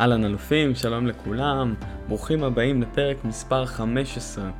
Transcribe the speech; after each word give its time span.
אהלן 0.00 0.24
אלופים, 0.24 0.74
שלום 0.74 1.06
לכולם, 1.06 1.74
ברוכים 2.08 2.44
הבאים 2.44 2.82
לפרק 2.82 3.24
מספר 3.24 3.66
15. 3.66 4.50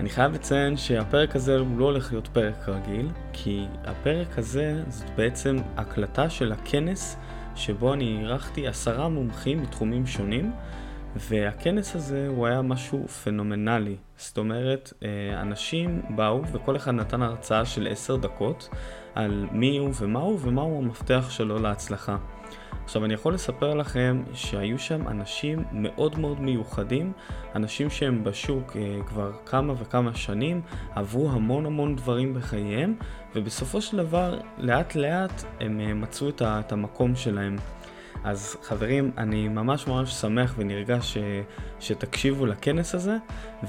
אני 0.00 0.08
חייב 0.08 0.32
לציין 0.32 0.76
שהפרק 0.76 1.36
הזה 1.36 1.58
הוא 1.58 1.78
לא 1.78 1.84
הולך 1.84 2.12
להיות 2.12 2.28
פרק 2.28 2.68
רגיל, 2.68 3.08
כי 3.32 3.66
הפרק 3.84 4.38
הזה 4.38 4.82
זאת 4.88 5.10
בעצם 5.16 5.56
הקלטה 5.76 6.30
של 6.30 6.52
הכנס 6.52 7.16
שבו 7.54 7.94
אני 7.94 8.18
אירחתי 8.20 8.68
עשרה 8.68 9.08
מומחים 9.08 9.62
מתחומים 9.62 10.06
שונים, 10.06 10.52
והכנס 11.16 11.96
הזה 11.96 12.26
הוא 12.28 12.46
היה 12.46 12.62
משהו 12.62 13.08
פנומנלי. 13.08 13.96
זאת 14.16 14.38
אומרת, 14.38 14.92
אה, 15.02 15.40
אנשים 15.42 16.02
באו 16.10 16.42
וכל 16.52 16.76
אחד 16.76 16.90
נתן 16.90 17.22
הרצאה 17.22 17.64
של 17.64 17.88
עשר 17.90 18.16
דקות 18.16 18.68
על 19.14 19.46
מי 19.52 19.78
הוא 19.78 19.92
ומה 20.00 20.20
הוא 20.20 20.38
ומהו 20.42 20.78
המפתח 20.78 21.30
שלו 21.30 21.58
להצלחה. 21.58 22.16
עכשיו 22.84 23.04
אני 23.04 23.14
יכול 23.14 23.34
לספר 23.34 23.74
לכם 23.74 24.22
שהיו 24.34 24.78
שם 24.78 25.08
אנשים 25.08 25.64
מאוד 25.72 26.18
מאוד 26.18 26.40
מיוחדים, 26.40 27.12
אנשים 27.54 27.90
שהם 27.90 28.24
בשוק 28.24 28.76
אה, 28.76 28.98
כבר 29.06 29.32
כמה 29.46 29.74
וכמה 29.78 30.14
שנים, 30.14 30.60
עברו 30.94 31.30
המון 31.30 31.66
המון 31.66 31.96
דברים 31.96 32.34
בחייהם, 32.34 32.94
ובסופו 33.34 33.80
של 33.80 33.96
דבר 33.96 34.38
לאט 34.58 34.94
לאט 34.94 35.42
הם 35.60 35.80
אה, 35.80 35.94
מצאו 35.94 36.28
את, 36.28 36.42
את 36.42 36.72
המקום 36.72 37.16
שלהם. 37.16 37.56
אז 38.24 38.56
חברים, 38.62 39.10
אני 39.18 39.48
ממש 39.48 39.86
ממש 39.86 40.12
שמח 40.12 40.54
ונרגש 40.58 41.14
ש, 41.14 41.18
שתקשיבו 41.80 42.46
לכנס 42.46 42.94
הזה, 42.94 43.16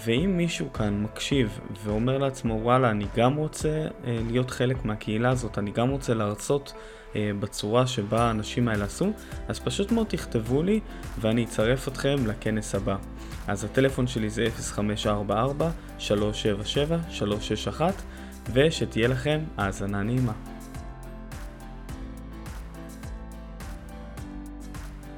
ואם 0.06 0.34
מישהו 0.38 0.74
כאן 0.74 1.04
מקשיב 1.04 1.60
ואומר 1.84 2.18
לעצמו 2.18 2.54
וואלה, 2.54 2.90
אני 2.90 3.06
גם 3.16 3.36
רוצה 3.36 3.70
אה, 3.70 4.20
להיות 4.28 4.52
חלק 4.52 4.86
מהקהילה 4.86 5.30
הזאת, 5.30 5.58
אני 5.58 5.72
גם 5.72 5.90
רוצה 5.90 6.14
להרצות 6.14 6.74
אה, 6.76 7.01
בצורה 7.16 7.88
שבה 7.88 8.22
האנשים 8.22 8.68
האלה 8.68 8.86
עשו, 8.86 9.12
אז 9.48 9.60
פשוט 9.60 9.92
מאוד 9.92 10.08
תכתבו 10.08 10.64
לי 10.64 10.80
ואני 11.20 11.44
אצרף 11.44 11.88
אתכם 11.88 12.16
לכנס 12.28 12.76
הבא. 12.76 12.96
אז 13.48 13.64
הטלפון 13.64 14.08
שלי 14.08 14.30
זה 14.30 14.48
0544-377-361 16.00 17.82
ושתהיה 18.54 19.08
לכם 19.08 19.40
האזנה 19.58 20.04
נעימה. 20.04 20.34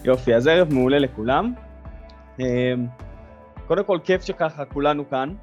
יופי, 0.04 0.36
אז 0.36 0.48
ערב 0.48 0.74
מעולה 0.74 1.00
לכולם. 1.00 1.54
אה, 2.40 2.46
קודם 3.68 3.84
כל, 3.84 3.98
כיף 4.04 4.22
שככה 4.22 4.66
כולנו 4.66 5.10
כאן. 5.10 5.34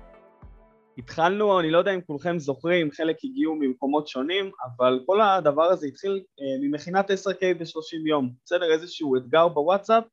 התחלנו, 0.98 1.60
אני 1.60 1.70
לא 1.70 1.78
יודע 1.78 1.94
אם 1.94 2.00
כולכם 2.00 2.38
זוכרים, 2.38 2.90
חלק 2.90 3.16
הגיעו 3.24 3.54
ממקומות 3.54 4.08
שונים, 4.08 4.50
אבל 4.66 5.00
כל 5.06 5.20
הדבר 5.20 5.62
הזה 5.62 5.86
התחיל 5.86 6.12
אה, 6.12 6.68
ממכינת 6.68 7.10
10K 7.10 7.58
ב-30 7.58 8.08
יום, 8.08 8.32
בסדר? 8.44 8.72
איזשהו 8.72 9.16
אתגר 9.16 9.48
בוואטסאפ 9.48 10.04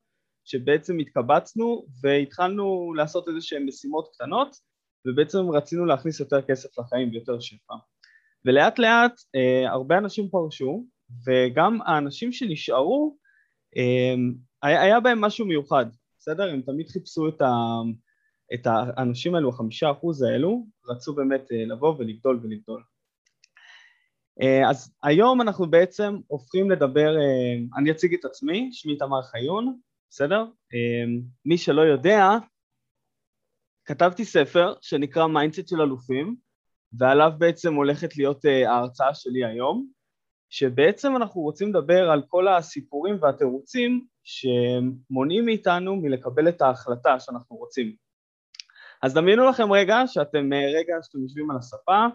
שבעצם 0.45 0.99
התקבצנו 0.99 1.85
והתחלנו 2.03 2.93
לעשות 2.93 3.27
איזה 3.27 3.41
שהן 3.41 3.65
משימות 3.65 4.09
קטנות 4.13 4.55
ובעצם 5.07 5.37
רצינו 5.51 5.85
להכניס 5.85 6.19
יותר 6.19 6.41
כסף 6.41 6.79
לחיים 6.79 7.09
ויותר 7.11 7.39
שפע. 7.39 7.73
ולאט 8.45 8.79
לאט 8.79 9.13
אה, 9.35 9.71
הרבה 9.71 9.97
אנשים 9.97 10.29
פרשו 10.29 10.85
וגם 11.27 11.79
האנשים 11.85 12.31
שנשארו 12.31 13.17
אה, 13.77 14.15
היה 14.63 14.99
בהם 14.99 15.21
משהו 15.21 15.45
מיוחד, 15.45 15.85
בסדר? 16.19 16.49
הם 16.49 16.61
תמיד 16.61 16.87
חיפשו 16.89 17.29
את 17.29 17.41
ה... 17.41 17.47
את 18.53 18.67
האנשים 18.67 19.35
האלו, 19.35 19.49
החמישה 19.49 19.91
אחוז 19.91 20.21
האלו, 20.21 20.65
רצו 20.89 21.15
באמת 21.15 21.51
אה, 21.51 21.65
לבוא 21.65 21.95
ולגדול 21.97 22.39
ולגדול. 22.43 22.83
אה, 24.41 24.69
אז 24.69 24.95
היום 25.03 25.41
אנחנו 25.41 25.69
בעצם 25.69 26.17
הופכים 26.27 26.71
לדבר, 26.71 27.17
אה, 27.17 27.77
אני 27.77 27.91
אציג 27.91 28.13
את 28.13 28.25
עצמי, 28.25 28.69
שמי 28.71 28.97
תמר 28.97 29.21
חיון, 29.21 29.79
בסדר? 30.09 30.45
מי 31.45 31.57
שלא 31.57 31.81
יודע, 31.81 32.29
כתבתי 33.85 34.25
ספר 34.25 34.73
שנקרא 34.81 35.27
mindset 35.27 35.67
של 35.67 35.81
אלופים, 35.81 36.35
ועליו 36.93 37.31
בעצם 37.37 37.73
הולכת 37.73 38.17
להיות 38.17 38.45
ההרצאה 38.45 39.13
שלי 39.13 39.45
היום, 39.45 39.87
שבעצם 40.49 41.15
אנחנו 41.15 41.41
רוצים 41.41 41.69
לדבר 41.69 42.09
על 42.09 42.21
כל 42.27 42.47
הסיפורים 42.47 43.17
והתירוצים 43.21 44.05
שמונעים 44.23 45.45
מאיתנו 45.45 45.95
מלקבל 45.95 46.49
את 46.49 46.61
ההחלטה 46.61 47.19
שאנחנו 47.19 47.55
רוצים. 47.55 48.06
אז 49.01 49.13
דמיינו 49.13 49.49
לכם 49.49 49.71
רגע 49.71 49.97
שאתם 50.07 50.53
אה, 50.53 50.71
רגע 50.79 50.93
שאתם 51.01 51.21
יושבים 51.21 51.51
על 51.51 51.57
הספה, 51.57 52.05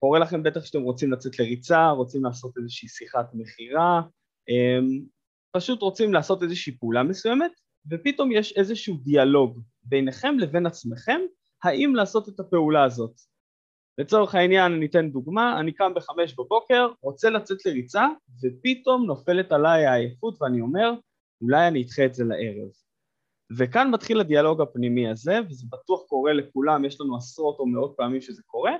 קורה 0.00 0.18
לכם 0.18 0.42
בטח 0.42 0.64
שאתם 0.64 0.82
רוצים 0.82 1.12
לצאת 1.12 1.38
לריצה, 1.38 1.90
רוצים 1.90 2.24
לעשות 2.24 2.52
איזושהי 2.56 2.88
שיחת 2.88 3.30
מכירה, 3.34 4.02
אמ, 4.48 5.04
פשוט 5.52 5.82
רוצים 5.82 6.14
לעשות 6.14 6.42
איזושהי 6.42 6.76
פעולה 6.78 7.02
מסוימת, 7.02 7.52
ופתאום 7.90 8.32
יש 8.32 8.56
איזשהו 8.56 8.96
דיאלוג 8.96 9.60
ביניכם 9.82 10.38
לבין 10.38 10.66
עצמכם, 10.66 11.20
האם 11.64 11.94
לעשות 11.94 12.28
את 12.28 12.40
הפעולה 12.40 12.84
הזאת. 12.84 13.20
לצורך 13.98 14.34
העניין 14.34 14.72
אני 14.72 14.86
אתן 14.86 15.10
דוגמה, 15.10 15.60
אני 15.60 15.72
קם 15.72 15.92
בחמש 15.94 16.34
בבוקר, 16.34 16.88
רוצה 17.02 17.30
לצאת 17.30 17.66
לריצה, 17.66 18.06
ופתאום 18.42 19.06
נופלת 19.06 19.52
עליי 19.52 19.86
העייפות 19.86 20.42
ואני 20.42 20.60
אומר, 20.60 20.92
אולי 21.42 21.68
אני 21.68 21.82
אדחה 21.82 22.04
את 22.04 22.14
זה 22.14 22.24
לערב. 22.24 22.83
וכאן 23.56 23.90
מתחיל 23.90 24.20
הדיאלוג 24.20 24.60
הפנימי 24.60 25.08
הזה, 25.08 25.38
וזה 25.50 25.66
בטוח 25.70 26.02
קורה 26.08 26.32
לכולם, 26.32 26.84
יש 26.84 27.00
לנו 27.00 27.16
עשרות 27.16 27.58
או 27.58 27.66
מאות 27.66 27.94
פעמים 27.96 28.20
שזה 28.20 28.42
קורה, 28.46 28.72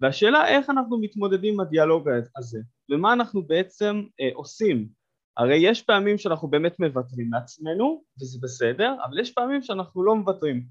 והשאלה 0.00 0.48
איך 0.48 0.70
אנחנו 0.70 0.98
מתמודדים 0.98 1.54
עם 1.54 1.60
הדיאלוג 1.60 2.08
הזה, 2.36 2.58
ומה 2.90 3.12
אנחנו 3.12 3.46
בעצם 3.46 4.02
אה, 4.20 4.30
עושים. 4.34 4.88
הרי 5.36 5.56
יש 5.56 5.82
פעמים 5.82 6.18
שאנחנו 6.18 6.48
באמת 6.48 6.80
מוותרים 6.80 7.32
לעצמנו, 7.32 8.02
וזה 8.20 8.38
בסדר, 8.42 8.96
אבל 9.04 9.18
יש 9.20 9.32
פעמים 9.32 9.62
שאנחנו 9.62 10.04
לא 10.04 10.16
מוותרים. 10.16 10.66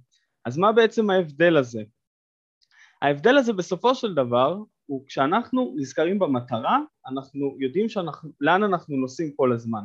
אז 0.45 0.57
מה 0.57 0.71
בעצם 0.71 1.09
ההבדל 1.09 1.57
הזה? 1.57 1.83
ההבדל 3.01 3.37
הזה 3.37 3.53
בסופו 3.53 3.95
של 3.95 4.13
דבר 4.13 4.57
הוא 4.85 5.05
כשאנחנו 5.07 5.73
נזכרים 5.77 6.19
במטרה, 6.19 6.79
אנחנו 7.07 7.55
יודעים 7.59 7.89
שאנחנו, 7.89 8.29
לאן 8.41 8.63
אנחנו 8.63 8.95
נוסעים 8.95 9.31
כל 9.35 9.53
הזמן. 9.53 9.83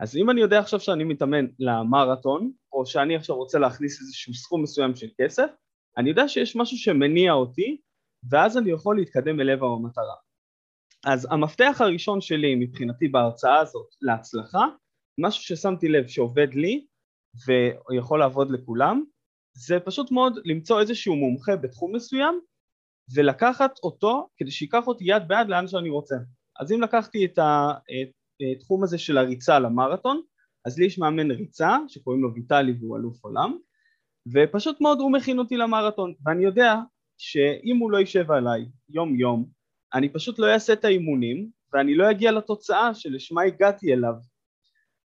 אז 0.00 0.16
אם 0.16 0.30
אני 0.30 0.40
יודע 0.40 0.58
עכשיו 0.58 0.80
שאני 0.80 1.04
מתאמן 1.04 1.46
למרתון, 1.58 2.52
או 2.72 2.86
שאני 2.86 3.16
עכשיו 3.16 3.36
רוצה 3.36 3.58
להכניס 3.58 4.00
איזשהו 4.00 4.34
סכום 4.34 4.62
מסוים 4.62 4.96
של 4.96 5.08
כסף, 5.20 5.50
אני 5.98 6.08
יודע 6.08 6.28
שיש 6.28 6.56
משהו 6.56 6.76
שמניע 6.76 7.32
אותי, 7.32 7.80
ואז 8.30 8.58
אני 8.58 8.70
יכול 8.70 8.96
להתקדם 8.96 9.40
אל 9.40 9.50
עבר 9.50 9.66
המטרה. 9.66 10.14
אז 11.06 11.28
המפתח 11.30 11.76
הראשון 11.80 12.20
שלי 12.20 12.54
מבחינתי 12.54 13.08
בהרצאה 13.08 13.58
הזאת 13.58 13.86
להצלחה, 14.02 14.66
משהו 15.20 15.42
ששמתי 15.42 15.88
לב 15.88 16.06
שעובד 16.06 16.54
לי 16.54 16.86
ויכול 17.46 18.18
לעבוד 18.18 18.50
לכולם, 18.50 19.04
זה 19.56 19.80
פשוט 19.80 20.10
מאוד 20.10 20.38
למצוא 20.44 20.80
איזשהו 20.80 21.16
מומחה 21.16 21.56
בתחום 21.56 21.96
מסוים 21.96 22.40
ולקחת 23.14 23.78
אותו 23.82 24.28
כדי 24.36 24.50
שייקח 24.50 24.86
אותי 24.86 25.04
יד 25.06 25.28
ביד 25.28 25.48
לאן 25.48 25.68
שאני 25.68 25.90
רוצה. 25.90 26.16
אז 26.60 26.72
אם 26.72 26.80
לקחתי 26.80 27.24
את, 27.24 27.38
ה, 27.38 27.70
את 28.02 28.19
התחום 28.52 28.84
הזה 28.84 28.98
של 28.98 29.18
הריצה 29.18 29.58
למרתון, 29.58 30.22
אז 30.64 30.78
לי 30.78 30.86
יש 30.86 30.98
מאמן 30.98 31.30
ריצה 31.30 31.76
שקוראים 31.88 32.22
לו 32.22 32.34
ויטלי 32.34 32.72
והוא 32.80 32.96
אלוף 32.96 33.24
עולם, 33.24 33.58
ופשוט 34.32 34.80
מאוד 34.80 35.00
הוא 35.00 35.12
מכין 35.12 35.38
אותי 35.38 35.56
למרתון, 35.56 36.14
ואני 36.26 36.44
יודע 36.44 36.74
שאם 37.18 37.76
הוא 37.76 37.90
לא 37.90 37.98
יישב 37.98 38.30
עליי 38.30 38.66
יום 38.88 39.16
יום, 39.16 39.46
אני 39.94 40.08
פשוט 40.08 40.38
לא 40.38 40.52
אעשה 40.52 40.72
את 40.72 40.84
האימונים 40.84 41.50
ואני 41.72 41.94
לא 41.94 42.10
אגיע 42.10 42.32
לתוצאה 42.32 42.94
שלשמה 42.94 43.42
הגעתי 43.42 43.92
אליו. 43.92 44.14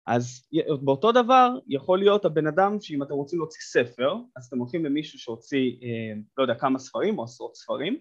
אז 0.08 0.48
באותו 0.84 1.12
דבר 1.12 1.50
יכול 1.68 2.00
להיות 2.00 2.26
הבן 2.26 2.48
אדם 2.48 2.82
שאם 2.82 3.04
אתם 3.04 3.14
רוצים 3.14 3.40
להוציא 3.40 3.62
ספר, 3.62 4.16
אז 4.36 4.46
אתם 4.46 4.58
הולכים 4.58 4.86
למישהו 4.86 5.20
שהוציא 5.20 5.72
אה, 5.84 6.20
לא 6.38 6.44
יודע 6.44 6.56
כמה 6.56 6.80
ספרים 6.80 7.20
או 7.20 7.24
עשרות 7.24 7.56
ספרים, 7.56 8.00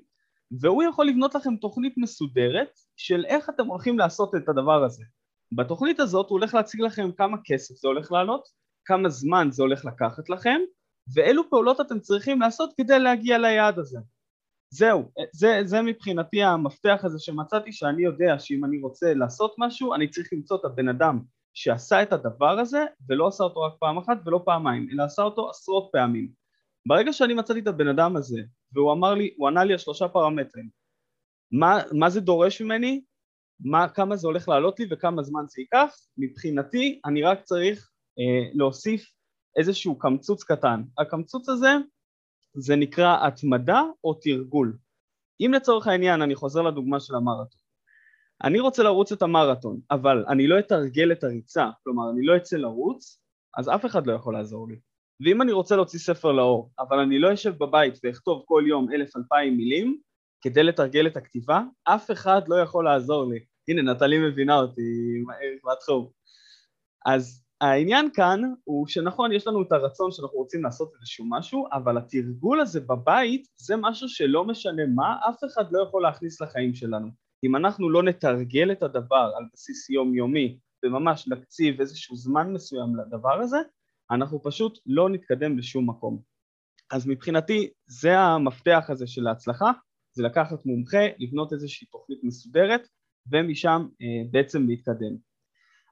והוא 0.60 0.82
יכול 0.82 1.06
לבנות 1.06 1.34
לכם 1.34 1.56
תוכנית 1.56 1.94
מסודרת 1.96 2.70
של 2.96 3.24
איך 3.26 3.50
אתם 3.50 3.66
הולכים 3.66 3.98
לעשות 3.98 4.34
את 4.34 4.48
הדבר 4.48 4.84
הזה. 4.84 5.04
בתוכנית 5.52 6.00
הזאת 6.00 6.30
הוא 6.30 6.38
הולך 6.38 6.54
להציג 6.54 6.80
לכם 6.80 7.12
כמה 7.12 7.36
כסף 7.44 7.74
זה 7.74 7.88
הולך 7.88 8.12
לעלות, 8.12 8.48
כמה 8.84 9.08
זמן 9.08 9.48
זה 9.50 9.62
הולך 9.62 9.84
לקחת 9.84 10.28
לכם, 10.28 10.60
ואילו 11.14 11.50
פעולות 11.50 11.80
אתם 11.80 12.00
צריכים 12.00 12.40
לעשות 12.40 12.70
כדי 12.76 12.98
להגיע 12.98 13.38
ליעד 13.38 13.78
הזה. 13.78 13.98
זהו, 14.70 15.10
זה, 15.32 15.60
זה 15.64 15.82
מבחינתי 15.82 16.42
המפתח 16.42 17.00
הזה 17.02 17.18
שמצאתי 17.18 17.72
שאני 17.72 18.04
יודע 18.04 18.38
שאם 18.38 18.64
אני 18.64 18.80
רוצה 18.80 19.14
לעשות 19.14 19.54
משהו 19.58 19.94
אני 19.94 20.08
צריך 20.08 20.28
למצוא 20.32 20.56
את 20.56 20.64
הבן 20.64 20.88
אדם 20.88 21.20
שעשה 21.54 22.02
את 22.02 22.12
הדבר 22.12 22.58
הזה 22.60 22.84
ולא 23.08 23.26
עשה 23.26 23.44
אותו 23.44 23.60
רק 23.60 23.72
פעם 23.80 23.98
אחת 23.98 24.18
ולא 24.26 24.42
פעמיים 24.44 24.88
אלא 24.92 25.02
עשה 25.02 25.22
אותו 25.22 25.50
עשרות 25.50 25.88
פעמים. 25.92 26.28
ברגע 26.88 27.12
שאני 27.12 27.34
מצאתי 27.34 27.60
את 27.60 27.66
הבן 27.66 27.88
אדם 27.88 28.16
הזה 28.16 28.40
והוא 28.74 28.92
אמר 28.92 29.14
לי, 29.14 29.34
הוא 29.36 29.48
ענה 29.48 29.64
לי 29.64 29.72
על 29.72 29.78
שלושה 29.78 30.08
פרמטרים 30.08 30.68
מה, 31.52 31.78
מה 31.92 32.10
זה 32.10 32.20
דורש 32.20 32.62
ממני, 32.62 33.00
מה, 33.60 33.88
כמה 33.88 34.16
זה 34.16 34.26
הולך 34.26 34.48
לעלות 34.48 34.80
לי 34.80 34.86
וכמה 34.90 35.22
זמן 35.22 35.44
זה 35.48 35.62
ייקח, 35.62 35.96
מבחינתי 36.18 37.00
אני 37.04 37.22
רק 37.22 37.42
צריך 37.42 37.90
אה, 38.18 38.50
להוסיף 38.54 39.12
איזשהו 39.56 39.98
קמצוץ 39.98 40.44
קטן. 40.44 40.82
הקמצוץ 40.98 41.48
הזה 41.48 41.72
זה 42.54 42.76
נקרא 42.76 43.26
התמדה 43.26 43.82
או 44.04 44.14
תרגול. 44.14 44.76
אם 45.40 45.52
לצורך 45.54 45.86
העניין 45.86 46.22
אני 46.22 46.34
חוזר 46.34 46.62
לדוגמה 46.62 47.00
של 47.00 47.14
המרתון, 47.14 47.60
אני 48.44 48.60
רוצה 48.60 48.82
לרוץ 48.82 49.12
את 49.12 49.22
המרתון, 49.22 49.80
אבל 49.90 50.24
אני 50.28 50.46
לא 50.46 50.58
אתרגל 50.58 51.12
את 51.12 51.24
הריצה, 51.24 51.70
כלומר 51.84 52.10
אני 52.10 52.26
לא 52.26 52.36
אצא 52.36 52.56
לרוץ, 52.56 53.20
אז 53.56 53.68
אף 53.68 53.86
אחד 53.86 54.06
לא 54.06 54.12
יכול 54.12 54.34
לעזור 54.34 54.68
לי. 54.68 54.80
ואם 55.20 55.42
אני 55.42 55.52
רוצה 55.52 55.76
להוציא 55.76 55.98
ספר 55.98 56.32
לאור, 56.32 56.70
אבל 56.78 56.98
אני 56.98 57.18
לא 57.18 57.34
אשב 57.34 57.54
בבית 57.58 57.98
ואכתוב 58.04 58.42
כל 58.46 58.64
יום 58.66 58.92
אלף 58.92 59.16
אלפיים 59.16 59.56
מילים 59.56 59.98
כדי 60.40 60.62
לתרגל 60.62 61.06
את 61.06 61.16
הכתיבה, 61.16 61.62
אף 61.84 62.10
אחד 62.10 62.42
לא 62.48 62.56
יכול 62.56 62.84
לעזור 62.84 63.24
לי. 63.32 63.38
הנה, 63.68 63.92
נטלי 63.92 64.18
מבינה 64.18 64.56
אותי 64.56 64.82
מהתחום. 65.64 66.08
אז 67.06 67.44
העניין 67.60 68.08
כאן 68.14 68.40
הוא 68.64 68.86
שנכון, 68.86 69.32
יש 69.32 69.46
לנו 69.46 69.62
את 69.62 69.72
הרצון 69.72 70.12
שאנחנו 70.12 70.38
רוצים 70.38 70.62
לעשות 70.62 70.92
איזשהו 70.94 71.24
משהו, 71.28 71.66
אבל 71.72 71.98
התרגול 71.98 72.60
הזה 72.60 72.80
בבית 72.80 73.48
זה 73.56 73.76
משהו 73.76 74.08
שלא 74.08 74.44
משנה 74.44 74.82
מה, 74.94 75.16
אף 75.28 75.44
אחד 75.44 75.64
לא 75.72 75.82
יכול 75.82 76.02
להכניס 76.02 76.40
לחיים 76.40 76.74
שלנו. 76.74 77.08
אם 77.44 77.56
אנחנו 77.56 77.90
לא 77.90 78.02
נתרגל 78.02 78.72
את 78.72 78.82
הדבר 78.82 79.32
על 79.36 79.44
בסיס 79.52 79.90
יומיומי 79.90 80.58
וממש 80.84 81.28
נקציב 81.28 81.80
איזשהו 81.80 82.16
זמן 82.16 82.52
מסוים 82.52 82.96
לדבר 82.96 83.40
הזה, 83.40 83.58
אנחנו 84.10 84.42
פשוט 84.42 84.78
לא 84.86 85.08
נתקדם 85.08 85.58
לשום 85.58 85.90
מקום. 85.90 86.20
אז 86.92 87.06
מבחינתי 87.06 87.70
זה 87.86 88.18
המפתח 88.18 88.84
הזה 88.88 89.06
של 89.06 89.26
ההצלחה, 89.26 89.72
זה 90.12 90.22
לקחת 90.22 90.66
מומחה, 90.66 91.06
לבנות 91.18 91.52
איזושהי 91.52 91.86
תוכנית 91.86 92.18
מסודרת 92.22 92.88
ומשם 93.32 93.86
אה, 94.02 94.30
בעצם 94.30 94.66
להתקדם. 94.66 95.16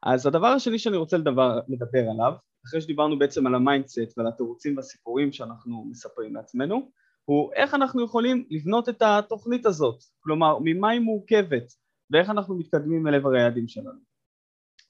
אז 0.03 0.26
הדבר 0.26 0.47
השני 0.47 0.79
שאני 0.79 0.97
רוצה 0.97 1.19
לדבר, 1.19 1.61
לדבר 1.69 2.11
עליו, 2.11 2.32
אחרי 2.67 2.81
שדיברנו 2.81 3.19
בעצם 3.19 3.47
על 3.47 3.55
ה-mindset 3.55 4.19
ועל 4.19 4.26
התירוצים 4.26 4.76
והסיפורים 4.76 5.32
שאנחנו 5.32 5.85
מספרים 5.91 6.35
לעצמנו, 6.35 6.91
הוא 7.25 7.53
איך 7.55 7.75
אנחנו 7.75 8.05
יכולים 8.05 8.47
לבנות 8.50 8.88
את 8.88 9.03
התוכנית 9.03 9.67
הזאת, 9.67 10.03
כלומר 10.20 10.58
ממה 10.65 10.91
היא 10.91 11.00
מורכבת 11.00 11.73
ואיך 12.11 12.31
אנחנו 12.31 12.58
מתקדמים 12.58 13.08
אל 13.08 13.15
עבר 13.15 13.35
היעדים 13.35 13.69
שלנו. 13.69 14.00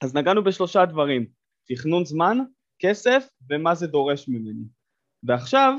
אז 0.03 0.15
נגענו 0.15 0.45
בשלושה 0.45 0.87
דברים, 0.87 1.27
תכנון 1.69 2.05
זמן, 2.05 2.39
כסף 2.83 3.29
ומה 3.51 3.75
זה 3.75 3.87
דורש 3.87 4.29
ממני. 4.29 4.65
ועכשיו, 5.23 5.73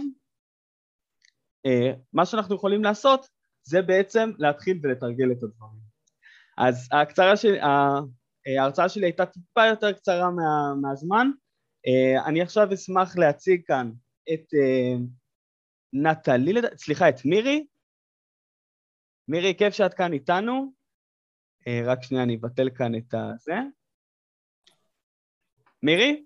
אה, 1.66 1.94
מה 2.14 2.26
שאנחנו 2.26 2.56
יכולים 2.56 2.84
לעשות 2.84 3.28
זה 3.64 3.82
בעצם 3.82 4.32
להתחיל 4.38 4.80
ולתרגל 4.84 5.32
את 5.32 5.44
הדברים. 5.44 5.84
אז 6.58 6.90
ההקצרה 6.92 7.38
של, 7.38 7.56
ההרצאה 8.58 8.90
שלי 8.90 9.06
הייתה 9.06 9.26
טיפה 9.26 9.66
יותר 9.70 9.92
קצרה 9.92 10.32
מה, 10.32 10.76
מהזמן, 10.82 11.28
אה, 11.88 12.26
אני 12.26 12.42
עכשיו 12.42 12.74
אשמח 12.74 13.18
להציג 13.18 13.62
כאן 13.66 13.92
את 14.34 14.54
אה, 14.54 14.96
נטלי, 15.94 16.54
סליחה, 16.78 17.10
את 17.10 17.26
מירי. 17.26 17.66
מירי, 19.28 19.56
כיף 19.58 19.74
שאת 19.74 19.94
כאן 19.94 20.14
איתנו. 20.14 20.74
רק 21.86 22.04
שנייה, 22.04 22.24
אני 22.24 22.36
אבטל 22.36 22.70
כאן 22.76 22.96
את 22.96 23.14
הזה. 23.14 23.54
מירי? 25.84 26.24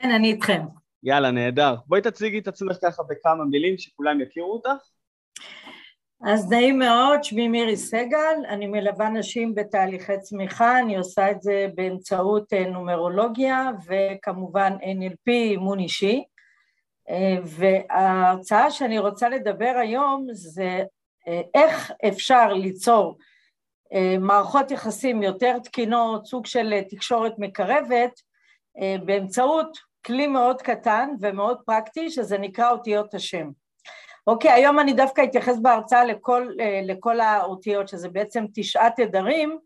כן, 0.00 0.10
אני 0.10 0.32
איתכם. 0.32 0.62
יאללה, 1.02 1.30
נהדר. 1.30 1.74
בואי 1.86 2.00
תציגי 2.00 2.38
את 2.38 2.48
עצמך 2.48 2.76
ככה 2.82 3.02
בכמה 3.02 3.44
מילים 3.44 3.78
שכולם 3.78 4.20
יכירו 4.20 4.52
אותך. 4.52 4.82
אז 6.24 6.50
נעים 6.50 6.78
מאוד, 6.78 7.24
שמי 7.24 7.48
מירי 7.48 7.76
סגל, 7.76 8.34
אני 8.48 8.66
מלווה 8.66 9.08
נשים 9.08 9.54
בתהליכי 9.54 10.20
צמיחה, 10.20 10.78
אני 10.78 10.96
עושה 10.96 11.30
את 11.30 11.42
זה 11.42 11.66
באמצעות 11.74 12.52
אה, 12.52 12.68
נומרולוגיה 12.68 13.70
וכמובן 13.86 14.72
NLP, 14.80 15.30
אימון 15.30 15.78
אישי. 15.78 16.24
אה, 17.10 17.36
וההרצאה 17.44 18.70
שאני 18.70 18.98
רוצה 18.98 19.28
לדבר 19.28 19.72
היום 19.80 20.26
זה 20.32 20.82
אה, 21.28 21.40
איך 21.54 21.92
אפשר 22.08 22.52
ליצור 22.52 23.18
מערכות 24.20 24.70
יחסים 24.70 25.22
יותר 25.22 25.58
תקינות, 25.58 26.26
סוג 26.26 26.46
של 26.46 26.80
תקשורת 26.90 27.32
מקרבת, 27.38 28.20
באמצעות 29.04 29.78
כלי 30.06 30.26
מאוד 30.26 30.62
קטן 30.62 31.10
ומאוד 31.20 31.58
פרקטי, 31.66 32.10
שזה 32.10 32.38
נקרא 32.38 32.70
אותיות 32.70 33.14
השם. 33.14 33.50
אוקיי, 34.26 34.50
היום 34.50 34.78
אני 34.78 34.92
דווקא 34.92 35.24
אתייחס 35.24 35.58
בהרצאה 35.62 36.04
לכל, 36.04 36.48
אה, 36.60 36.80
לכל 36.84 37.20
האותיות, 37.20 37.88
שזה 37.88 38.08
בעצם 38.08 38.44
תשעה 38.54 38.90
תדרים, 38.90 39.58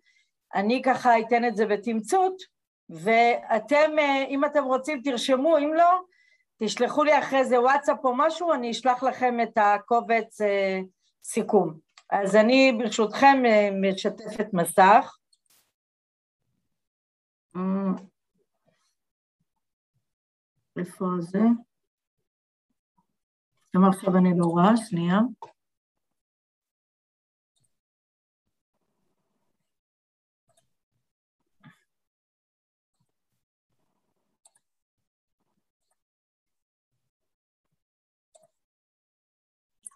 אני 0.55 0.83
ככה 0.83 1.21
אתן 1.21 1.45
את 1.45 1.57
זה 1.57 1.67
בתמצות, 1.67 2.43
ואתם, 2.91 3.99
אה, 3.99 4.25
אם 4.29 4.45
אתם 4.45 4.65
רוצים, 4.65 5.01
תרשמו, 5.05 5.59
אם 5.59 5.75
לא, 5.75 6.01
תשלחו 6.63 7.05
לי 7.05 7.19
אחרי 7.19 7.45
זה 7.45 7.61
וואטסאפ 7.61 8.05
או 8.05 8.15
משהו, 8.17 8.53
אני 8.53 8.71
אשלח 8.71 9.03
לכם 9.03 9.41
את 9.41 9.59
הקובץ 9.59 10.41
אה, 10.41 10.81
סיכום. 11.25 11.75
אז 12.11 12.37
אני 12.37 12.73
ברשותכם 12.79 13.43
משתפת 13.83 14.47
מסך. 14.53 15.17
איפה 20.79 21.05
זה? 21.21 21.39
למה 23.75 23.89
עכשיו 23.89 24.17
אני 24.17 24.39
לא 24.39 24.45
רואה? 24.45 24.77
שנייה. 24.77 25.19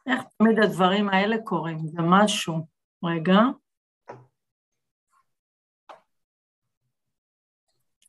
איך 0.07 0.23
תמיד 0.39 0.59
הדברים 0.59 1.09
האלה 1.09 1.37
קורים? 1.45 1.87
זה 1.87 1.99
משהו. 2.03 2.67
רגע. 3.05 3.39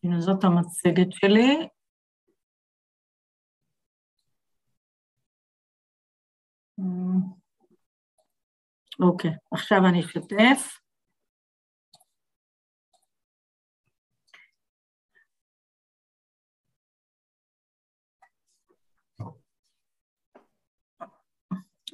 הנה 0.04 0.22
זאת 0.22 0.44
המצגת 0.44 1.12
שלי. 1.12 1.68
אוקיי, 9.00 9.32
עכשיו 9.52 9.78
אני 9.90 10.00
אשתף. 10.00 10.80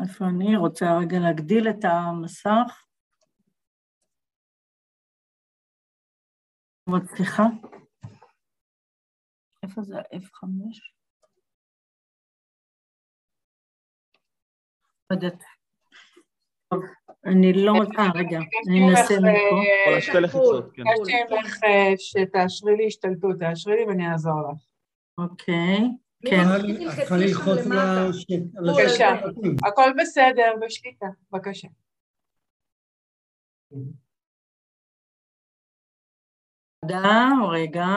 איפה 0.02 0.26
אני? 0.26 0.58
רוצה 0.58 0.86
רגע 1.02 1.20
להגדיל 1.20 1.70
את 1.70 1.86
המסך. 1.86 2.86
סליחה. 7.16 7.44
איפה 9.64 9.82
זה 9.82 9.98
ה-F5? 9.98 10.95
לא 15.10 15.16
יודעת. 15.16 15.44
אני 17.26 17.54
לא 17.54 17.72
רוצה, 17.72 18.02
רגע, 18.16 18.40
אני 18.70 18.90
אנסה 18.90 19.14
מפה. 19.20 20.20
לחיצות, 20.20 20.72
כן. 20.74 20.84
ביקשתי 20.84 21.36
ממך 21.36 21.64
אה, 21.64 21.94
שתאשרי 21.98 22.76
לי 22.78 22.88
השתלטות, 22.88 23.36
תאשרי 23.40 23.76
לי 23.76 23.84
ואני 23.86 24.12
אעזור 24.12 24.42
לך. 24.52 24.58
אוקיי, 25.18 25.80
כן. 26.30 26.44
צריכה 26.96 27.18
ללחוץ 27.18 27.60
על 27.60 28.12
בבקשה, 28.68 29.10
הכל 29.68 29.92
בסדר, 30.02 30.52
בשליטה, 30.62 31.08
בבקשה. 31.32 31.68
תודה, 36.82 37.30
רגע. 37.52 37.88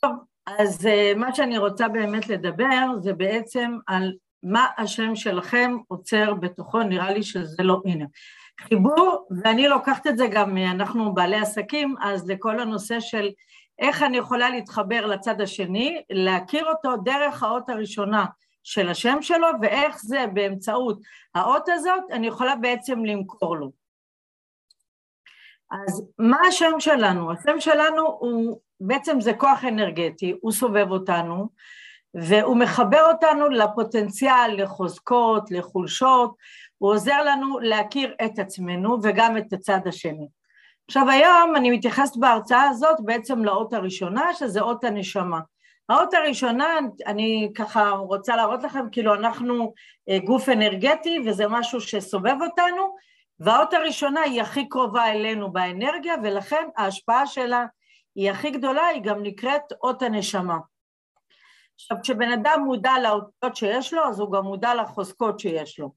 טוב, 0.00 0.16
אז 0.46 0.86
אה, 0.86 1.12
מה 1.16 1.34
שאני 1.34 1.58
רוצה 1.58 1.88
באמת 1.88 2.28
לדבר 2.28 2.86
זה 2.98 3.12
בעצם 3.12 3.78
על 3.86 4.12
מה 4.42 4.66
השם 4.78 5.16
שלכם 5.16 5.76
עוצר 5.88 6.34
בתוכו, 6.34 6.82
נראה 6.82 7.12
לי 7.12 7.22
שזה 7.22 7.62
לא, 7.62 7.82
הנה. 7.84 8.04
חיבור, 8.60 9.28
ואני 9.42 9.68
לוקחת 9.68 10.06
את 10.06 10.16
זה 10.16 10.26
גם, 10.26 10.56
אנחנו 10.56 11.14
בעלי 11.14 11.36
עסקים, 11.36 11.94
אז 12.00 12.30
לכל 12.30 12.60
הנושא 12.60 13.00
של 13.00 13.30
איך 13.78 14.02
אני 14.02 14.16
יכולה 14.16 14.50
להתחבר 14.50 15.06
לצד 15.06 15.40
השני, 15.40 16.02
להכיר 16.10 16.66
אותו 16.66 16.96
דרך 16.96 17.42
האות 17.42 17.68
הראשונה 17.68 18.26
של 18.62 18.88
השם 18.88 19.18
שלו, 19.20 19.46
ואיך 19.62 19.96
זה 19.98 20.24
באמצעות 20.34 21.00
האות 21.34 21.68
הזאת, 21.68 22.02
אני 22.10 22.26
יכולה 22.26 22.56
בעצם 22.56 23.04
למכור 23.04 23.56
לו. 23.56 23.70
אז 25.70 26.02
מה 26.18 26.38
השם 26.48 26.72
שלנו? 26.78 27.32
השם 27.32 27.60
שלנו 27.60 28.06
הוא, 28.06 28.60
בעצם 28.80 29.20
זה 29.20 29.32
כוח 29.32 29.64
אנרגטי, 29.64 30.34
הוא 30.40 30.52
סובב 30.52 30.90
אותנו, 30.90 31.48
והוא 32.14 32.56
מחבר 32.56 33.04
אותנו 33.12 33.48
לפוטנציאל, 33.48 34.62
לחוזקות, 34.62 35.50
לחולשות, 35.50 36.34
הוא 36.78 36.92
עוזר 36.92 37.24
לנו 37.24 37.58
להכיר 37.58 38.14
את 38.24 38.38
עצמנו 38.38 38.98
וגם 39.02 39.36
את 39.36 39.52
הצד 39.52 39.80
השני. 39.86 40.28
עכשיו 40.88 41.10
היום 41.10 41.56
אני 41.56 41.70
מתייחסת 41.70 42.16
בהרצאה 42.16 42.68
הזאת 42.68 42.96
בעצם 43.00 43.44
לאות 43.44 43.72
הראשונה, 43.72 44.34
שזה 44.34 44.60
אות 44.60 44.84
הנשמה. 44.84 45.40
האות 45.88 46.14
הראשונה, 46.14 46.78
אני 47.06 47.50
ככה 47.54 47.90
רוצה 47.90 48.36
להראות 48.36 48.62
לכם, 48.62 48.86
כאילו 48.92 49.14
אנחנו 49.14 49.72
אה, 50.08 50.18
גוף 50.18 50.48
אנרגטי 50.48 51.18
וזה 51.26 51.48
משהו 51.48 51.80
שסובב 51.80 52.36
אותנו, 52.40 52.96
והאות 53.40 53.74
הראשונה 53.74 54.20
היא 54.20 54.42
הכי 54.42 54.68
קרובה 54.68 55.10
אלינו 55.12 55.52
באנרגיה, 55.52 56.14
ולכן 56.22 56.68
ההשפעה 56.76 57.26
שלה 57.26 57.64
היא 58.14 58.30
הכי 58.30 58.50
גדולה, 58.50 58.86
היא 58.86 59.02
גם 59.02 59.22
נקראת 59.22 59.62
אות 59.82 60.02
הנשמה. 60.02 60.56
עכשיו, 61.82 61.96
כשבן 62.02 62.32
אדם 62.32 62.62
מודע 62.64 62.92
לאותיות 63.02 63.56
שיש 63.56 63.92
לו, 63.92 64.04
אז 64.04 64.20
הוא 64.20 64.32
גם 64.32 64.44
מודע 64.44 64.74
לחוזקות 64.74 65.40
שיש 65.40 65.78
לו. 65.78 65.92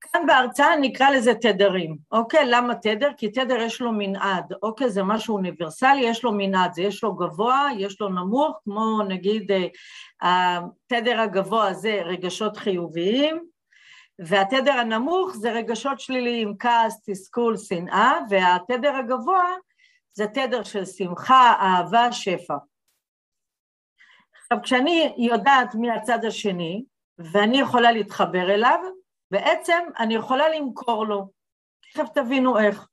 כאן 0.00 0.26
בהרצאה 0.26 0.76
נקרא 0.76 1.10
לזה 1.10 1.34
תדרים, 1.34 1.96
אוקיי? 2.12 2.46
למה 2.46 2.74
תדר? 2.74 3.10
כי 3.16 3.30
תדר 3.30 3.56
יש 3.56 3.80
לו 3.80 3.92
מנעד, 3.92 4.52
אוקיי? 4.62 4.90
זה 4.90 5.02
משהו 5.02 5.36
אוניברסלי, 5.36 6.00
יש 6.00 6.24
לו 6.24 6.32
מנעד, 6.32 6.74
זה 6.74 6.82
יש 6.82 7.04
לו 7.04 7.14
גבוה, 7.14 7.68
יש 7.78 8.00
לו 8.00 8.08
נמוך, 8.08 8.60
כמו 8.64 9.02
נגיד 9.08 9.52
אה, 10.22 10.58
התדר 10.92 11.20
הגבוה 11.20 11.74
זה 11.74 12.00
רגשות 12.04 12.56
חיוביים, 12.56 13.44
והתדר 14.18 14.72
הנמוך 14.72 15.36
זה 15.36 15.52
רגשות 15.52 16.00
שליליים, 16.00 16.54
כעס, 16.58 17.02
תסכול, 17.06 17.56
שנאה, 17.56 18.18
והתדר 18.30 18.96
הגבוה 18.96 19.44
זה 20.12 20.26
תדר 20.26 20.62
של 20.62 20.84
שמחה, 20.84 21.54
אהבה, 21.60 22.12
שפע. 22.12 22.56
עכשיו, 24.52 24.62
כשאני 24.62 25.14
יודעת 25.18 25.74
מי 25.74 25.90
הצד 25.90 26.24
השני, 26.24 26.84
ואני 27.18 27.60
יכולה 27.60 27.92
להתחבר 27.92 28.54
אליו, 28.54 28.78
בעצם 29.30 29.78
אני 29.98 30.14
יכולה 30.14 30.48
למכור 30.48 31.06
לו. 31.06 31.28
תכף 31.92 32.08
תבינו 32.14 32.58
איך. 32.58 32.86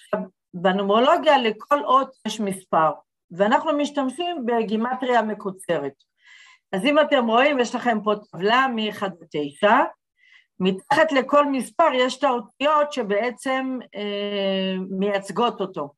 עכשיו, 0.00 0.20
בנומרולוגיה 0.54 1.38
לכל 1.38 1.84
אות 1.84 2.10
יש 2.26 2.40
מספר, 2.40 2.90
ואנחנו 3.30 3.76
משתמשים 3.76 4.46
בגימטריה 4.46 5.22
מקוצרת. 5.22 5.92
אז 6.72 6.84
אם 6.84 6.98
אתם 6.98 7.26
רואים, 7.26 7.58
יש 7.58 7.74
לכם 7.74 7.98
פה 8.04 8.14
טבלה 8.30 8.66
מ-1 8.68 9.04
עד 9.04 9.14
9, 9.30 9.70
מתחת 10.60 11.12
לכל 11.12 11.46
מספר 11.46 11.88
יש 11.94 12.18
את 12.18 12.24
האותיות 12.24 12.92
שבעצם 12.92 13.78
אה, 13.94 14.74
מייצגות 14.90 15.60
אותו. 15.60 15.92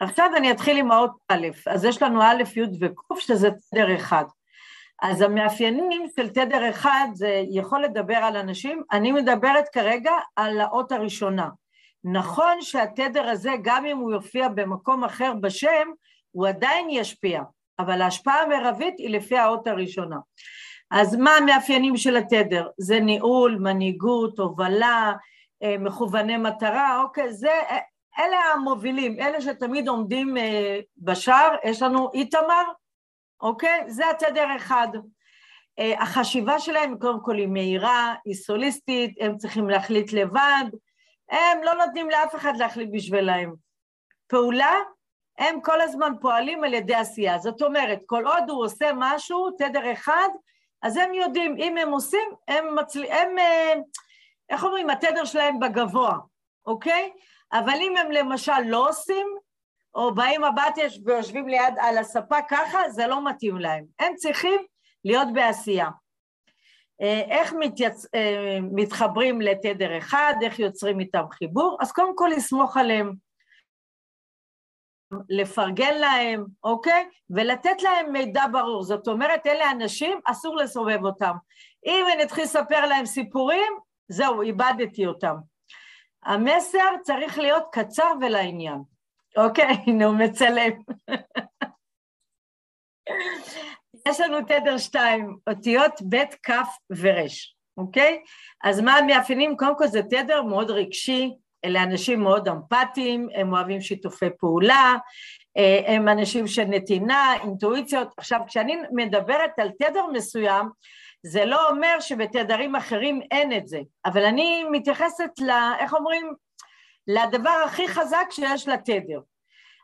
עכשיו 0.00 0.30
אני 0.36 0.50
אתחיל 0.50 0.76
עם 0.76 0.90
האות 0.90 1.10
א', 1.28 1.46
אז 1.66 1.84
יש 1.84 2.02
לנו 2.02 2.22
א', 2.22 2.42
י' 2.56 2.62
וק', 2.80 3.20
שזה 3.20 3.48
תדר 3.70 3.96
אחד. 3.96 4.24
אז 5.02 5.20
המאפיינים 5.20 6.06
של 6.16 6.28
תדר 6.28 6.70
אחד 6.70 7.06
זה 7.14 7.42
יכול 7.50 7.82
לדבר 7.82 8.16
על 8.16 8.36
אנשים, 8.36 8.82
אני 8.92 9.12
מדברת 9.12 9.68
כרגע 9.68 10.12
על 10.36 10.60
האות 10.60 10.92
הראשונה. 10.92 11.48
נכון 12.04 12.60
שהתדר 12.60 13.28
הזה, 13.28 13.52
גם 13.62 13.86
אם 13.86 13.98
הוא 13.98 14.12
יופיע 14.12 14.48
במקום 14.48 15.04
אחר 15.04 15.32
בשם, 15.40 15.88
הוא 16.30 16.46
עדיין 16.48 16.90
ישפיע, 16.90 17.42
אבל 17.78 18.02
ההשפעה 18.02 18.42
המרבית 18.42 18.94
היא 18.98 19.10
לפי 19.10 19.38
האות 19.38 19.66
הראשונה. 19.66 20.16
אז 20.90 21.14
מה 21.14 21.30
המאפיינים 21.30 21.96
של 21.96 22.16
התדר? 22.16 22.68
זה 22.78 23.00
ניהול, 23.00 23.58
מנהיגות, 23.60 24.38
הובלה, 24.38 25.12
אה, 25.62 25.78
מכווני 25.78 26.36
מטרה, 26.36 27.02
אוקיי, 27.02 27.32
זה, 27.32 27.52
אלה 28.18 28.36
המובילים, 28.36 29.20
אלה 29.20 29.40
שתמיד 29.40 29.88
עומדים 29.88 30.36
אה, 30.36 30.80
בשער, 30.96 31.56
יש 31.64 31.82
לנו 31.82 32.10
איתמר, 32.14 32.62
אוקיי? 33.40 33.84
זה 33.86 34.10
התדר 34.10 34.56
אחד. 34.56 34.88
אה, 35.78 36.02
החשיבה 36.02 36.58
שלהם 36.58 36.98
קודם 36.98 37.20
כל 37.22 37.36
היא 37.36 37.48
מהירה, 37.48 38.14
היא 38.24 38.34
סוליסטית, 38.34 39.16
הם 39.20 39.36
צריכים 39.36 39.70
להחליט 39.70 40.12
לבד, 40.12 40.64
הם 41.30 41.62
לא 41.62 41.74
נותנים 41.74 42.10
לאף 42.10 42.34
אחד 42.34 42.52
להחליט 42.56 42.88
בשבילהם. 42.92 43.54
פעולה, 44.26 44.74
הם 45.38 45.60
כל 45.60 45.80
הזמן 45.80 46.12
פועלים 46.20 46.64
על 46.64 46.74
ידי 46.74 46.94
עשייה. 46.94 47.38
זאת 47.38 47.62
אומרת, 47.62 47.98
כל 48.06 48.26
עוד 48.26 48.50
הוא 48.50 48.64
עושה 48.64 48.90
משהו, 48.94 49.50
תדר 49.50 49.92
אחד, 49.92 50.28
אז 50.82 50.96
הם 50.96 51.14
יודעים, 51.14 51.56
אם 51.58 51.76
הם 51.76 51.90
עושים, 51.90 52.30
הם 52.48 52.74
מצליחים, 52.74 53.12
הם, 53.16 53.38
אה, 53.38 53.74
איך 54.50 54.64
אומרים, 54.64 54.90
התדר 54.90 55.24
שלהם 55.24 55.60
בגבוה, 55.60 56.18
אוקיי? 56.66 57.12
אבל 57.52 57.74
אם 57.80 57.96
הם 57.96 58.10
למשל 58.10 58.60
לא 58.66 58.88
עושים, 58.88 59.26
או 59.94 60.14
באים 60.14 60.44
הביתה 60.44 60.80
ויושבים 61.04 61.48
ליד 61.48 61.74
על 61.80 61.98
הספה 61.98 62.36
ככה, 62.48 62.90
זה 62.90 63.06
לא 63.06 63.24
מתאים 63.30 63.56
להם. 63.56 63.84
הם 63.98 64.14
צריכים 64.16 64.60
להיות 65.04 65.28
בעשייה. 65.34 65.88
אה, 67.02 67.22
איך 67.28 67.54
מתייצ... 67.58 68.06
אה, 68.14 68.58
מתחברים 68.72 69.40
לתדר 69.40 69.98
אחד, 69.98 70.34
איך 70.42 70.58
יוצרים 70.58 71.00
איתם 71.00 71.24
חיבור? 71.30 71.78
אז 71.80 71.92
קודם 71.92 72.16
כל 72.16 72.30
לסמוך 72.36 72.76
עליהם, 72.76 73.12
לפרגן 75.28 75.94
להם, 75.94 76.44
אוקיי? 76.64 77.08
ולתת 77.30 77.82
להם 77.82 78.12
מידע 78.12 78.44
ברור. 78.52 78.82
זאת 78.82 79.08
אומרת, 79.08 79.46
אלה 79.46 79.70
אנשים, 79.70 80.20
אסור 80.24 80.56
לסובב 80.56 81.04
אותם. 81.04 81.32
אם 81.86 82.06
אני 82.14 82.22
אתחיל 82.22 82.44
לספר 82.44 82.86
להם 82.86 83.06
סיפורים, 83.06 83.72
זהו, 84.08 84.42
איבדתי 84.42 85.06
אותם. 85.06 85.34
המסר 86.24 86.88
צריך 87.02 87.38
להיות 87.38 87.64
קצר 87.72 88.12
ולעניין. 88.20 88.78
אוקיי, 89.36 89.76
הנה 89.86 90.04
הוא 90.04 90.16
מצלם. 90.16 90.70
יש 94.08 94.20
לנו 94.20 94.40
תדר 94.40 94.78
שתיים, 94.78 95.36
אותיות 95.50 95.92
ב', 96.08 96.16
כ' 96.42 96.52
ור', 96.90 97.26
אוקיי? 97.76 98.22
אז 98.64 98.80
מה 98.80 98.96
המאפיינים? 98.96 99.56
קודם 99.56 99.78
כל 99.78 99.86
זה 99.86 100.02
תדר 100.02 100.42
מאוד 100.42 100.70
רגשי, 100.70 101.34
אלה 101.64 101.82
אנשים 101.82 102.20
מאוד 102.20 102.48
אמפתיים, 102.48 103.28
הם 103.34 103.52
אוהבים 103.52 103.80
שיתופי 103.80 104.26
פעולה, 104.38 104.96
אה, 105.56 105.94
הם 105.94 106.08
אנשים 106.08 106.46
של 106.46 106.64
נתינה, 106.64 107.34
אינטואיציות. 107.42 108.14
עכשיו, 108.16 108.40
כשאני 108.46 108.76
מדברת 108.92 109.58
על 109.58 109.70
תדר 109.78 110.06
מסוים, 110.12 110.68
זה 111.22 111.44
לא 111.44 111.70
אומר 111.70 112.00
שבתדרים 112.00 112.76
אחרים 112.76 113.20
אין 113.30 113.56
את 113.56 113.68
זה, 113.68 113.80
אבל 114.06 114.24
אני 114.24 114.64
מתייחסת 114.70 115.30
ל... 115.40 115.50
איך 115.78 115.94
אומרים? 115.94 116.34
לדבר 117.06 117.62
הכי 117.64 117.88
חזק 117.88 118.26
שיש 118.30 118.68
לתדר. 118.68 119.20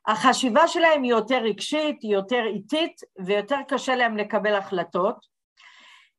החשיבה 0.06 0.68
שלהם 0.68 1.02
היא 1.02 1.10
יותר 1.10 1.38
רגשית, 1.38 2.02
היא 2.02 2.12
יותר 2.12 2.42
איטית, 2.46 3.00
ויותר 3.24 3.58
קשה 3.68 3.96
להם 3.96 4.16
לקבל 4.16 4.54
החלטות. 4.54 5.16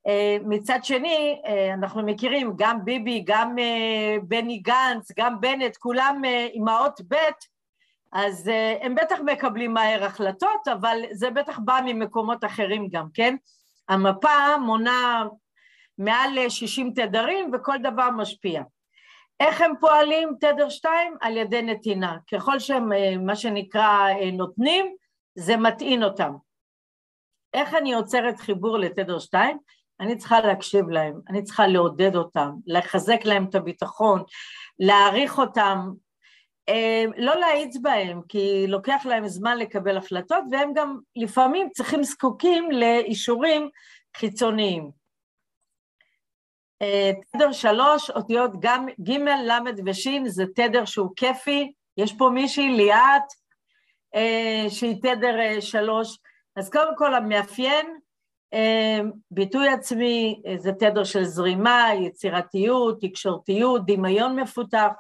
אה, 0.08 0.38
מצד 0.46 0.80
שני, 0.84 1.42
אה, 1.46 1.74
אנחנו 1.74 2.04
מכירים 2.04 2.54
גם 2.56 2.86
ביבי, 2.86 3.24
גם 3.26 3.60
אה, 3.60 4.16
בני 4.24 4.58
גנץ, 4.58 5.12
גם 5.20 5.42
בנט, 5.42 5.78
כולם 5.78 6.22
אימהות 6.54 7.02
ב', 7.08 7.16
אז 8.14 8.52
הם 8.82 8.96
בטח 8.96 9.20
מקבלים 9.26 9.74
מהר 9.74 10.04
החלטות, 10.04 10.68
אבל 10.68 10.98
זה 11.12 11.30
בטח 11.30 11.60
בא 11.60 11.80
ממקומות 11.86 12.46
אחרים 12.46 12.88
גם, 12.92 13.08
כן? 13.14 13.36
המפה 13.90 14.58
מונה 14.66 15.24
מעל 15.98 16.50
60 16.50 16.94
תדרים 16.94 17.52
וכל 17.54 17.78
דבר 17.84 18.10
משפיע. 18.10 18.64
איך 19.40 19.62
הם 19.62 19.74
פועלים, 19.80 20.36
תדר 20.40 20.70
2? 20.70 21.16
על 21.22 21.38
ידי 21.38 21.62
נתינה. 21.62 22.18
ככל 22.32 22.60
שהם, 22.60 22.90
מה 23.26 23.36
שנקרא, 23.36 24.10
נותנים, 24.34 24.96
זה 25.36 25.58
מטעין 25.58 26.04
אותם. 26.04 26.34
איך 27.54 27.74
אני 27.74 27.92
יוצרת 27.92 28.40
חיבור 28.40 28.78
לתדר 28.78 29.20
2? 29.20 29.58
אני 30.00 30.18
צריכה 30.18 30.40
להקשיב 30.40 30.90
להם, 30.90 31.20
אני 31.30 31.44
צריכה 31.44 31.68
לעודד 31.68 32.16
אותם, 32.16 32.52
לחזק 32.68 33.20
להם 33.26 33.46
את 33.46 33.56
הביטחון, 33.56 34.24
להעריך 34.80 35.40
אותם, 35.40 35.78
אה, 35.78 35.92
לא 37.18 37.36
להאיץ 37.36 37.78
בהם, 37.78 38.22
כי 38.30 38.66
לוקח 38.68 39.06
להם 39.06 39.28
זמן 39.28 39.58
לקבל 39.58 39.98
החלטות, 39.98 40.44
והם 40.52 40.74
גם 40.74 41.00
לפעמים 41.16 41.70
צריכים 41.70 42.04
זקוקים 42.04 42.72
לאישורים 42.72 43.70
חיצוניים. 44.18 44.92
אה, 46.82 47.12
תדר 47.34 47.52
שלוש, 47.52 48.10
אותיות 48.10 48.52
גם 48.60 48.88
ג', 49.02 49.12
ל' 49.20 49.52
וש', 49.86 50.08
זה 50.26 50.46
תדר 50.56 50.86
שהוא 50.86 51.10
כיפי, 51.16 51.72
יש 51.98 52.14
פה 52.14 52.30
מישהי, 52.34 52.70
ליאת, 52.70 53.24
אה, 54.16 54.66
שהיא 54.70 55.02
תדר 55.02 55.60
שלוש, 55.60 56.20
אז 56.56 56.70
קודם 56.70 56.96
כל 56.98 57.16
המאפיין 57.16 58.00
ביטוי 59.32 59.68
עצמי 59.68 60.42
זה 60.58 60.72
תדר 60.72 61.04
של 61.04 61.24
זרימה, 61.24 61.88
יצירתיות, 62.02 63.02
תקשורתיות, 63.02 63.86
דמיון 63.86 64.40
מפותח. 64.40 64.92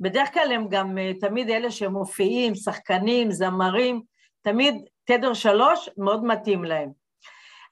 בדרך 0.00 0.34
כלל 0.34 0.52
הם 0.52 0.68
גם 0.68 0.98
אה, 0.98 1.12
תמיד 1.20 1.50
אלה 1.50 1.70
שמופיעים, 1.70 2.54
שחקנים, 2.54 3.30
זמרים, 3.30 4.02
תמיד 4.42 4.74
תדר 5.04 5.34
שלוש 5.34 5.88
מאוד 5.96 6.24
מתאים 6.24 6.64
להם. 6.64 6.90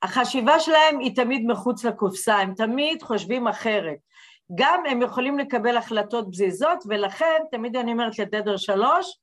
החשיבה 0.02 0.60
שלהם 0.60 0.98
היא 0.98 1.16
תמיד 1.16 1.46
מחוץ 1.46 1.84
לקופסה, 1.84 2.36
הם 2.36 2.54
תמיד 2.54 3.02
חושבים 3.02 3.48
אחרת. 3.48 3.96
גם 4.54 4.82
הם 4.86 5.02
יכולים 5.02 5.38
לקבל 5.38 5.76
החלטות 5.76 6.30
בזיזות, 6.30 6.84
ולכן 6.88 7.42
תמיד 7.50 7.76
אני 7.76 7.92
אומרת 7.92 8.18
לתדר 8.18 8.56
שלוש, 8.56 9.18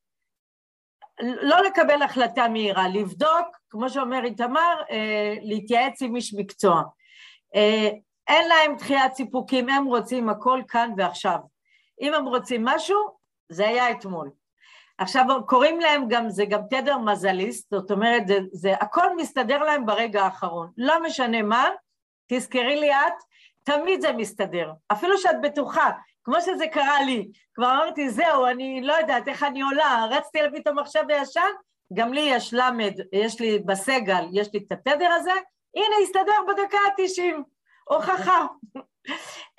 לא 1.22 1.64
לקבל 1.64 2.02
החלטה 2.02 2.48
מהירה, 2.48 2.88
לבדוק, 2.88 3.48
כמו 3.70 3.90
שאומר 3.90 4.24
איתמר, 4.24 4.76
אה, 4.92 5.36
להתייעץ 5.42 6.02
עם 6.02 6.16
איש 6.16 6.34
מקצוע. 6.34 6.82
אה, 7.56 7.90
אין 8.28 8.48
להם 8.48 8.76
דחיית 8.78 9.14
סיפוקים, 9.14 9.70
הם 9.70 9.86
רוצים 9.86 10.30
הכל 10.30 10.62
כאן 10.68 10.92
ועכשיו. 10.98 11.38
אם 12.02 12.14
הם 12.14 12.26
רוצים 12.26 12.66
משהו, 12.66 12.98
זה 13.50 13.68
היה 13.68 13.92
אתמול. 13.92 14.30
עכשיו, 14.98 15.26
קוראים 15.46 15.80
להם 15.80 16.08
גם, 16.08 16.30
זה 16.30 16.46
גם 16.46 16.62
תדר 16.70 16.98
מזליסט, 16.98 17.70
זאת 17.72 17.92
אומרת, 17.92 18.28
זה, 18.28 18.40
זה 18.52 18.74
הכל 18.74 19.16
מסתדר 19.16 19.64
להם 19.64 19.86
ברגע 19.86 20.24
האחרון. 20.24 20.72
לא 20.78 21.04
משנה 21.04 21.42
מה, 21.42 21.70
תזכרי 22.28 22.80
לי 22.80 22.92
את, 22.94 23.14
תמיד 23.64 24.02
זה 24.02 24.14
מסתדר. 24.14 24.72
אפילו 24.92 25.18
שאת 25.18 25.42
בטוחה, 25.42 25.90
כמו 26.24 26.42
שזה 26.42 26.68
קרה 26.68 27.04
לי. 27.04 27.32
כבר 27.54 27.72
אמרתי, 27.72 28.10
זהו, 28.10 28.46
אני 28.46 28.82
לא 28.82 28.94
יודעת 28.94 29.28
איך 29.28 29.44
אני 29.44 29.62
עולה, 29.62 30.06
רצתי 30.10 30.42
להביא 30.42 30.60
את 30.60 30.68
המחשב 30.68 31.04
הישן, 31.10 31.52
גם 31.94 32.14
לי 32.14 32.22
יש 32.22 32.54
למד, 32.54 32.94
יש 33.14 33.42
לי 33.42 33.60
בסגל, 33.60 34.26
יש 34.34 34.50
לי 34.54 34.60
את 34.68 34.72
התדר 34.72 35.12
הזה, 35.12 35.34
הנה, 35.76 35.96
הסתדר 36.04 36.34
בדקה 36.48 36.78
ה-90, 36.78 37.42
הוכחה. 37.84 38.46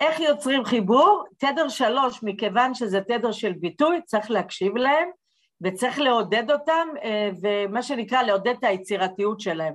איך 0.01 0.21
יוצרים 0.21 0.65
חיבור? 0.65 1.25
תדר 1.39 1.69
שלוש, 1.69 2.23
מכיוון 2.23 2.75
שזה 2.75 3.01
תדר 3.01 3.33
של 3.33 3.53
ביטוי, 3.53 4.01
צריך 4.05 4.31
להקשיב 4.31 4.77
להם, 4.77 5.09
וצריך 5.63 5.99
לעודד 5.99 6.51
אותם, 6.51 6.89
אה, 7.05 7.31
ומה 7.43 7.83
שנקרא 7.83 8.23
לעודד 8.23 8.55
את 8.59 8.65
היצירתיות 8.65 9.41
שלהם. 9.41 9.75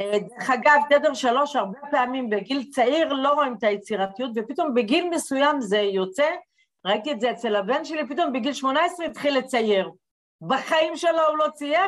אה, 0.00 0.18
דרך 0.18 0.50
אגב, 0.50 0.80
תדר 0.90 1.14
שלוש, 1.14 1.56
הרבה 1.56 1.78
פעמים 1.90 2.30
בגיל 2.30 2.64
צעיר 2.70 3.12
לא 3.12 3.32
רואים 3.32 3.54
את 3.58 3.64
היצירתיות, 3.64 4.30
ופתאום 4.36 4.74
בגיל 4.74 5.08
מסוים 5.10 5.60
זה 5.60 5.78
יוצא, 5.78 6.28
ראיתי 6.84 7.12
את 7.12 7.20
זה 7.20 7.30
אצל 7.30 7.56
הבן 7.56 7.84
שלי, 7.84 8.08
פתאום 8.08 8.32
בגיל 8.32 8.52
18 8.52 9.06
התחיל 9.06 9.38
לצייר. 9.38 9.90
בחיים 10.40 10.96
שלו 10.96 11.28
הוא 11.28 11.38
לא 11.38 11.46
צייר, 11.54 11.86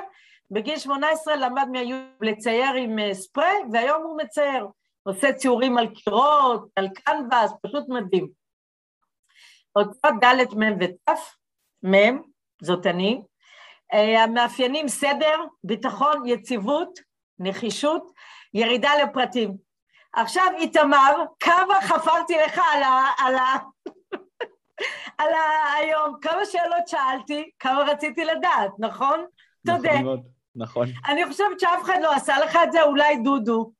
בגיל 0.50 0.78
18 0.78 1.36
למד 1.36 1.68
מהיוטיוב 1.72 2.22
לצייר 2.22 2.72
עם 2.72 2.98
אה, 2.98 3.14
ספרי, 3.14 3.54
והיום 3.72 4.02
הוא 4.02 4.18
מצייר. 4.22 4.66
עושה 5.02 5.32
ציורים 5.32 5.78
על 5.78 5.86
קירות, 5.94 6.68
על 6.76 6.88
קנבס, 6.88 7.52
פשוט 7.62 7.84
מדהים. 7.88 8.28
אותות 9.76 10.24
ד' 10.24 10.54
מ' 10.58 10.78
ות', 10.80 11.10
מ', 11.86 12.22
זאת 12.62 12.86
אני. 12.86 13.22
אה, 13.92 14.22
המאפיינים 14.22 14.88
סדר, 14.88 15.36
ביטחון, 15.64 16.26
יציבות, 16.26 16.98
נחישות, 17.38 18.12
ירידה 18.54 18.90
לפרטים. 19.02 19.56
עכשיו, 20.12 20.46
איתמר, 20.58 21.24
כמה 21.40 21.80
חפרתי 21.82 22.34
לך 22.46 22.60
על 22.72 22.82
ה... 22.82 23.04
על 23.18 23.34
ה... 23.34 23.56
על 25.18 25.32
ה... 25.32 25.72
היום, 25.74 26.16
כמה 26.20 26.44
שאלות 26.44 26.88
שאלתי, 26.88 27.50
כמה 27.58 27.82
רציתי 27.82 28.24
לדעת, 28.24 28.70
נכון? 28.78 29.24
תודה. 29.66 29.92
נכון 29.92 30.04
מאוד, 30.04 30.20
נכון. 30.56 30.86
אני 31.08 31.26
חושבת 31.26 31.60
שאף 31.60 31.82
אחד 31.82 31.98
לא 32.02 32.12
עשה 32.12 32.38
לך 32.38 32.58
את 32.64 32.72
זה, 32.72 32.82
אולי 32.82 33.16
דודו. 33.16 33.72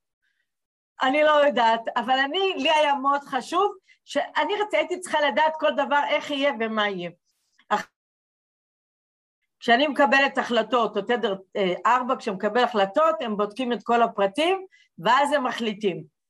אני 1.02 1.22
לא 1.22 1.46
יודעת, 1.46 1.80
אבל 1.96 2.18
אני, 2.18 2.54
לי 2.56 2.70
היה 2.70 2.94
מאוד 2.94 3.20
חשוב, 3.24 3.72
שאני 4.04 4.52
הייתי 4.72 5.00
צריכה 5.00 5.18
לדעת 5.20 5.52
כל 5.58 5.70
דבר 5.76 6.00
איך 6.10 6.30
יהיה 6.30 6.52
ומה 6.60 6.88
יהיה. 6.88 7.10
כשאני 9.60 9.86
מקבלת 9.86 10.38
החלטות, 10.38 10.96
או 10.96 11.02
תדר 11.02 11.34
אה, 11.56 11.74
ארבע, 11.86 12.16
כשמקבל 12.16 12.64
החלטות, 12.64 13.14
הם 13.20 13.36
בודקים 13.36 13.72
את 13.72 13.82
כל 13.82 14.02
הפרטים, 14.02 14.66
ואז 14.98 15.32
הם 15.32 15.44
מחליטים. 15.44 16.20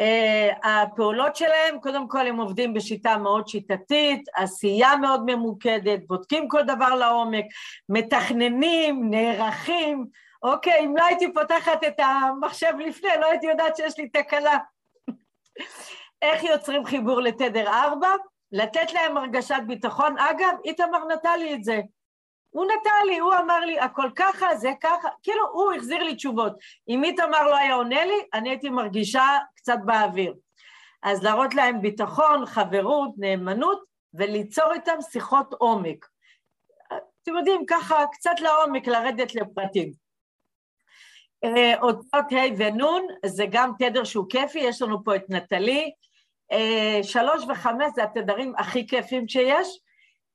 Uh, 0.00 0.68
הפעולות 0.68 1.36
שלהם, 1.36 1.80
קודם 1.80 2.08
כל 2.08 2.26
הם 2.26 2.36
עובדים 2.36 2.74
בשיטה 2.74 3.16
מאוד 3.16 3.48
שיטתית, 3.48 4.28
עשייה 4.34 4.96
מאוד 4.96 5.22
ממוקדת, 5.26 6.00
בודקים 6.06 6.48
כל 6.48 6.62
דבר 6.62 6.94
לעומק, 6.94 7.44
מתכננים, 7.88 9.10
נערכים, 9.10 10.06
אוקיי, 10.42 10.80
אם 10.80 10.96
לא 10.96 11.04
הייתי 11.04 11.32
פותחת 11.32 11.84
את 11.84 12.00
המחשב 12.00 12.72
לפני, 12.78 13.10
לא 13.20 13.26
הייתי 13.26 13.46
יודעת 13.46 13.76
שיש 13.76 13.98
לי 13.98 14.08
תקלה. 14.08 14.58
איך 16.22 16.44
יוצרים 16.44 16.84
חיבור 16.84 17.20
לתדר 17.20 17.68
4? 17.68 18.08
לתת 18.52 18.92
להם 18.92 19.16
הרגשת 19.16 19.60
ביטחון. 19.66 20.18
אגב, 20.18 20.54
איתמר 20.64 21.04
נתן 21.04 21.38
לי 21.38 21.54
את 21.54 21.64
זה. 21.64 21.80
הוא 22.50 22.64
נתן 22.64 23.06
לי, 23.06 23.18
הוא 23.18 23.34
אמר 23.34 23.60
לי, 23.60 23.80
הכל 23.80 24.10
ככה, 24.16 24.56
זה 24.56 24.70
ככה, 24.80 25.08
כאילו, 25.22 25.48
הוא 25.52 25.72
החזיר 25.72 26.02
לי 26.02 26.14
תשובות. 26.14 26.52
אם 26.88 27.04
איתמר 27.04 27.46
לא 27.46 27.56
היה 27.56 27.74
עונה 27.74 28.04
לי, 28.04 28.26
אני 28.34 28.48
הייתי 28.48 28.70
מרגישה 28.70 29.38
קצת 29.56 29.78
באוויר. 29.84 30.34
אז 31.02 31.22
להראות 31.22 31.54
להם 31.54 31.82
ביטחון, 31.82 32.46
חברות, 32.46 33.10
נאמנות, 33.18 33.82
וליצור 34.14 34.72
איתם 34.72 34.96
שיחות 35.12 35.52
עומק. 35.52 36.06
אתם 37.22 37.36
יודעים, 37.36 37.66
ככה, 37.66 38.04
קצת 38.12 38.40
לעומק, 38.40 38.86
לרדת 38.86 39.34
לפרטים. 39.34 40.01
אה, 41.44 41.80
אותות 41.82 42.32
ה' 42.32 42.54
ונ' 42.56 43.06
זה 43.26 43.44
גם 43.50 43.72
תדר 43.78 44.04
שהוא 44.04 44.26
כיפי, 44.30 44.58
יש 44.58 44.82
לנו 44.82 45.04
פה 45.04 45.16
את 45.16 45.24
נטלי. 45.28 45.90
אה, 46.52 47.00
שלוש 47.02 47.44
וחמש 47.48 47.86
זה 47.94 48.04
התדרים 48.04 48.52
הכי 48.58 48.86
כיפים 48.86 49.28
שיש. 49.28 49.80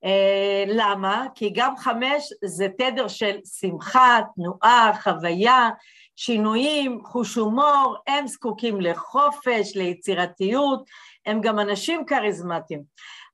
אה, 0.04 0.64
למה? 0.66 1.26
כי 1.34 1.50
גם 1.54 1.76
חמש 1.76 2.32
זה 2.44 2.68
תדר 2.78 3.08
של 3.08 3.38
שמחה, 3.60 4.18
תנועה, 4.34 4.92
חוויה, 5.02 5.70
שינויים, 6.16 7.00
חוש 7.04 7.34
הומור, 7.34 7.96
הם 8.06 8.26
זקוקים 8.26 8.80
לחופש, 8.80 9.76
ליצירתיות, 9.76 10.84
הם 11.26 11.40
גם 11.40 11.58
אנשים 11.58 12.06
כריזמטיים. 12.06 12.82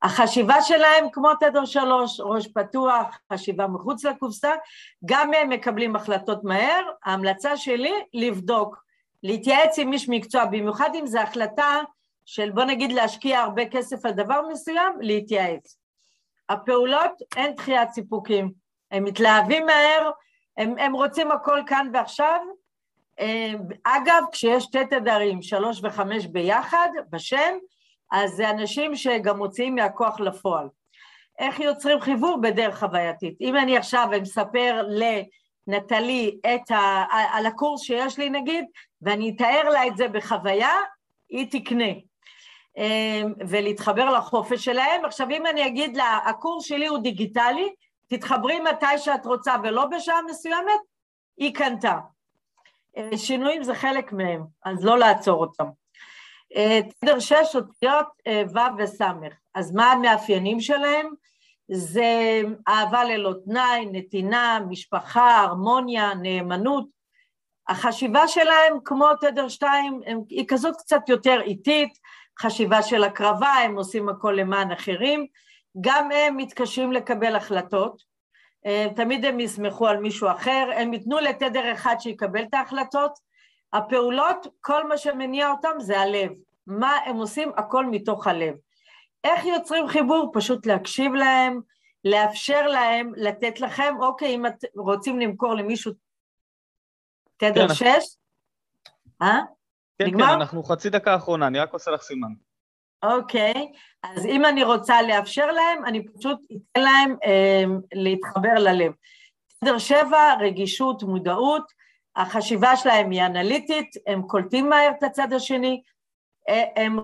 החשיבה 0.04 0.62
שלהם 0.62 1.10
כמו 1.12 1.34
תדר 1.40 1.64
שלוש, 1.64 2.20
ראש 2.20 2.48
פתוח, 2.48 3.18
חשיבה 3.32 3.66
מחוץ 3.66 4.04
לקופסה, 4.04 4.52
גם 5.04 5.30
הם 5.34 5.48
מקבלים 5.48 5.96
החלטות 5.96 6.44
מהר, 6.44 6.82
ההמלצה 7.04 7.56
שלי 7.56 7.92
לבדוק, 8.14 8.84
להתייעץ 9.22 9.78
עם 9.78 9.92
איש 9.92 10.08
מקצוע, 10.08 10.44
במיוחד 10.44 10.90
אם 10.94 11.06
זו 11.06 11.18
החלטה 11.18 11.80
של 12.24 12.50
בוא 12.50 12.64
נגיד 12.64 12.92
להשקיע 12.92 13.40
הרבה 13.40 13.68
כסף 13.68 14.06
על 14.06 14.12
דבר 14.12 14.40
מסוים, 14.52 14.92
להתייעץ. 15.00 15.78
הפעולות, 16.48 17.12
אין 17.36 17.54
דחיית 17.54 17.90
סיפוקים, 17.90 18.52
הם 18.90 19.04
מתלהבים 19.04 19.66
מהר, 19.66 20.10
הם, 20.56 20.78
הם 20.78 20.92
רוצים 20.92 21.32
הכל 21.32 21.60
כאן 21.66 21.90
ועכשיו. 21.92 22.40
אה, 23.20 23.52
אגב, 23.84 24.22
כשיש 24.32 24.64
שתי 24.64 24.86
תדרים, 24.90 25.42
שלוש 25.42 25.80
וחמש 25.82 26.26
ביחד, 26.26 26.88
בשם, 27.10 27.54
אז 28.14 28.30
זה 28.30 28.50
אנשים 28.50 28.96
שגם 28.96 29.38
מוציאים 29.38 29.74
מהכוח 29.74 30.20
לפועל. 30.20 30.68
איך 31.38 31.60
יוצרים 31.60 32.00
חיבור 32.00 32.40
בדרך 32.42 32.78
חווייתית? 32.78 33.40
אם 33.40 33.56
אני 33.56 33.76
עכשיו 33.76 34.08
מספר 34.22 34.86
לנטלי 35.66 36.38
את 36.54 36.70
ה, 36.70 37.04
על 37.32 37.46
הקורס 37.46 37.82
שיש 37.82 38.18
לי 38.18 38.30
נגיד, 38.30 38.64
ואני 39.02 39.32
אתאר 39.36 39.68
לה 39.68 39.86
את 39.86 39.96
זה 39.96 40.08
בחוויה, 40.08 40.72
היא 41.28 41.46
תקנה. 41.50 41.92
אמ, 42.76 43.32
ולהתחבר 43.48 44.10
לחופש 44.10 44.64
שלהם. 44.64 45.04
עכשיו, 45.04 45.30
אם 45.30 45.46
אני 45.46 45.66
אגיד 45.66 45.96
לה, 45.96 46.18
הקורס 46.26 46.64
שלי 46.64 46.86
הוא 46.86 46.98
דיגיטלי, 46.98 47.74
תתחברי 48.08 48.60
מתי 48.60 48.98
שאת 48.98 49.26
רוצה 49.26 49.54
ולא 49.62 49.84
בשעה 49.86 50.22
מסוימת, 50.22 50.80
היא 51.36 51.54
קנתה. 51.54 51.98
אה, 52.96 53.18
שינויים 53.18 53.62
זה 53.62 53.74
חלק 53.74 54.12
מהם, 54.12 54.44
אז 54.64 54.84
לא 54.84 54.98
לעצור 54.98 55.40
אותם. 55.40 55.83
תדר 57.00 57.18
שש 57.18 57.56
אותיות 57.56 58.06
אה, 58.26 58.42
ו' 58.54 58.78
וס'. 58.78 59.00
אז 59.54 59.72
מה 59.72 59.92
המאפיינים 59.92 60.60
שלהם? 60.60 61.14
זה 61.68 62.40
אהבה 62.68 63.04
ללא 63.04 63.32
תנאי, 63.44 63.86
נתינה, 63.92 64.58
משפחה, 64.68 65.40
הרמוניה, 65.40 66.14
נאמנות. 66.14 66.86
החשיבה 67.68 68.28
שלהם, 68.28 68.78
כמו 68.84 69.06
תדר 69.20 69.48
שתיים, 69.48 70.00
היא 70.28 70.44
כזאת 70.48 70.76
קצת 70.76 71.08
יותר 71.08 71.40
איטית, 71.40 71.98
חשיבה 72.40 72.82
של 72.82 73.04
הקרבה, 73.04 73.52
הם 73.52 73.76
עושים 73.76 74.08
הכל 74.08 74.36
למען 74.38 74.72
אחרים. 74.72 75.26
גם 75.80 76.10
הם 76.12 76.36
מתקשים 76.36 76.92
לקבל 76.92 77.36
החלטות, 77.36 78.02
אה, 78.66 78.86
תמיד 78.96 79.24
הם 79.24 79.40
יסמכו 79.40 79.86
על 79.86 79.96
מישהו 79.96 80.30
אחר, 80.30 80.70
הם 80.76 80.92
ייתנו 80.92 81.18
לתדר 81.18 81.72
אחד 81.72 81.96
שיקבל 81.98 82.42
את 82.42 82.54
ההחלטות, 82.54 83.18
הפעולות, 83.72 84.46
כל 84.60 84.88
מה 84.88 84.98
שמניע 84.98 85.50
אותם 85.50 85.76
זה 85.78 86.00
הלב. 86.00 86.30
מה 86.66 86.96
הם 87.06 87.16
עושים? 87.16 87.52
הכל 87.56 87.86
מתוך 87.86 88.26
הלב. 88.26 88.54
איך 89.24 89.44
יוצרים 89.44 89.88
חיבור? 89.88 90.30
פשוט 90.34 90.66
להקשיב 90.66 91.12
להם, 91.12 91.60
לאפשר 92.04 92.66
להם, 92.66 93.12
לתת 93.16 93.60
לכם, 93.60 93.94
אוקיי, 94.00 94.34
אם 94.34 94.46
את 94.46 94.64
רוצים 94.76 95.20
למכור 95.20 95.54
למישהו 95.54 95.92
תדר 97.36 97.68
כן. 97.68 97.74
שש, 97.74 98.16
אה? 99.22 99.40
כן, 99.98 100.06
נגמר? 100.06 100.26
כן, 100.26 100.32
אנחנו 100.32 100.62
חצי 100.62 100.90
דקה 100.90 101.16
אחרונה, 101.16 101.46
אני 101.46 101.58
רק 101.58 101.72
עושה 101.72 101.90
לך 101.90 102.02
סימן. 102.02 102.28
אוקיי, 103.02 103.72
אז 104.02 104.26
אם 104.26 104.44
אני 104.44 104.64
רוצה 104.64 105.02
לאפשר 105.02 105.46
להם, 105.46 105.84
אני 105.84 106.08
פשוט 106.08 106.38
אתן 106.52 106.80
להם 106.80 107.16
אה, 107.24 107.64
להתחבר 107.92 108.54
ללב. 108.54 108.92
תדר 109.60 109.78
שבע, 109.78 110.34
רגישות, 110.40 111.02
מודעות, 111.02 111.72
החשיבה 112.16 112.76
שלהם 112.76 113.10
היא 113.10 113.22
אנליטית, 113.22 113.90
הם 114.06 114.22
קולטים 114.22 114.68
מהר 114.68 114.90
את 114.98 115.02
הצד 115.02 115.32
השני, 115.32 115.82
אה, 116.48 116.64
הם... 116.76 116.98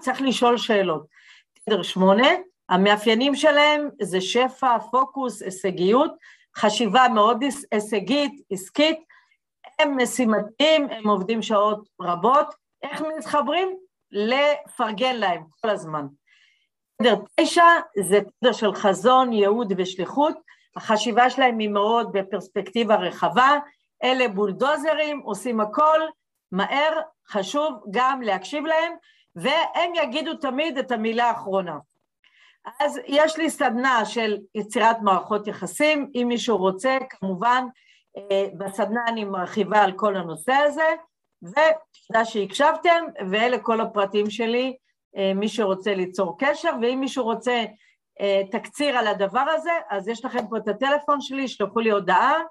צריך 0.00 0.22
לשאול 0.22 0.58
שאלות. 0.58 1.06
תדר 1.52 1.82
שמונה, 1.82 2.28
המאפיינים 2.68 3.34
שלהם 3.34 3.88
זה 4.02 4.20
שפע, 4.20 4.78
פוקוס, 4.78 5.42
הישגיות, 5.42 6.12
חשיבה 6.56 7.06
מאוד 7.14 7.44
הישגית, 7.72 8.32
עסקית, 8.50 8.98
הם 9.78 9.96
משימתיים, 10.02 10.88
הם 10.90 11.08
עובדים 11.08 11.42
שעות 11.42 11.88
רבות, 12.00 12.54
איך 12.82 13.02
מתחברים? 13.18 13.76
לפרגן 14.12 15.16
להם 15.16 15.42
כל 15.60 15.70
הזמן. 15.70 16.06
תדר 17.02 17.14
תשע 17.40 17.64
זה 18.08 18.20
תדר 18.40 18.52
של 18.52 18.74
חזון, 18.74 19.32
ייעוד 19.32 19.72
ושליחות, 19.76 20.36
החשיבה 20.76 21.30
שלהם 21.30 21.58
היא 21.58 21.68
מאוד 21.68 22.12
בפרספקטיבה 22.12 22.96
רחבה, 22.96 23.58
אלה 24.02 24.28
בולדוזרים, 24.28 25.20
עושים 25.20 25.60
הכל, 25.60 26.00
מהר, 26.52 27.00
חשוב 27.28 27.84
גם 27.90 28.22
להקשיב 28.22 28.66
להם, 28.66 28.92
והם 29.36 29.92
יגידו 29.94 30.34
תמיד 30.34 30.78
את 30.78 30.92
המילה 30.92 31.24
האחרונה. 31.24 31.78
אז 32.80 33.00
יש 33.06 33.36
לי 33.36 33.50
סדנה 33.50 34.04
של 34.04 34.38
יצירת 34.54 34.96
מערכות 35.02 35.46
יחסים, 35.46 36.10
אם 36.14 36.26
מישהו 36.28 36.56
רוצה, 36.56 36.98
כמובן, 37.10 37.64
אה, 38.16 38.46
בסדנה 38.58 39.00
אני 39.08 39.24
מרחיבה 39.24 39.82
על 39.82 39.92
כל 39.92 40.16
הנושא 40.16 40.52
הזה, 40.52 40.88
ותודה 41.42 42.24
שהקשבתם, 42.24 43.04
ואלה 43.30 43.58
כל 43.58 43.80
הפרטים 43.80 44.30
שלי, 44.30 44.76
אה, 45.16 45.34
מי 45.34 45.48
שרוצה 45.48 45.94
ליצור 45.94 46.36
קשר, 46.38 46.70
ואם 46.82 47.00
מישהו 47.00 47.24
רוצה 47.24 47.64
אה, 48.20 48.42
תקציר 48.50 48.98
על 48.98 49.06
הדבר 49.06 49.44
הזה, 49.54 49.72
אז 49.90 50.08
יש 50.08 50.24
לכם 50.24 50.46
פה 50.50 50.56
את 50.56 50.68
הטלפון 50.68 51.20
שלי, 51.20 51.48
שלחו 51.48 51.80
לי 51.80 51.90
הודעה, 51.90 52.42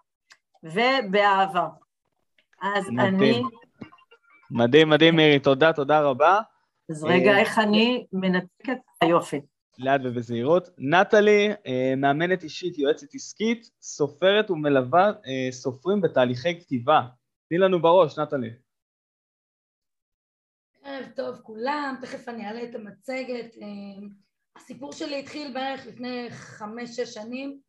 ובאהבה. 0.63 1.67
אז 2.61 2.89
מדהים. 2.89 3.15
אני... 3.15 3.41
מדהים, 4.51 4.89
מדהים, 4.89 5.15
מירי, 5.15 5.39
תודה, 5.39 5.73
תודה 5.73 6.01
רבה. 6.01 6.39
אז 6.89 7.03
רגע, 7.03 7.39
איך 7.39 7.59
אני 7.59 8.05
מנתקת? 8.13 8.77
יופי. 9.03 9.41
לאט 9.77 10.01
ובזהירות. 10.03 10.69
נטלי, 10.77 11.49
אה, 11.67 11.93
מאמנת 11.97 12.43
אישית, 12.43 12.77
יועצת 12.77 13.15
עסקית, 13.15 13.69
סופרת 13.81 14.51
ומלווה 14.51 15.07
אה, 15.07 15.51
סופרים 15.51 16.01
בתהליכי 16.01 16.59
כתיבה. 16.61 17.01
תני 17.49 17.57
לנו 17.57 17.81
בראש, 17.81 18.19
נטלי. 18.19 18.49
ערב 20.83 21.05
טוב 21.15 21.41
כולם, 21.43 21.95
תכף 22.01 22.29
אני 22.29 22.47
אעלה 22.47 22.63
את 22.63 22.75
המצגת. 22.75 23.55
אה, 23.61 24.07
הסיפור 24.55 24.93
שלי 24.93 25.19
התחיל 25.19 25.53
בערך 25.53 25.85
לפני 25.85 26.27
חמש-שש 26.31 27.13
שנים. 27.13 27.59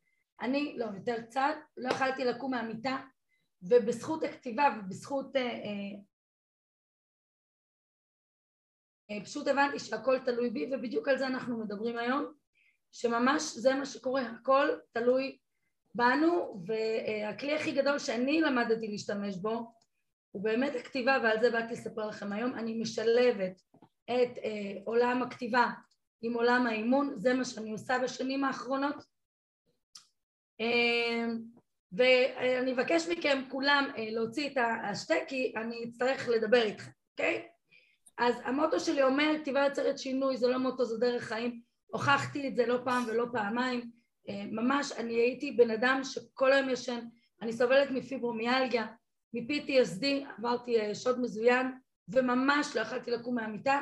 אני, 0.43 0.75
לא, 0.79 0.87
יותר 0.95 1.23
קצת, 1.23 1.55
לא 1.77 1.89
יכלתי 1.89 2.25
לקום 2.25 2.51
מהמיטה, 2.51 2.97
ובזכות 3.63 4.23
הכתיבה 4.23 4.77
ובזכות 4.79 5.37
אה, 9.11 9.25
פשוט 9.25 9.49
הבנתי 9.49 9.79
שהכל 9.79 10.19
תלוי 10.25 10.51
בי 10.51 10.71
ובדיוק 10.73 11.09
על 11.09 11.19
זה 11.19 11.27
אנחנו 11.27 11.59
מדברים 11.59 11.99
היום 11.99 12.33
שממש 12.93 13.43
זה 13.43 13.75
מה 13.75 13.87
שקורה, 13.87 14.23
הכל 14.23 14.69
תלוי 14.93 15.39
בנו 15.95 16.63
והכלי 16.67 17.55
הכי 17.55 17.73
גדול 17.73 17.99
שאני 17.99 18.41
למדתי 18.41 18.89
להשתמש 18.89 19.37
בו 19.37 19.73
הוא 20.31 20.45
באמת 20.45 20.73
הכתיבה 20.75 21.19
ועל 21.23 21.41
זה 21.41 21.51
באתי 21.51 21.73
לספר 21.73 22.07
לכם 22.07 22.33
היום. 22.33 22.55
אני 22.55 22.81
משלבת 22.81 23.61
את 24.05 24.39
אה, 24.45 24.81
עולם 24.85 25.23
הכתיבה 25.23 25.71
עם 26.23 26.35
עולם 26.35 26.67
האימון 26.67 27.15
זה 27.17 27.35
מה 27.35 27.45
שאני 27.45 27.73
עושה 27.73 27.99
בשנים 28.05 28.45
האחרונות. 28.45 28.97
אה, 28.97 29.12
ואני 31.93 32.73
אבקש 32.73 33.09
מכם 33.09 33.43
כולם 33.49 33.91
אה, 33.97 34.09
להוציא 34.11 34.51
את 34.51 34.57
השתי 34.85 35.15
כי 35.29 35.53
אני 35.57 35.85
אצטרך 35.85 36.29
לדבר 36.29 36.63
איתכם, 36.63 36.91
אוקיי? 37.11 37.49
אז 38.19 38.35
המוטו 38.45 38.81
שלי 38.81 39.03
אומר 39.03 39.33
כתיבה 39.41 39.65
יוצרת 39.65 39.99
שינוי 39.99 40.37
זה 40.37 40.49
לא 40.49 40.59
מוטו 40.59 40.85
זה 40.85 40.99
דרך 40.99 41.25
חיים. 41.25 41.61
הוכחתי 41.87 42.49
את 42.49 42.57
זה 42.57 42.67
לא 42.67 42.79
פעם 42.85 43.05
ולא 43.07 43.27
פעמיים. 43.33 43.91
אה, 44.29 44.45
ממש 44.51 44.93
אני 44.93 45.15
הייתי 45.15 45.53
בן 45.53 45.71
אדם 45.71 46.01
שכל 46.05 46.53
היום 46.53 46.69
ישן 46.69 47.05
אני 47.43 47.53
סובלת 47.53 47.91
מפיברומיאלגיה 47.91 48.87
מ-PTSD 49.35 50.07
עברתי 50.39 50.81
אה, 50.81 50.95
שוד 50.95 51.21
מזוין 51.21 51.67
וממש 52.09 52.77
לא 52.77 52.81
יכלתי 52.81 53.11
לקום 53.11 53.35
מהמיטה. 53.35 53.81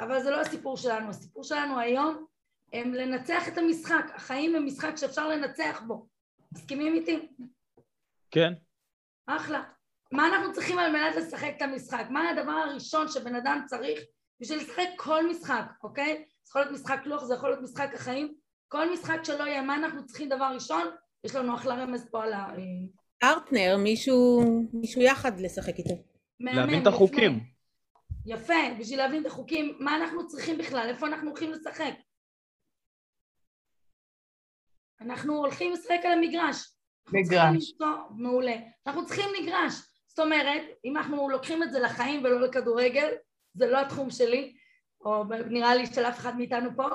אבל 0.00 0.22
זה 0.22 0.30
לא 0.30 0.40
הסיפור 0.40 0.76
שלנו. 0.76 1.08
הסיפור 1.08 1.44
שלנו 1.44 1.78
היום 1.78 2.26
הם 2.72 2.94
לנצח 2.94 3.48
את 3.48 3.58
המשחק 3.58 4.04
החיים 4.14 4.56
הם 4.56 4.66
משחק 4.66 4.96
שאפשר 4.96 5.28
לנצח 5.28 5.82
בו 5.86 6.06
מסכימים 6.52 6.94
איתי? 6.94 7.28
כן 8.30 8.52
אחלה 9.26 9.62
מה 10.12 10.26
אנחנו 10.26 10.52
צריכים 10.52 10.78
על 10.78 10.92
מנת 10.92 11.16
לשחק 11.16 11.52
את 11.56 11.62
המשחק? 11.62 12.06
מה 12.10 12.30
הדבר 12.30 12.52
הראשון 12.52 13.08
שבן 13.08 13.34
אדם 13.34 13.62
צריך 13.66 14.00
בשביל 14.40 14.58
לשחק 14.58 14.88
כל 14.96 15.30
משחק, 15.30 15.64
אוקיי? 15.82 16.12
זה 16.14 16.48
יכול 16.48 16.62
להיות 16.62 16.72
משחק 16.72 17.00
לוח, 17.04 17.24
זה 17.24 17.34
יכול 17.34 17.50
להיות 17.50 17.62
משחק 17.62 17.94
החיים, 17.94 18.34
כל 18.68 18.92
משחק 18.92 19.18
שלא 19.24 19.44
יהיה, 19.44 19.62
מה 19.62 19.74
אנחנו 19.76 20.06
צריכים 20.06 20.28
דבר 20.28 20.50
ראשון? 20.54 20.86
יש 21.24 21.34
לנו 21.34 21.54
אחלה 21.54 21.74
רמז 21.74 22.08
פה 22.10 22.24
על 22.24 22.32
ה... 22.32 22.46
פרטנר, 23.18 23.76
מישהו, 23.78 24.40
מישהו 24.72 25.02
יחד 25.02 25.40
לשחק 25.40 25.74
איתו. 25.78 25.94
להבין 26.40 26.82
את 26.82 26.86
החוקים. 26.86 27.40
יפה, 28.26 28.54
בשביל 28.80 28.98
להבין 28.98 29.22
את 29.22 29.26
החוקים, 29.26 29.76
מה 29.80 29.96
אנחנו 29.96 30.26
צריכים 30.26 30.58
בכלל, 30.58 30.86
איפה 30.88 31.06
אנחנו 31.06 31.30
הולכים 31.30 31.50
לשחק? 31.52 31.94
אנחנו 35.00 35.36
הולכים 35.36 35.72
לשחק 35.72 36.00
על 36.04 36.12
המגרש. 36.12 36.74
מגרש. 37.12 37.72
מעולה. 38.10 38.56
אנחנו 38.86 39.06
צריכים 39.06 39.28
מגרש. 39.42 39.74
זאת 40.08 40.18
אומרת, 40.18 40.62
אם 40.84 40.96
אנחנו 40.96 41.28
לוקחים 41.28 41.62
את 41.62 41.72
זה 41.72 41.80
לחיים 41.80 42.24
ולא 42.24 42.40
לכדורגל, 42.40 43.08
זה 43.54 43.66
לא 43.66 43.80
התחום 43.80 44.10
שלי, 44.10 44.56
או 45.00 45.24
נראה 45.50 45.74
לי 45.74 45.86
של 45.86 46.04
אף 46.04 46.18
אחד 46.18 46.36
מאיתנו 46.36 46.70
פה, 46.76 46.88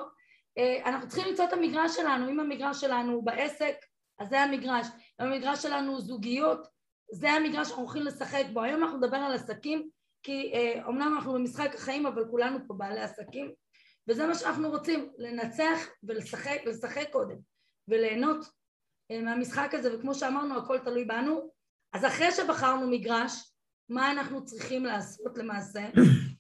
אה, 0.58 0.82
אנחנו 0.86 1.08
צריכים 1.08 1.30
למצוא 1.30 1.46
את 1.46 1.54
המגרש 1.54 1.96
שלנו, 1.96 2.30
אם 2.30 2.40
המגרש 2.40 2.82
שלנו 2.82 3.14
הוא 3.14 3.24
בעסק, 3.24 3.76
אז 4.20 4.30
זה 4.30 4.40
המגרש, 4.40 4.88
אם 5.22 5.26
המגרש 5.26 5.64
שלנו 5.64 5.92
הוא 5.92 6.02
זוגיות, 6.02 6.68
זה 7.12 7.32
המגרש 7.32 7.68
שאנחנו 7.68 7.84
הולכים 7.84 8.04
לשחק 8.04 8.44
בו. 8.54 8.62
היום 8.62 8.84
אנחנו 8.84 8.98
נדבר 8.98 9.18
על 9.18 9.34
עסקים, 9.34 9.90
כי 10.24 10.52
אה, 10.54 10.86
אומנם 10.86 11.14
אנחנו 11.16 11.34
במשחק 11.34 11.76
החיים, 11.76 12.06
אבל 12.06 12.26
כולנו 12.32 12.60
פה 12.68 12.74
בעלי 12.74 13.02
עסקים, 13.02 13.52
וזה 14.08 14.28
מה 14.28 14.36
שאנחנו 14.36 14.70
רוצים, 14.70 15.10
לנצח 15.18 15.80
ולשחק, 16.04 16.60
לשחק 16.66 17.10
קודם, 17.12 17.53
וליהנות 17.88 18.46
אה, 19.12 19.22
מהמשחק 19.22 19.74
הזה, 19.74 19.98
וכמו 19.98 20.16
שאמרנו, 20.16 20.58
הכל 20.58 20.80
תלוי 20.80 21.06
בנו, 21.06 21.50
אז 21.94 22.06
אחרי 22.06 22.32
שבחרנו 22.32 22.88
מגרש, 22.88 23.54
מה 23.90 24.12
אנחנו 24.12 24.46
צריכים 24.46 24.86
לעשות 24.86 25.38
למעשה? 25.38 25.90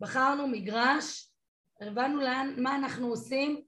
בחרנו 0.00 0.48
מגרש, 0.48 1.30
הבנו 1.80 2.20
לאן, 2.20 2.54
מה 2.56 2.76
אנחנו 2.76 3.06
עושים, 3.06 3.62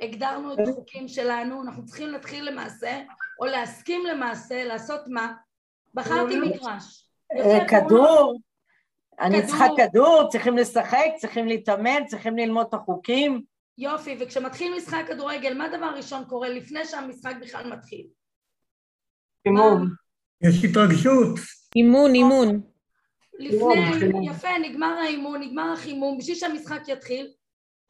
הגדרנו 0.00 0.54
את 0.54 0.58
החוקים 0.68 1.08
שלנו, 1.08 1.62
אנחנו 1.62 1.84
צריכים 1.84 2.08
להתחיל 2.08 2.50
למעשה, 2.50 3.02
או 3.40 3.44
להסכים 3.44 4.06
למעשה, 4.06 4.64
לעשות 4.64 5.00
מה? 5.06 5.32
בחרתי 5.94 6.40
מגרש. 6.40 7.08
אה, 7.32 7.68
כדור, 7.68 8.40
אני 9.20 9.46
צריכה 9.46 9.64
כדור, 9.76 10.28
צריכים 10.30 10.56
לשחק, 10.56 11.06
צריכים 11.16 11.46
להתאמן, 11.46 12.06
צריכים 12.06 12.36
ללמוד 12.36 12.66
את 12.68 12.74
החוקים. 12.74 13.44
יופי, 13.78 14.16
וכשמתחיל 14.20 14.74
משחק 14.76 15.04
כדורגל, 15.08 15.54
מה 15.54 15.64
הדבר 15.64 15.86
הראשון 15.86 16.24
קורה 16.24 16.48
לפני 16.48 16.84
שהמשחק 16.84 17.34
בכלל 17.40 17.72
מתחיל? 17.72 18.06
אימון. 19.46 19.90
יש 20.42 20.64
התרגשות. 20.64 21.38
אימון, 21.76 22.14
אימון. 22.14 22.60
לפני, 23.38 24.28
יפה, 24.30 24.58
נגמר 24.58 24.96
האימון, 25.02 25.42
נגמר 25.42 25.72
החימום, 25.72 26.18
בשביל 26.18 26.36
שהמשחק 26.36 26.82
יתחיל, 26.88 27.32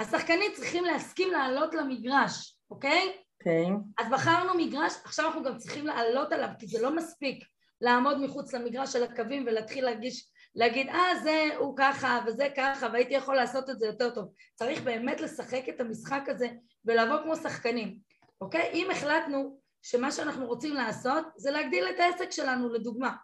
השחקנים 0.00 0.52
צריכים 0.54 0.84
להסכים 0.84 1.30
לעלות 1.30 1.74
למגרש, 1.74 2.56
אוקיי? 2.70 3.12
אוקיי. 3.40 3.66
אז 3.98 4.06
בחרנו 4.10 4.54
מגרש, 4.54 4.92
עכשיו 5.04 5.26
אנחנו 5.26 5.42
גם 5.42 5.58
צריכים 5.58 5.86
לעלות 5.86 6.32
עליו, 6.32 6.48
כי 6.58 6.66
זה 6.66 6.82
לא 6.82 6.96
מספיק 6.96 7.44
לעמוד 7.80 8.24
מחוץ 8.24 8.54
למגרש 8.54 8.92
של 8.92 9.02
הקווים 9.02 9.44
ולהתחיל 9.46 9.84
להגיש, 9.84 10.28
להגיד, 10.54 10.88
אה, 10.88 11.18
זה 11.22 11.48
הוא 11.58 11.74
ככה 11.76 12.20
וזה 12.26 12.48
ככה, 12.56 12.86
והייתי 12.92 13.14
יכול 13.14 13.36
לעשות 13.36 13.70
את 13.70 13.78
זה 13.78 13.86
יותר 13.86 14.14
טוב. 14.14 14.28
צריך 14.54 14.82
באמת 14.82 15.20
לשחק 15.20 15.68
את 15.68 15.80
המשחק 15.80 16.22
הזה 16.28 16.48
ולעבוד 16.84 17.22
כמו 17.22 17.36
שחקנים, 17.36 17.98
אוקיי? 18.40 18.70
אם 18.72 18.90
החלטנו 18.90 19.60
שמה 19.82 20.12
שאנחנו 20.12 20.46
רוצים 20.46 20.74
לעשות 20.74 21.26
זה 21.36 21.50
להגדיל 21.50 21.84
את 21.88 22.00
העסק 22.00 22.30
שלנו 22.30 22.72
לדוגמה, 22.72 23.16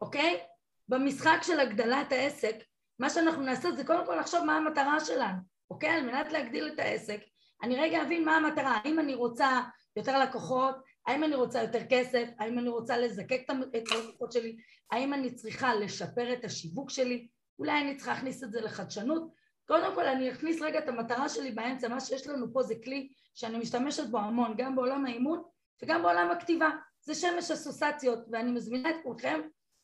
אוקיי? 0.00 0.40
במשחק 0.88 1.38
של 1.42 1.60
הגדלת 1.60 2.12
העסק, 2.12 2.56
מה 2.98 3.10
שאנחנו 3.10 3.42
נעשה 3.42 3.72
זה 3.72 3.84
קודם 3.84 4.06
כל 4.06 4.14
לחשוב 4.14 4.44
מה 4.44 4.56
המטרה 4.56 5.00
שלנו, 5.00 5.38
אוקיי? 5.70 5.90
על 5.90 6.02
מנת 6.02 6.32
להגדיל 6.32 6.68
את 6.74 6.78
העסק, 6.78 7.20
אני 7.62 7.76
רגע 7.76 8.02
אבין 8.02 8.24
מה 8.24 8.36
המטרה, 8.36 8.78
האם 8.84 8.98
אני 8.98 9.14
רוצה 9.14 9.60
יותר 9.96 10.18
לקוחות, 10.18 10.76
האם 11.06 11.24
אני 11.24 11.34
רוצה 11.34 11.62
יותר 11.62 11.80
כסף, 11.88 12.28
האם 12.38 12.58
אני 12.58 12.68
רוצה 12.68 12.98
לזקק 12.98 13.40
את 13.46 13.50
הלקוחות 13.92 14.32
שלי, 14.32 14.56
האם 14.90 15.14
אני 15.14 15.34
צריכה 15.34 15.74
לשפר 15.74 16.32
את 16.32 16.44
השיווק 16.44 16.90
שלי, 16.90 17.28
אולי 17.58 17.80
אני 17.80 17.96
צריכה 17.96 18.12
להכניס 18.12 18.44
את 18.44 18.52
זה 18.52 18.60
לחדשנות, 18.60 19.30
קודם 19.68 19.94
כל 19.94 20.06
אני 20.06 20.30
אכניס 20.32 20.62
רגע 20.62 20.78
את 20.78 20.88
המטרה 20.88 21.28
שלי 21.28 21.50
באמצע, 21.50 21.88
מה 21.88 22.00
שיש 22.00 22.26
לנו 22.26 22.52
פה 22.52 22.62
זה 22.62 22.74
כלי 22.84 23.08
שאני 23.34 23.58
משתמשת 23.58 24.06
בו 24.10 24.18
המון, 24.18 24.54
גם 24.56 24.76
בעולם 24.76 25.06
האימון 25.06 25.42
וגם 25.82 26.02
בעולם 26.02 26.30
הכתיבה, 26.30 26.70
זה 27.00 27.14
שמש 27.14 27.50
אסוסציות 27.50 28.18
ואני 28.32 28.52
מזמינה 28.52 28.90
את 28.90 28.96
כולכם 29.02 29.40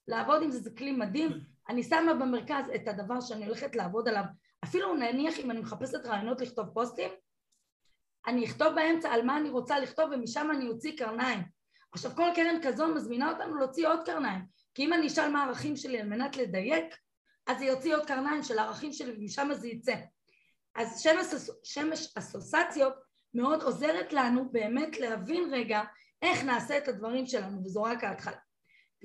לעבוד 0.08 0.42
עם 0.42 0.50
זה, 0.50 0.58
זה 0.58 0.70
כלי 0.78 0.92
מדהים, 0.92 1.30
אני 1.68 1.82
שמה 1.82 2.14
במרכז 2.14 2.64
את 2.74 2.88
הדבר 2.88 3.20
שאני 3.20 3.46
הולכת 3.46 3.76
לעבוד 3.76 4.08
עליו, 4.08 4.24
אפילו 4.64 4.94
נניח 4.94 5.38
אם 5.38 5.50
אני 5.50 5.60
מחפשת 5.60 6.06
רעיונות 6.06 6.40
לכתוב 6.40 6.66
פוסטים, 6.74 7.10
אני 8.26 8.44
אכתוב 8.44 8.74
באמצע 8.74 9.12
על 9.12 9.22
מה 9.22 9.36
אני 9.36 9.50
רוצה 9.50 9.78
לכתוב 9.78 10.10
ומשם 10.12 10.48
אני 10.50 10.68
אוציא 10.68 10.96
קרניים. 10.96 11.40
עכשיו 11.92 12.10
כל 12.16 12.28
קרן 12.34 12.56
כזו 12.62 12.88
מזמינה 12.94 13.32
אותנו 13.32 13.56
להוציא 13.56 13.88
עוד 13.88 14.00
קרניים, 14.06 14.40
כי 14.74 14.84
אם 14.84 14.92
אני 14.92 15.06
אשאל 15.06 15.30
מה 15.30 15.44
הערכים 15.44 15.76
שלי 15.76 16.00
על 16.00 16.08
מנת 16.08 16.36
לדייק, 16.36 16.96
אז 17.46 17.58
זה 17.58 17.64
יוציא 17.64 17.96
עוד 17.96 18.06
קרניים 18.06 18.42
של 18.42 18.58
הערכים 18.58 18.92
שלי 18.92 19.12
ומשם 19.12 19.48
זה 19.52 19.68
יצא. 19.68 19.94
אז 20.74 21.00
שמש, 21.00 21.26
שמש 21.64 22.16
אסוסציות 22.18 22.94
מאוד 23.34 23.62
עוזרת 23.62 24.12
לנו 24.12 24.52
באמת 24.52 25.00
להבין 25.00 25.54
רגע 25.54 25.82
איך 26.22 26.44
נעשה 26.44 26.78
את 26.78 26.88
הדברים 26.88 27.26
שלנו, 27.26 27.64
וזו 27.64 27.82
רק 27.82 28.04
ההתחלה. 28.04 28.36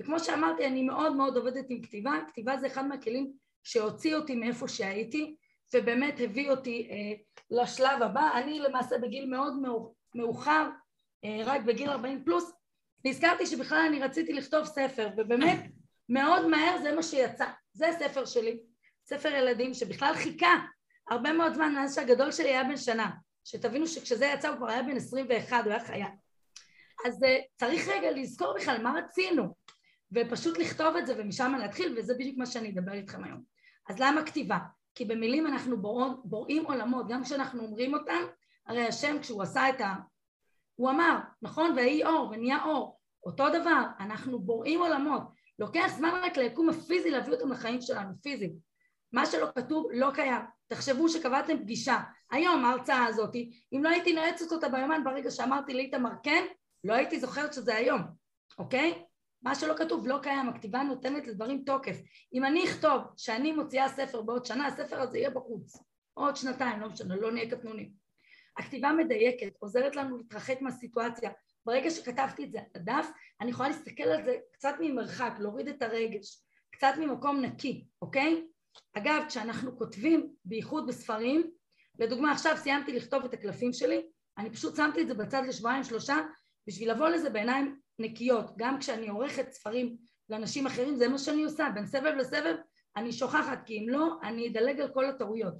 וכמו 0.00 0.20
שאמרתי, 0.20 0.66
אני 0.66 0.82
מאוד 0.82 1.16
מאוד 1.16 1.36
עובדת 1.36 1.64
עם 1.68 1.82
כתיבה, 1.82 2.12
כתיבה 2.28 2.56
זה 2.56 2.66
אחד 2.66 2.86
מהכלים 2.86 3.32
שהוציא 3.64 4.14
אותי 4.14 4.34
מאיפה 4.34 4.68
שהייתי, 4.68 5.36
ובאמת 5.74 6.20
הביא 6.20 6.50
אותי 6.50 6.88
אה, 6.90 7.22
לשלב 7.50 8.02
הבא. 8.02 8.30
אני 8.34 8.60
למעשה 8.60 8.98
בגיל 8.98 9.26
מאוד 9.26 9.54
מאוחר, 10.14 10.68
אה, 11.24 11.40
רק 11.44 11.60
בגיל 11.60 11.90
40 11.90 12.24
פלוס, 12.24 12.52
נזכרתי 13.04 13.46
שבכלל 13.46 13.84
אני 13.88 14.00
רציתי 14.00 14.32
לכתוב 14.32 14.64
ספר, 14.64 15.08
ובאמת 15.16 15.58
מאוד 16.08 16.46
מהר 16.46 16.78
זה 16.82 16.94
מה 16.94 17.02
שיצא. 17.02 17.46
זה 17.72 17.88
הספר 17.88 18.24
שלי, 18.24 18.60
ספר 19.04 19.28
ילדים 19.28 19.74
שבכלל 19.74 20.14
חיכה 20.14 20.54
הרבה 21.10 21.32
מאוד 21.32 21.54
זמן 21.54 21.74
מאז 21.74 21.94
שהגדול 21.94 22.32
שלי 22.32 22.48
היה 22.48 22.64
בן 22.64 22.76
שנה. 22.76 23.10
שתבינו 23.44 23.86
שכשזה 23.86 24.26
יצא 24.26 24.48
הוא 24.48 24.56
כבר 24.56 24.68
היה 24.68 24.82
בן 24.82 24.96
21, 24.96 25.64
הוא 25.64 25.72
היה 25.72 25.84
חיה. 25.84 26.06
אז 27.06 27.22
uh, 27.22 27.26
צריך 27.56 27.88
רגע 27.88 28.10
לזכור 28.10 28.54
בכלל 28.56 28.82
מה 28.82 28.94
רצינו, 28.98 29.54
ופשוט 30.12 30.58
לכתוב 30.58 30.96
את 30.96 31.06
זה 31.06 31.14
ומשם 31.18 31.54
להתחיל, 31.58 31.98
וזה 31.98 32.14
בדיוק 32.14 32.38
מה 32.38 32.46
שאני 32.46 32.70
אדבר 32.70 32.92
איתכם 32.92 33.24
היום. 33.24 33.42
אז 33.88 33.96
למה 33.98 34.26
כתיבה? 34.26 34.58
כי 34.98 35.04
במילים 35.04 35.46
אנחנו 35.46 35.76
בוראים, 36.24 36.64
עולמות, 36.64 37.08
גם 37.08 37.24
כשאנחנו 37.24 37.62
אומרים 37.62 37.94
אותם, 37.94 38.22
הרי 38.66 38.86
השם 38.86 39.16
כשהוא 39.20 39.42
עשה 39.42 39.68
את 39.68 39.80
ה... 39.80 39.94
הוא 40.74 40.90
אמר, 40.90 41.18
נכון, 41.42 41.72
ויהי 41.76 42.04
אור 42.04 42.30
ונהיה 42.32 42.64
אור, 42.64 42.98
אותו 43.24 43.48
דבר, 43.48 43.82
אנחנו 44.00 44.40
בוראים 44.40 44.80
עולמות, 44.80 45.22
לוקח 45.58 45.86
זמן 45.96 46.10
רק 46.22 46.36
ליקום 46.36 46.68
הפיזי 46.68 47.10
להביא 47.10 47.32
אותם 47.32 47.52
לחיים 47.52 47.80
שלנו, 47.80 48.10
פיזי. 48.22 48.52
מה 49.12 49.26
שלא 49.26 49.46
כתוב 49.54 49.86
לא 49.92 50.10
קיים. 50.14 50.42
תחשבו 50.68 51.08
שקבעתם 51.08 51.58
פגישה, 51.58 51.98
היום 52.30 52.64
ההרצאה 52.64 53.06
הזאת, 53.06 53.34
אם 53.72 53.84
לא 53.84 53.88
הייתי 53.88 54.12
נועצת 54.12 54.52
אותה 54.52 54.68
ביומן 54.68 55.04
ברגע 55.04 55.30
שאמרתי 55.30 55.74
לאיתמר 55.74 56.12
כן, 56.22 56.44
לא 56.84 56.94
הייתי 56.94 57.20
זוכרת 57.20 57.52
שזה 57.52 57.76
היום, 57.76 58.00
אוקיי? 58.58 59.04
מה 59.42 59.54
שלא 59.54 59.74
כתוב 59.76 60.06
לא 60.06 60.18
קיים, 60.22 60.48
הכתיבה 60.48 60.82
נותנת 60.82 61.26
לדברים 61.26 61.62
תוקף. 61.66 61.96
אם 62.34 62.44
אני 62.44 62.64
אכתוב 62.64 63.02
שאני 63.16 63.52
מוציאה 63.52 63.88
ספר 63.88 64.22
בעוד 64.22 64.46
שנה, 64.46 64.66
הספר 64.66 65.00
הזה 65.00 65.18
יהיה 65.18 65.30
בחוץ. 65.30 65.76
עוד 66.14 66.36
שנתיים, 66.36 66.80
לא 66.80 66.88
משנה, 66.88 67.16
לא 67.16 67.32
נהיה 67.32 67.50
קטנונים. 67.50 67.92
הכתיבה 68.58 68.92
מדייקת, 68.92 69.52
עוזרת 69.58 69.96
לנו 69.96 70.16
להתרחק 70.16 70.60
מהסיטואציה. 70.60 71.30
ברגע 71.66 71.90
שכתבתי 71.90 72.44
את 72.44 72.52
זה 72.52 72.58
על 72.58 72.64
הדף, 72.74 73.06
אני 73.40 73.50
יכולה 73.50 73.68
להסתכל 73.68 74.02
על 74.02 74.24
זה 74.24 74.36
קצת 74.52 74.74
ממרחק, 74.80 75.32
להוריד 75.38 75.68
את 75.68 75.82
הרגש, 75.82 76.42
קצת 76.70 76.94
ממקום 76.98 77.40
נקי, 77.40 77.86
אוקיי? 78.02 78.44
אגב, 78.94 79.24
כשאנחנו 79.28 79.78
כותבים, 79.78 80.32
בייחוד 80.44 80.86
בספרים, 80.86 81.50
לדוגמה 81.98 82.32
עכשיו 82.32 82.56
סיימתי 82.56 82.92
לכתוב 82.92 83.24
את 83.24 83.34
הקלפים 83.34 83.72
שלי, 83.72 84.06
אני 84.38 84.50
פשוט 84.50 84.76
שמתי 84.76 85.02
את 85.02 85.08
זה 85.08 85.14
בצד 85.14 85.42
לשבועיים 85.48 85.84
שלושה 85.84 86.16
בשביל 86.66 86.90
לבוא 86.90 87.08
לזה 87.08 87.30
בעיניים 87.30 87.78
נקיות, 87.98 88.50
גם 88.56 88.78
כשאני 88.78 89.08
עורכת 89.08 89.52
ספרים 89.52 89.96
לאנשים 90.28 90.66
אחרים 90.66 90.96
זה 90.96 91.08
מה 91.08 91.18
שאני 91.18 91.44
עושה, 91.44 91.68
בין 91.74 91.86
סבב 91.86 92.14
לסבב 92.18 92.56
אני 92.96 93.12
שוכחת 93.12 93.58
כי 93.66 93.78
אם 93.78 93.88
לא 93.88 94.18
אני 94.22 94.48
אדלג 94.48 94.80
על 94.80 94.88
כל 94.94 95.04
הטעויות. 95.04 95.54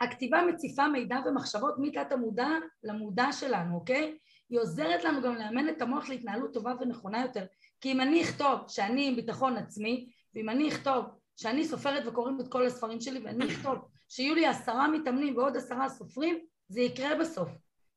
הכתיבה 0.00 0.42
מציפה 0.42 0.88
מידע 0.88 1.16
ומחשבות 1.26 1.74
מתת 1.78 2.12
המודע 2.12 2.48
למודע 2.82 3.32
שלנו, 3.32 3.74
אוקיי? 3.74 4.18
היא 4.48 4.60
עוזרת 4.60 5.04
לנו 5.04 5.22
גם 5.22 5.34
לאמן 5.34 5.68
את 5.68 5.82
המוח 5.82 6.08
להתנהלות 6.08 6.54
טובה 6.54 6.74
ונכונה 6.80 7.22
יותר 7.22 7.44
כי 7.80 7.92
אם 7.92 8.00
אני 8.00 8.22
אכתוב 8.22 8.58
שאני 8.68 9.08
עם 9.08 9.16
ביטחון 9.16 9.56
עצמי 9.56 10.10
ואם 10.34 10.48
אני 10.48 10.68
אכתוב 10.68 11.04
שאני 11.36 11.64
סופרת 11.64 12.06
וקוראים 12.06 12.40
את 12.40 12.48
כל 12.48 12.66
הספרים 12.66 13.00
שלי 13.00 13.20
ואני 13.24 13.44
אכתוב 13.44 13.78
שיהיו 14.08 14.34
לי 14.34 14.46
עשרה 14.46 14.88
מתאמנים 14.88 15.36
ועוד 15.36 15.56
עשרה 15.56 15.88
סופרים, 15.88 16.38
זה 16.68 16.80
יקרה 16.80 17.14
בסוף. 17.14 17.48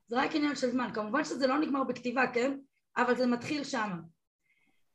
זה 0.08 0.22
רק 0.22 0.36
עניין 0.36 0.56
של 0.56 0.72
זמן. 0.72 0.90
כמובן 0.94 1.24
שזה 1.24 1.48
לא 1.48 1.58
נגמר 1.58 1.84
בכתיבה, 1.84 2.24
כן? 2.34 2.58
אבל 2.98 3.16
זה 3.16 3.28
מתחיל 3.28 3.64
שמה. 3.64 3.96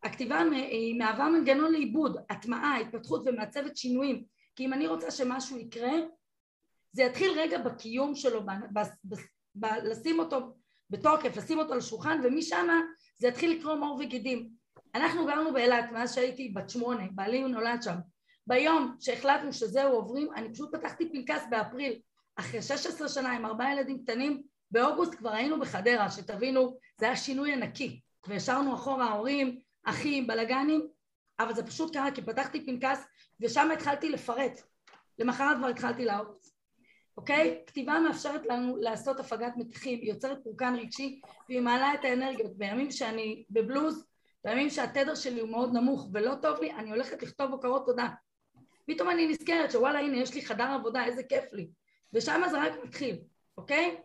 הכתיבה 0.03 0.41
היא 0.53 0.99
מהווה 0.99 1.29
מנגנון 1.29 1.73
לעיבוד, 1.73 2.17
הטמעה, 2.31 2.79
התפתחות 2.79 3.23
ומעצבת 3.27 3.77
שינויים. 3.77 4.25
כי 4.57 4.65
אם 4.65 4.73
אני 4.73 4.87
רוצה 4.87 5.11
שמשהו 5.11 5.59
יקרה, 5.59 5.93
זה 6.93 7.03
יתחיל 7.03 7.31
רגע 7.37 7.59
בקיום 7.59 8.15
שלו, 8.15 8.47
ב, 8.47 8.51
ב, 8.73 8.79
ב, 9.05 9.15
ב, 9.55 9.67
לשים 9.83 10.19
אותו 10.19 10.57
בתוקף, 10.91 11.37
לשים 11.37 11.59
אותו 11.59 11.73
על 11.73 11.79
השולחן, 11.79 12.21
ומשם 12.25 12.69
זה 13.19 13.29
יתחיל 13.29 13.59
לקרוא 13.59 13.75
מור 13.75 13.99
וגידים. 14.01 14.49
אנחנו 14.95 15.27
גרנו 15.27 15.53
באילת 15.53 15.93
מאז 15.93 16.15
שהייתי 16.15 16.49
בת 16.49 16.71
שמונה, 16.71 17.05
בעלי 17.11 17.43
נולד 17.43 17.83
שם. 17.83 17.97
ביום 18.47 18.97
שהחלטנו 19.01 19.53
שזהו 19.53 19.93
עוברים, 19.93 20.29
אני 20.37 20.53
פשוט 20.53 20.75
פתחתי 20.75 21.13
פנקס 21.13 21.43
באפריל, 21.51 22.01
אחרי 22.37 22.63
16 22.63 23.09
שנה 23.09 23.33
עם 23.33 23.47
ארבעה 23.47 23.73
ילדים 23.73 24.03
קטנים, 24.03 24.43
באוגוסט 24.71 25.15
כבר 25.15 25.31
היינו 25.31 25.61
בחדרה, 25.61 26.11
שתבינו, 26.11 26.79
זה 27.01 27.07
היה 27.07 27.17
שינוי 27.17 27.53
ענקי, 27.53 28.01
והשארנו 28.27 28.75
אחורה 28.75 29.13
הורים, 29.13 29.59
אחים, 29.85 30.27
בלאגנים, 30.27 30.89
אבל 31.41 31.55
זה 31.55 31.67
פשוט 31.67 31.93
קרה 31.93 32.11
כי 32.11 32.23
פתחתי 32.23 32.67
פנקס 32.67 33.05
ושם 33.41 33.71
התחלתי 33.71 34.11
לפרט, 34.11 34.61
למחרת 35.19 35.57
כבר 35.59 35.67
התחלתי 35.67 36.05
לערוץ, 36.05 36.53
אוקיי? 37.17 37.63
כתיבה 37.67 37.99
מאפשרת 38.01 38.47
לנו 38.47 38.77
לעשות 38.77 39.21
הפגת 39.21 39.53
מתחים, 39.57 39.99
היא 39.99 40.09
יוצרת 40.09 40.39
פורקן 40.45 40.75
רגשי 40.75 41.21
והיא 41.49 41.61
מעלה 41.61 41.95
את 41.95 42.05
האנרגיות, 42.05 42.57
בימים 42.57 42.91
שאני 42.91 43.45
בבלוז, 43.51 44.05
בימים 44.45 44.71
שהתדר 44.71 45.15
שלי 45.15 45.41
הוא 45.41 45.51
מאוד 45.51 45.73
נמוך 45.73 46.09
ולא 46.13 46.35
טוב 46.43 46.61
לי, 46.61 46.73
אני 46.73 46.91
הולכת 46.91 47.23
לכתוב 47.23 47.51
הוקרות 47.51 47.87
תודה, 47.87 48.09
פתאום 48.87 49.11
אני 49.11 49.27
נזכרת 49.29 49.71
שוואלה 49.71 49.99
הנה 49.99 50.17
יש 50.17 50.35
לי 50.35 50.43
חדר 50.43 50.65
עבודה 50.65 51.05
איזה 51.05 51.23
כיף 51.23 51.53
לי. 51.53 51.69
ושם 52.13 52.43
זה 52.51 52.59
רק 52.59 52.73
מתחיל 52.85 53.17
אוקיי? 53.57 53.97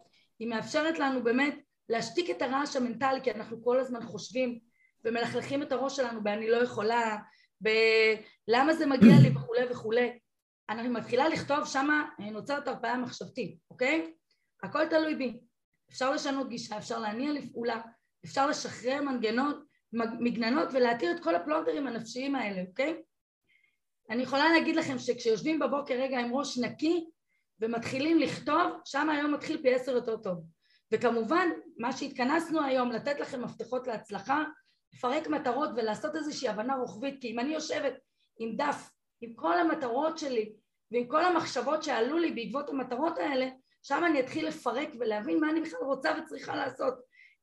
היא 0.44 0.50
מאפשרת 0.50 1.00
לנו 1.00 1.24
באמת 1.24 1.56
להשתיק 1.90 2.30
את 2.30 2.42
הרעש 2.42 2.76
המנטלי 2.76 3.22
כי 3.24 3.32
אנחנו 3.32 3.64
כל 3.64 3.80
הזמן 3.80 4.04
חושבים 4.04 4.60
ומלכלכים 5.06 5.64
את 5.64 5.72
הראש 5.72 5.96
שלנו 5.96 6.24
ב"אני 6.24 6.50
לא 6.50 6.58
יכולה", 6.58 7.18
ב"למה 7.62 8.74
זה 8.74 8.86
מגיע 8.86 9.14
לי" 9.22 9.30
וכולי 9.30 9.66
וכולי 9.72 10.20
אני 10.70 10.88
מתחילה 10.88 11.30
לכתוב 11.30 11.66
שמה 11.66 12.10
נוצרת 12.20 12.68
הרפאיה 12.68 12.98
מחשבתית, 12.98 13.58
אוקיי? 13.72 14.14
הכל 14.64 14.88
תלוי 14.90 15.16
בי 15.16 15.40
אפשר 15.92 16.12
לשנות 16.12 16.50
גישה, 16.50 16.78
אפשר 16.78 17.00
להניע 17.00 17.34
לפעולה, 17.34 17.82
אפשר 18.26 18.48
לשחרר 18.48 19.02
מנגנון, 19.02 19.66
מגננות 19.94 20.68
ולהתיר 20.74 21.12
את 21.12 21.24
כל 21.24 21.36
הפלונטרים 21.36 21.88
הנפשיים 21.88 22.36
האלה, 22.36 22.62
אוקיי? 22.70 23.02
אני 24.10 24.24
יכולה 24.24 24.50
להגיד 24.50 24.76
לכם 24.76 25.00
שכשיושבים 25.00 25.60
בבוקר 25.60 25.94
רגע 25.94 26.20
עם 26.20 26.36
ראש 26.36 26.58
נקי 26.58 27.10
ומתחילים 27.64 28.20
לכתוב, 28.20 28.82
שם 28.86 29.10
היום 29.10 29.34
מתחיל 29.34 29.62
פי 29.62 29.74
עשר 29.74 29.92
יותר 29.92 30.18
טוב. 30.18 30.38
וכמובן, 30.92 31.50
מה 31.78 31.92
שהתכנסנו 31.92 32.64
היום, 32.64 32.92
לתת 32.92 33.20
לכם 33.20 33.42
מפתחות 33.44 33.88
להצלחה, 33.88 34.44
לפרק 34.94 35.28
מטרות 35.28 35.70
ולעשות 35.76 36.16
איזושהי 36.16 36.50
הבנה 36.50 36.76
רוחבית, 36.76 37.22
כי 37.22 37.32
אם 37.32 37.40
אני 37.40 37.54
יושבת 37.54 37.94
עם 38.40 38.56
דף, 38.56 38.90
עם 39.22 39.34
כל 39.34 39.60
המטרות 39.60 40.18
שלי 40.18 40.54
ועם 40.92 41.08
כל 41.08 41.26
המחשבות 41.26 41.84
שעלו 41.84 42.18
לי 42.18 42.32
בעקבות 42.32 42.70
המטרות 42.70 43.18
האלה, 43.18 43.50
שם 43.84 44.04
אני 44.06 44.20
אתחיל 44.20 44.48
לפרק 44.48 44.90
ולהבין 45.00 45.40
מה 45.40 45.50
אני 45.50 45.62
בכלל 45.62 45.80
רוצה 45.84 46.12
וצריכה 46.18 46.56
לעשות. 46.56 46.94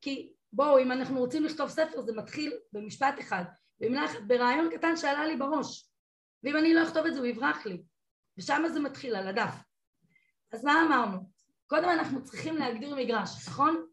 כי 0.00 0.33
בואו, 0.52 0.78
אם 0.78 0.92
אנחנו 0.92 1.18
רוצים 1.18 1.44
לכתוב 1.44 1.68
ספר, 1.68 2.00
זה 2.00 2.12
מתחיל 2.12 2.52
במשפט 2.72 3.20
אחד, 3.20 3.44
במילה 3.80 4.06
ברעיון 4.26 4.70
קטן 4.70 4.96
שעלה 4.96 5.26
לי 5.26 5.37
בראש. 5.37 5.90
ואם 6.44 6.56
אני 6.56 6.74
לא 6.74 6.83
אכתוב 6.83 7.06
את 7.06 7.14
זה 7.14 7.20
הוא 7.20 7.26
יברח 7.26 7.66
לי 7.66 7.83
ושם 8.38 8.62
זה 8.72 8.80
מתחיל 8.80 9.16
על 9.16 9.28
הדף 9.28 9.69
אז 10.53 10.65
מה 10.65 10.83
אמרנו? 10.87 11.19
קודם 11.67 11.89
אנחנו 11.89 12.25
צריכים 12.25 12.57
להגדיר 12.57 12.95
מגרש, 12.95 13.49
נכון? 13.49 13.87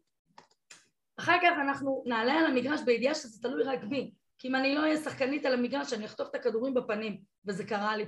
אחר 1.18 1.36
כך 1.42 1.52
אנחנו 1.60 2.04
נעלה 2.06 2.32
על 2.32 2.46
המגרש 2.46 2.80
בידיעה 2.82 3.14
שזה 3.14 3.42
תלוי 3.42 3.62
רק 3.62 3.84
בי 3.84 4.12
כי 4.38 4.48
אם 4.48 4.54
אני 4.54 4.74
לא 4.74 4.80
אהיה 4.80 4.96
שחקנית 4.96 5.46
על 5.46 5.54
המגרש 5.54 5.92
אני 5.92 6.04
אחטוף 6.04 6.28
את 6.30 6.34
הכדורים 6.34 6.74
בפנים 6.74 7.20
וזה 7.46 7.64
קרה 7.64 7.96
לי 7.96 8.04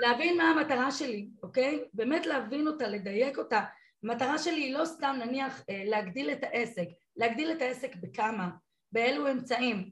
להבין 0.00 0.36
מה 0.36 0.44
המטרה 0.44 0.90
שלי, 0.90 1.28
אוקיי? 1.42 1.84
באמת 1.94 2.26
להבין 2.26 2.66
אותה, 2.66 2.88
לדייק 2.88 3.38
אותה 3.38 3.64
המטרה 4.04 4.38
שלי 4.38 4.60
היא 4.60 4.74
לא 4.74 4.84
סתם 4.84 5.16
נניח 5.18 5.62
אה, 5.70 5.82
להגדיל 5.86 6.30
את 6.30 6.44
העסק 6.44 6.86
להגדיל 7.16 7.52
את 7.52 7.62
העסק 7.62 7.96
בכמה, 7.96 8.50
באילו 8.92 9.30
אמצעים 9.30 9.90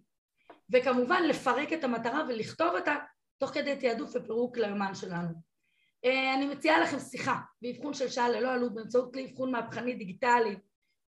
וכמובן 0.73 1.23
לפרק 1.23 1.73
את 1.73 1.85
המטרה 1.85 2.25
ולכתוב 2.29 2.69
אותה 2.75 2.97
תוך 3.39 3.51
כדי 3.51 3.77
תעדוף 3.77 4.11
ופירוק 4.15 4.59
ליומן 4.59 4.95
שלנו. 4.95 5.48
אה, 6.05 6.35
אני 6.35 6.47
מציעה 6.47 6.81
לכם 6.81 6.99
שיחה 6.99 7.41
באבחון 7.63 7.95
של 7.95 8.09
שעה 8.09 8.29
ללא 8.29 8.53
עלות 8.53 8.75
באמצעות 8.75 9.13
כלי 9.13 9.27
אבחון 9.31 9.53
מהפכני 9.53 9.95
דיגיטלי 9.95 10.57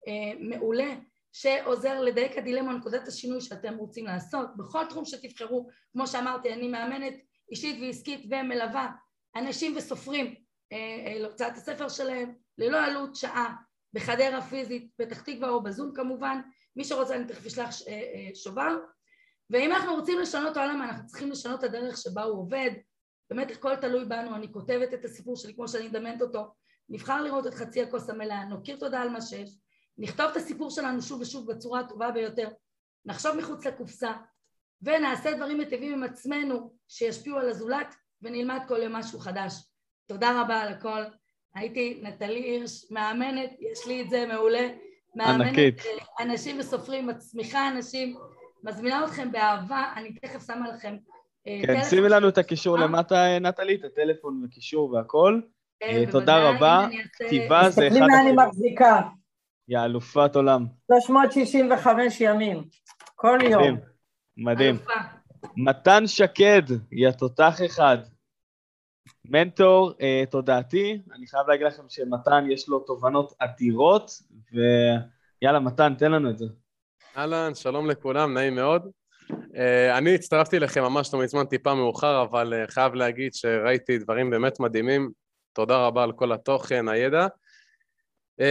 אה, 0.07 0.39
מעולה 0.39 0.95
שעוזר 1.31 2.01
לדייק 2.01 2.37
הדילמה 2.37 2.73
נקודת 2.73 3.07
השינוי 3.07 3.41
שאתם 3.41 3.77
רוצים 3.77 4.05
לעשות. 4.05 4.57
בכל 4.57 4.85
תחום 4.89 5.05
שתבחרו 5.05 5.67
כמו 5.91 6.07
שאמרתי 6.07 6.53
אני 6.53 6.67
מאמנת 6.67 7.13
אישית 7.51 7.81
ועסקית 7.81 8.25
ומלווה 8.31 8.91
אנשים 9.35 9.77
וסופרים 9.77 10.35
אה, 10.71 11.19
להוצאת 11.19 11.53
הספר 11.53 11.89
שלהם 11.89 12.33
ללא 12.57 12.85
עלות 12.85 13.15
שעה 13.15 13.55
בחדרה 13.93 14.41
פיזית 14.41 14.91
פתח 14.97 15.21
תקווה 15.21 15.49
או 15.49 15.63
בזום 15.63 15.91
כמובן. 15.95 16.41
מי 16.75 16.83
שרוצה 16.83 17.15
אני 17.15 17.27
תכף 17.27 17.45
אשלח 17.45 17.69
שובר. 18.33 18.77
ואם 19.49 19.71
אנחנו 19.71 19.95
רוצים 19.95 20.19
לשנות 20.19 20.57
העולם 20.57 20.81
אנחנו 20.81 21.07
צריכים 21.07 21.31
לשנות 21.31 21.59
את 21.59 21.63
הדרך 21.63 21.97
שבה 21.97 22.23
הוא 22.23 22.39
עובד 22.39 22.71
באמת 23.29 23.51
הכל 23.51 23.75
תלוי 23.75 24.05
בנו, 24.05 24.35
אני 24.35 24.51
כותבת 24.51 24.93
את 24.93 25.05
הסיפור 25.05 25.35
שלי 25.35 25.53
כמו 25.53 25.67
שאני 25.67 25.87
מדמיינת 25.87 26.21
אותו 26.21 26.53
נבחר 26.89 27.21
לראות 27.21 27.47
את 27.47 27.53
חצי 27.53 27.81
הכוס 27.81 28.09
המלאה, 28.09 28.45
נוקיר 28.45 28.77
תודה 28.77 29.01
על 29.01 29.09
מה 29.09 29.21
שיש 29.21 29.49
נכתוב 29.97 30.25
את 30.31 30.35
הסיפור 30.37 30.69
שלנו 30.69 31.01
שוב 31.01 31.21
ושוב 31.21 31.51
בצורה 31.51 31.79
הטובה 31.79 32.11
ביותר 32.11 32.49
נחשוב 33.05 33.35
מחוץ 33.35 33.65
לקופסה 33.65 34.13
ונעשה 34.81 35.33
דברים 35.33 35.57
מטיבים 35.57 35.93
עם 35.93 36.03
עצמנו 36.03 36.73
שישפיעו 36.87 37.37
על 37.37 37.49
הזולת 37.49 37.95
ונלמד 38.21 38.59
כל 38.67 38.77
יום 38.83 38.93
משהו 38.93 39.19
חדש. 39.19 39.53
תודה 40.07 40.41
רבה 40.41 40.61
על 40.61 40.73
הכל. 40.73 41.03
הייתי 41.55 41.99
נטלי 42.03 42.39
הירש, 42.39 42.91
מאמנת, 42.91 43.49
יש 43.59 43.87
לי 43.87 44.01
את 44.01 44.09
זה 44.09 44.25
מעולה. 44.25 44.67
מאמנת 45.15 45.47
ענקית. 45.47 45.79
אה, 45.79 46.25
אנשים 46.25 46.59
וסופרים, 46.59 47.07
מצמיחה 47.07 47.67
אנשים, 47.67 48.17
מזמינה 48.63 49.05
אתכם 49.05 49.31
באהבה, 49.31 49.93
אני 49.95 50.13
תכף 50.13 50.47
שמה 50.47 50.69
לכם 50.69 50.97
כן, 51.61 51.67
טלפון 51.67 51.89
שימי 51.89 52.09
לנו 52.09 52.29
את 52.29 52.37
הקישור 52.37 52.77
שיחה. 52.77 52.87
למטה, 52.87 53.15
אה, 53.15 53.39
נטלי, 53.39 53.75
את 53.75 53.83
הטלפון 53.83 54.41
וקישור 54.45 54.91
והכל. 54.91 55.39
כן, 55.79 55.85
אה, 55.85 56.11
תודה 56.11 56.49
רבה. 56.49 56.87
כתיבה 57.13 57.69
זה 57.69 57.87
אחד 57.87 57.95
תסתכלי 57.95 58.07
מה 58.07 58.21
אני. 58.21 58.31
מחזיקה, 58.31 59.01
יא 59.67 59.79
אלופת 59.79 60.35
עולם. 60.35 60.65
365 60.87 62.21
ימים, 62.21 62.63
כל 63.15 63.39
יום. 63.43 63.61
מדהים, 63.63 63.77
מדהים. 64.37 64.75
מתן 65.57 66.07
שקד, 66.07 66.63
יא 66.91 67.11
תותח 67.11 67.59
אחד. 67.65 67.97
מנטור 69.25 69.93
אה, 70.01 70.23
תודעתי, 70.31 71.01
אני 71.15 71.27
חייב 71.27 71.47
להגיד 71.47 71.67
לכם 71.67 71.83
שמתן 71.89 72.45
יש 72.51 72.69
לו 72.69 72.79
תובנות 72.79 73.33
אדירות, 73.39 74.11
ויאללה 75.41 75.59
מתן, 75.59 75.93
תן 75.97 76.11
לנו 76.11 76.29
את 76.29 76.37
זה. 76.37 76.45
אהלן, 77.17 77.55
שלום 77.55 77.89
לכולם, 77.89 78.33
נעים 78.33 78.55
מאוד. 78.55 78.91
Uh, 79.31 79.97
אני 79.97 80.15
הצטרפתי 80.15 80.57
אליכם 80.57 80.83
ממש 80.83 81.13
לא 81.13 81.19
מזמן, 81.19 81.45
טיפה 81.45 81.75
מאוחר, 81.75 82.21
אבל 82.21 82.53
uh, 82.53 82.71
חייב 82.71 82.93
להגיד 82.93 83.33
שראיתי 83.33 83.97
דברים 83.97 84.29
באמת 84.29 84.59
מדהימים. 84.59 85.09
תודה 85.53 85.77
רבה 85.77 86.03
על 86.03 86.11
כל 86.11 86.31
התוכן, 86.31 86.87
הידע. 86.87 87.27
Uh, 88.41 88.43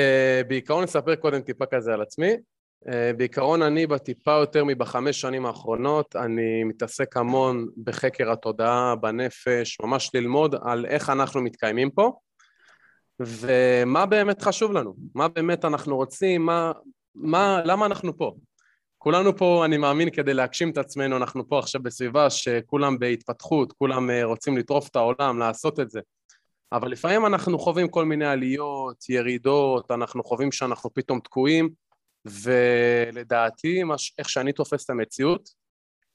בעיקרון 0.48 0.84
נספר 0.84 1.14
קודם 1.14 1.40
טיפה 1.40 1.66
כזה 1.66 1.94
על 1.94 2.02
עצמי. 2.02 2.36
בעיקרון 3.16 3.62
אני 3.62 3.86
בטיפה 3.86 4.32
יותר 4.32 4.64
מבחמש 4.64 5.20
שנים 5.20 5.46
האחרונות, 5.46 6.16
אני 6.16 6.64
מתעסק 6.64 7.16
המון 7.16 7.66
בחקר 7.84 8.32
התודעה, 8.32 8.94
בנפש, 8.96 9.80
ממש 9.82 10.10
ללמוד 10.14 10.54
על 10.62 10.86
איך 10.86 11.10
אנחנו 11.10 11.40
מתקיימים 11.40 11.90
פה, 11.90 12.12
ומה 13.20 14.06
באמת 14.06 14.42
חשוב 14.42 14.72
לנו, 14.72 14.94
מה 15.14 15.28
באמת 15.28 15.64
אנחנו 15.64 15.96
רוצים, 15.96 16.46
מה, 16.46 16.72
מה, 17.14 17.60
למה 17.64 17.86
אנחנו 17.86 18.16
פה. 18.16 18.34
כולנו 19.08 19.36
פה, 19.36 19.64
אני 19.64 19.76
מאמין, 19.76 20.10
כדי 20.10 20.34
להגשים 20.34 20.70
את 20.70 20.78
עצמנו, 20.78 21.16
אנחנו 21.16 21.48
פה 21.48 21.58
עכשיו 21.58 21.82
בסביבה 21.82 22.30
שכולם 22.30 22.98
בהתפתחות, 22.98 23.72
כולם 23.72 24.10
אה, 24.10 24.24
רוצים 24.24 24.58
לטרוף 24.58 24.88
את 24.88 24.96
העולם, 24.96 25.38
לעשות 25.38 25.80
את 25.80 25.90
זה. 25.90 26.00
אבל 26.72 26.90
לפעמים 26.90 27.26
אנחנו 27.26 27.58
חווים 27.58 27.88
כל 27.88 28.04
מיני 28.04 28.26
עליות, 28.26 29.08
ירידות, 29.08 29.90
אנחנו 29.90 30.24
חווים 30.24 30.52
שאנחנו 30.52 30.94
פתאום 30.94 31.20
תקועים, 31.20 31.68
ולדעתי, 32.24 33.82
מה 33.82 33.98
ש- 33.98 34.12
איך 34.18 34.28
שאני 34.28 34.52
תופס 34.52 34.84
את 34.84 34.90
המציאות, 34.90 35.48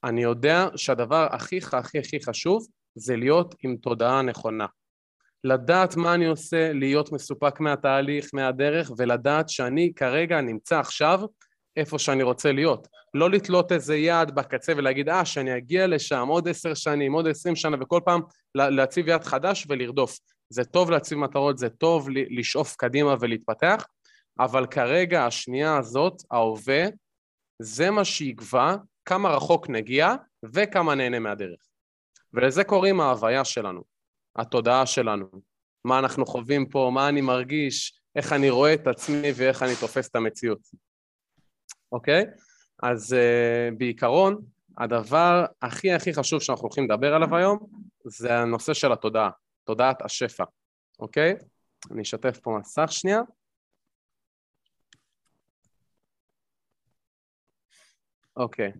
אני 0.04 0.22
יודע 0.22 0.68
שהדבר 0.76 1.26
הכי 1.30 1.60
הכי 1.72 1.98
הכי 1.98 2.22
חשוב 2.24 2.66
זה 2.94 3.16
להיות 3.16 3.54
עם 3.62 3.76
תודעה 3.76 4.22
נכונה. 4.22 4.66
לדעת 5.44 5.96
מה 5.96 6.14
אני 6.14 6.26
עושה, 6.26 6.72
להיות 6.72 7.12
מסופק 7.12 7.60
מהתהליך, 7.60 8.30
מהדרך, 8.32 8.90
ולדעת 8.98 9.48
שאני 9.48 9.92
כרגע 9.96 10.40
נמצא 10.40 10.78
עכשיו 10.78 11.20
איפה 11.76 11.98
שאני 11.98 12.22
רוצה 12.22 12.52
להיות. 12.52 12.88
לא 13.14 13.30
לתלות 13.30 13.72
איזה 13.72 13.96
יעד 13.96 14.34
בקצה 14.34 14.72
ולהגיד, 14.76 15.08
אה, 15.08 15.24
שאני 15.24 15.56
אגיע 15.56 15.86
לשם 15.86 16.28
עוד 16.28 16.48
עשר 16.48 16.74
שנים, 16.74 17.12
עוד 17.12 17.28
עשרים 17.28 17.56
שנה, 17.56 17.76
וכל 17.80 18.00
פעם 18.04 18.20
לה- 18.54 18.70
להציב 18.70 19.08
יעד 19.08 19.24
חדש 19.24 19.66
ולרדוף. 19.68 20.18
זה 20.50 20.64
טוב 20.64 20.90
להציב 20.90 21.18
מטרות, 21.18 21.58
זה 21.58 21.68
טוב 21.68 22.08
לשאוף 22.10 22.76
קדימה 22.76 23.14
ולהתפתח, 23.20 23.86
אבל 24.38 24.66
כרגע, 24.66 25.26
השנייה 25.26 25.76
הזאת, 25.76 26.22
ההווה, 26.30 26.84
זה 27.62 27.90
מה 27.90 28.04
שיקבע 28.04 28.76
כמה 29.04 29.30
רחוק 29.30 29.68
נגיע 29.68 30.14
וכמה 30.52 30.94
נהנה 30.94 31.18
מהדרך. 31.18 31.60
ולזה 32.32 32.64
קוראים 32.64 33.00
ההוויה 33.00 33.44
שלנו, 33.44 33.82
התודעה 34.36 34.86
שלנו, 34.86 35.26
מה 35.84 35.98
אנחנו 35.98 36.26
חווים 36.26 36.68
פה, 36.68 36.90
מה 36.94 37.08
אני 37.08 37.20
מרגיש, 37.20 38.00
איך 38.16 38.32
אני 38.32 38.50
רואה 38.50 38.74
את 38.74 38.86
עצמי 38.86 39.32
ואיך 39.36 39.62
אני 39.62 39.72
תופס 39.80 40.08
את 40.08 40.16
המציאות. 40.16 40.58
אוקיי? 41.94 42.24
אז 42.82 43.12
uh, 43.12 43.74
בעיקרון, 43.78 44.42
הדבר 44.78 45.44
הכי 45.62 45.92
הכי 45.92 46.14
חשוב 46.14 46.42
שאנחנו 46.42 46.62
הולכים 46.62 46.84
לדבר 46.84 47.14
עליו 47.14 47.36
היום, 47.36 47.58
זה 48.04 48.38
הנושא 48.38 48.74
של 48.74 48.92
התודעה, 48.92 49.30
תודעת 49.64 50.02
השפע, 50.02 50.44
אוקיי? 50.98 51.34
אני 51.90 52.02
אשתף 52.02 52.38
פה 52.42 52.58
מסך 52.60 52.92
שנייה. 52.92 53.20
אוקיי. 58.36 58.72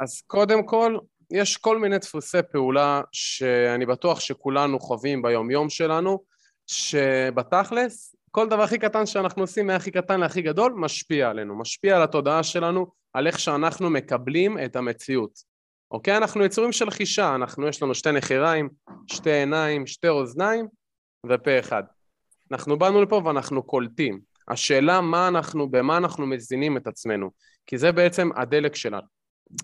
אז 0.00 0.20
קודם 0.26 0.66
כל, 0.66 0.98
יש 1.30 1.56
כל 1.56 1.78
מיני 1.78 1.98
דפוסי 1.98 2.38
פעולה 2.52 3.02
שאני 3.12 3.86
בטוח 3.86 4.20
שכולנו 4.20 4.80
חווים 4.80 5.22
ביום-יום 5.22 5.70
שלנו, 5.70 6.24
שבתכלס, 6.66 8.13
כל 8.34 8.48
דבר 8.48 8.62
הכי 8.62 8.78
קטן 8.78 9.06
שאנחנו 9.06 9.42
עושים, 9.42 9.66
מהכי 9.66 9.90
קטן 9.90 10.20
להכי 10.20 10.42
גדול, 10.42 10.72
משפיע 10.76 11.30
עלינו, 11.30 11.58
משפיע 11.58 11.96
על 11.96 12.02
התודעה 12.02 12.42
שלנו, 12.42 12.86
על 13.12 13.26
איך 13.26 13.38
שאנחנו 13.38 13.90
מקבלים 13.90 14.58
את 14.64 14.76
המציאות. 14.76 15.38
אוקיי? 15.90 16.16
אנחנו 16.16 16.44
יצורים 16.44 16.72
של 16.72 16.90
חישה, 16.90 17.34
אנחנו, 17.34 17.68
יש 17.68 17.82
לנו 17.82 17.94
שתי 17.94 18.12
נחיריים, 18.12 18.68
שתי 19.06 19.30
עיניים, 19.30 19.86
שתי 19.86 20.08
אוזניים 20.08 20.66
ופה 21.26 21.58
אחד. 21.58 21.82
אנחנו 22.52 22.78
באנו 22.78 23.02
לפה 23.02 23.22
ואנחנו 23.24 23.62
קולטים. 23.62 24.20
השאלה 24.48 25.00
מה 25.00 25.28
אנחנו, 25.28 25.70
במה 25.70 25.96
אנחנו 25.96 26.26
מזינים 26.26 26.76
את 26.76 26.86
עצמנו, 26.86 27.30
כי 27.66 27.78
זה 27.78 27.92
בעצם 27.92 28.30
הדלק 28.36 28.74
שלנו. 28.74 29.06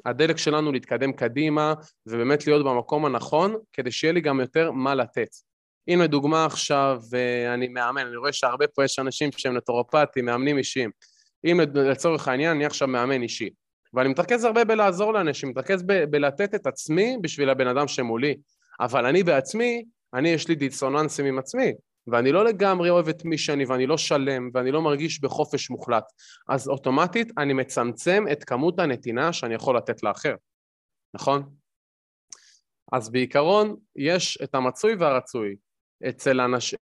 הדלק 0.05 0.37
שלנו 0.37 0.73
להתקדם 0.73 1.13
קדימה 1.13 1.75
ובאמת 2.07 2.47
להיות 2.47 2.67
במקום 2.67 3.05
הנכון, 3.05 3.57
כדי 3.73 3.91
שיהיה 3.91 4.13
לי 4.13 4.21
גם 4.21 4.41
יותר 4.41 4.71
מה 4.71 4.95
לתת. 4.95 5.50
הנה 5.89 6.07
דוגמה 6.07 6.47
עכשיו, 6.47 7.01
אני 7.55 7.69
מאמן, 7.69 8.07
אני 8.07 8.17
רואה 8.17 8.33
שהרבה 8.33 8.67
פה 8.67 8.85
יש 8.85 8.99
אנשים 8.99 9.31
שהם 9.37 9.57
נטורופטים, 9.57 10.25
מאמנים 10.25 10.59
אישיים. 10.59 10.91
אם 11.45 11.61
לצורך 11.75 12.29
העניין 12.29 12.57
אני 12.57 12.65
עכשיו 12.65 12.89
מאמן 12.89 13.23
אישי, 13.23 13.51
ואני 13.95 14.09
מתרכז 14.09 14.45
הרבה 14.45 14.65
בלעזור 14.65 15.13
לאנשים, 15.13 15.49
מתרכז 15.49 15.83
ב- 15.83 16.05
בלתת 16.05 16.55
את 16.55 16.67
עצמי 16.67 17.17
בשביל 17.21 17.51
הבן 17.51 17.67
אדם 17.67 17.89
שמולי, 17.89 18.37
אבל 18.81 19.07
אני 19.07 19.23
בעצמי, 19.23 19.85
אני 20.15 20.29
יש 20.29 20.49
לי 20.49 20.55
דיסוננסים 20.55 21.27
עם 21.27 21.39
עצמי, 21.39 21.73
ואני 22.07 22.33
לא 22.33 22.45
לגמרי 22.45 22.91
אוהב 22.91 23.09
את 23.09 23.25
מי 23.25 23.39
שאני, 23.39 23.65
ואני 23.65 23.87
לא 23.87 23.99
שלם, 23.99 24.51
ואני 24.55 24.71
לא 24.73 24.83
מרגיש 24.83 25.21
בחופש 25.21 25.71
מוחלט. 25.71 26.05
אז 26.49 26.69
אוטומטית 26.69 27.33
אני 27.39 27.53
מצמצם 27.53 28.25
את 28.33 28.45
כמות 28.45 28.79
הנתינה 28.79 29.33
שאני 29.33 29.55
יכול 29.55 29.77
לתת 29.77 30.03
לאחר, 30.03 30.35
נכון? 31.15 31.43
אז 32.93 33.11
בעיקרון 33.11 33.77
יש 33.97 34.39
את 34.43 34.55
המצוי 34.55 34.95
והרצוי. 34.95 35.57
אצל 36.09 36.41
אנשים, 36.41 36.79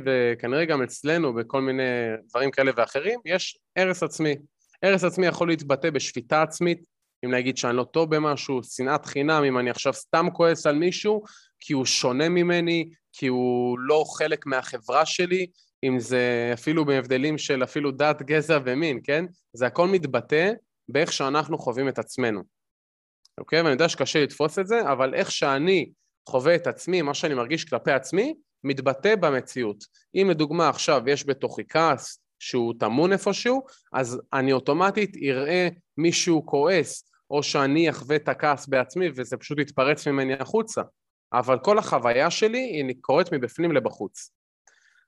וכנראה 0.00 0.64
גם 0.64 0.82
אצלנו 0.82 1.34
בכל 1.34 1.60
מיני 1.60 1.82
דברים 2.28 2.50
כאלה 2.50 2.70
ואחרים, 2.76 3.20
יש 3.24 3.58
הרס 3.76 4.02
עצמי. 4.02 4.36
הרס 4.82 5.04
עצמי 5.04 5.26
יכול 5.26 5.48
להתבטא 5.48 5.90
בשפיטה 5.90 6.42
עצמית, 6.42 6.86
אם 7.24 7.32
להגיד 7.32 7.56
שאני 7.56 7.76
לא 7.76 7.84
טוב 7.84 8.16
במשהו, 8.16 8.60
שנאת 8.64 9.06
חינם, 9.06 9.44
אם 9.44 9.58
אני 9.58 9.70
עכשיו 9.70 9.92
סתם 9.92 10.26
כועס 10.32 10.66
על 10.66 10.74
מישהו, 10.74 11.22
כי 11.60 11.72
הוא 11.72 11.84
שונה 11.84 12.28
ממני, 12.28 12.90
כי 13.12 13.26
הוא 13.26 13.78
לא 13.78 14.04
חלק 14.18 14.46
מהחברה 14.46 15.06
שלי, 15.06 15.46
אם 15.84 15.98
זה 15.98 16.50
אפילו 16.54 16.84
בהבדלים 16.84 17.38
של 17.38 17.62
אפילו 17.62 17.90
דת, 17.90 18.22
גזע 18.22 18.58
ומין, 18.64 19.00
כן? 19.04 19.24
זה 19.52 19.66
הכל 19.66 19.88
מתבטא 19.88 20.52
באיך 20.88 21.12
שאנחנו 21.12 21.58
חווים 21.58 21.88
את 21.88 21.98
עצמנו. 21.98 22.42
אוקיי? 23.38 23.60
ואני 23.60 23.70
יודע 23.70 23.88
שקשה 23.88 24.22
לתפוס 24.22 24.58
את 24.58 24.66
זה, 24.66 24.92
אבל 24.92 25.14
איך 25.14 25.30
שאני 25.30 25.90
חווה 26.28 26.54
את 26.54 26.66
עצמי, 26.66 27.02
מה 27.02 27.14
שאני 27.14 27.34
מרגיש 27.34 27.64
כלפי 27.64 27.92
עצמי, 27.92 28.34
מתבטא 28.64 29.14
במציאות. 29.14 29.84
אם 30.14 30.30
לדוגמה 30.30 30.68
עכשיו 30.68 31.02
יש 31.06 31.26
בתוכי 31.26 31.62
כעס 31.68 32.20
שהוא 32.38 32.74
טמון 32.78 33.12
איפשהו, 33.12 33.62
אז 33.92 34.20
אני 34.32 34.52
אוטומטית 34.52 35.16
אראה 35.22 35.68
מישהו 35.98 36.46
כועס, 36.46 37.10
או 37.30 37.42
שאני 37.42 37.90
אחווה 37.90 38.16
את 38.16 38.28
הכעס 38.28 38.66
בעצמי 38.66 39.08
וזה 39.14 39.36
פשוט 39.36 39.58
יתפרץ 39.58 40.06
ממני 40.06 40.34
החוצה. 40.34 40.82
אבל 41.32 41.58
כל 41.58 41.78
החוויה 41.78 42.30
שלי 42.30 42.58
היא 42.58 42.94
קורית 43.00 43.32
מבפנים 43.32 43.72
לבחוץ. 43.72 44.30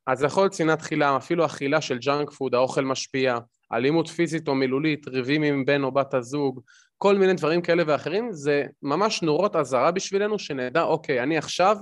אז 0.07 0.23
יכול 0.23 0.43
להיות 0.43 0.53
שנאת 0.53 0.83
חילה, 0.83 1.17
אפילו 1.17 1.47
אכילה 1.47 1.81
של 1.81 1.99
ג'אנק 1.99 2.31
פוד, 2.31 2.55
האוכל 2.55 2.85
משפיע, 2.85 3.39
אלימות 3.73 4.09
פיזית 4.09 4.49
או 4.49 4.55
מילולית, 4.55 5.09
ריבים 5.09 5.43
עם 5.43 5.65
בן 5.65 5.85
או 5.85 5.93
בת 5.93 6.15
הזוג, 6.15 6.61
כל 6.99 7.19
מיני 7.19 7.35
דברים 7.35 7.63
כאלה 7.63 7.83
ואחרים, 7.87 8.33
זה 8.33 8.65
ממש 8.83 9.23
נורות 9.23 9.57
אזהרה 9.57 9.91
בשבילנו, 9.91 10.39
שנדע, 10.39 10.83
אוקיי, 10.83 11.23
אני 11.23 11.39
עכשיו, 11.39 11.77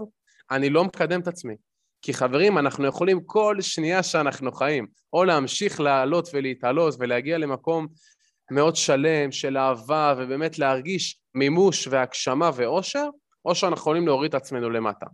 אני 0.51 0.71
לא 0.71 0.85
מקדם 0.85 1.21
את 1.21 1.29
עצמי. 1.29 1.55
כי 2.03 2.15
חברים, 2.15 2.59
אנחנו 2.59 2.87
יכולים 2.87 3.21
כל 3.27 3.57
שנייה 3.61 4.03
שאנחנו 4.03 4.53
חיים, 4.53 4.87
או 5.13 5.25
להמשיך 5.25 5.81
לעלות 5.81 6.29
ולהתעלות 6.35 6.95
ולהגיע 6.99 7.39
למקום 7.39 7.87
מאוד 8.51 8.77
שלם 8.77 9.33
של 9.33 9.59
אהבה 9.59 10.15
ובאמת 10.19 10.59
להרגיש 10.59 11.19
מימוש 11.35 11.89
והגשמה 11.91 12.51
ואושר, 12.55 13.09
או 13.45 13.55
שאנחנו 13.55 13.81
יכולים 13.81 14.07
להוריד 14.07 14.29
את 14.29 14.43
עצמנו 14.43 14.71
למטה. 14.71 15.07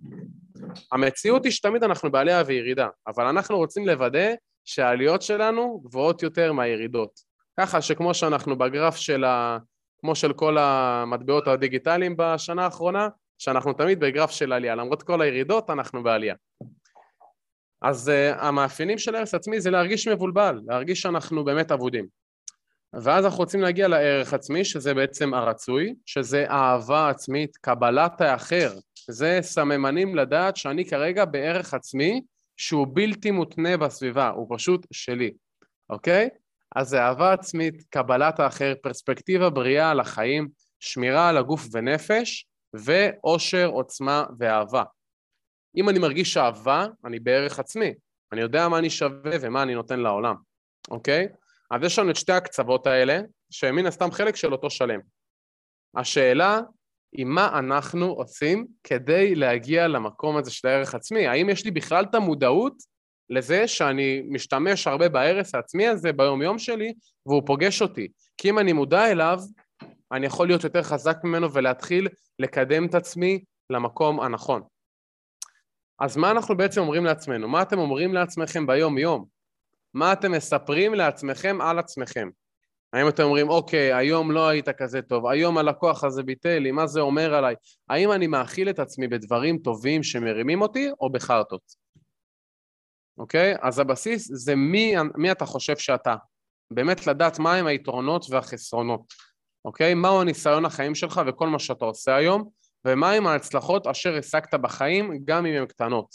המציאות 0.93 1.45
היא 1.45 1.53
שתמיד 1.53 1.85
אנחנו 1.85 2.11
בעלייה 2.13 2.43
וירידה, 2.47 2.89
אבל 3.07 3.27
אנחנו 3.27 3.57
רוצים 3.57 3.87
לוודא 3.87 4.35
שהעליות 4.65 5.23
שלנו 5.23 5.81
גבוהות 5.85 6.23
יותר 6.23 6.53
מהירידות. 6.53 7.21
ככה 7.61 7.83
שכמו 7.83 8.15
שאנחנו 8.15 8.59
בגרף 8.59 8.97
של 8.97 9.25
ה... 9.25 9.59
כמו 10.03 10.15
של 10.15 10.33
כל 10.33 10.59
המטבעות 10.59 11.49
הדיגיטליים 11.49 12.15
בשנה 12.19 12.65
האחרונה, 12.65 13.09
שאנחנו 13.39 13.73
תמיד 13.73 14.01
בגרף 14.01 14.31
של 14.31 14.53
עלייה, 14.53 14.75
למרות 14.75 15.03
כל 15.03 15.23
הירידות 15.23 15.71
אנחנו 15.71 16.03
בעלייה. 16.03 16.35
אז 17.83 18.09
uh, 18.09 18.39
המאפיינים 18.39 18.99
של 18.99 19.15
הרס 19.15 19.35
עצמי 19.35 19.61
זה 19.61 19.71
להרגיש 19.71 20.09
מבולבל, 20.09 20.61
להרגיש 20.67 21.01
שאנחנו 21.01 21.45
באמת 21.45 21.73
אבודים. 21.73 22.07
ואז 23.03 23.25
אנחנו 23.25 23.39
רוצים 23.39 23.61
להגיע 23.61 23.89
לערך 23.89 24.35
עצמי, 24.35 24.65
שזה 24.65 24.95
בעצם 24.95 25.35
הרצוי, 25.35 25.95
שזה 26.07 26.51
אהבה 26.51 27.09
עצמית, 27.09 27.57
קבלת 27.57 28.21
האחר. 28.21 28.73
זה 29.09 29.39
סממנים 29.43 30.15
לדעת 30.17 30.57
שאני 30.57 30.85
כרגע 30.85 31.25
בערך 31.25 31.75
עצמי 31.75 32.23
שהוא 32.57 32.87
בלתי 32.93 33.31
מותנה 33.31 33.77
בסביבה, 33.77 34.29
הוא 34.29 34.57
פשוט 34.57 34.87
שלי, 34.93 35.33
אוקיי? 35.91 36.29
אז 36.77 36.89
זה 36.89 37.03
אהבה 37.03 37.33
עצמית, 37.33 37.83
קבלת 37.91 38.41
האחר, 38.41 38.75
פרספקטיבה 38.83 39.51
בריאה 39.51 39.91
על 39.91 40.01
החיים, 40.01 40.49
שמירה 40.81 41.29
על 41.29 41.37
הגוף 41.37 41.67
ונפש, 41.73 42.47
ואושר, 42.75 43.67
עוצמה 43.67 44.25
ואהבה. 44.39 44.83
אם 45.77 45.89
אני 45.89 45.99
מרגיש 45.99 46.37
אהבה, 46.37 46.87
אני 47.05 47.19
בערך 47.19 47.59
עצמי. 47.59 47.95
אני 48.33 48.41
יודע 48.41 48.69
מה 48.69 48.79
אני 48.79 48.91
שווה 48.91 49.37
ומה 49.41 49.63
אני 49.63 49.75
נותן 49.75 50.01
לעולם, 50.01 50.35
אוקיי? 50.91 51.29
אז 51.71 51.83
יש 51.83 51.99
לנו 51.99 52.11
את 52.11 52.17
שתי 52.17 52.33
הקצוות 52.33 52.87
האלה, 52.87 53.21
שהם 53.51 53.77
מן 53.77 53.87
הסתם 53.87 54.11
חלק 54.11 54.37
של 54.37 54.53
אותו 54.53 54.71
שלם. 54.71 55.01
השאלה 55.97 56.61
היא 57.13 57.27
מה 57.27 57.59
אנחנו 57.59 58.07
עושים 58.07 58.67
כדי 58.85 59.35
להגיע 59.35 59.89
למקום 59.89 60.37
הזה 60.37 60.51
של 60.51 60.69
הערך 60.69 60.95
עצמי. 60.95 61.27
האם 61.27 61.51
יש 61.51 61.65
לי 61.65 61.71
בכלל 61.71 62.05
את 62.05 62.15
המודעות 62.15 62.75
לזה 63.33 63.69
שאני 63.69 64.23
משתמש 64.29 64.87
הרבה 64.87 65.09
בהרס 65.09 65.55
העצמי 65.55 65.89
הזה 65.89 66.13
ביום-יום 66.13 66.59
שלי, 66.59 66.93
והוא 67.27 67.43
פוגש 67.47 67.83
אותי. 67.83 68.09
כי 68.37 68.51
אם 68.51 68.59
אני 68.59 68.73
מודע 68.73 69.11
אליו, 69.11 69.39
אני 70.13 70.27
יכול 70.27 70.47
להיות 70.47 70.65
יותר 70.65 70.83
חזק 70.83 71.17
ממנו 71.25 71.53
ולהתחיל 71.53 72.09
לקדם 72.39 72.87
את 72.87 72.95
עצמי 72.95 73.45
למקום 73.71 74.21
הנכון. 74.21 74.63
אז 76.01 76.17
מה 76.17 76.31
אנחנו 76.31 76.57
בעצם 76.57 76.81
אומרים 76.81 77.05
לעצמנו? 77.05 77.49
מה 77.49 77.63
אתם 77.63 77.79
אומרים 77.79 78.15
לעצמכם 78.15 78.67
ביום-יום? 78.67 79.25
מה 79.95 80.13
אתם 80.13 80.33
מספרים 80.33 80.95
לעצמכם 80.95 81.61
על 81.61 81.79
עצמכם? 81.79 82.29
האם 82.93 83.09
אתם 83.09 83.23
אומרים, 83.23 83.49
אוקיי, 83.49 83.93
היום 83.93 84.33
לא 84.33 84.49
היית 84.49 84.69
כזה 84.69 85.03
טוב, 85.03 85.27
היום 85.27 85.59
הלקוח 85.59 86.05
הזה 86.05 86.23
ביטל 86.23 86.59
לי, 86.59 86.71
מה 86.71 86.87
זה 86.87 87.01
אומר 87.01 87.35
עליי? 87.35 87.55
האם 87.89 88.13
אני 88.13 88.27
מאכיל 88.27 88.71
את 88.71 88.79
עצמי 88.79 89.09
בדברים 89.09 89.59
טובים 89.59 90.03
שמרימים 90.03 90.63
אותי, 90.63 90.91
או 91.01 91.13
בחרטות? 91.13 91.82
אוקיי? 93.19 93.55
אז 93.63 93.79
הבסיס 93.79 94.29
זה 94.33 94.55
מי, 94.57 94.95
מי 95.17 95.33
אתה 95.33 95.47
חושב 95.47 95.77
שאתה. 95.77 96.15
באמת 96.71 97.07
לדעת 97.07 97.39
מהם 97.39 97.67
היתרונות 97.67 98.27
והחסרונות, 98.31 99.13
אוקיי? 99.65 99.95
מהו 99.95 100.21
הניסיון 100.21 100.65
החיים 100.65 100.95
שלך 100.95 101.21
וכל 101.27 101.49
מה 101.49 101.59
שאתה 101.59 101.85
עושה 101.85 102.17
היום, 102.17 102.49
ומהם 102.85 103.27
ההצלחות 103.27 103.87
אשר 103.87 104.17
השגת 104.17 104.55
בחיים, 104.55 105.13
גם 105.25 105.47
אם 105.47 105.55
הן 105.55 105.67
קטנות, 105.67 106.07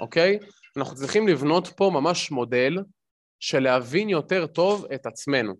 אוקיי? 0.00 0.38
אנחנו 0.76 0.96
צריכים 0.96 1.28
לבנות 1.28 1.68
פה 1.76 1.90
ממש 1.94 2.30
מודל 2.30 2.76
של 3.40 3.62
להבין 3.62 4.08
יותר 4.08 4.46
טוב 4.46 4.86
את 4.94 5.06
עצמנו. 5.06 5.54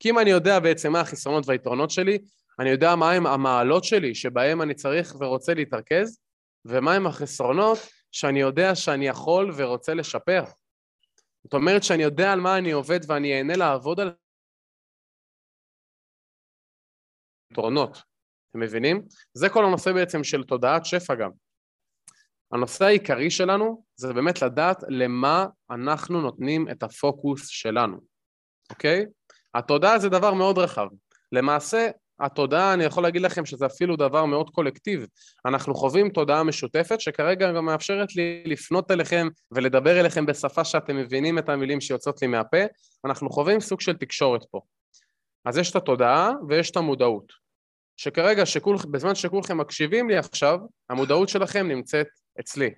כי 0.00 0.10
אם 0.10 0.18
אני 0.18 0.30
יודע 0.30 0.58
בעצם 0.58 0.92
מה 0.92 1.00
החסרונות 1.00 1.48
והיתרונות 1.48 1.90
שלי, 1.90 2.18
אני 2.60 2.70
יודע 2.70 2.96
מהם 2.96 3.26
המעלות 3.26 3.84
שלי 3.84 4.14
שבהם 4.14 4.62
אני 4.62 4.74
צריך 4.74 5.16
ורוצה 5.20 5.54
להתרכז, 5.54 6.18
ומהם 6.64 7.06
החסרונות 7.06 7.78
שאני 8.12 8.40
יודע 8.40 8.74
שאני 8.74 9.06
יכול 9.06 9.52
ורוצה 9.56 9.94
לשפר. 9.94 10.44
זאת 11.44 11.54
אומרת 11.54 11.82
שאני 11.82 12.02
יודע 12.02 12.32
על 12.32 12.40
מה 12.40 12.58
אני 12.58 12.72
עובד 12.72 13.00
ואני 13.06 13.38
אהנה 13.38 13.56
לעבוד 13.56 14.00
על 14.00 14.14
יתרונות. 17.52 18.02
אתם 18.50 18.60
מבינים? 18.60 19.02
זה 19.34 19.48
כל 19.48 19.64
הנושא 19.64 19.92
בעצם 19.92 20.24
של 20.24 20.44
תודעת 20.44 20.84
שפע 20.84 21.14
גם. 21.14 21.30
הנושא 22.52 22.84
העיקרי 22.84 23.30
שלנו 23.30 23.84
זה 23.94 24.12
באמת 24.12 24.42
לדעת 24.42 24.76
למה 24.88 25.46
אנחנו 25.70 26.20
נותנים 26.20 26.70
את 26.70 26.82
הפוקוס 26.82 27.48
שלנו, 27.48 28.00
אוקיי? 28.70 29.06
התודעה 29.54 29.98
זה 29.98 30.08
דבר 30.08 30.34
מאוד 30.34 30.58
רחב. 30.58 30.86
למעשה, 31.32 31.90
התודעה, 32.22 32.74
אני 32.74 32.84
יכול 32.84 33.02
להגיד 33.02 33.22
לכם 33.22 33.46
שזה 33.46 33.66
אפילו 33.66 33.96
דבר 33.96 34.24
מאוד 34.24 34.50
קולקטיב. 34.50 35.06
אנחנו 35.46 35.74
חווים 35.74 36.08
תודעה 36.08 36.42
משותפת 36.42 37.00
שכרגע 37.00 37.52
גם 37.52 37.64
מאפשרת 37.64 38.16
לי 38.16 38.42
לפנות 38.46 38.90
אליכם 38.90 39.28
ולדבר 39.50 40.00
אליכם 40.00 40.26
בשפה 40.26 40.64
שאתם 40.64 40.96
מבינים 40.96 41.38
את 41.38 41.48
המילים 41.48 41.80
שיוצאות 41.80 42.22
לי 42.22 42.28
מהפה. 42.28 42.62
אנחנו 43.04 43.30
חווים 43.30 43.60
סוג 43.60 43.80
של 43.80 43.96
תקשורת 43.96 44.44
פה. 44.50 44.60
אז 45.44 45.58
יש 45.58 45.70
את 45.70 45.76
התודעה 45.76 46.32
ויש 46.48 46.70
את 46.70 46.76
המודעות. 46.76 47.32
שכרגע, 47.96 48.46
שכול, 48.46 48.76
בזמן 48.90 49.14
שכולכם 49.14 49.58
מקשיבים 49.58 50.08
לי 50.08 50.16
עכשיו, 50.16 50.58
המודעות 50.90 51.28
שלכם 51.28 51.68
נמצאת 51.68 52.06
אצלי, 52.40 52.70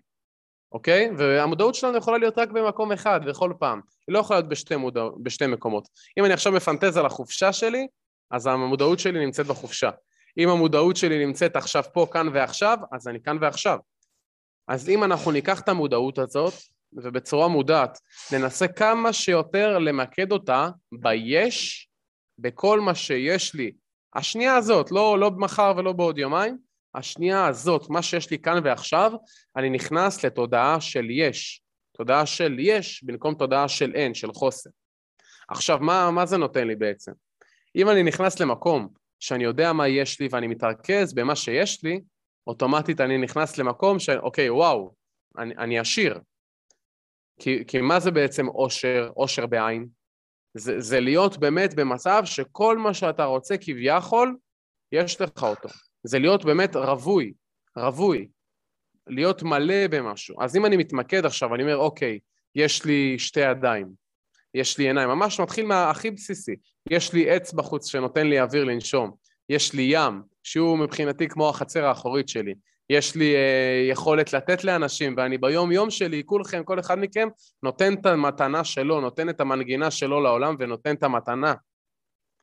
אוקיי? 0.72 1.10
והמודעות 1.18 1.74
שלנו 1.74 1.98
יכולה 1.98 2.18
להיות 2.18 2.38
רק 2.38 2.48
במקום 2.50 2.92
אחד 2.92 3.20
בכל 3.26 3.52
פעם. 3.58 3.80
היא 4.08 4.14
לא 4.14 4.18
יכולה 4.18 4.38
להיות 4.38 4.48
בשתי, 4.48 4.76
מודע... 4.76 5.02
בשתי 5.22 5.46
מקומות. 5.46 5.88
אם 6.18 6.24
אני 6.24 6.34
עכשיו 6.34 6.52
מפנטז 6.52 6.96
על 6.96 7.06
החופשה 7.06 7.52
שלי, 7.52 7.86
אז 8.34 8.46
המודעות 8.46 8.98
שלי 8.98 9.24
נמצאת 9.24 9.46
בחופשה. 9.46 9.90
אם 10.38 10.48
המודעות 10.48 10.96
שלי 10.96 11.26
נמצאת 11.26 11.56
עכשיו 11.56 11.82
פה, 11.92 12.06
כאן 12.12 12.28
ועכשיו, 12.34 12.78
אז 12.92 13.08
אני 13.08 13.22
כאן 13.22 13.38
ועכשיו. 13.40 13.78
אז 14.68 14.88
אם 14.88 15.04
אנחנו 15.04 15.30
ניקח 15.30 15.60
את 15.60 15.68
המודעות 15.68 16.18
הזאת, 16.18 16.54
ובצורה 16.92 17.48
מודעת 17.48 17.98
ננסה 18.32 18.68
כמה 18.68 19.12
שיותר 19.12 19.78
למקד 19.78 20.32
אותה 20.32 20.68
ביש, 20.92 21.88
בכל 22.38 22.80
מה 22.80 22.94
שיש 22.94 23.54
לי. 23.54 23.72
השנייה 24.14 24.56
הזאת, 24.56 24.90
לא, 24.90 25.18
לא 25.18 25.30
מחר 25.30 25.72
ולא 25.76 25.92
בעוד 25.92 26.18
יומיים, 26.18 26.58
השנייה 26.94 27.46
הזאת, 27.46 27.90
מה 27.90 28.02
שיש 28.02 28.30
לי 28.30 28.38
כאן 28.38 28.60
ועכשיו, 28.64 29.12
אני 29.56 29.70
נכנס 29.70 30.24
לתודעה 30.24 30.80
של 30.80 31.10
יש. 31.10 31.62
תודעה 31.96 32.26
של 32.26 32.56
יש 32.58 33.04
במקום 33.04 33.34
תודעה 33.34 33.68
של 33.68 33.92
אין, 33.94 34.14
של 34.14 34.32
חוסר. 34.32 34.70
עכשיו, 35.48 35.78
מה, 35.78 36.10
מה 36.10 36.26
זה 36.26 36.36
נותן 36.36 36.66
לי 36.66 36.76
בעצם? 36.76 37.12
אם 37.76 37.88
אני 37.88 38.02
נכנס 38.02 38.40
למקום 38.40 38.88
שאני 39.20 39.44
יודע 39.44 39.72
מה 39.72 39.88
יש 39.88 40.20
לי 40.20 40.28
ואני 40.30 40.46
מתרכז 40.46 41.14
במה 41.14 41.36
שיש 41.36 41.84
לי, 41.84 42.00
אוטומטית 42.46 43.00
אני 43.00 43.18
נכנס 43.18 43.58
למקום 43.58 43.98
של, 43.98 44.18
אוקיי, 44.18 44.50
וואו, 44.50 44.94
אני, 45.38 45.54
אני 45.56 45.78
עשיר. 45.78 46.20
כי, 47.40 47.64
כי 47.66 47.80
מה 47.80 48.00
זה 48.00 48.10
בעצם 48.10 48.46
עושר, 48.46 49.10
עושר 49.14 49.46
בעין? 49.46 49.88
זה, 50.54 50.80
זה 50.80 51.00
להיות 51.00 51.36
באמת 51.36 51.74
במצב 51.74 52.22
שכל 52.24 52.78
מה 52.78 52.94
שאתה 52.94 53.24
רוצה 53.24 53.56
כביכול, 53.56 54.36
יש 54.92 55.20
לך 55.20 55.42
אותו. 55.42 55.68
זה 56.02 56.18
להיות 56.18 56.44
באמת 56.44 56.76
רווי, 56.76 57.32
רווי, 57.76 58.28
להיות 59.06 59.42
מלא 59.42 59.86
במשהו. 59.90 60.42
אז 60.42 60.56
אם 60.56 60.66
אני 60.66 60.76
מתמקד 60.76 61.26
עכשיו, 61.26 61.54
אני 61.54 61.62
אומר, 61.62 61.76
אוקיי, 61.76 62.18
יש 62.54 62.84
לי 62.84 63.18
שתי 63.18 63.40
ידיים, 63.40 64.03
יש 64.54 64.78
לי 64.78 64.86
עיניים, 64.86 65.08
ממש 65.08 65.40
מתחיל 65.40 65.66
מהכי 65.66 66.10
בסיסי. 66.10 66.56
יש 66.90 67.12
לי 67.12 67.30
עץ 67.30 67.52
בחוץ 67.52 67.86
שנותן 67.86 68.26
לי 68.26 68.40
אוויר 68.40 68.64
לנשום, 68.64 69.10
יש 69.48 69.72
לי 69.72 69.86
ים, 69.90 70.22
שהוא 70.42 70.78
מבחינתי 70.78 71.28
כמו 71.28 71.48
החצר 71.48 71.84
האחורית 71.84 72.28
שלי, 72.28 72.54
יש 72.90 73.14
לי 73.14 73.34
אה, 73.34 73.86
יכולת 73.90 74.32
לתת 74.32 74.64
לאנשים, 74.64 75.14
ואני 75.16 75.38
ביום 75.38 75.72
יום 75.72 75.90
שלי, 75.90 76.22
כולכם, 76.26 76.64
כל 76.64 76.80
אחד 76.80 76.98
מכם, 76.98 77.28
נותן 77.62 77.94
את 77.94 78.06
המתנה 78.06 78.64
שלו, 78.64 79.00
נותן 79.00 79.28
את 79.28 79.40
המנגינה 79.40 79.90
שלו 79.90 80.20
לעולם 80.20 80.56
ונותן 80.58 80.94
את 80.94 81.02
המתנה. 81.02 81.54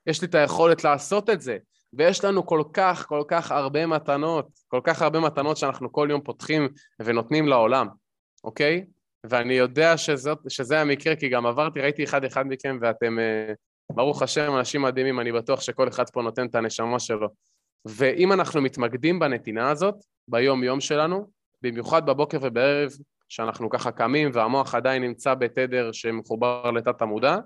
יש 0.08 0.22
לי 0.22 0.28
את 0.28 0.36
היכולת 0.36 0.84
לעשות 0.84 1.30
את 1.30 1.42
זה, 1.42 1.58
ויש 1.94 2.24
לנו 2.24 2.46
כל 2.46 2.64
כך, 2.74 3.06
כל 3.08 3.24
כך 3.28 3.52
הרבה 3.52 3.86
מתנות, 3.86 4.48
כל 4.68 4.82
כך 4.84 5.02
הרבה 5.02 5.20
מתנות 5.20 5.58
שאנחנו 5.58 5.92
כל 5.92 6.08
יום 6.12 6.22
פותחים 6.22 6.70
ונותנים 7.02 7.48
לעולם, 7.48 7.88
אוקיי? 8.44 8.86
ואני 9.24 9.54
יודע 9.54 9.98
שזאת, 9.98 10.38
שזה 10.48 10.82
המקרה, 10.82 11.16
כי 11.16 11.30
גם 11.30 11.46
עברתי, 11.46 11.80
ראיתי 11.80 12.04
אחד 12.04 12.24
אחד 12.26 12.46
מכם 12.48 12.78
ואתם, 12.82 13.20
אה, 13.20 13.54
ברוך 13.92 14.22
השם, 14.22 14.56
אנשים 14.58 14.82
מדהימים, 14.82 15.20
אני 15.20 15.32
בטוח 15.32 15.62
שכל 15.62 15.88
אחד 15.88 16.10
פה 16.10 16.22
נותן 16.22 16.48
את 16.48 16.56
הנשמה 16.56 17.00
שלו. 17.00 17.28
ואם 17.86 18.34
אנחנו 18.34 18.62
מתמקדים 18.62 19.20
בנתינה 19.20 19.70
הזאת, 19.70 19.96
ביום-יום 20.28 20.80
שלנו, 20.80 21.28
במיוחד 21.62 22.06
בבוקר 22.06 22.38
ובערב, 22.42 22.92
שאנחנו 23.30 23.70
ככה 23.70 23.92
קמים 23.92 24.30
והמוח 24.34 24.76
עדיין 24.76 25.04
נמצא 25.04 25.34
בתדר 25.34 25.92
שמחובר 25.92 26.72
לתת 26.72 27.02
המודע, 27.02 27.38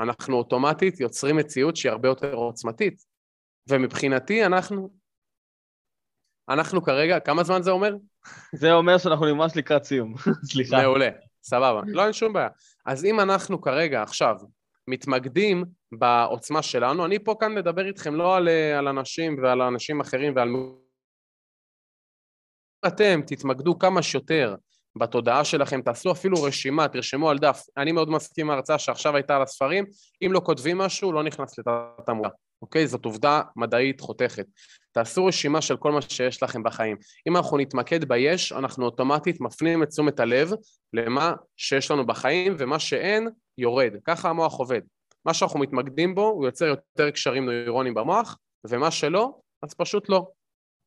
אנחנו 0.00 0.36
אוטומטית 0.36 1.00
יוצרים 1.00 1.36
מציאות 1.36 1.76
שהיא 1.76 1.92
הרבה 1.92 2.08
יותר 2.08 2.34
עוצמתית. 2.34 3.02
ומבחינתי 3.68 4.46
אנחנו, 4.46 4.90
אנחנו 6.48 6.82
כרגע, 6.82 7.20
כמה 7.20 7.44
זמן 7.44 7.62
זה 7.62 7.70
אומר? 7.70 7.94
זה 8.52 8.72
אומר 8.72 8.98
שאנחנו 8.98 9.34
ממש 9.34 9.52
לקראת 9.56 9.84
סיום, 9.84 10.14
סליחה. 10.52 10.82
מעולה, 10.82 11.08
סבבה. 11.42 11.80
לא, 11.86 12.04
אין 12.04 12.12
שום 12.12 12.32
בעיה. 12.32 12.48
אז 12.86 13.04
אם 13.04 13.20
אנחנו 13.20 13.60
כרגע, 13.60 14.02
עכשיו, 14.02 14.36
מתמקדים 14.88 15.64
בעוצמה 15.92 16.62
שלנו, 16.62 17.04
אני 17.04 17.18
פה 17.18 17.34
כאן 17.40 17.54
לדבר 17.54 17.86
איתכם 17.86 18.14
לא 18.14 18.36
על, 18.36 18.48
על 18.78 18.88
אנשים 18.88 19.36
ועל 19.42 19.62
אנשים 19.62 20.00
אחרים 20.00 20.36
ועל... 20.36 20.48
אתם 22.86 23.20
תתמקדו 23.26 23.78
כמה 23.78 24.02
שיותר 24.02 24.54
בתודעה 24.98 25.44
שלכם, 25.44 25.82
תעשו 25.82 26.12
אפילו 26.12 26.42
רשימה, 26.42 26.88
תרשמו 26.88 27.30
על 27.30 27.38
דף. 27.38 27.62
אני 27.76 27.92
מאוד 27.92 28.10
מסכים 28.10 28.46
עם 28.46 28.50
ההרצאה 28.50 28.78
שעכשיו 28.78 29.16
הייתה 29.16 29.36
על 29.36 29.42
הספרים, 29.42 29.84
אם 30.26 30.32
לא 30.32 30.40
כותבים 30.44 30.78
משהו, 30.78 31.12
לא 31.12 31.22
נכנס 31.22 31.58
לתת 31.58 32.08
המודע, 32.08 32.28
אוקיי? 32.62 32.86
זאת 32.86 33.04
עובדה 33.04 33.42
מדעית 33.56 34.00
חותכת. 34.00 34.46
תעשו 34.92 35.26
רשימה 35.26 35.60
של 35.60 35.76
כל 35.76 35.92
מה 35.92 36.02
שיש 36.02 36.42
לכם 36.42 36.62
בחיים. 36.62 36.96
אם 37.28 37.36
אנחנו 37.36 37.58
נתמקד 37.58 38.04
ביש, 38.04 38.52
אנחנו 38.52 38.84
אוטומטית 38.84 39.40
מפנים 39.40 39.82
את 39.82 39.88
תשומת 39.88 40.20
הלב 40.20 40.50
למה 40.92 41.32
שיש 41.56 41.90
לנו 41.90 42.06
בחיים, 42.06 42.54
ומה 42.58 42.78
שאין, 42.78 43.28
יורד. 43.58 43.92
ככה 44.04 44.28
המוח 44.28 44.54
עובד. 44.54 44.80
מה 45.24 45.34
שאנחנו 45.34 45.60
מתמקדים 45.60 46.14
בו, 46.14 46.28
הוא 46.28 46.46
יוצר 46.46 46.64
יותר 46.64 47.10
קשרים 47.10 47.44
נוירונים 47.44 47.94
במוח, 47.94 48.38
ומה 48.64 48.90
שלא, 48.90 49.38
אז 49.62 49.74
פשוט 49.74 50.08
לא, 50.08 50.26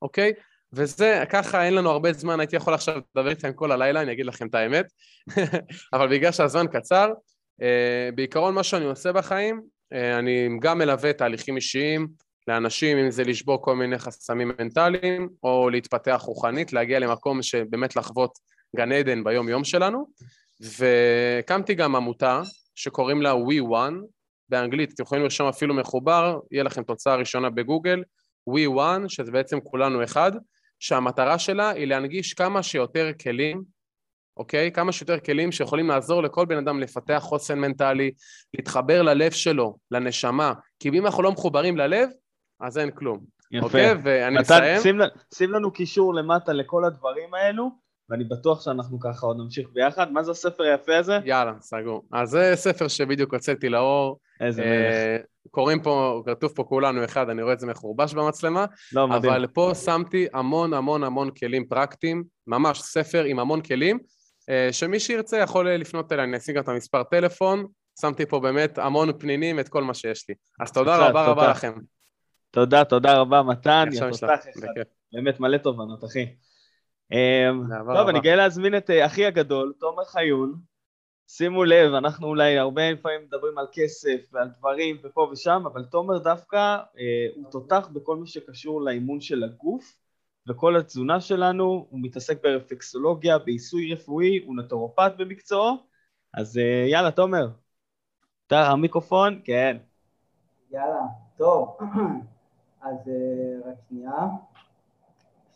אוקיי? 0.01 0.33
וזה, 0.73 1.23
ככה 1.29 1.63
אין 1.63 1.75
לנו 1.75 1.89
הרבה 1.89 2.13
זמן, 2.13 2.39
הייתי 2.39 2.55
יכול 2.55 2.73
עכשיו 2.73 3.01
לדבר 3.15 3.29
איתכם 3.29 3.53
כל 3.53 3.71
הלילה, 3.71 4.01
אני 4.01 4.11
אגיד 4.11 4.25
לכם 4.25 4.47
את 4.47 4.55
האמת, 4.55 4.85
אבל 5.93 6.07
בגלל 6.09 6.31
שהזמן 6.31 6.65
קצר, 6.67 7.13
אה, 7.61 8.09
בעיקרון 8.15 8.53
מה 8.53 8.63
שאני 8.63 8.85
עושה 8.85 9.11
בחיים, 9.11 9.61
אני 9.91 10.49
גם 10.61 10.77
מלווה 10.77 11.13
תהליכים 11.13 11.55
אישיים 11.55 12.07
לאנשים, 12.47 12.97
אם 12.97 13.11
זה 13.11 13.23
לשבור 13.23 13.61
כל 13.61 13.75
מיני 13.75 13.97
חסמים 13.97 14.51
מנטליים, 14.59 15.29
או 15.43 15.69
להתפתח 15.69 16.21
רוחנית, 16.25 16.73
להגיע 16.73 16.99
למקום 16.99 17.41
שבאמת 17.41 17.95
לחוות 17.95 18.31
גן 18.75 18.91
עדן 18.91 19.23
ביום-יום 19.23 19.63
שלנו, 19.63 20.07
והקמתי 20.61 21.73
גם 21.73 21.95
עמותה 21.95 22.41
שקוראים 22.75 23.21
לה 23.21 23.33
We 23.33 23.61
One, 23.71 23.95
באנגלית, 24.49 24.93
אתם 24.93 25.03
יכולים 25.03 25.23
לרשום 25.23 25.47
אפילו 25.47 25.73
מחובר, 25.73 26.39
יהיה 26.51 26.63
לכם 26.63 26.83
תוצאה 26.83 27.15
ראשונה 27.15 27.49
בגוגל, 27.49 28.03
We 28.49 28.69
One, 28.77 29.07
שזה 29.07 29.31
בעצם 29.31 29.59
כולנו 29.59 30.03
אחד, 30.03 30.31
שהמטרה 30.79 31.39
שלה 31.39 31.69
היא 31.69 31.87
להנגיש 31.87 32.33
כמה 32.33 32.63
שיותר 32.63 33.11
כלים, 33.23 33.63
אוקיי? 34.37 34.71
כמה 34.71 34.91
שיותר 34.91 35.19
כלים 35.19 35.51
שיכולים 35.51 35.87
לעזור 35.87 36.23
לכל 36.23 36.45
בן 36.45 36.57
אדם 36.57 36.79
לפתח 36.79 37.19
חוסן 37.21 37.59
מנטלי, 37.59 38.11
להתחבר 38.53 39.01
ללב 39.01 39.31
שלו, 39.31 39.77
לנשמה, 39.91 40.53
כי 40.79 40.89
אם 40.89 41.05
אנחנו 41.05 41.23
לא 41.23 41.31
מחוברים 41.31 41.77
ללב, 41.77 42.09
אז 42.59 42.77
אין 42.77 42.91
כלום. 42.91 43.19
יפה. 43.51 43.65
אוקיי? 43.65 43.93
ואני 44.03 44.39
מסיים. 44.39 44.81
שים, 44.81 44.99
שים 45.33 45.51
לנו 45.51 45.71
קישור 45.71 46.13
למטה 46.13 46.53
לכל 46.53 46.85
הדברים 46.85 47.33
האלו, 47.33 47.69
ואני 48.09 48.23
בטוח 48.23 48.61
שאנחנו 48.61 48.99
ככה 48.99 49.25
עוד 49.25 49.37
נמשיך 49.37 49.67
ביחד. 49.73 50.11
מה 50.11 50.23
זה 50.23 50.31
הספר 50.31 50.63
היפה 50.63 50.97
הזה? 50.97 51.19
יאללה, 51.25 51.53
סגור. 51.61 52.03
אז 52.11 52.29
זה 52.29 52.51
ספר 52.55 52.87
שבדיוק 52.87 53.33
הוצאתי 53.33 53.69
לאור. 53.69 54.19
איזה 54.41 54.61
מלך. 54.61 54.71
אה, 54.71 55.17
קוראים 55.51 55.81
פה, 55.81 56.23
כתוב 56.25 56.51
פה 56.55 56.63
כולנו 56.63 57.05
אחד, 57.05 57.29
אני 57.29 57.41
רואה 57.41 57.53
את 57.53 57.59
זה 57.59 57.67
מחורבש 57.67 58.13
במצלמה, 58.13 58.65
לא, 58.93 59.07
מדהים. 59.07 59.33
אבל 59.33 59.47
פה 59.47 59.71
שמתי 59.75 60.27
המון 60.33 60.73
המון 60.73 61.03
המון 61.03 61.29
כלים 61.31 61.65
פרקטיים, 61.65 62.23
ממש 62.47 62.81
ספר 62.81 63.23
עם 63.23 63.39
המון 63.39 63.61
כלים, 63.61 63.99
שמי 64.71 64.99
שירצה 64.99 65.37
יכול 65.37 65.69
לפנות 65.69 66.11
אליי, 66.11 66.25
אני 66.25 66.37
אשים 66.37 66.55
גם 66.55 66.63
את 66.63 66.69
המספר 66.69 67.03
טלפון, 67.03 67.65
שמתי 68.01 68.25
פה 68.25 68.39
באמת 68.39 68.77
המון 68.77 69.19
פנינים, 69.19 69.59
את 69.59 69.69
כל 69.69 69.83
מה 69.83 69.93
שיש 69.93 70.29
לי. 70.29 70.35
אז 70.59 70.71
תודה 70.71 70.95
תודה, 70.95 71.09
רבה 71.09 71.25
רבה 71.25 71.41
תודה. 71.41 71.51
לכם. 71.51 71.73
תודה, 72.51 72.85
תודה 72.85 73.17
רבה, 73.17 73.43
מתן. 73.43 73.89
באמת 75.13 75.39
מלא 75.39 75.57
תובנות, 75.57 76.03
אחי. 76.03 76.25
אמ, 77.11 77.63
טוב, 77.79 77.89
רבה. 77.89 78.09
אני 78.09 78.19
גאה 78.19 78.35
להזמין 78.35 78.77
את 78.77 78.89
אה, 78.89 79.05
אחי 79.05 79.25
הגדול, 79.25 79.73
תומר 79.79 80.05
חיון. 80.05 80.55
שימו 81.27 81.63
לב, 81.63 81.93
אנחנו 81.93 82.27
אולי 82.27 82.57
הרבה 82.57 82.91
לפעמים 82.91 83.21
מדברים 83.21 83.57
על 83.57 83.65
כסף 83.71 84.19
ועל 84.31 84.49
דברים 84.59 84.97
ופה 85.03 85.29
ושם, 85.31 85.63
אבל 85.73 85.83
תומר 85.83 86.17
דווקא 86.17 86.57
אה, 86.57 87.27
הוא 87.35 87.51
תותח 87.51 87.89
בכל 87.93 88.17
מה 88.17 88.27
שקשור 88.27 88.81
לאימון 88.81 89.21
של 89.21 89.43
הגוף 89.43 90.00
וכל 90.49 90.77
התזונה 90.77 91.21
שלנו, 91.21 91.85
הוא 91.89 91.99
מתעסק 92.01 92.43
ברפלקסולוגיה, 92.43 93.37
בעיסוי 93.37 93.93
רפואי, 93.93 94.43
הוא 94.45 94.55
נטורופט 94.55 95.13
במקצועו, 95.17 95.77
אז 96.33 96.57
אה, 96.57 96.85
יאללה, 96.87 97.11
תומר. 97.11 97.49
אתה 98.47 98.67
המיקרופון? 98.67 99.41
כן. 99.43 99.77
יאללה, 100.71 101.01
טוב. 101.37 101.77
אז 102.81 103.09
אה, 103.09 103.69
רק 103.69 103.75
שנייה. 103.89 104.27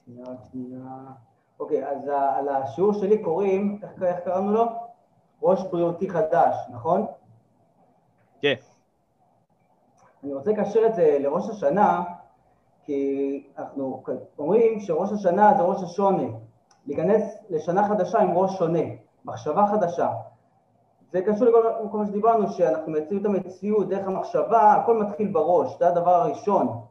שנייה, 0.05 0.25
שנייה. 0.51 0.97
אוקיי, 1.59 1.87
אז 1.87 2.07
על 2.07 2.49
השיעור 2.49 2.93
שלי 2.93 3.23
קוראים, 3.23 3.79
איך, 3.83 4.03
איך 4.03 4.19
קראנו 4.25 4.51
לו? 4.51 4.65
ראש 5.41 5.59
בריאותי 5.71 6.09
חדש, 6.09 6.55
נכון? 6.73 7.05
כן. 8.41 8.53
אני 10.23 10.33
רוצה 10.33 10.51
לקשר 10.51 10.85
את 10.85 10.95
זה 10.95 11.17
לראש 11.19 11.49
השנה, 11.49 12.03
כי 12.85 13.43
אנחנו 13.57 14.03
אומרים 14.39 14.79
שראש 14.79 15.11
השנה 15.11 15.53
זה 15.57 15.63
ראש 15.63 15.83
השונה. 15.83 16.23
להיכנס 16.87 17.37
לשנה 17.49 17.87
חדשה 17.87 18.19
עם 18.19 18.37
ראש 18.37 18.57
שונה, 18.57 18.79
מחשבה 19.25 19.65
חדשה. 19.67 20.09
זה 21.11 21.21
קשור 21.21 21.47
לכל 21.47 21.63
כל 21.91 21.97
מה 21.97 22.05
שדיברנו, 22.07 22.49
שאנחנו 22.49 22.91
מייצרים 22.91 23.21
את 23.21 23.25
המציאות 23.25 23.89
דרך 23.89 24.07
המחשבה, 24.07 24.73
הכל 24.73 25.03
מתחיל 25.03 25.27
בראש, 25.27 25.79
זה 25.79 25.87
הדבר 25.87 26.15
הראשון. 26.15 26.81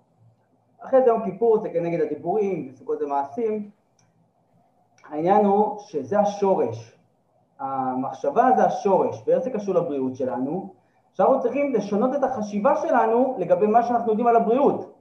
אחרי 0.80 1.00
זה 1.02 1.06
יום 1.06 1.24
כיפור 1.24 1.58
זה 1.58 1.68
כנגד 1.68 2.00
הדיבורים, 2.00 2.70
וסוכות 2.72 2.98
זה 2.98 3.06
מעשים. 3.06 3.70
העניין 5.08 5.44
הוא 5.44 5.78
שזה 5.78 6.20
השורש. 6.20 6.98
המחשבה 7.58 8.50
זה 8.56 8.64
השורש, 8.64 9.22
ואיך 9.26 9.38
זה 9.38 9.50
קשור 9.50 9.74
לבריאות 9.74 10.16
שלנו? 10.16 10.74
שאנחנו 11.12 11.40
צריכים 11.40 11.72
לשנות 11.72 12.14
את 12.14 12.22
החשיבה 12.24 12.76
שלנו 12.76 13.34
לגבי 13.38 13.66
מה 13.66 13.82
שאנחנו 13.82 14.10
יודעים 14.10 14.26
על 14.26 14.36
הבריאות. 14.36 14.93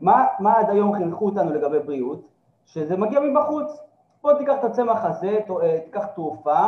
מה, 0.00 0.26
מה 0.40 0.58
עד 0.58 0.70
היום 0.70 0.94
חינכו 0.94 1.24
אותנו 1.26 1.50
לגבי 1.54 1.78
בריאות? 1.78 2.20
שזה 2.66 2.96
מגיע 2.96 3.20
מבחוץ. 3.20 3.80
בוא 4.22 4.32
תיקח 4.32 4.54
את 4.58 4.64
הצמח 4.64 5.04
הזה, 5.04 5.38
אה, 5.62 5.80
תיקח 5.84 6.06
תרופה 6.06 6.66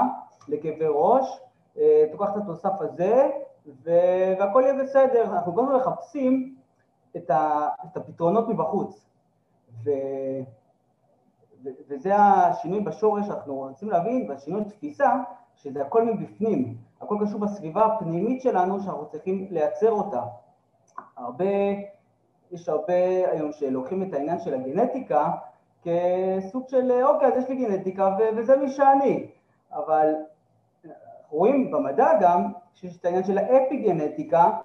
לכאבי 0.49 0.85
ראש, 0.89 1.41
אה, 1.79 2.05
תיקח 2.13 2.31
את 2.33 2.37
התוסף 2.37 2.81
הזה, 2.81 3.31
והכל 3.83 4.63
יהיה 4.65 4.83
בסדר. 4.83 5.25
אנחנו 5.25 5.55
כל 5.55 5.61
הזמן 5.63 5.77
מחפשים 5.77 6.57
את, 7.17 7.31
ה- 7.31 7.69
את 7.85 7.97
הפתרונות 7.97 8.49
מבחוץ. 8.49 9.07
ו- 9.85 9.91
ו- 11.65 11.69
וזה 11.89 12.17
השינוי 12.17 12.81
בשורש 12.81 13.27
שאנחנו 13.27 13.55
רוצים 13.55 13.91
להבין, 13.91 14.31
והשינוי 14.31 14.65
תפיסה, 14.65 15.17
שזה 15.57 15.83
הכל 15.83 16.05
מבפנים, 16.05 16.77
הכל 17.01 17.17
קשור 17.25 17.41
בסביבה 17.41 17.87
הפנימית 17.87 18.43
שלנו 18.43 18.81
שאנחנו 18.81 19.07
צריכים 19.07 19.47
לייצר 19.51 19.91
אותה. 19.91 20.23
הרבה, 21.17 21.45
יש 22.51 22.69
הרבה 22.69 23.31
היום 23.31 23.53
שלוקחים 23.53 24.03
את 24.03 24.15
העניין 24.15 24.39
של 24.39 24.55
הגנטיקה 24.55 25.31
כסוג 25.83 26.69
של, 26.69 26.93
אוקיי, 27.03 27.29
אז 27.29 27.43
יש 27.43 27.49
לי 27.49 27.57
גנטיקה 27.57 28.17
וזה 28.37 28.57
מי 28.57 28.69
שאני, 28.69 29.31
אבל 29.73 30.15
אנחנו 30.85 31.39
רואים 31.39 31.71
במדע 31.71 32.09
גם 32.21 32.53
שיש 32.75 32.97
את 32.97 33.05
העניין 33.05 33.25
של 33.25 33.39
האפי-גנטיקה, 33.39 34.61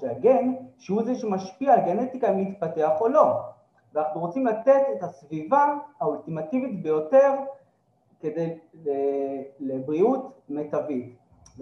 שהגן, 0.00 0.54
שהוא 0.78 1.02
זה 1.02 1.14
שמשפיע 1.14 1.74
על 1.74 1.80
גנטיקה 1.80 2.30
אם 2.30 2.38
להתפתח 2.38 3.00
או 3.00 3.08
לא. 3.08 3.40
ואנחנו 3.92 4.20
רוצים 4.20 4.46
לתת 4.46 4.82
את 4.96 5.02
הסביבה 5.02 5.74
האולטימטיבית 6.00 6.82
ביותר 6.82 7.32
כדי 8.20 8.58
ל- 8.74 9.42
לבריאות 9.60 10.40
מיטבית. 10.48 11.16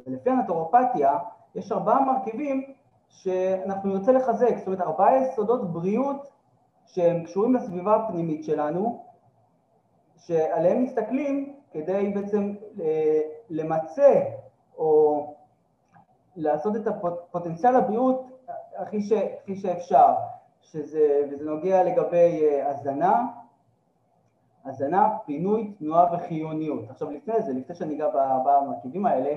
ולפי 0.07 0.31
הנטורופתיה 0.31 1.19
יש 1.57 1.73
ארבעה 1.73 2.05
מרכיבים 2.05 2.63
שאנחנו 3.09 3.93
נרצה 3.95 4.13
לחזק, 4.13 4.57
זאת 4.59 4.67
אומרת 4.67 4.81
ארבעה 4.81 5.17
יסודות 5.17 5.73
בריאות 5.73 6.31
שהם 6.87 7.25
קשורים 7.25 7.55
לסביבה 7.55 7.97
הפנימית 7.97 8.45
שלנו, 8.45 9.05
שעליהם 10.17 10.83
מסתכלים 10.83 11.55
כדי 11.71 12.13
בעצם 12.15 12.55
אה, 12.81 13.21
למצה 13.51 14.23
או 14.79 15.35
לעשות 16.37 16.77
את 16.77 16.87
הפוטנציאל 16.87 17.77
הבריאות 17.77 18.27
הכי, 18.77 19.03
ש, 19.03 19.13
הכי 19.13 19.57
שאפשר, 19.57 20.15
שזה, 20.61 21.23
וזה 21.31 21.45
נוגע 21.45 21.85
לגבי 21.85 22.45
אה, 22.45 22.71
הזנה, 22.71 23.27
הזנה, 24.65 25.19
פינוי, 25.27 25.73
תנועה 25.79 26.15
וחיוניות. 26.15 26.91
עכשיו 26.91 27.11
לפני 27.11 27.43
זה, 27.43 27.53
לפני 27.53 27.75
שאני 27.75 27.95
אגע 27.95 28.09
במרכיבים 28.45 29.07
האלה, 29.07 29.37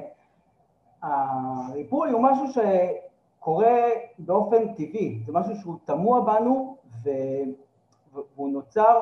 הריפוי 1.02 2.12
הוא 2.12 2.22
משהו 2.24 2.46
שקורה 2.48 3.78
באופן 4.20 4.74
טבעי, 4.74 5.20
זה 5.26 5.32
משהו 5.34 5.56
שהוא 5.56 5.76
תמוה 5.86 6.22
בנו 6.22 6.78
ו... 7.04 7.10
והוא 8.36 8.50
נוצר 8.50 9.00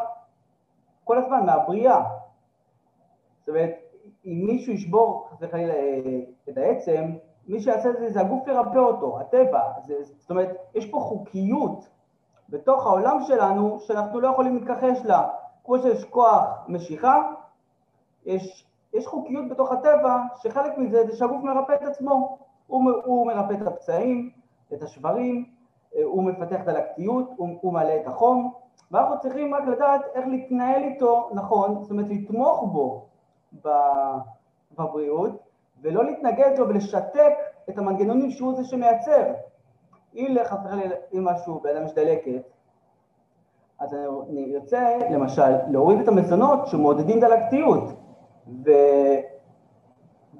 כל 1.03 1.17
הזמן 1.17 1.45
מהבריאה. 1.45 2.03
זאת 3.39 3.49
אומרת, 3.49 3.71
אם 4.25 4.43
מישהו 4.45 4.73
ישבור 4.73 5.27
חס 5.31 5.37
וחלילה 5.41 5.73
אה, 5.73 6.19
את 6.49 6.57
העצם, 6.57 7.03
מי 7.47 7.59
שיעשה 7.59 7.89
את 7.89 7.97
זה 7.99 8.09
זה 8.09 8.21
הגוף 8.21 8.47
ירפא 8.47 8.77
אותו, 8.77 9.19
הטבע. 9.19 9.61
זה, 9.85 9.93
זאת 10.03 10.29
אומרת, 10.29 10.57
יש 10.75 10.91
פה 10.91 10.99
חוקיות 10.99 11.87
בתוך 12.49 12.85
העולם 12.85 13.17
שלנו 13.27 13.79
שאנחנו 13.79 14.19
לא 14.19 14.27
יכולים 14.27 14.55
להתכחש 14.55 15.05
לה. 15.05 15.29
כמו 15.63 15.79
שיש 15.79 16.03
כוח 16.03 16.43
משיכה, 16.67 17.31
יש, 18.25 18.66
יש 18.93 19.07
חוקיות 19.07 19.49
בתוך 19.49 19.71
הטבע 19.71 20.17
שחלק 20.35 20.77
מזה 20.77 21.07
זה 21.07 21.17
שהגוף 21.17 21.43
מרפא 21.43 21.73
את 21.73 21.81
עצמו. 21.81 22.37
הוא, 22.67 22.91
הוא 23.05 23.27
מרפא 23.27 23.53
את 23.53 23.67
הפצעים, 23.67 24.29
את 24.73 24.83
השברים, 24.83 25.45
אה, 25.95 26.03
הוא 26.03 26.23
מפתח 26.23 26.61
דלקתיות, 26.65 27.29
הוא, 27.37 27.49
הוא 27.61 27.73
מעלה 27.73 27.95
את 27.95 28.07
החום, 28.07 28.53
ואנחנו 28.91 29.19
צריכים 29.19 29.53
רק 29.53 29.63
לדעת 29.67 30.01
איך 30.15 30.27
להתנהל 30.27 30.83
איתו 30.83 31.29
נכון, 31.33 31.81
זאת 31.81 31.91
אומרת 31.91 32.09
לתמוך 32.09 32.63
בו 32.71 33.05
בבריאות, 34.77 35.31
ולא 35.81 36.05
להתנגד 36.05 36.57
לו 36.57 36.69
ולשתק 36.69 37.33
את 37.69 37.77
המנגנונים 37.77 38.31
שהוא 38.31 38.55
זה 38.55 38.63
שמייצר. 38.63 39.33
אם 40.15 40.35
חס 40.43 40.57
וחלילה 40.65 40.95
אם 41.13 41.25
משהו, 41.25 41.59
באדם 41.59 41.85
יש 41.85 41.93
דלקת, 41.93 42.41
אז 43.79 43.95
אני 44.29 44.55
ארצה 44.55 44.97
למשל 45.11 45.55
להוריד 45.71 45.99
את 45.99 46.07
המזונות 46.07 46.67
שמעודדים 46.67 47.19
דלקתיות 47.19 47.83
ו... 48.65 48.69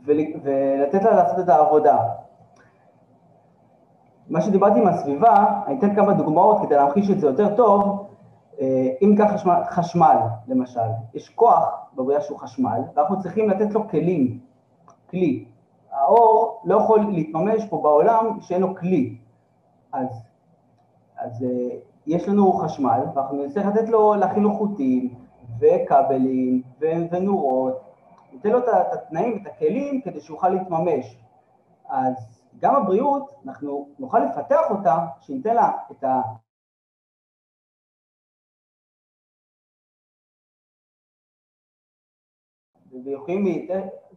ו... 0.05 0.12
ולתת 0.43 1.03
לה 1.03 1.16
לעשות 1.16 1.39
את 1.39 1.49
העבודה. 1.49 1.97
מה 4.30 4.41
שדיברתי 4.41 4.80
עם 4.80 4.88
הסביבה, 4.88 5.62
אני 5.68 5.80
אתן 5.80 5.95
כמה 5.95 6.14
דוגמאות 6.14 6.58
כדי 6.66 6.76
להמחיש 6.76 7.10
את 7.10 7.20
זה 7.20 7.28
יותר 7.28 7.55
טוב. 7.55 8.08
אה, 8.62 8.89
אם 9.01 9.10
ניקח 9.10 9.32
חשמל, 9.34 9.62
חשמל, 9.70 10.18
למשל, 10.47 10.80
יש 11.14 11.30
כוח 11.30 11.64
בבריאה 11.95 12.22
שהוא 12.22 12.39
חשמל, 12.39 12.82
ואנחנו 12.95 13.22
צריכים 13.22 13.49
לתת 13.49 13.74
לו 13.74 13.89
כלים, 13.89 14.39
כלי. 15.10 15.45
האור 15.91 16.62
לא 16.66 16.76
יכול 16.76 16.99
להתממש 16.99 17.66
פה 17.70 17.82
בעולם 17.84 18.38
שאין 18.41 18.62
לו 18.62 18.76
כלי. 18.76 19.18
אז, 19.93 20.08
אז 21.18 21.43
אה, 21.43 21.78
יש 22.08 22.30
לנו 22.30 22.53
חשמל, 22.53 23.01
ואנחנו 23.16 23.45
נצטרך 23.45 23.66
לתת 23.66 23.89
לו 23.89 24.16
להכין 24.16 24.43
לו 24.43 24.53
חוטים, 24.53 25.14
וכבלים, 25.60 26.62
ונורות, 27.12 27.87
ניתן 28.38 28.50
לו 28.50 28.60
את 28.60 28.94
התנאים 28.94 29.34
ואת 29.34 29.54
הכלים 29.54 30.02
כדי 30.02 30.22
שיוכל 30.22 30.50
להתממש. 30.50 31.18
אז 31.90 32.42
גם 32.60 32.76
הבריאות, 32.76 33.32
אנחנו 33.46 33.90
נוכל 34.00 34.20
לפתח 34.20 34.62
אותה, 34.70 35.08
שניתן 35.22 35.56
לה 35.56 35.72
את 35.92 36.04
ה... 36.04 36.22
ויכולים, 43.04 43.68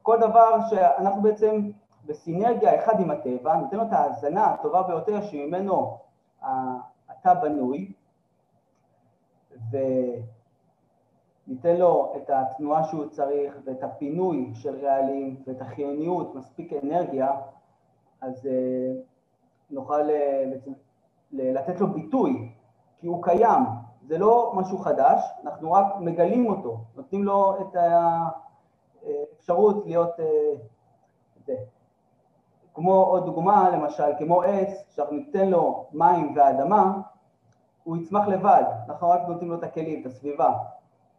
כל 0.03 0.16
דבר 0.21 0.59
שאנחנו 0.71 1.23
בעצם 1.23 1.71
בסינרגיה 2.07 2.85
אחד 2.85 3.01
עם 3.01 3.11
הטבע, 3.11 3.57
ניתן 3.57 3.77
לו 3.77 3.83
את 3.83 3.93
ההאזנה 3.93 4.45
הטובה 4.45 4.83
ביותר 4.83 5.23
שממנו 5.23 5.99
אתה 7.11 7.35
בנוי, 7.35 7.93
וניתן 11.51 11.76
לו 11.76 12.12
את 12.16 12.30
התנועה 12.30 12.84
שהוא 12.84 13.07
צריך 13.07 13.59
ואת 13.64 13.82
הפינוי 13.82 14.51
של 14.55 14.86
רעלים 14.86 15.42
ואת 15.46 15.61
החיוניות, 15.61 16.34
מספיק 16.34 16.72
אנרגיה, 16.84 17.30
אז 18.20 18.46
אה, 18.46 18.92
נוכל 19.70 20.11
אה, 20.11 20.44
לתת 21.32 21.80
לו 21.80 21.92
ביטוי, 21.92 22.53
כי 22.98 23.07
הוא 23.07 23.22
קיים, 23.22 23.62
זה 24.03 24.18
לא 24.18 24.53
משהו 24.57 24.78
חדש, 24.78 25.22
אנחנו 25.44 25.72
רק 25.72 25.86
מגלים 26.01 26.46
אותו, 26.46 26.78
נותנים 26.96 27.24
לו 27.24 27.57
את 27.61 27.76
האפשרות 29.03 29.86
להיות... 29.86 30.20
אה, 30.20 30.26
זה. 31.46 31.55
כמו 32.74 32.94
עוד 32.94 33.24
דוגמה, 33.24 33.70
למשל, 33.70 34.12
כמו 34.18 34.42
עץ, 34.42 34.68
שאנחנו 34.90 35.16
ניתן 35.16 35.48
לו 35.48 35.86
מים 35.92 36.36
ואדמה, 36.36 37.01
הוא 37.84 37.96
יצמח 37.96 38.28
לבד, 38.28 38.64
אנחנו 38.88 39.11
רק 39.11 39.20
נותנים 39.28 39.51
לו 39.51 39.59
את 39.59 39.62
הכלים, 39.62 40.01
את 40.01 40.07
הסביבה. 40.07 40.53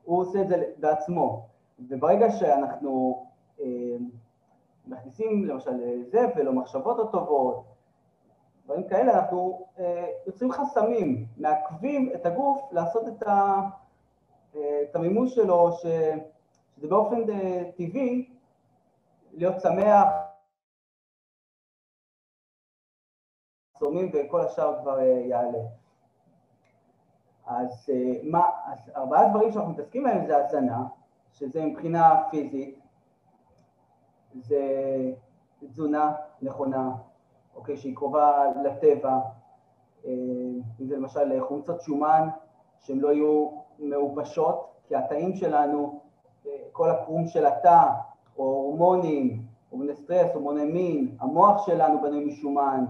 הוא 0.03 0.21
עושה 0.21 0.41
את 0.41 0.47
זה 0.47 0.63
בעצמו. 0.77 1.45
וברגע 1.89 2.31
שאנחנו 2.31 3.25
מכניסים 4.87 5.45
למשל 5.45 6.01
זבל 6.11 6.47
או 6.47 6.53
מחשבות 6.53 6.97
לא 6.97 7.09
טובות, 7.11 7.63
דברים 8.65 8.87
כאלה, 8.87 9.13
אנחנו 9.13 9.67
אה, 9.79 10.11
יוצרים 10.27 10.51
חסמים, 10.51 11.25
מעכבים 11.37 12.11
את 12.15 12.25
הגוף 12.25 12.61
לעשות 12.71 13.07
את, 13.07 13.23
ה, 13.23 13.61
אה, 14.55 14.81
את 14.81 14.95
המימוש 14.95 15.35
שלו, 15.35 15.71
ש, 15.71 15.85
שזה 16.75 16.87
באופן 16.87 17.29
אה, 17.29 17.71
טבעי 17.77 18.29
להיות 19.33 19.55
שמח, 19.61 20.07
צומים 23.79 24.11
וכל 24.13 24.41
השאר 24.41 24.81
כבר 24.81 24.99
אה, 24.99 25.03
יעלה. 25.03 25.80
אז, 27.45 27.89
אה, 27.89 28.13
מה, 28.23 28.49
אז 28.65 28.91
ארבעה 28.95 29.29
דברים 29.29 29.51
שאנחנו 29.51 29.71
מתעסקים 29.71 30.03
בהם 30.03 30.25
זה 30.25 30.45
הזנה, 30.45 30.83
שזה 31.33 31.65
מבחינה 31.65 32.23
פיזית, 32.29 32.79
זה 34.35 34.61
תזונה 35.59 36.13
נכונה, 36.41 36.91
אוקיי, 37.55 37.77
שהיא 37.77 37.95
קרובה 37.95 38.45
לטבע, 38.63 39.19
אה, 40.05 40.11
אם 40.81 40.87
זה 40.87 40.97
למשל 40.97 41.43
חומצות 41.47 41.81
שומן 41.81 42.27
שהן 42.79 42.99
לא 42.99 43.13
יהיו 43.13 43.49
מעובשות, 43.79 44.71
כי 44.87 44.95
התאים 44.95 45.35
שלנו, 45.35 45.99
אה, 46.47 46.51
כל 46.71 46.89
הקרום 46.89 47.27
של 47.27 47.45
התא, 47.45 47.87
או 48.37 48.43
הורמונים, 48.43 49.45
הורמוני 49.69 49.95
סטרס, 49.95 50.31
הורמוני 50.33 50.65
מין, 50.65 51.15
המוח 51.19 51.65
שלנו 51.65 52.01
בנוי 52.01 52.25
משומן, 52.25 52.85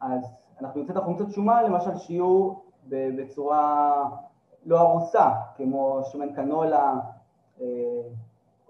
אז 0.00 0.37
אנחנו 0.60 0.80
נמצא 0.80 0.92
את 0.92 0.96
החומצות 0.96 1.30
שומן 1.30 1.64
למשל 1.64 1.96
שיהיו 1.96 2.52
בצורה 2.88 4.04
לא 4.66 4.80
הרוסה, 4.80 5.30
כמו 5.56 6.00
שומן 6.12 6.32
קנולה, 6.34 6.94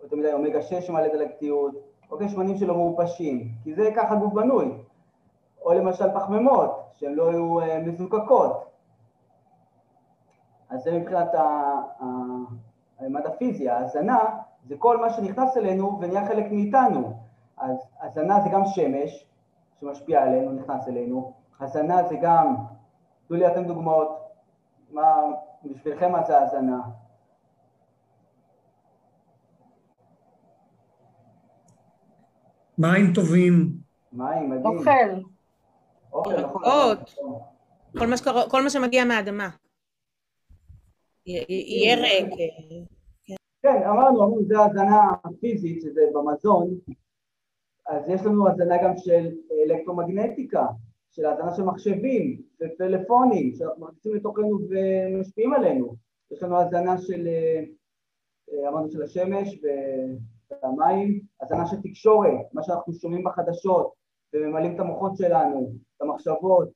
יותר 0.02 0.16
מדי 0.16 0.32
אומגה 0.32 0.62
6 0.62 0.74
שמעלה 0.86 1.08
דלקתיות, 1.08 1.74
אוקיי, 2.10 2.28
שמנים 2.28 2.56
שלא 2.56 2.74
מעופשים, 2.74 3.48
כי 3.64 3.74
זה 3.74 3.90
ככה 3.96 4.14
גוף 4.14 4.32
בנוי. 4.32 4.72
או 5.64 5.72
למשל 5.72 6.14
פחמימות, 6.14 6.82
שהן 6.94 7.12
לא 7.12 7.30
יהיו 7.30 7.60
אה, 7.60 7.78
מזוקקות. 7.78 8.64
אז 10.70 10.82
זה 10.82 10.98
מבחינת 10.98 11.34
המד 13.00 13.26
הפיזי, 13.26 13.68
ההזנה 13.68 14.18
זה 14.68 14.74
כל 14.78 14.96
מה 14.96 15.10
שנכנס 15.10 15.56
אלינו 15.56 15.98
ונהיה 16.00 16.26
חלק 16.26 16.52
מאיתנו. 16.52 17.12
אז 17.56 17.76
הזנה 18.00 18.40
זה 18.40 18.48
גם 18.48 18.62
שמש 18.64 19.26
שמשפיע 19.80 20.22
עלינו, 20.22 20.52
נכנס 20.52 20.88
אלינו, 20.88 21.32
הזנה 21.60 22.08
זה 22.08 22.16
גם, 22.22 22.54
תנו 23.28 23.36
לי 23.36 23.46
אתם 23.46 23.64
דוגמאות, 23.64 24.18
מה, 24.90 25.16
בשבילכם 25.64 26.12
מה 26.12 26.22
זה 26.22 26.38
הזנה? 26.42 26.80
מים 32.78 33.12
טובים. 33.14 33.72
מים, 34.12 34.50
מדהים. 34.50 34.78
אוכל. 34.78 34.90
אוכל, 36.12 36.40
נכון. 36.40 36.62
כל 37.98 38.06
מה, 38.06 38.16
שקר... 38.16 38.48
כל 38.48 38.62
מה 38.62 38.70
שמגיע 38.70 39.04
מהאדמה. 39.04 39.48
ירק. 41.26 42.32
כן, 43.62 43.82
אמרנו, 43.88 44.24
אמרנו, 44.24 44.44
זה 44.46 44.54
הזנה 44.60 45.00
פיזית, 45.40 45.82
שזה 45.82 46.00
במזון, 46.14 46.78
אז 47.86 48.08
יש 48.08 48.22
לנו 48.22 48.48
הזנה 48.48 48.82
גם 48.84 48.92
של 48.96 49.28
אלקטרומגנטיקה, 49.64 50.66
של 51.10 51.26
הזנה 51.26 51.54
של 51.54 51.62
מחשבים 51.62 52.42
ופלאפונים, 52.60 53.54
שאנחנו 53.54 53.86
מכניסים 53.86 54.14
לתוכנו 54.14 54.58
ומשפיעים 54.70 55.52
עלינו. 55.52 55.96
יש 56.30 56.42
לנו 56.42 56.60
הזנה 56.60 56.98
של, 56.98 57.26
אה, 57.26 58.68
אמרנו, 58.68 58.90
של 58.90 59.02
השמש 59.02 59.58
והמים, 60.62 61.20
הזנה 61.40 61.66
של 61.66 61.76
תקשורת, 61.82 62.46
מה 62.52 62.62
שאנחנו 62.62 62.92
שומעים 62.92 63.24
בחדשות 63.24 63.92
וממלאים 64.32 64.74
את 64.74 64.80
המוחות 64.80 65.16
שלנו, 65.16 65.72
את 65.96 66.02
המחשבות, 66.02 66.68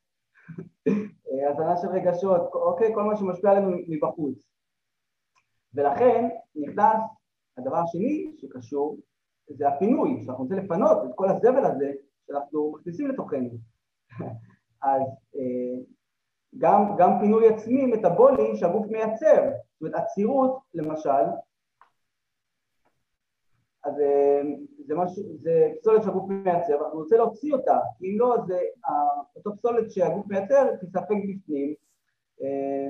הזנה 1.50 1.76
של 1.76 1.88
רגשות, 1.88 2.40
אוקיי, 2.54 2.94
כל 2.94 3.02
מה 3.02 3.16
שמשפיע 3.16 3.50
עלינו 3.50 3.76
מבחוץ. 3.88 4.52
ולכן 5.74 6.28
נכנס 6.54 7.00
הדבר 7.58 7.76
השני 7.76 8.32
שקשור, 8.36 8.98
זה 9.48 9.68
הפינוי, 9.68 10.22
שאנחנו 10.24 10.44
רוצים 10.44 10.58
לפנות 10.58 10.98
את 11.04 11.10
כל 11.14 11.28
הזבל 11.28 11.64
הזה 11.64 11.92
שאנחנו 12.26 12.72
מכניסים 12.72 13.08
לתוכנו. 13.08 13.71
אז 14.82 15.02
אה, 15.36 15.82
גם, 16.58 16.96
גם 16.98 17.10
פינוי 17.20 17.48
עצמי 17.48 17.86
מטאבולי 17.86 18.56
שהגוף 18.56 18.86
מייצר, 18.86 19.50
זאת 19.50 19.80
אומרת 19.80 19.94
עצירות 19.94 20.58
למשל, 20.74 21.24
אז 23.84 24.00
אה, 24.00 24.42
זה, 24.86 24.94
משהו, 24.94 25.22
זה 25.40 25.68
פסולת 25.80 26.02
שהגוף 26.02 26.28
מייצר, 26.28 26.80
ואנחנו 26.80 26.98
רוצים 26.98 27.18
להוציא 27.18 27.52
אותה, 27.52 27.78
כי 27.98 28.06
אם 28.06 28.18
לא, 28.18 28.36
זה 28.46 28.60
אותו 29.36 29.56
פסולת 29.56 29.90
שהגוף 29.90 30.26
מייצר 30.26 30.76
תספק 30.76 31.16
בפנים, 31.28 31.74
אה, 32.42 32.88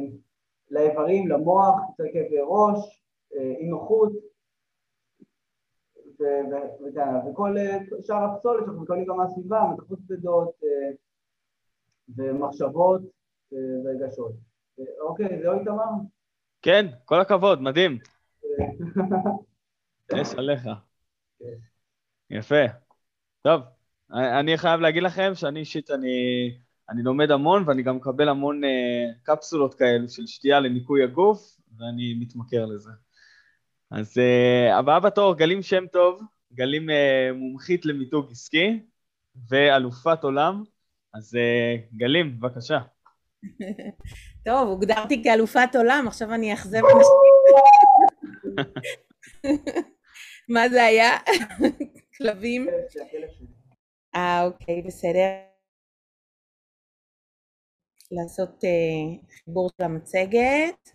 לאיברים, 0.71 1.29
למוח, 1.29 1.75
יוצר 1.89 2.13
כאבי 2.13 2.37
ראש, 2.43 3.05
אה, 3.35 3.55
אי 3.59 3.67
נוחות, 3.67 4.13
וכל 7.27 7.57
שאר 8.01 8.25
הפסולת 8.25 8.65
שאנחנו 8.65 8.83
מקבלים 8.83 9.05
גם 9.05 9.17
מהסביבה, 9.17 9.65
מתכות 9.73 9.99
כבדות 10.09 10.55
ומחשבות 12.17 13.01
ורגשות. 13.53 14.33
אוקיי, 15.01 15.43
זהו 15.43 15.59
איתמר? 15.59 15.85
כן, 16.63 16.87
כל 17.05 17.21
הכבוד, 17.21 17.63
מדהים. 17.63 17.99
אש 20.15 20.35
עליך. 20.35 20.69
יפה. 22.31 22.65
טוב, 23.43 23.61
אני 24.11 24.59
חייב 24.59 24.81
להגיד 24.81 25.03
לכם 25.03 25.33
שאני 25.35 25.61
אישית, 25.61 25.91
אני 25.91 26.51
אני 26.93 27.03
לומד 27.03 27.31
המון 27.31 27.65
ואני 27.67 27.83
גם 27.83 27.97
מקבל 27.97 28.29
המון 28.29 28.65
אה, 28.65 29.05
קפסולות 29.23 29.75
כאלו 29.75 30.09
של 30.09 30.27
שתייה 30.27 30.61
לניקוי 30.61 31.05
הגוף, 31.05 31.57
ואני 31.79 32.15
מתמכר 32.21 32.67
לזה. 32.67 32.91
אז 33.91 34.19
אה, 34.19 34.79
הבאה 34.79 35.01
בתור, 35.01 35.37
גלים 35.37 35.63
שם 35.63 35.87
טוב, 35.93 36.23
גלים 36.53 36.91
אה, 36.91 37.31
מומחית 37.35 37.87
למיתוג 37.87 38.31
עסקי 38.31 38.83
ואלופת 39.49 40.25
עולם. 40.25 40.63
אז 41.15 41.37
אה, 41.37 41.77
גלים, 41.97 42.41
בבקשה. 42.41 42.79
טוב, 44.47 44.69
הוגדרתי 44.69 45.23
כאלופת 45.25 45.77
עולם, 45.77 46.05
עכשיו 46.09 46.35
אני 46.35 46.53
אאכזב 46.53 46.81
אנשים. 46.85 47.23
מה 50.55 50.69
זה 50.69 50.85
היה? 50.85 51.11
כלבים? 52.19 52.69
אה, 54.15 54.45
אוקיי, 54.45 54.83
בסדר. 54.83 55.53
לעשות 58.13 58.65
uh, 58.65 59.33
חיבור 59.45 59.71
של 59.77 59.85
המצגת. 59.85 60.91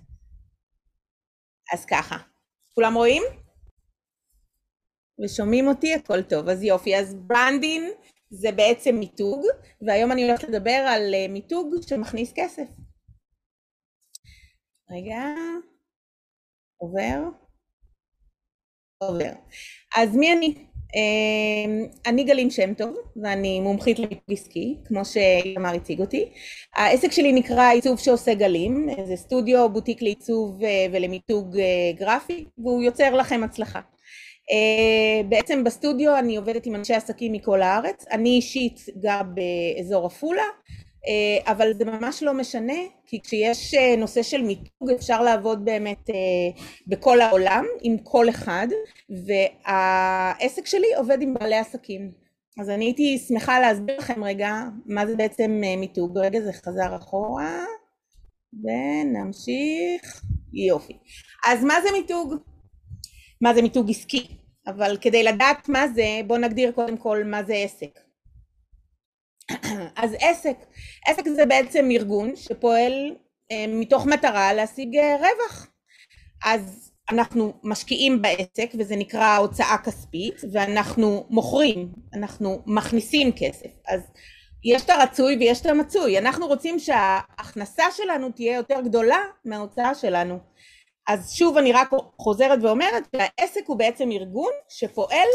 אז 1.74 1.86
ככה, 1.86 2.18
כולם 2.74 2.94
רואים? 2.94 3.24
ושומעים 5.24 5.68
אותי? 5.68 5.94
הכל 5.94 6.22
טוב. 6.22 6.50
אז 6.50 6.64
יופי, 6.64 6.98
אז 6.98 7.16
ברנדין 7.16 7.92
זה 8.30 8.52
בעצם 8.52 8.96
מיתוג, 8.96 9.46
והיום 9.82 10.12
אני 10.12 10.24
הולכת 10.24 10.44
לדבר 10.44 10.86
על 10.88 11.14
uh, 11.14 11.32
מיתוג 11.32 11.76
שמכניס 11.88 12.34
כסף. 12.36 12.68
רגע, 14.92 15.24
עובר. 16.78 17.20
עובר. 18.98 19.32
אז 19.98 20.16
מי 20.16 20.34
אני? 20.34 20.68
אמ, 20.96 21.86
אני 22.06 22.24
גלים 22.24 22.50
שם 22.50 22.74
טוב 22.74 22.96
ואני 23.24 23.60
מומחית 23.60 24.00
למיתוג 24.00 24.32
עסקי, 24.32 24.78
כמו 24.86 25.06
שאיתמר 25.06 25.76
הציג 25.76 26.00
אותי. 26.00 26.30
העסק 26.76 27.12
שלי 27.12 27.32
נקרא 27.34 27.72
עיצוב 27.72 28.00
שעושה 28.00 28.34
גלים, 28.34 28.88
זה 29.08 29.16
סטודיו 29.16 29.70
בוטיק 29.70 30.02
לעיצוב 30.02 30.64
אה, 30.64 30.86
ולמיתוג 30.92 31.58
אה, 31.58 31.92
גרפי, 31.96 32.46
והוא 32.58 32.84
יוצר 32.84 33.16
לכם 33.16 33.44
הצלחה. 33.44 33.80
אה, 34.52 35.24
בעצם 35.30 35.64
בסטודיו 35.64 36.18
אני 36.18 36.36
עובדת 36.38 36.66
עם 36.66 36.76
אנשי 36.76 36.94
עסקים 36.94 37.32
מכל 37.32 37.62
הארץ, 37.62 38.06
אני 38.12 38.30
אישית 38.30 38.86
גר 38.98 39.22
באזור 39.24 40.06
עפולה, 40.06 40.44
אה, 41.08 41.52
אבל 41.52 41.74
זה 41.74 41.86
ממש 41.86 42.24
לא 42.24 42.34
משנה, 42.34 42.74
כי 43.06 43.22
כשיש 43.22 43.74
אה, 43.74 43.96
נושא 43.96 44.24
של 44.24 44.42
מיתוג 44.42 44.90
אפשר 44.96 45.22
לעבוד 45.22 45.66
באמת 45.66 46.10
בכל 46.88 47.22
העולם 47.22 47.66
עם 47.82 47.98
כל 47.98 48.30
אחד, 48.30 48.68
והעסק 49.10 50.66
שלי 50.66 50.96
עובד 50.98 51.22
עם 51.22 51.34
בעלי 51.34 51.56
עסקים. 51.56 52.12
אז 52.60 52.70
אני 52.70 52.86
הייתי 52.86 53.18
שמחה 53.18 53.60
להסביר 53.60 53.98
לכם 53.98 54.24
רגע 54.24 54.64
מה 54.86 55.08
זה 55.08 55.16
בעצם 55.16 55.62
מיתוג. 55.78 56.18
רגע 56.18 56.42
זה 56.42 56.54
חזר 56.54 56.96
אחורה, 56.96 57.66
ונמשיך. 58.64 60.22
יופי. 60.54 60.94
אז 61.48 61.64
מה 61.64 61.74
זה 61.84 61.90
מיתוג? 61.92 62.34
מה 63.42 63.54
זה 63.54 63.62
מיתוג 63.62 63.90
עסקי? 63.90 64.28
אבל 64.68 64.98
כדי 65.02 65.24
לדעת 65.24 65.70
מה 65.70 65.88
זה, 65.88 66.20
בואו 66.28 66.40
נגדיר 66.40 66.72
קודם 66.72 66.98
כל 66.98 67.24
מה 67.26 67.44
זה 67.44 67.54
עסק. 67.54 68.00
אז 69.96 70.16
עסק, 70.20 70.58
עסק 71.08 71.28
זה 71.28 71.46
בעצם 71.46 71.90
ארגון 71.92 72.36
שפועל 72.36 73.16
אה, 73.52 73.66
מתוך 73.68 74.06
מטרה 74.06 74.54
להשיג 74.54 74.96
אה, 74.96 75.16
רווח. 75.16 75.68
אז 76.46 76.92
אנחנו 77.12 77.54
משקיעים 77.64 78.22
בעסק 78.22 78.72
וזה 78.80 78.96
נקרא 78.96 79.38
הוצאה 79.38 79.78
כספית 79.84 80.42
ואנחנו 80.52 81.28
מוכרים, 81.30 81.92
אנחנו 82.14 82.64
מכניסים 82.66 83.32
כסף. 83.32 83.72
אז 83.88 84.02
יש 84.64 84.82
את 84.82 84.90
הרצוי 84.90 85.38
ויש 85.40 85.62
את 85.62 85.66
המצוי. 85.66 86.18
אנחנו 86.18 86.48
רוצים 86.48 86.80
שההכנסה 86.80 87.84
שלנו 87.92 88.32
תהיה 88.32 88.56
יותר 88.56 88.82
גדולה 88.82 89.20
מההוצאה 89.46 89.96
שלנו. 89.96 90.40
אז 91.08 91.34
שוב 91.34 91.58
אני 91.58 91.74
רק 91.74 91.90
חוזרת 92.20 92.60
ואומרת 92.62 93.04
שהעסק 93.16 93.62
הוא 93.68 93.78
בעצם 93.78 94.12
ארגון 94.12 94.52
שפועל 94.70 95.28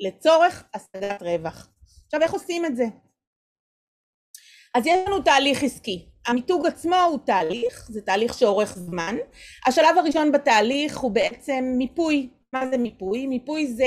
לצורך 0.00 0.64
השגת 0.74 1.22
רווח. 1.22 1.68
עכשיו 2.06 2.22
איך 2.22 2.32
עושים 2.32 2.64
את 2.64 2.76
זה? 2.76 2.84
אז 4.74 4.86
יש 4.86 5.08
לנו 5.08 5.22
תהליך 5.22 5.62
עסקי. 5.62 6.06
המיתוג 6.26 6.66
עצמו 6.66 6.96
הוא 6.96 7.18
תהליך, 7.26 7.88
זה 7.90 8.00
תהליך 8.02 8.34
שאורך 8.34 8.74
זמן. 8.78 9.16
השלב 9.66 9.98
הראשון 9.98 10.32
בתהליך 10.32 10.98
הוא 10.98 11.10
בעצם 11.10 11.64
מיפוי. 11.78 12.30
מה 12.52 12.66
זה 12.70 12.78
מיפוי? 12.78 13.26
מיפוי 13.26 13.66
זה 13.66 13.86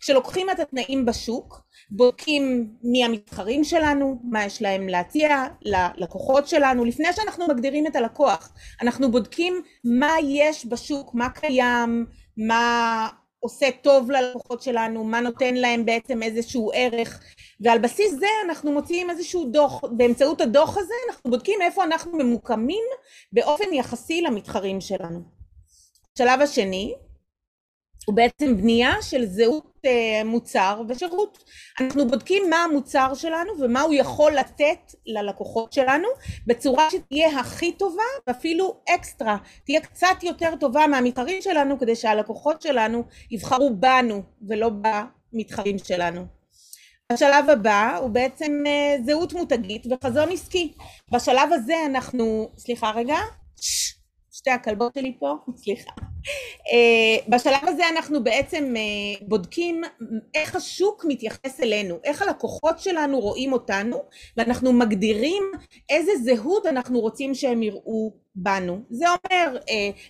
כשלוקחים 0.00 0.50
את 0.50 0.60
התנאים 0.60 1.04
בשוק, 1.04 1.62
בודקים 1.90 2.70
מי 2.82 3.04
המתחרים 3.04 3.64
שלנו, 3.64 4.20
מה 4.24 4.44
יש 4.44 4.62
להם 4.62 4.88
להציע 4.88 5.44
ללקוחות 5.62 6.48
שלנו, 6.48 6.84
לפני 6.84 7.12
שאנחנו 7.12 7.46
מגדירים 7.48 7.86
את 7.86 7.96
הלקוח, 7.96 8.52
אנחנו 8.82 9.10
בודקים 9.10 9.62
מה 9.84 10.12
יש 10.22 10.66
בשוק, 10.66 11.14
מה 11.14 11.28
קיים, 11.30 12.06
מה 12.36 13.08
עושה 13.40 13.70
טוב 13.82 14.10
ללקוחות 14.10 14.62
שלנו, 14.62 15.04
מה 15.04 15.20
נותן 15.20 15.54
להם 15.54 15.84
בעצם 15.84 16.22
איזשהו 16.22 16.70
ערך, 16.74 17.20
ועל 17.60 17.78
בסיס 17.78 18.12
זה 18.12 18.26
אנחנו 18.44 18.72
מוציאים 18.72 19.10
איזשהו 19.10 19.44
דוח, 19.44 19.84
באמצעות 19.90 20.40
הדוח 20.40 20.76
הזה 20.78 20.94
אנחנו 21.10 21.30
בודקים 21.30 21.62
איפה 21.62 21.84
אנחנו 21.84 22.18
ממוקמים 22.18 22.84
באופן 23.32 23.72
יחסי 23.72 24.22
למתחרים 24.22 24.80
שלנו. 24.80 25.20
השלב 26.14 26.40
השני 26.40 26.94
הוא 28.06 28.16
בעצם 28.16 28.56
בנייה 28.56 28.94
של 29.02 29.26
זהות 29.26 29.76
אה, 29.84 30.24
מוצר 30.24 30.82
ושירות. 30.88 31.44
אנחנו 31.80 32.08
בודקים 32.08 32.50
מה 32.50 32.64
המוצר 32.64 33.14
שלנו 33.14 33.52
ומה 33.60 33.80
הוא 33.80 33.94
יכול 33.94 34.32
לתת 34.32 34.94
ללקוחות 35.06 35.72
שלנו 35.72 36.08
בצורה 36.46 36.90
שתהיה 36.90 37.40
הכי 37.40 37.72
טובה 37.72 38.02
ואפילו 38.26 38.80
אקסטרה, 38.94 39.36
תהיה 39.64 39.80
קצת 39.80 40.22
יותר 40.22 40.56
טובה 40.60 40.86
מהמתחרים 40.86 41.42
שלנו 41.42 41.78
כדי 41.78 41.96
שהלקוחות 41.96 42.62
שלנו 42.62 43.04
יבחרו 43.30 43.76
בנו 43.76 44.22
ולא 44.48 44.70
במתחרים 45.32 45.78
שלנו. 45.78 46.26
השלב 47.12 47.50
הבא 47.50 47.96
הוא 48.00 48.10
בעצם 48.10 48.62
אה, 48.66 48.96
זהות 49.06 49.32
מותגית 49.32 49.86
וחזון 49.90 50.32
עסקי. 50.32 50.72
בשלב 51.12 51.52
הזה 51.52 51.74
אנחנו, 51.86 52.50
סליחה 52.58 52.90
רגע, 52.90 53.16
שתי 54.46 54.54
הכלבות 54.54 54.94
שלי 54.94 55.16
פה, 55.18 55.34
סליחה. 55.56 55.90
Uh, 55.90 57.30
בשלב 57.30 57.60
הזה 57.62 57.82
אנחנו 57.88 58.24
בעצם 58.24 58.74
uh, 58.74 59.24
בודקים 59.28 59.82
איך 60.34 60.56
השוק 60.56 61.04
מתייחס 61.08 61.60
אלינו, 61.62 61.96
איך 62.04 62.22
הלקוחות 62.22 62.78
שלנו 62.78 63.20
רואים 63.20 63.52
אותנו, 63.52 64.02
ואנחנו 64.36 64.72
מגדירים 64.72 65.42
איזה 65.90 66.12
זהות 66.24 66.66
אנחנו 66.66 67.00
רוצים 67.00 67.34
שהם 67.34 67.62
יראו 67.62 68.12
בנו. 68.34 68.78
זה 68.90 69.04
אומר 69.08 69.58
uh, 69.58 69.62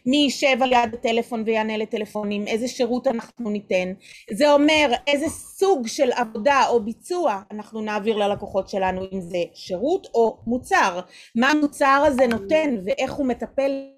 מי 0.06 0.16
יישב 0.16 0.56
על 0.62 0.72
יד 0.72 0.94
הטלפון 0.94 1.42
ויענה 1.46 1.76
לטלפונים, 1.76 2.46
איזה 2.46 2.68
שירות 2.68 3.06
אנחנו 3.06 3.50
ניתן. 3.50 3.92
זה 4.30 4.52
אומר 4.52 4.92
איזה 5.06 5.26
סוג 5.28 5.86
של 5.86 6.12
עבודה 6.12 6.62
או 6.68 6.80
ביצוע 6.80 7.42
אנחנו 7.50 7.80
נעביר 7.80 8.16
ללקוחות 8.16 8.68
שלנו, 8.68 9.00
אם 9.12 9.20
זה 9.20 9.38
שירות 9.54 10.06
או 10.14 10.38
מוצר. 10.46 11.00
מה 11.34 11.50
המוצר 11.50 12.04
הזה 12.06 12.26
נותן 12.26 12.76
ואיך 12.84 13.12
הוא 13.12 13.26
מטפל 13.26 13.95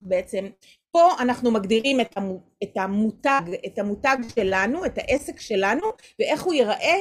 בעצם 0.00 0.46
פה 0.90 1.10
אנחנו 1.20 1.50
מגדירים 1.50 2.00
את 2.62 2.76
המותג, 2.76 3.42
את 3.66 3.78
המותג 3.78 4.16
שלנו, 4.34 4.84
את 4.86 4.98
העסק 4.98 5.40
שלנו 5.40 5.86
ואיך 6.18 6.42
הוא 6.42 6.54
ייראה 6.54 6.96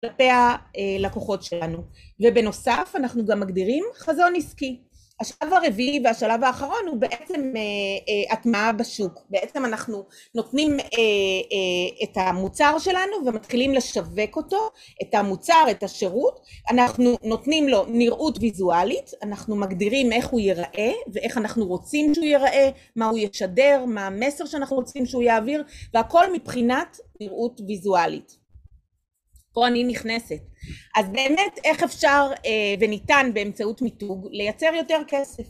כלפי 0.00 0.28
הלקוחות 0.30 1.42
שלנו. 1.42 1.78
ובנוסף 2.20 2.92
אנחנו 2.94 3.26
גם 3.26 3.40
מגדירים 3.40 3.84
חזון 3.94 4.32
עסקי 4.36 4.80
השלב 5.20 5.52
הרביעי 5.52 6.00
והשלב 6.04 6.44
האחרון 6.44 6.86
הוא 6.86 6.96
בעצם 6.96 7.52
אה, 7.56 7.60
אה, 8.08 8.32
הטמעה 8.32 8.72
בשוק. 8.72 9.20
בעצם 9.30 9.64
אנחנו 9.64 10.04
נותנים 10.34 10.80
אה, 10.80 12.04
את 12.04 12.16
המוצר 12.16 12.78
שלנו 12.78 13.26
ומתחילים 13.26 13.74
לשווק 13.74 14.36
אותו, 14.36 14.70
את 15.02 15.14
המוצר, 15.14 15.64
את 15.70 15.82
השירות, 15.82 16.40
אנחנו 16.70 17.16
נותנים 17.22 17.68
לו 17.68 17.84
נראות 17.88 18.38
ויזואלית, 18.40 19.10
אנחנו 19.22 19.56
מגדירים 19.56 20.12
איך 20.12 20.26
הוא 20.28 20.40
ייראה 20.40 20.92
ואיך 21.12 21.38
אנחנו 21.38 21.66
רוצים 21.66 22.14
שהוא 22.14 22.26
ייראה, 22.26 22.70
מה 22.96 23.06
הוא 23.06 23.18
ישדר, 23.18 23.84
מה 23.86 24.06
המסר 24.06 24.46
שאנחנו 24.46 24.76
רוצים 24.76 25.06
שהוא 25.06 25.22
יעביר, 25.22 25.64
והכל 25.94 26.32
מבחינת 26.32 27.00
נראות 27.20 27.60
ויזואלית. 27.68 28.45
פה 29.56 29.66
אני 29.66 29.84
נכנסת. 29.84 30.40
אז 30.96 31.08
באמת 31.08 31.58
איך 31.64 31.82
אפשר 31.82 32.30
אה, 32.46 32.74
וניתן 32.80 33.30
באמצעות 33.34 33.82
מיתוג 33.82 34.28
לייצר 34.30 34.74
יותר 34.74 34.98
כסף. 35.08 35.44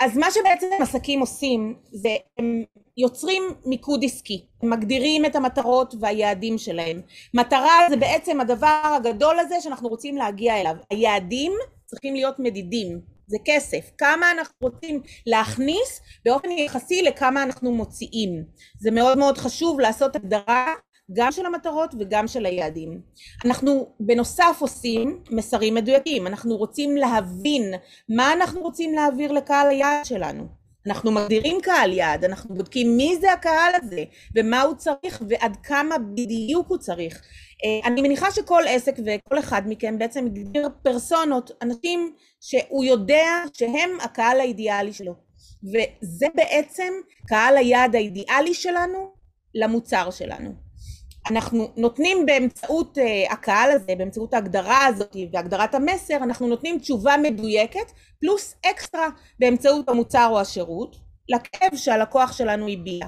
אז 0.00 0.16
מה 0.16 0.26
שבעצם 0.30 0.66
עסקים 0.80 1.20
עושים 1.20 1.76
זה 1.92 2.08
הם 2.38 2.64
יוצרים 2.96 3.42
מיקוד 3.64 4.04
עסקי, 4.04 4.46
הם 4.62 4.70
מגדירים 4.70 5.24
את 5.24 5.36
המטרות 5.36 5.94
והיעדים 6.00 6.58
שלהם. 6.58 7.00
מטרה 7.34 7.76
זה 7.90 7.96
בעצם 7.96 8.40
הדבר 8.40 8.96
הגדול 8.96 9.38
הזה 9.38 9.54
שאנחנו 9.60 9.88
רוצים 9.88 10.16
להגיע 10.16 10.60
אליו. 10.60 10.74
היעדים 10.90 11.52
צריכים 11.86 12.14
להיות 12.14 12.38
מדידים, 12.38 13.00
זה 13.26 13.36
כסף, 13.44 13.90
כמה 13.98 14.30
אנחנו 14.30 14.54
רוצים 14.60 15.02
להכניס 15.26 16.00
באופן 16.24 16.50
יחסי 16.50 17.02
לכמה 17.02 17.42
אנחנו 17.42 17.72
מוציאים. 17.72 18.44
זה 18.78 18.90
מאוד 18.90 19.18
מאוד 19.18 19.38
חשוב 19.38 19.80
לעשות 19.80 20.16
הגדרה 20.16 20.74
גם 21.12 21.32
של 21.32 21.46
המטרות 21.46 21.94
וגם 21.98 22.28
של 22.28 22.46
היעדים. 22.46 23.00
אנחנו 23.44 23.92
בנוסף 24.00 24.56
עושים 24.60 25.22
מסרים 25.30 25.74
מדויקים, 25.74 26.26
אנחנו 26.26 26.56
רוצים 26.56 26.96
להבין 26.96 27.74
מה 28.08 28.32
אנחנו 28.32 28.60
רוצים 28.60 28.94
להעביר 28.94 29.32
לקהל 29.32 29.68
היעד 29.68 30.04
שלנו. 30.04 30.58
אנחנו 30.86 31.12
מגדירים 31.12 31.60
קהל 31.62 31.92
יעד, 31.92 32.24
אנחנו 32.24 32.54
בודקים 32.54 32.96
מי 32.96 33.16
זה 33.20 33.32
הקהל 33.32 33.72
הזה 33.74 34.04
ומה 34.36 34.62
הוא 34.62 34.74
צריך 34.74 35.22
ועד 35.28 35.56
כמה 35.62 35.98
בדיוק 35.98 36.68
הוא 36.68 36.78
צריך. 36.78 37.22
אה, 37.64 37.88
אני 37.88 38.02
מניחה 38.02 38.30
שכל 38.30 38.62
עסק 38.68 38.94
וכל 38.98 39.38
אחד 39.38 39.62
מכם 39.66 39.98
בעצם 39.98 40.24
מגדיר 40.24 40.68
פרסונות, 40.82 41.50
אנשים 41.62 42.12
שהוא 42.40 42.84
יודע 42.84 43.26
שהם 43.54 43.90
הקהל 44.00 44.40
האידיאלי 44.40 44.92
שלו. 44.92 45.14
וזה 45.64 46.26
בעצם 46.34 46.92
קהל 47.26 47.56
היעד 47.56 47.94
האידיאלי 47.94 48.54
שלנו 48.54 49.12
למוצר 49.54 50.10
שלנו. 50.10 50.67
אנחנו 51.30 51.72
נותנים 51.76 52.26
באמצעות 52.26 52.98
uh, 52.98 53.32
הקהל 53.32 53.70
הזה, 53.70 53.94
באמצעות 53.98 54.34
ההגדרה 54.34 54.86
הזאת 54.86 55.16
והגדרת 55.32 55.74
המסר, 55.74 56.16
אנחנו 56.16 56.46
נותנים 56.48 56.78
תשובה 56.78 57.16
מדויקת 57.22 57.92
פלוס 58.20 58.54
אקסטרה 58.70 59.08
באמצעות 59.38 59.88
המוצר 59.88 60.28
או 60.30 60.40
השירות 60.40 60.96
לכאב 61.28 61.76
שהלקוח 61.76 62.32
שלנו 62.32 62.68
הביע. 62.68 63.06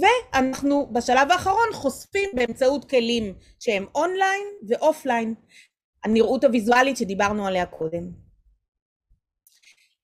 ואנחנו 0.00 0.88
בשלב 0.92 1.30
האחרון 1.30 1.68
חושפים 1.72 2.30
באמצעות 2.34 2.90
כלים 2.90 3.34
שהם 3.60 3.86
אונליין 3.94 4.46
ואופליין, 4.68 5.34
הנראות 6.04 6.44
הוויזואלית 6.44 6.96
שדיברנו 6.96 7.46
עליה 7.46 7.66
קודם. 7.66 8.10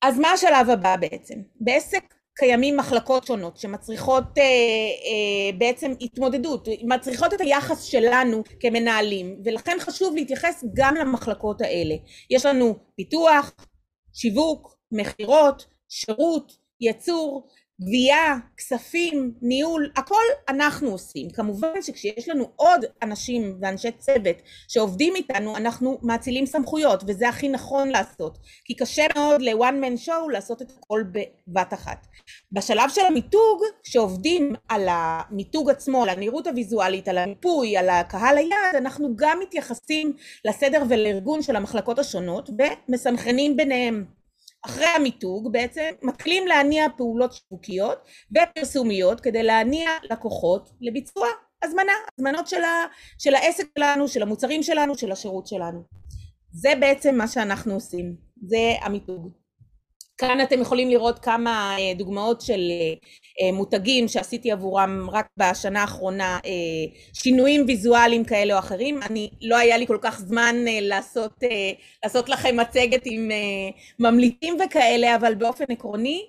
אז 0.02 0.18
מה 0.18 0.28
השלב 0.28 0.70
הבא 0.70 0.96
בעצם? 0.96 1.34
בעסק 1.60 2.13
קיימים 2.36 2.76
מחלקות 2.76 3.26
שונות 3.26 3.56
שמצריכות 3.56 4.38
אה, 4.38 4.42
אה, 4.42 5.58
בעצם 5.58 5.92
התמודדות, 6.00 6.68
מצריכות 6.82 7.34
את 7.34 7.40
היחס 7.40 7.82
שלנו 7.82 8.42
כמנהלים 8.60 9.40
ולכן 9.44 9.76
חשוב 9.80 10.14
להתייחס 10.14 10.64
גם 10.74 10.94
למחלקות 10.94 11.60
האלה. 11.60 11.94
יש 12.30 12.46
לנו 12.46 12.76
פיתוח, 12.96 13.52
שיווק, 14.12 14.76
מכירות, 14.92 15.66
שירות, 15.88 16.52
ייצור, 16.80 17.46
גבייה, 17.80 18.36
כספים, 18.56 19.32
ניהול, 19.42 19.90
הכל 19.96 20.22
אנחנו 20.48 20.90
עושים. 20.90 21.30
כמובן 21.30 21.82
שכשיש 21.82 22.28
לנו 22.28 22.50
עוד 22.56 22.84
אנשים 23.02 23.58
ואנשי 23.60 23.90
צוות 23.98 24.36
שעובדים 24.68 25.14
איתנו, 25.16 25.56
אנחנו 25.56 25.98
מאצילים 26.02 26.46
סמכויות, 26.46 27.04
וזה 27.06 27.28
הכי 27.28 27.48
נכון 27.48 27.88
לעשות. 27.88 28.38
כי 28.64 28.74
קשה 28.74 29.06
מאוד 29.16 29.42
ל-one 29.42 29.84
man 29.84 30.06
show 30.06 30.30
לעשות 30.32 30.62
את 30.62 30.72
הכל 30.78 31.02
בבת 31.12 31.74
אחת. 31.74 32.06
בשלב 32.52 32.90
של 32.90 33.04
המיתוג, 33.04 33.62
כשעובדים 33.82 34.54
על 34.68 34.86
המיתוג 34.90 35.70
עצמו, 35.70 36.02
על 36.02 36.08
הנראות 36.08 36.46
הוויזואלית, 36.46 37.08
על 37.08 37.18
המיפוי, 37.18 37.76
על 37.76 37.88
הקהל 37.88 38.38
היעד, 38.38 38.74
אנחנו 38.74 39.16
גם 39.16 39.38
מתייחסים 39.42 40.12
לסדר 40.44 40.82
ולארגון 40.88 41.42
של 41.42 41.56
המחלקות 41.56 41.98
השונות 41.98 42.50
ומסנכרנים 42.88 43.56
ביניהם. 43.56 44.23
אחרי 44.66 44.86
המיתוג 44.86 45.52
בעצם 45.52 45.90
מתחילים 46.02 46.46
להניע 46.46 46.86
פעולות 46.96 47.32
שיווקיות 47.32 47.98
ופרסומיות 48.30 49.20
כדי 49.20 49.42
להניע 49.42 49.90
לקוחות 50.10 50.70
לביצוע 50.80 51.26
הזמנה, 51.62 51.92
הזמנות 52.18 52.48
של, 52.48 52.64
ה, 52.64 52.86
של 53.18 53.34
העסק 53.34 53.66
שלנו, 53.78 54.08
של 54.08 54.22
המוצרים 54.22 54.62
שלנו, 54.62 54.98
של 54.98 55.12
השירות 55.12 55.46
שלנו. 55.46 55.82
זה 56.52 56.72
בעצם 56.80 57.14
מה 57.14 57.28
שאנחנו 57.28 57.74
עושים, 57.74 58.16
זה 58.46 58.74
המיתוג. 58.82 59.43
כאן 60.18 60.40
אתם 60.40 60.60
יכולים 60.60 60.90
לראות 60.90 61.18
כמה 61.18 61.76
אה, 61.78 61.94
דוגמאות 61.94 62.40
של 62.40 62.60
אה, 63.40 63.52
מותגים 63.52 64.08
שעשיתי 64.08 64.52
עבורם 64.52 65.08
רק 65.12 65.26
בשנה 65.36 65.80
האחרונה, 65.80 66.38
אה, 66.44 66.50
שינויים 67.12 67.64
ויזואליים 67.66 68.24
כאלה 68.24 68.54
או 68.54 68.58
אחרים. 68.58 69.02
אני, 69.02 69.30
לא 69.42 69.56
היה 69.56 69.78
לי 69.78 69.86
כל 69.86 69.98
כך 70.00 70.20
זמן 70.20 70.56
לעשות, 70.66 71.32
לעשות 72.04 72.28
לכם 72.28 72.56
מצגת 72.56 73.02
עם 73.04 73.30
ממליטים 73.98 74.56
וכאלה, 74.64 75.16
אבל 75.16 75.34
באופן 75.34 75.64
עקרוני 75.68 76.26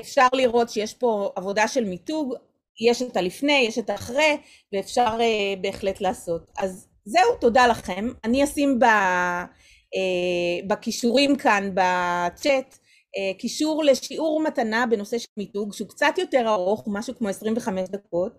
אפשר 0.00 0.26
לראות 0.32 0.68
שיש 0.68 0.94
פה 0.94 1.30
עבודה 1.36 1.68
של 1.68 1.84
מיתוג, 1.84 2.34
יש 2.80 3.02
את 3.02 3.16
הלפני, 3.16 3.64
יש 3.68 3.78
את 3.78 3.90
האחרי, 3.90 4.36
ואפשר 4.72 5.18
בהחלט 5.60 6.00
לעשות. 6.00 6.50
אז 6.58 6.88
זהו, 7.04 7.34
תודה 7.40 7.66
לכם. 7.66 8.08
אני 8.24 8.44
אשים 8.44 8.78
ב... 8.78 8.84
בכישורים 10.66 11.36
כאן 11.36 11.70
בצ'אט 11.74 12.78
קישור 13.38 13.84
לשיעור 13.84 14.42
מתנה 14.42 14.86
בנושא 14.90 15.18
של 15.18 15.28
מיתוג 15.36 15.74
שהוא 15.74 15.88
קצת 15.88 16.14
יותר 16.18 16.48
ארוך, 16.48 16.84
משהו 16.86 17.14
כמו 17.18 17.28
25 17.28 17.88
דקות 17.88 18.32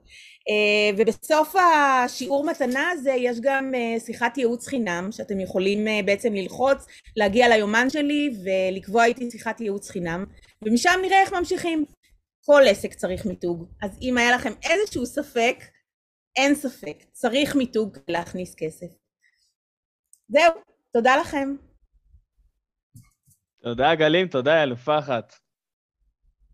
ובסוף 0.98 1.56
השיעור 1.56 2.46
מתנה 2.46 2.90
הזה 2.90 3.12
יש 3.12 3.38
גם 3.42 3.74
שיחת 4.06 4.38
ייעוץ 4.38 4.68
חינם 4.68 5.10
שאתם 5.12 5.40
יכולים 5.40 6.06
בעצם 6.06 6.34
ללחוץ, 6.34 6.86
להגיע 7.16 7.50
ליומן 7.50 7.90
שלי 7.90 8.30
ולקבוע 8.44 9.06
איתי 9.06 9.32
שיחת 9.32 9.62
ייעוץ 9.62 9.90
חינם 9.90 10.26
ומשם 10.66 11.00
נראה 11.02 11.22
איך 11.22 11.34
ממשיכים. 11.34 11.86
כל 12.46 12.62
עסק 12.68 12.94
צריך 12.94 13.26
מיתוג, 13.26 13.66
אז 13.82 13.98
אם 14.02 14.18
היה 14.18 14.36
לכם 14.36 14.54
איזשהו 14.64 15.06
ספק, 15.06 15.56
אין 16.36 16.56
ספק, 16.56 17.04
צריך 17.12 17.56
מיתוג 17.56 17.98
להכניס 18.08 18.56
כסף. 18.56 18.88
זהו, 20.28 20.52
תודה 20.92 21.18
לכם. 21.22 21.56
תודה 23.62 23.96
גלים, 23.96 24.28
תודה 24.28 24.64
אלופה 24.64 25.00
אחת. 25.00 25.34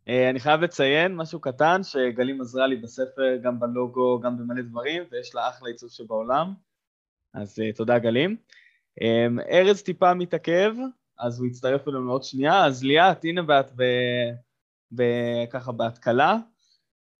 Uh, 0.10 0.30
אני 0.30 0.40
חייב 0.40 0.62
לציין 0.62 1.16
משהו 1.16 1.40
קטן, 1.40 1.84
שגלים 1.84 2.42
עזרה 2.42 2.68
לי 2.68 2.76
בספר, 2.76 3.38
גם 3.44 3.60
בלוגו, 3.60 4.20
גם 4.20 4.38
במלא 4.38 4.62
דברים, 4.62 5.04
ויש 5.12 5.36
לה 5.36 5.50
אחלה 5.50 5.70
עיצוב 5.70 5.90
שבעולם, 5.90 6.54
אז 7.34 7.60
uh, 7.60 7.78
תודה 7.78 8.00
גלים. 8.00 8.38
Um, 9.00 9.42
ארז 9.52 9.82
טיפה 9.82 10.14
מתעכב, 10.14 10.74
אז 11.20 11.40
הוא 11.40 11.48
יצטרף 11.48 11.88
אלינו 11.88 12.12
עוד 12.12 12.24
שנייה, 12.24 12.66
אז 12.66 12.84
ליאת, 12.84 13.24
הנה 13.24 13.42
ואת 13.48 13.72
ב... 13.76 13.84
ב... 14.96 15.04
ככה 15.52 15.72
בהתקלה. 15.72 16.38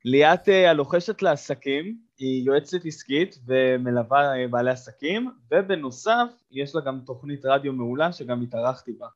ליאת 0.08 0.48
uh, 0.48 0.52
הלוחשת 0.52 1.22
לעסקים, 1.22 1.98
היא 2.18 2.46
יועצת 2.46 2.86
עסקית 2.86 3.40
ומלווה 3.46 4.34
בעלי 4.50 4.72
עסקים, 4.72 5.32
ובנוסף 5.52 6.44
יש 6.52 6.76
לה 6.76 6.82
גם 6.82 7.00
תוכנית 7.06 7.46
רדיו 7.46 7.74
מעולה 7.74 8.14
שגם 8.14 8.42
התארחתי 8.42 8.92
בה. 8.92 9.08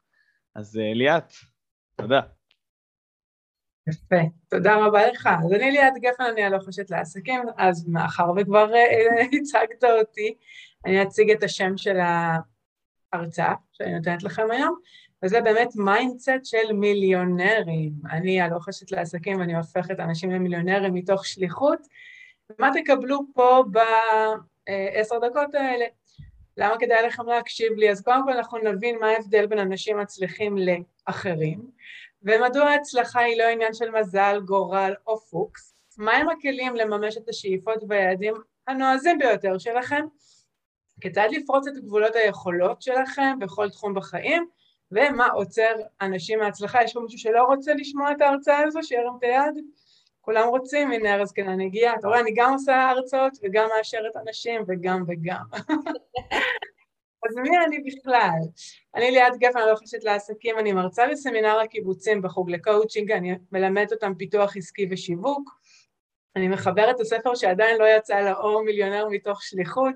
אז 0.55 0.77
אה, 0.77 0.93
ליאת, 0.93 1.33
תודה. 1.95 2.21
יפה, 3.89 4.15
תודה 4.49 4.75
רבה 4.85 5.07
לך. 5.11 5.29
אז 5.45 5.53
אני 5.53 5.71
ליאת 5.71 5.93
גפן, 6.01 6.23
אני 6.23 6.43
הלוחשת 6.43 6.91
לעסקים, 6.91 7.41
אז 7.57 7.87
מאחר 7.87 8.31
וכבר 8.37 8.73
אה, 8.73 9.21
הצגת 9.41 9.83
אותי, 9.99 10.35
אני 10.85 11.03
אציג 11.03 11.31
את 11.31 11.43
השם 11.43 11.77
של 11.77 11.97
ההרצאה 13.13 13.53
שאני 13.71 13.93
נותנת 13.95 14.23
לכם 14.23 14.51
היום, 14.51 14.79
וזה 15.23 15.41
באמת 15.41 15.69
mindset 15.75 16.29
של 16.43 16.73
מיליונרים. 16.73 17.91
אני 18.11 18.41
הלוחשת 18.41 18.91
לעסקים 18.91 19.39
ואני 19.39 19.57
הופכת 19.57 19.99
אנשים 19.99 20.31
למיליונרים 20.31 20.93
מתוך 20.93 21.25
שליחות. 21.25 21.79
ומה 22.49 22.69
תקבלו 22.73 23.19
פה 23.33 23.63
בעשר 23.67 25.19
דקות 25.19 25.55
האלה? 25.55 25.85
למה 26.57 26.75
כדאי 26.79 27.07
לכם 27.07 27.25
להקשיב 27.25 27.73
לי? 27.73 27.91
אז 27.91 28.01
קודם 28.01 28.23
כל 28.23 28.33
אנחנו 28.33 28.57
נבין 28.57 28.99
מה 28.99 29.07
ההבדל 29.07 29.45
בין 29.45 29.59
אנשים 29.59 29.97
מצליחים 29.97 30.55
לאחרים, 30.57 31.59
ומדוע 32.23 32.63
ההצלחה 32.63 33.19
היא 33.19 33.37
לא 33.37 33.43
עניין 33.43 33.73
של 33.73 33.91
מזל, 33.91 34.39
גורל 34.45 34.93
או 35.07 35.19
פוקס, 35.19 35.73
מהם 35.97 36.29
הכלים 36.29 36.75
לממש 36.75 37.17
את 37.17 37.29
השאיפות 37.29 37.83
והיעדים 37.89 38.33
הנועזים 38.67 39.17
ביותר 39.17 39.57
שלכם, 39.57 40.05
כיצד 41.01 41.27
לפרוץ 41.31 41.67
את 41.67 41.77
גבולות 41.77 42.15
היכולות 42.15 42.81
שלכם 42.81 43.39
בכל 43.39 43.69
תחום 43.69 43.93
בחיים, 43.93 44.47
ומה 44.91 45.27
עוצר 45.27 45.75
אנשים 46.01 46.39
מההצלחה. 46.39 46.83
יש 46.83 46.93
פה 46.93 46.99
מישהו 46.99 47.19
שלא 47.19 47.43
רוצה 47.43 47.73
לשמוע 47.73 48.11
את 48.11 48.21
ההרצאה 48.21 48.59
הזו, 48.59 48.79
שירים 48.83 49.13
את 49.19 49.23
היד? 49.23 49.63
כולם 50.21 50.47
רוצים, 50.47 50.91
הנה 50.91 51.15
ארז 51.15 51.31
קנן 51.31 51.61
הגיע, 51.61 51.93
אתה 51.99 52.07
רואה, 52.07 52.19
אני 52.19 52.31
גם 52.35 52.53
עושה 52.53 52.89
הרצאות 52.89 53.33
וגם 53.43 53.67
מאשרת 53.77 54.15
אנשים 54.27 54.61
וגם 54.67 55.03
וגם. 55.07 55.43
אז 57.29 57.35
מי 57.35 57.49
אני 57.67 57.79
בכלל? 57.79 58.39
אני 58.95 59.11
ליאת 59.11 59.37
גפן, 59.37 59.59
אני 59.59 59.69
לא 59.71 59.75
חושבת 59.75 60.03
לעסקים, 60.03 60.59
אני 60.59 60.73
מרצה 60.73 61.07
בסמינר 61.11 61.59
הקיבוצים 61.59 62.21
בחוג 62.21 62.51
לקואוצ'ינג, 62.51 63.11
אני 63.11 63.35
מלמדת 63.51 63.91
אותם 63.91 64.13
פיתוח 64.15 64.57
עסקי 64.57 64.87
ושיווק, 64.91 65.59
אני 66.35 66.47
מחברת 66.47 66.95
את 66.95 66.99
הספר 66.99 67.35
שעדיין 67.35 67.77
לא 67.77 67.85
יצא 67.97 68.19
לאור 68.19 68.63
מיליונר 68.63 69.07
מתוך 69.11 69.43
שליחות, 69.43 69.95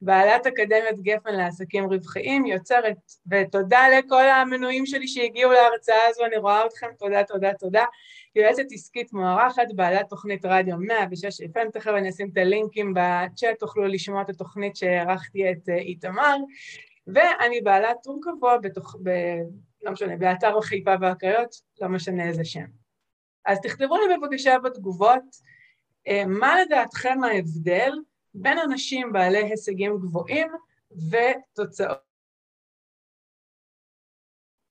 בעלת 0.00 0.46
אקדמיית 0.46 1.00
גפן 1.00 1.34
לעסקים 1.34 1.84
רווחיים, 1.84 2.46
יוצרת, 2.46 2.96
ותודה 3.30 3.80
לכל 3.98 4.28
המנויים 4.28 4.86
שלי 4.86 5.08
שהגיעו 5.08 5.52
להרצאה 5.52 6.06
הזו, 6.08 6.24
אני 6.24 6.36
רואה 6.36 6.66
אתכם, 6.66 6.86
תודה, 6.98 7.24
תודה, 7.24 7.54
תודה. 7.54 7.84
יועצת 8.34 8.64
עסקית 8.72 9.12
מוערכת, 9.12 9.66
בעלת 9.74 10.08
תוכנית 10.08 10.44
רדיו 10.44 10.76
106 10.78 11.40
FM, 11.40 11.70
תכף 11.72 11.90
אני 11.98 12.08
אשים 12.08 12.30
את 12.32 12.36
הלינקים 12.36 12.94
בצ'אט, 12.96 13.58
תוכלו 13.58 13.86
לשמוע 13.86 14.22
את 14.22 14.30
התוכנית 14.30 14.76
שהערכתי 14.76 15.50
את 15.50 15.68
אה, 15.68 15.76
איתמר, 15.76 16.36
ואני 17.06 17.60
בעלת 17.60 17.96
טור 18.02 18.20
קבוע 18.22 18.58
בתוך, 18.58 18.96
ב, 19.02 19.10
לא 19.82 19.92
משנה, 19.92 20.16
באתר 20.16 20.60
חיפה 20.60 20.94
והקריות, 21.00 21.54
לא 21.80 21.88
משנה 21.88 22.28
איזה 22.28 22.44
שם. 22.44 22.66
אז 23.44 23.60
תכתבו 23.60 23.96
לי 23.96 24.16
בבקשה 24.16 24.58
בתגובות, 24.58 25.24
אה, 26.08 26.22
מה 26.26 26.60
לדעתכם 26.60 27.24
ההבדל 27.24 27.92
בין 28.42 28.58
אנשים 28.58 29.12
בעלי 29.12 29.38
הישגים 29.38 29.98
גבוהים 29.98 30.48
ותוצאות. 31.10 32.06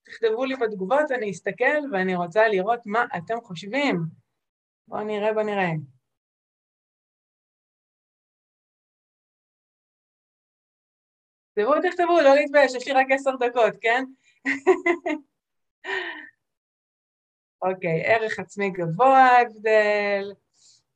תכתבו 0.02 0.44
לי 0.44 0.56
בתגובות, 0.56 1.10
אני 1.10 1.30
אסתכל 1.30 1.92
ואני 1.92 2.16
רוצה 2.16 2.48
לראות 2.48 2.80
מה 2.86 3.04
אתם 3.16 3.40
חושבים. 3.42 3.96
בואו 4.88 5.04
נראה, 5.04 5.32
בואו 5.32 5.46
נראה. 5.46 5.70
תכתבו, 11.54 11.74
תכתבו, 11.82 12.20
לא 12.20 12.34
להתבייש, 12.34 12.74
יש 12.74 12.86
לי 12.86 12.92
רק 12.92 13.06
עשר 13.10 13.30
דקות, 13.36 13.74
כן? 13.80 14.04
אוקיי, 17.62 18.02
ערך 18.04 18.38
עצמי 18.38 18.70
גבוה, 18.70 19.28
הבדל. 19.40 20.32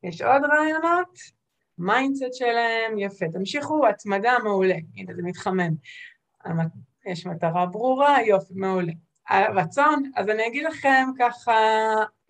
יש 0.03 0.23
עוד 0.23 0.43
רעיונות? 0.45 1.40
mindset 1.81 2.35
שלהם, 2.35 2.99
יפה. 2.99 3.27
תמשיכו, 3.33 3.87
התמדה 3.87 4.37
מעולה. 4.45 4.77
הנה, 4.97 5.15
זה 5.15 5.23
מתחמם. 5.23 5.75
יש 7.07 7.27
מטרה 7.27 7.67
ברורה, 7.67 8.23
יופי, 8.27 8.55
מעולה. 8.57 8.93
הרצון, 9.29 10.11
אז 10.17 10.29
אני 10.29 10.47
אגיד 10.47 10.65
לכם 10.65 11.09
ככה 11.19 11.53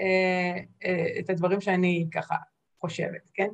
אה, 0.01 0.57
אה, 0.85 1.21
את 1.21 1.31
הדברים 1.31 1.61
שאני 1.61 2.07
ככה 2.13 2.35
חושבת, 2.81 3.31
כן? 3.35 3.49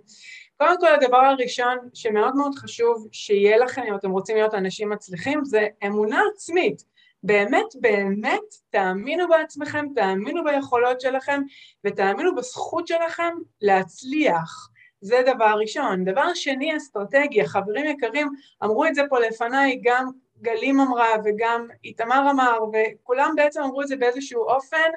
קודם 0.57 0.81
כל, 0.81 0.95
הדבר 0.95 1.17
הראשון 1.17 1.79
שמאוד 1.95 2.37
מאוד 2.37 2.55
חשוב 2.55 3.09
שיהיה 3.13 3.57
לכם, 3.57 3.83
אם 3.89 3.95
אתם 3.95 4.11
רוצים 4.11 4.37
להיות 4.37 4.55
אנשים 4.55 4.91
מצליחים, 4.91 5.45
זה 5.45 5.67
אמונה 5.87 6.21
עצמית. 6.35 6.83
באמת, 7.23 7.67
באמת, 7.81 8.55
תאמינו 8.71 9.29
בעצמכם, 9.29 9.87
תאמינו 9.95 10.45
ביכולות 10.45 11.01
שלכם, 11.01 11.43
ותאמינו 11.85 12.35
בזכות 12.35 12.87
שלכם 12.87 13.35
להצליח. 13.61 14.71
זה 15.01 15.23
דבר 15.27 15.55
ראשון. 15.61 16.05
דבר 16.05 16.35
שני, 16.35 16.77
אסטרטגיה. 16.77 17.47
חברים 17.47 17.87
יקרים, 17.87 18.29
אמרו 18.65 18.85
את 18.85 18.95
זה 18.95 19.03
פה 19.09 19.19
לפניי, 19.19 19.81
גם 19.83 20.11
גלים 20.43 20.81
אמרה 20.81 21.09
וגם 21.25 21.69
איתמר 21.85 22.31
אמר, 22.31 22.59
וכולם 22.73 23.33
בעצם 23.37 23.63
אמרו 23.63 23.83
את 23.83 23.89
זה 23.89 23.97
באיזשהו 23.97 24.43
אופן. 24.43 24.91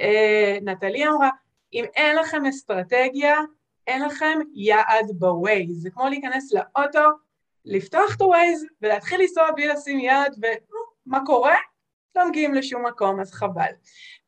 אה, 0.00 0.58
נטלי 0.62 1.06
אמרה, 1.06 1.30
אם 1.72 1.84
אין 1.96 2.16
לכם 2.16 2.46
אסטרטגיה, 2.46 3.36
אין 3.86 4.02
לכם 4.02 4.38
יעד 4.54 5.06
בווייז. 5.18 5.82
זה 5.82 5.90
כמו 5.90 6.08
להיכנס 6.08 6.52
לאוטו, 6.52 7.08
לפתוח 7.64 8.16
את 8.16 8.20
ה 8.20 8.29
Waze 8.29 8.66
ולהתחיל 8.82 9.20
לנסוע 9.20 9.50
בלי 9.50 9.68
לשים 9.68 9.98
יעד, 9.98 10.36
ומה 11.06 11.20
קורה? 11.26 11.54
לא 12.16 12.28
מגיעים 12.28 12.54
לשום 12.54 12.86
מקום, 12.86 13.20
אז 13.20 13.32
חבל. 13.32 13.72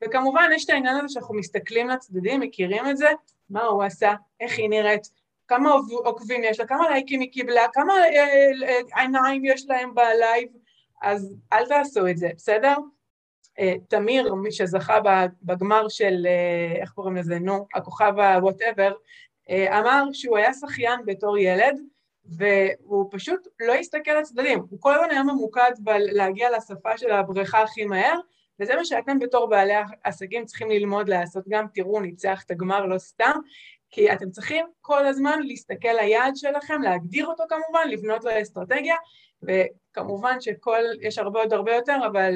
וכמובן, 0.05 0.51
יש 0.55 0.65
את 0.65 0.71
העניין 0.71 0.97
הזה 0.97 1.09
שאנחנו 1.09 1.35
מסתכלים 1.35 1.89
לצדדים, 1.89 2.41
מכירים 2.41 2.87
את 2.91 2.97
זה, 2.97 3.09
מה 3.51 3.63
הוא 3.63 3.83
עשה, 3.83 4.15
איך 4.41 4.59
היא 4.59 4.69
נראית, 4.69 5.09
כמה 5.49 5.71
עוקבים 6.05 6.45
יש 6.45 6.61
לה, 6.61 6.67
כמה 6.67 6.91
לייקים 6.91 7.21
היא 7.21 7.33
קיבלה, 7.33 7.63
כמה 7.73 7.93
אה, 7.93 8.51
אה, 8.69 9.03
עיניים 9.03 9.45
יש 9.45 9.67
להם 9.69 9.95
ב 9.95 10.04
live, 10.04 10.49
אז 11.03 11.37
אל 11.53 11.67
תעשו 11.67 12.09
את 12.09 12.17
זה, 12.17 12.29
בסדר? 12.37 12.77
אה, 13.59 13.75
תמיר, 13.89 14.35
מי 14.35 14.53
שזכה 14.53 14.99
בגמר 15.43 15.89
של, 15.89 16.27
איך 16.81 16.91
קוראים 16.91 17.17
לזה, 17.17 17.39
נו, 17.39 17.67
הכוכב 17.75 18.19
ה-whatever, 18.19 18.93
אמר 19.51 20.05
שהוא 20.13 20.37
היה 20.37 20.55
שחיין 20.55 21.01
בתור 21.07 21.39
ילד, 21.39 21.81
והוא 22.25 23.09
פשוט 23.11 23.49
לא 23.61 23.75
הסתכל 23.75 24.11
לצדדים, 24.21 24.59
הוא 24.71 24.81
כל 24.81 24.95
הזמן 24.95 25.11
היה 25.11 25.23
ממוקד 25.23 25.71
בלהגיע 25.79 26.57
לשפה 26.57 26.99
של 26.99 27.11
הבריכה 27.11 27.63
הכי 27.63 27.85
מהר, 27.85 28.19
וזה 28.61 28.77
מה 28.77 28.85
שאתם 28.85 29.19
בתור 29.19 29.47
בעלי 29.47 29.75
עסקים 30.05 30.45
צריכים 30.45 30.71
ללמוד 30.71 31.09
לעשות, 31.09 31.45
גם 31.49 31.67
תראו, 31.75 32.01
ניצח 32.01 32.43
את 32.47 32.51
הגמר 32.51 32.87
לא 32.87 32.99
סתם, 32.99 33.39
כי 33.91 34.13
אתם 34.13 34.31
צריכים 34.31 34.67
כל 34.81 35.07
הזמן 35.07 35.39
להסתכל 35.43 35.89
ליעד 36.01 36.37
שלכם, 36.37 36.83
להגדיר 36.83 37.27
אותו 37.27 37.45
כמובן, 37.49 37.89
לבנות 37.89 38.25
לו 38.25 38.31
אסטרטגיה, 38.43 38.97
וכמובן 39.43 40.41
שכל, 40.41 40.81
יש 41.01 41.19
הרבה 41.19 41.41
עוד 41.41 41.53
הרבה 41.53 41.75
יותר, 41.75 41.97
אבל 42.07 42.35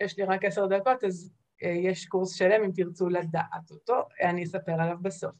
יש 0.00 0.18
לי 0.18 0.24
רק 0.24 0.44
עשר 0.44 0.66
דקות, 0.66 1.04
אז 1.04 1.32
אה, 1.64 1.68
יש 1.68 2.06
קורס 2.06 2.34
שלם 2.34 2.64
אם 2.64 2.70
תרצו 2.74 3.08
לדעת 3.08 3.70
אותו, 3.70 3.94
אני 4.22 4.44
אספר 4.44 4.72
עליו 4.72 4.96
בסוף. 5.02 5.32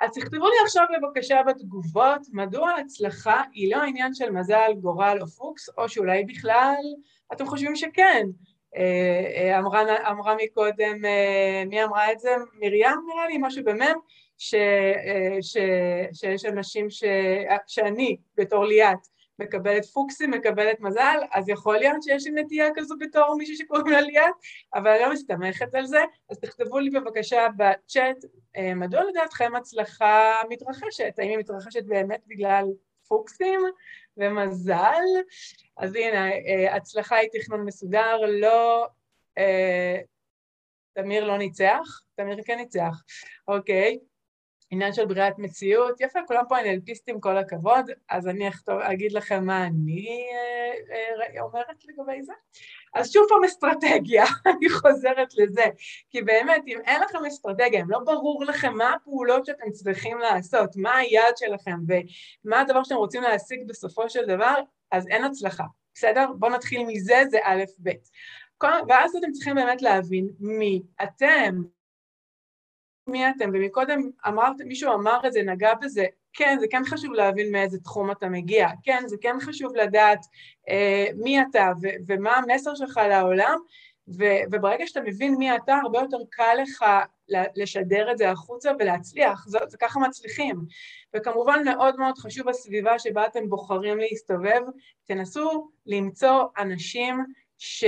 אז 0.00 0.10
תכתבו 0.14 0.48
לי 0.48 0.56
עכשיו 0.64 0.86
בבקשה 0.96 1.42
בתגובות, 1.46 2.20
מדוע 2.32 2.70
ההצלחה 2.70 3.42
היא 3.52 3.76
לא 3.76 3.82
עניין 3.82 4.14
של 4.14 4.30
מזל, 4.30 4.72
גורל 4.80 5.18
או 5.20 5.26
פוקס, 5.26 5.68
או 5.78 5.88
שאולי 5.88 6.24
בכלל 6.24 6.82
אתם 7.32 7.46
חושבים 7.46 7.76
שכן. 7.76 8.26
אה, 8.76 9.32
אה, 9.36 9.58
אמרה, 9.58 10.10
אמרה 10.10 10.36
מקודם, 10.44 11.02
מי 11.66 11.84
אמרה 11.84 12.12
את 12.12 12.20
זה? 12.20 12.30
מרים 12.54 12.96
נראה 13.08 13.26
לי, 13.26 13.38
משהו 13.40 13.64
במם, 13.64 13.94
שיש 14.38 16.44
אנשים 16.44 16.90
ש, 16.90 17.04
שאני 17.66 18.16
בתור 18.36 18.64
ליאת 18.64 18.98
מקבלת 19.38 19.84
פוקסים, 19.84 20.30
מקבלת 20.30 20.80
מזל, 20.80 21.18
אז 21.32 21.48
יכול 21.48 21.76
להיות 21.76 22.02
שיש 22.02 22.26
לי 22.26 22.42
נטייה 22.42 22.68
כזו 22.74 22.94
בתור 22.98 23.36
מישהי 23.38 23.56
שקוראים 23.56 23.86
לה 23.86 24.00
ליאת, 24.00 24.34
אבל 24.74 24.90
אני 24.90 25.00
לא 25.00 25.12
מסתמכת 25.12 25.74
על 25.74 25.86
זה, 25.86 26.04
אז 26.30 26.38
תכתבו 26.38 26.78
לי 26.78 26.90
בבקשה 26.90 27.46
בצ'אט, 27.56 28.16
אה, 28.56 28.74
מדוע 28.74 29.04
לדעתכם 29.04 29.52
הצלחה 29.56 30.32
מתרחשת? 30.48 31.14
האם 31.18 31.28
היא 31.28 31.38
מתרחשת 31.38 31.84
באמת 31.84 32.20
בגלל 32.26 32.64
פוקסים 33.08 33.60
ומזל? 34.16 35.04
אז 35.76 35.94
הנה, 35.94 36.30
אה, 36.30 36.76
הצלחה 36.76 37.16
היא 37.16 37.28
תכנון 37.32 37.64
מסודר, 37.64 38.16
לא... 38.40 38.88
אה, 39.38 40.00
תמיר 40.94 41.24
לא 41.24 41.38
ניצח, 41.38 42.02
תמיר 42.14 42.38
כן 42.46 42.56
ניצח, 42.56 43.02
אוקיי. 43.48 43.98
עניין 44.74 44.92
של 44.92 45.04
בריאת 45.04 45.38
מציאות, 45.38 46.00
יפה, 46.00 46.18
כולם 46.26 46.42
פה 46.48 46.60
אנלפיסטים, 46.60 47.20
כל 47.20 47.38
הכבוד, 47.38 47.90
אז 48.08 48.28
אני 48.28 48.48
אכתוב, 48.48 48.78
אגיד 48.78 49.12
לכם 49.12 49.44
מה 49.46 49.66
אני 49.66 50.26
אה, 50.32 51.36
אה, 51.36 51.42
אומרת 51.42 51.84
לגבי 51.84 52.22
זה. 52.22 52.32
אז 52.94 53.12
שוב 53.12 53.26
פעם 53.28 53.44
אסטרטגיה, 53.44 54.24
אני 54.56 54.70
חוזרת 54.70 55.28
לזה, 55.36 55.64
כי 56.10 56.22
באמת, 56.22 56.62
אם 56.66 56.78
אין 56.84 57.02
לכם 57.02 57.24
אסטרטגיה, 57.24 57.80
אם 57.80 57.90
לא 57.90 57.98
ברור 57.98 58.44
לכם 58.44 58.74
מה 58.76 58.92
הפעולות 58.94 59.46
שאתם 59.46 59.70
צריכים 59.70 60.18
לעשות, 60.18 60.76
מה 60.76 60.96
היעד 60.96 61.36
שלכם 61.36 61.76
ומה 62.44 62.60
הדבר 62.60 62.82
שאתם 62.84 62.96
רוצים 62.96 63.22
להשיג 63.22 63.68
בסופו 63.68 64.10
של 64.10 64.26
דבר, 64.26 64.54
אז 64.90 65.08
אין 65.08 65.24
הצלחה, 65.24 65.64
בסדר? 65.94 66.26
בואו 66.38 66.52
נתחיל 66.52 66.86
מזה, 66.86 67.22
זה 67.30 67.38
א', 67.42 67.64
ב'. 67.82 67.90
ואז 68.88 69.16
אתם 69.16 69.32
צריכים 69.32 69.54
באמת 69.54 69.82
להבין 69.82 70.28
מי 70.40 70.82
אתם, 71.02 71.62
מי 73.06 73.28
אתם, 73.28 73.50
ומקודם 73.54 74.10
אמרת, 74.28 74.56
מישהו 74.64 74.94
אמר 74.94 75.20
את 75.26 75.32
זה, 75.32 75.42
נגע 75.42 75.74
בזה, 75.74 76.06
כן, 76.32 76.56
זה 76.60 76.66
כן 76.70 76.82
חשוב 76.84 77.12
להבין 77.12 77.52
מאיזה 77.52 77.78
תחום 77.78 78.10
אתה 78.10 78.28
מגיע, 78.28 78.68
כן, 78.82 79.02
זה 79.06 79.16
כן 79.20 79.36
חשוב 79.40 79.76
לדעת 79.76 80.18
אה, 80.68 81.06
מי 81.16 81.42
אתה 81.42 81.72
ו- 81.82 81.96
ומה 82.06 82.36
המסר 82.36 82.74
שלך 82.74 83.00
לעולם, 83.08 83.58
ו- 84.18 84.42
וברגע 84.52 84.86
שאתה 84.86 85.00
מבין 85.00 85.34
מי 85.34 85.56
אתה, 85.56 85.74
הרבה 85.82 85.98
יותר 85.98 86.16
קל 86.30 86.54
לך 86.62 86.84
לשדר 87.56 88.10
את 88.12 88.18
זה 88.18 88.30
החוצה 88.30 88.70
ולהצליח, 88.78 89.46
זה, 89.46 89.58
זה 89.68 89.76
ככה 89.78 90.00
מצליחים. 90.00 90.56
וכמובן 91.16 91.62
מאוד 91.64 91.96
מאוד 91.96 92.18
חשוב 92.18 92.48
הסביבה 92.48 92.98
שבה 92.98 93.26
אתם 93.26 93.48
בוחרים 93.48 93.98
להסתובב, 93.98 94.60
תנסו 95.04 95.70
למצוא 95.86 96.44
אנשים 96.58 97.24
ש, 97.58 97.84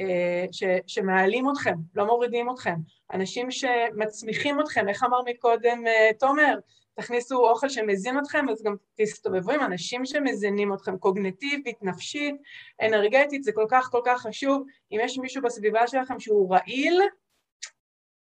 אה, 0.00 0.44
ש, 0.52 0.62
שמעלים 0.86 1.50
אתכם, 1.50 1.74
לא 1.94 2.06
מורידים 2.06 2.50
אתכם, 2.50 2.74
אנשים 3.12 3.50
שמצמיחים 3.50 4.60
אתכם, 4.60 4.88
איך 4.88 5.02
אמר 5.02 5.18
מקודם 5.26 5.86
אה, 5.86 6.10
תומר? 6.18 6.58
תכניסו 6.94 7.48
אוכל 7.48 7.68
שמזין 7.68 8.18
אתכם, 8.18 8.48
אז 8.48 8.62
גם 8.62 8.74
תסתובבו 8.94 9.52
עם 9.52 9.60
אנשים 9.60 10.06
שמזינים 10.06 10.74
אתכם 10.74 10.98
קוגנטיבית, 10.98 11.82
נפשית, 11.82 12.34
אנרגטית, 12.82 13.42
זה 13.42 13.52
כל 13.52 13.66
כך 13.70 13.88
כל 13.90 14.00
כך 14.04 14.22
חשוב. 14.22 14.66
אם 14.92 14.98
יש 15.02 15.18
מישהו 15.18 15.42
בסביבה 15.42 15.86
שלכם 15.86 16.20
שהוא 16.20 16.54
רעיל, 16.54 17.00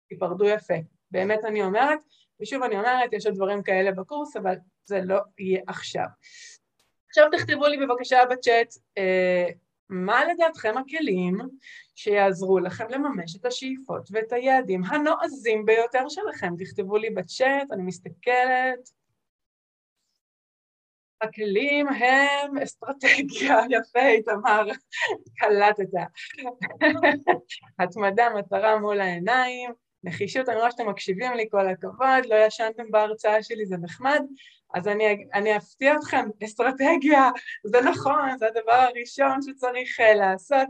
תיפרדו 0.09 0.45
יפה. 0.45 0.73
באמת 1.11 1.45
אני 1.45 1.63
אומרת, 1.63 1.99
ושוב 2.41 2.63
אני 2.63 2.77
אומרת, 2.77 3.13
יש 3.13 3.25
עוד 3.25 3.35
דברים 3.35 3.63
כאלה 3.63 3.91
בקורס, 3.91 4.35
אבל 4.35 4.55
זה 4.85 4.99
לא 5.03 5.19
יהיה 5.39 5.61
עכשיו. 5.67 6.05
עכשיו 7.07 7.25
תכתבו 7.31 7.67
לי 7.67 7.77
בבקשה 7.77 8.25
בצ'אט, 8.29 8.73
אה, 8.97 9.47
מה 9.89 10.25
לדעתכם 10.25 10.73
הכלים 10.77 11.37
שיעזרו 11.95 12.59
לכם 12.59 12.85
לממש 12.89 13.35
את 13.35 13.45
השאיפות 13.45 14.09
ואת 14.11 14.33
היעדים 14.33 14.83
הנועזים 14.83 15.65
ביותר 15.65 16.09
שלכם? 16.09 16.53
תכתבו 16.57 16.97
לי 16.97 17.09
בצ'אט, 17.09 17.71
אני 17.71 17.83
מסתכלת. 17.83 18.89
הכלים 21.21 21.87
הם 21.87 22.57
אסטרטגיה, 22.57 23.57
יפה, 23.79 24.07
איתמר, 24.07 24.67
קלטת. 25.37 25.89
התמדה, 27.79 28.29
מטרה 28.29 28.79
מול 28.79 29.01
העיניים, 29.01 29.71
נחישות, 30.03 30.49
אני 30.49 30.57
רואה 30.57 30.71
שאתם 30.71 30.89
מקשיבים 30.89 31.33
לי, 31.33 31.47
כל 31.51 31.67
הכבוד, 31.67 32.25
לא 32.29 32.35
ישנתם 32.35 32.91
בהרצאה 32.91 33.43
שלי, 33.43 33.65
זה 33.65 33.77
נחמד. 33.77 34.21
אז 34.75 34.87
אני, 34.87 35.27
אני 35.33 35.57
אפתיע 35.57 35.95
אתכם, 35.95 36.25
אסטרטגיה, 36.43 37.29
זה 37.63 37.81
נכון, 37.81 38.37
זה 38.37 38.47
הדבר 38.47 38.71
הראשון 38.71 39.41
שצריך 39.41 39.99
uh, 39.99 40.15
לעשות, 40.15 40.67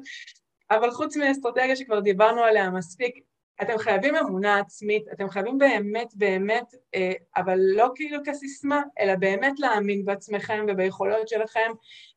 אבל 0.71 0.91
חוץ 0.91 1.17
מאסטרטגיה 1.17 1.75
שכבר 1.75 1.99
דיברנו 1.99 2.43
עליה 2.43 2.69
מספיק, 2.69 3.15
אתם 3.61 3.77
חייבים 3.77 4.15
אמונה 4.15 4.59
עצמית, 4.59 5.03
אתם 5.13 5.29
חייבים 5.29 5.57
באמת 5.57 6.13
באמת, 6.15 6.73
אה, 6.95 7.11
אבל 7.37 7.59
לא 7.59 7.89
כאילו 7.95 8.17
כסיסמה, 8.25 8.81
אלא 8.99 9.15
באמת 9.15 9.59
להאמין 9.59 10.05
בעצמכם 10.05 10.65
וביכולות 10.67 11.27
שלכם, 11.27 11.71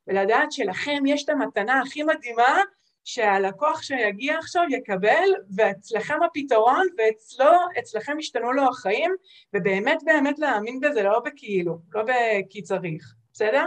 ולדעת 0.07 0.53
שלכם 0.53 1.07
יש 1.07 1.24
את 1.24 1.28
המתנה 1.28 1.80
הכי 1.80 2.03
מדהימה 2.03 2.62
שהלקוח 3.09 3.82
שיגיע 3.82 4.38
עכשיו 4.38 4.62
יקבל, 4.70 5.28
ואצלכם 5.56 6.22
הפתרון, 6.22 6.86
ואצלו, 6.98 7.50
אצלכם 7.78 8.18
ישתנו 8.18 8.52
לו 8.52 8.62
החיים, 8.68 9.14
ובאמת 9.54 9.98
באמת 10.04 10.38
להאמין 10.38 10.80
בזה, 10.80 11.02
לא 11.02 11.20
בכאילו, 11.24 11.78
לא 11.94 12.02
בכי 12.02 12.62
צריך, 12.62 13.14
בסדר? 13.32 13.64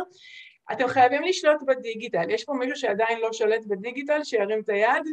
אתם 0.72 0.88
חייבים 0.88 1.24
לשלוט 1.24 1.64
בדיגיטל. 1.68 2.30
יש 2.30 2.44
פה 2.44 2.54
מישהו 2.54 2.76
שעדיין 2.76 3.20
לא 3.20 3.34
שולט 3.34 3.66
בדיגיטל, 3.66 4.24
שירים 4.24 4.60
את 4.60 4.70
היד. 4.70 5.04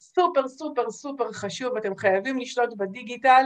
סופר 0.00 0.48
סופר 0.48 0.90
סופר 0.90 1.32
חשוב, 1.32 1.76
אתם 1.76 1.96
חייבים 1.96 2.38
לשלוט 2.38 2.74
בדיגיטל. 2.76 3.44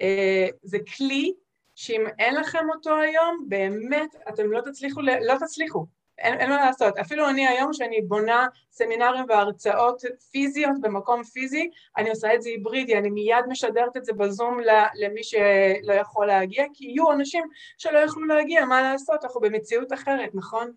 אה, 0.00 0.48
זה 0.62 0.78
כלי 0.96 1.32
שאם 1.74 2.04
אין 2.18 2.34
לכם 2.34 2.70
אותו 2.74 2.96
היום, 2.96 3.44
באמת 3.48 4.16
אתם 4.28 4.52
לא 4.52 4.60
תצליחו, 4.60 5.00
לא 5.02 5.34
תצליחו. 5.40 5.86
אין, 6.18 6.40
אין 6.40 6.50
מה 6.50 6.56
לעשות. 6.56 6.98
אפילו 6.98 7.28
אני 7.28 7.46
היום, 7.46 7.72
שאני 7.72 8.02
בונה 8.02 8.46
סמינרים 8.72 9.24
והרצאות 9.28 10.02
פיזיות 10.30 10.80
במקום 10.80 11.24
פיזי, 11.24 11.70
אני 11.96 12.10
עושה 12.10 12.34
את 12.34 12.42
זה 12.42 12.48
היברידי, 12.48 12.98
אני 12.98 13.10
מיד 13.10 13.44
משדרת 13.48 13.96
את 13.96 14.04
זה 14.04 14.12
בזום 14.12 14.58
למי 14.94 15.22
שלא 15.22 15.92
יכול 15.92 16.26
להגיע, 16.26 16.64
כי 16.74 16.84
יהיו 16.84 17.12
אנשים 17.12 17.44
שלא 17.78 17.98
יוכלו 17.98 18.26
להגיע, 18.26 18.64
מה 18.64 18.82
לעשות, 18.82 19.24
אנחנו 19.24 19.40
במציאות 19.40 19.92
אחרת, 19.92 20.30
נכון? 20.34 20.72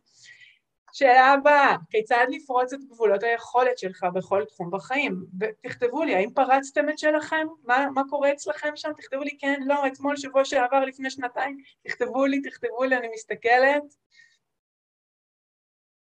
שאלה 0.91 1.27
הבאה, 1.27 1.75
כיצד 1.89 2.25
לפרוץ 2.29 2.73
את 2.73 2.79
גבולות 2.83 3.23
היכולת 3.23 3.77
שלך 3.77 4.05
בכל 4.13 4.43
תחום 4.45 4.71
בחיים? 4.71 5.25
תכתבו 5.61 6.03
לי, 6.03 6.15
האם 6.15 6.29
פרצתם 6.33 6.89
את 6.89 6.99
שלכם? 6.99 7.47
מה, 7.63 7.87
מה 7.93 8.01
קורה 8.09 8.31
אצלכם 8.31 8.71
שם? 8.75 8.91
תכתבו 8.97 9.23
לי 9.23 9.37
כן, 9.39 9.59
לא, 9.65 9.87
אתמול, 9.87 10.15
שבוע 10.15 10.45
שעבר, 10.45 10.79
לפני 10.79 11.09
שנתיים, 11.09 11.57
תכתבו 11.83 12.25
לי, 12.25 12.41
תכתבו 12.41 12.83
לי, 12.83 12.97
אני 12.97 13.07
מסתכלת. 13.13 13.83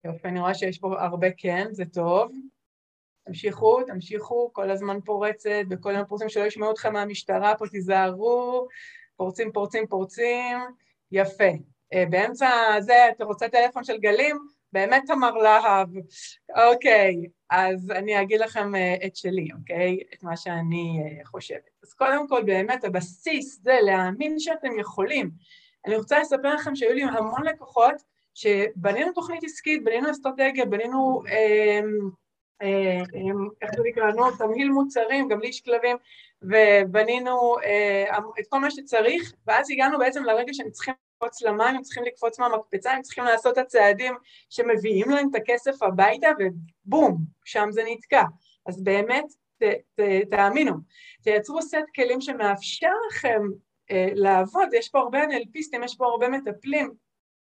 יופי, 0.05 0.27
אני 0.27 0.39
רואה 0.39 0.53
שיש 0.53 0.79
פה 0.79 1.01
הרבה 1.01 1.27
כן, 1.37 1.67
זה 1.71 1.83
טוב. 1.93 2.31
תמשיכו, 3.25 3.83
תמשיכו, 3.83 4.49
כל 4.53 4.71
הזמן 4.71 5.01
פורצת, 5.05 5.63
וכל 5.69 5.89
הזמן 5.89 6.05
פורצים 6.07 6.29
שלא 6.29 6.43
ישמעו 6.43 6.71
אתכם 6.71 6.93
מהמשטרה, 6.93 7.55
פה 7.57 7.67
תיזהרו, 7.67 8.67
פורצים, 9.15 9.51
פורצים, 9.51 9.87
פורצים, 9.87 10.57
יפה. 11.11 11.49
אה, 11.93 12.03
באמצע 12.09 12.49
זה, 12.79 13.09
אתה 13.09 13.23
רוצה 13.23 13.49
טלפון 13.49 13.83
של 13.83 13.97
גלים? 13.97 14.37
באמת 14.73 15.03
תמר 15.07 15.31
להב. 15.31 15.89
אוקיי, 16.55 17.15
אז 17.49 17.91
אני 17.91 18.21
אגיד 18.21 18.39
לכם 18.39 18.75
אה, 18.75 18.95
את 19.05 19.15
שלי, 19.15 19.47
אוקיי? 19.59 19.99
את 20.13 20.23
מה 20.23 20.37
שאני 20.37 20.99
אה, 21.03 21.25
חושבת. 21.25 21.69
אז 21.83 21.93
קודם 21.93 22.27
כל, 22.27 22.43
באמת, 22.43 22.83
הבסיס 22.83 23.59
זה 23.61 23.73
להאמין 23.81 24.39
שאתם 24.39 24.79
יכולים. 24.79 25.31
אני 25.85 25.95
רוצה 25.95 26.19
לספר 26.19 26.55
לכם 26.55 26.75
שהיו 26.75 26.93
לי 26.93 27.03
המון 27.03 27.43
לקוחות 27.43 27.95
שבנינו 28.33 29.11
תוכנית 29.11 29.43
עסקית, 29.43 29.83
בנינו 29.83 30.11
אסטרטגיה, 30.11 30.65
בנינו, 30.65 31.21
אה, 31.27 31.79
אה, 32.61 33.01
איך 33.61 33.71
זה 33.75 33.81
נקרא, 33.83 34.11
נו, 34.11 34.31
תמהיל 34.31 34.69
מוצרים, 34.69 35.27
גם 35.27 35.39
ליש 35.39 35.61
כלבים, 35.61 35.97
ובנינו 36.41 37.55
אה, 37.63 38.17
את 38.39 38.47
כל 38.49 38.59
מה 38.59 38.71
שצריך, 38.71 39.33
ואז 39.47 39.71
הגענו 39.71 39.99
בעצם 39.99 40.23
לרגע 40.23 40.53
שהם 40.53 40.69
צריכים 40.69 40.93
לקפוץ 41.21 41.41
למים, 41.41 41.75
הם 41.75 41.81
צריכים 41.81 42.03
לקפוץ 42.03 42.39
מהמקפצה, 42.39 42.91
הם 42.91 43.01
צריכים 43.01 43.23
לעשות 43.23 43.53
את 43.53 43.57
הצעדים 43.57 44.15
שמביאים 44.49 45.09
להם 45.09 45.29
את 45.29 45.35
הכסף 45.35 45.83
הביתה, 45.83 46.27
ובום, 46.39 47.17
שם 47.45 47.67
זה 47.71 47.81
נתקע. 47.85 48.23
אז 48.65 48.83
באמת, 48.83 49.25
ת, 49.57 49.63
ת, 49.99 50.01
תאמינו, 50.31 50.73
תייצרו 51.23 51.61
סט 51.61 51.77
כלים 51.95 52.21
שמאפשר 52.21 52.91
לכם 53.09 53.41
אה, 53.91 54.07
לעבוד, 54.13 54.67
יש 54.73 54.89
פה 54.89 54.99
הרבה 54.99 55.23
NLPיסטים, 55.23 55.83
יש 55.83 55.95
פה 55.97 56.05
הרבה 56.05 56.29
מטפלים, 56.29 56.93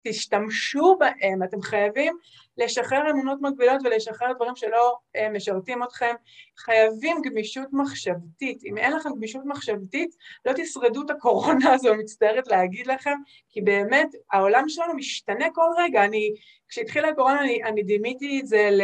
תשתמשו 0.08 0.96
בהם, 0.98 1.42
אתם 1.42 1.62
חייבים 1.62 2.16
לשחרר 2.58 3.10
אמונות 3.10 3.38
מגבילות 3.42 3.80
ולשחרר 3.84 4.32
דברים 4.32 4.56
שלא 4.56 4.96
אה, 5.16 5.28
משרתים 5.30 5.82
אתכם, 5.82 6.14
חייבים 6.58 7.16
גמישות 7.22 7.68
מחשבתית, 7.72 8.64
אם 8.64 8.78
אין 8.78 8.92
לכם 8.92 9.10
גמישות 9.10 9.42
מחשבתית 9.44 10.16
לא 10.46 10.52
תשרדו 10.56 11.02
את 11.02 11.10
הקורונה 11.10 11.72
הזו, 11.72 11.94
מצטערת 11.94 12.48
להגיד 12.48 12.86
לכם, 12.86 13.18
כי 13.50 13.60
באמת 13.60 14.08
העולם 14.32 14.64
שלנו 14.68 14.94
משתנה 14.94 15.46
כל 15.54 15.70
רגע, 15.78 16.04
אני, 16.04 16.34
כשהתחילה 16.68 17.08
הקורונה 17.08 17.40
אני, 17.40 17.64
אני 17.64 17.82
דימיתי 17.82 18.40
את 18.40 18.46
זה 18.46 18.68
ל... 18.72 18.82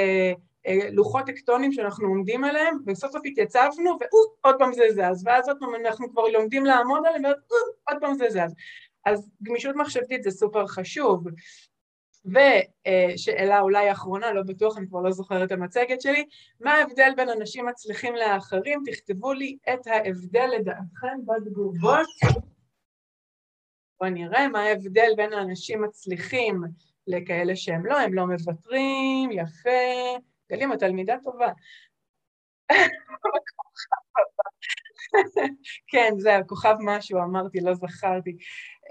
אה, 0.67 0.91
לוחות 0.91 1.27
טקטונים 1.27 1.73
שאנחנו 1.73 2.09
עומדים 2.09 2.45
עליהם, 2.45 2.79
וסוף 2.87 3.13
סוף 3.13 3.23
התייצבנו, 3.25 3.99
ועוד 4.45 4.57
פעם 4.59 4.73
זה 4.73 4.85
זז, 4.91 5.27
ואז 5.27 5.49
עוד 5.49 5.57
פעם 5.61 5.75
אנחנו 5.75 6.11
כבר 6.13 6.23
לומדים 6.23 6.65
לעמוד 6.65 7.03
עליהם, 7.07 7.23
ועוד 7.25 8.01
פעם 8.01 8.15
זה 8.15 8.31
זז. 8.31 8.55
אז 9.07 9.31
גמישות 9.43 9.77
מחשבתית 9.77 10.23
זה 10.23 10.31
סופר 10.31 10.67
חשוב. 10.67 11.25
ושאלה 12.25 13.61
אולי 13.61 13.93
אחרונה, 13.93 14.33
לא 14.33 14.43
בטוח, 14.43 14.79
אני 14.79 14.89
כבר 14.89 15.01
לא 15.01 15.11
זוכרת 15.11 15.47
את 15.47 15.53
המצגת 15.53 16.01
שלי, 16.01 16.25
מה 16.61 16.73
ההבדל 16.73 17.13
בין 17.17 17.29
אנשים 17.29 17.67
מצליחים 17.67 18.15
לאחרים? 18.15 18.83
תכתבו 18.87 19.33
לי 19.33 19.57
את 19.75 19.87
ההבדל 19.87 20.49
לדעתכם 20.57 21.19
בתגובות. 21.27 22.07
בואו 24.01 24.11
נראה 24.11 24.49
מה 24.49 24.61
ההבדל 24.61 25.11
בין 25.17 25.33
האנשים 25.33 25.83
מצליחים 25.83 26.63
לכאלה 27.07 27.57
שהם 27.57 27.87
לא, 27.87 27.99
הם 27.99 28.15
לא 28.15 28.27
מוותרים, 28.27 29.31
יפה, 29.33 30.19
גלים, 30.51 30.73
התלמידה 30.73 31.17
טובה. 31.25 31.53
כן, 35.91 36.15
זהו, 36.19 36.47
כוכב 36.47 36.75
משהו, 36.81 37.19
אמרתי, 37.19 37.61
לא 37.61 37.75
זכרתי. 37.75 38.37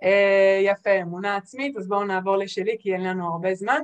אה, 0.04 0.60
יפה, 0.64 1.02
אמונה 1.02 1.36
עצמית, 1.36 1.78
אז 1.78 1.88
בואו 1.88 2.04
נעבור 2.04 2.38
לשלי 2.38 2.78
כי 2.80 2.93
אין 2.93 3.04
לנו 3.04 3.28
הרבה 3.28 3.56
זמן. 3.56 3.82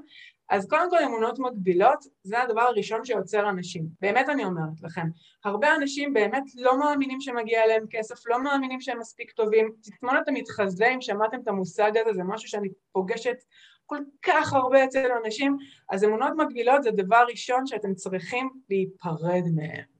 אז 0.49 0.67
קודם 0.67 0.89
כל 0.89 0.97
אמונות 0.97 1.39
מגבילות, 1.39 2.05
זה 2.23 2.41
הדבר 2.41 2.61
הראשון 2.61 3.05
שיוצר 3.05 3.49
אנשים. 3.49 3.85
באמת 4.01 4.29
אני 4.29 4.45
אומרת 4.45 4.81
לכם, 4.81 5.07
הרבה 5.45 5.75
אנשים 5.75 6.13
באמת 6.13 6.43
לא 6.55 6.79
מאמינים 6.79 7.21
שמגיע 7.21 7.67
להם 7.67 7.85
כסף, 7.89 8.27
לא 8.27 8.43
מאמינים 8.43 8.81
שהם 8.81 8.99
מספיק 8.99 9.31
טובים. 9.31 9.71
תסמונת 9.81 10.27
המתחזה, 10.27 10.87
אם 10.87 11.01
שמעתם 11.01 11.39
את 11.43 11.47
המושג 11.47 11.91
הזה, 11.97 12.13
זה 12.13 12.23
משהו 12.23 12.49
שאני 12.49 12.69
פוגשת 12.91 13.37
כל 13.85 13.99
כך 14.21 14.53
הרבה 14.53 14.83
אצל 14.83 15.07
אנשים, 15.25 15.57
אז 15.89 16.03
אמונות 16.03 16.33
מגבילות 16.37 16.83
זה 16.83 16.91
דבר 16.91 17.25
ראשון 17.29 17.67
שאתם 17.67 17.93
צריכים 17.93 18.49
להיפרד 18.69 19.43
מהם. 19.55 19.97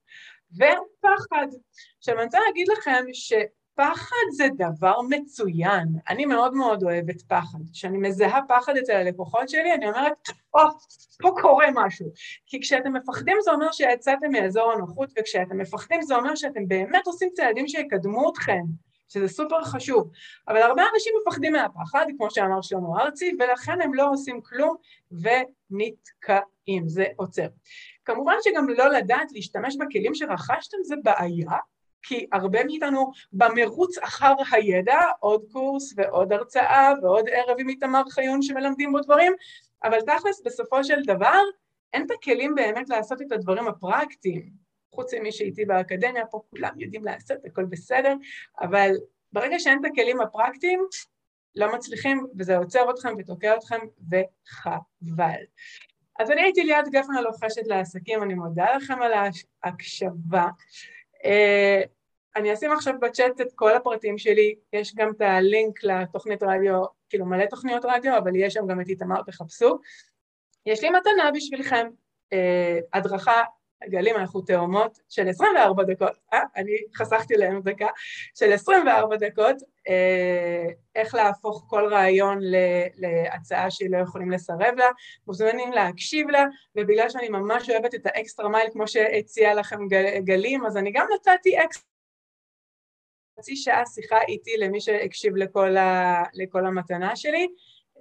ופחד. 0.54 1.48
עכשיו 1.98 2.16
אני 2.16 2.26
רוצה 2.26 2.40
להגיד 2.48 2.68
לכם 2.68 3.06
ש... 3.14 3.34
פחד 3.78 4.26
זה 4.32 4.48
דבר 4.58 4.96
מצוין, 5.10 5.88
אני 6.10 6.26
מאוד 6.26 6.54
מאוד 6.54 6.84
אוהבת 6.84 7.22
פחד. 7.22 7.60
כשאני 7.74 7.98
מזהה 7.98 8.40
פחד 8.48 8.78
אצל 8.78 8.94
הלקוחות 8.94 9.50
שלי, 9.50 9.74
אני 9.74 9.88
אומרת, 9.88 10.14
או, 10.54 10.60
oh, 10.60 10.72
פה 11.22 11.30
קורה 11.42 11.66
משהו. 11.74 12.06
כי 12.46 12.62
כשאתם 12.62 12.94
מפחדים 12.94 13.38
זה 13.44 13.52
אומר 13.52 13.72
שיצאתם 13.72 14.32
מאזור 14.32 14.72
הנוחות, 14.72 15.10
וכשאתם 15.20 15.58
מפחדים 15.58 16.02
זה 16.02 16.16
אומר 16.16 16.36
שאתם 16.36 16.68
באמת 16.68 17.08
עושים 17.08 17.30
צעדים 17.34 17.68
שיקדמו 17.68 18.32
אתכם, 18.32 18.62
שזה 19.10 19.28
סופר 19.28 19.64
חשוב. 19.64 20.12
אבל 20.48 20.62
הרבה 20.62 20.84
אנשים 20.94 21.14
מפחדים 21.22 21.54
מהפחד, 21.54 22.06
כמו 22.18 22.32
שאמר 22.32 22.62
שלמה 22.62 23.02
ארצי, 23.02 23.32
ולכן 23.40 23.82
הם 23.82 23.94
לא 23.94 24.10
עושים 24.10 24.42
כלום 24.42 24.76
ונתקעים, 25.12 26.88
זה 26.88 27.06
עוצר. 27.16 27.48
כמובן 28.06 28.36
שגם 28.42 28.70
לא 28.70 28.90
לדעת 28.90 29.32
להשתמש 29.32 29.76
בכלים 29.76 30.16
שרכשתם 30.16 30.78
זה 30.84 30.96
בעיה, 31.04 31.58
כי 32.08 32.28
הרבה 32.32 32.64
מאיתנו 32.64 33.12
במרוץ 33.34 33.98
אחר 33.98 34.34
הידע, 34.52 35.00
עוד 35.20 35.42
קורס 35.52 35.94
ועוד 35.98 36.34
הרצאה 36.34 36.94
ועוד 37.02 37.26
ערב 37.32 37.56
עם 37.60 37.70
איתמר 37.70 38.04
חיון 38.10 38.42
שמלמדים 38.42 38.92
בו 38.92 39.00
דברים, 39.00 39.34
אבל 39.84 40.02
תכלס 40.02 40.42
בסופו 40.46 40.84
של 40.84 41.02
דבר 41.06 41.42
אין 41.94 42.06
את 42.06 42.12
הכלים 42.12 42.56
באמת 42.56 42.90
לעשות 42.90 43.22
את 43.22 43.32
הדברים 43.32 43.68
הפרקטיים. 43.68 44.50
חוץ 44.96 45.14
ממי 45.14 45.32
שאיתי 45.32 45.66
באקדמיה, 45.66 46.26
פה 46.26 46.42
כולם 46.50 46.72
יודעים 46.80 47.04
לעשות, 47.04 47.38
הכל 47.46 47.66
בסדר, 47.66 48.14
אבל 48.62 48.92
ברגע 49.32 49.60
שאין 49.60 49.80
את 49.82 49.92
הכלים 49.92 50.22
הפרקטיים, 50.22 50.80
לא 51.56 51.76
מצליחים, 51.76 52.28
וזה 52.40 52.58
עוצר 52.58 52.92
אתכם 52.92 53.14
ותוקע 53.18 53.56
אתכם, 53.56 53.80
וחבל. 54.12 55.42
אז 56.20 56.32
אני 56.32 56.42
הייתי 56.42 56.64
ליאת 56.64 56.88
גפן 56.88 57.14
הלוחשת 57.18 57.68
לעסקים, 57.68 58.24
אני 58.24 58.34
מודה 58.34 58.76
לכם 58.76 59.02
על 59.02 59.12
ההקשבה. 59.64 60.48
אני 62.38 62.54
אשים 62.54 62.72
עכשיו 62.72 62.94
בצ'אט 63.02 63.42
את 63.42 63.48
כל 63.56 63.76
הפרטים 63.76 64.18
שלי, 64.18 64.56
יש 64.74 64.96
גם 64.96 65.10
את 65.10 65.22
הלינק 65.22 65.84
לתוכנית 65.84 66.44
רדיו, 66.44 66.84
כאילו 67.10 67.26
מלא 67.26 67.46
תוכניות 67.46 67.86
רדיו, 67.86 68.18
אבל 68.18 68.36
יש 68.36 68.54
שם 68.54 68.68
גם 68.68 68.82
את 68.82 68.88
איתמר, 68.88 69.22
תחפשו. 69.22 69.80
יש 70.66 70.84
לי 70.84 70.90
מתנה 70.90 71.32
בשבילכם, 71.34 71.88
אה, 72.34 72.80
הדרכה 72.94 73.44
גלים, 73.90 74.16
אנחנו 74.16 74.42
תאומות 74.42 75.00
של 75.10 75.30
24 75.30 75.84
דקות, 75.84 76.12
אה, 76.34 76.42
אני 76.56 76.72
חסכתי 76.96 77.34
להם 77.34 77.62
דקה, 77.62 77.88
של 78.36 78.52
24 78.52 79.16
דקות, 79.16 79.56
אה, 79.88 80.66
איך 80.96 81.16
להפוך 81.16 81.66
כל 81.70 81.88
רעיון 81.92 82.40
להצעה 82.96 83.72
שלא 83.72 83.98
יכולים 83.98 84.32
לסרב 84.32 84.74
לה, 84.78 84.88
מוזמנים 85.28 85.72
להקשיב 85.72 86.30
לה, 86.30 86.46
ובגלל 86.76 87.10
שאני 87.10 87.30
ממש 87.30 87.70
אוהבת 87.70 87.96
את 87.96 88.06
האקסטרה 88.06 88.50
מייל, 88.50 88.70
כמו 88.72 88.88
שהציע 88.88 89.54
לכם 89.54 89.80
גלים, 90.20 90.66
אז 90.66 90.78
אני 90.78 90.92
גם 90.92 91.08
נתתי 91.16 91.64
אקסטרה 91.64 91.97
חצי 93.40 93.56
שעה 93.56 93.86
שיחה 93.86 94.18
איתי 94.28 94.58
למי 94.58 94.82
שהקשיב 94.82 95.36
לכל, 95.36 95.78
ה, 95.78 96.24
לכל 96.34 96.66
המתנה 96.66 97.16
שלי. 97.16 97.48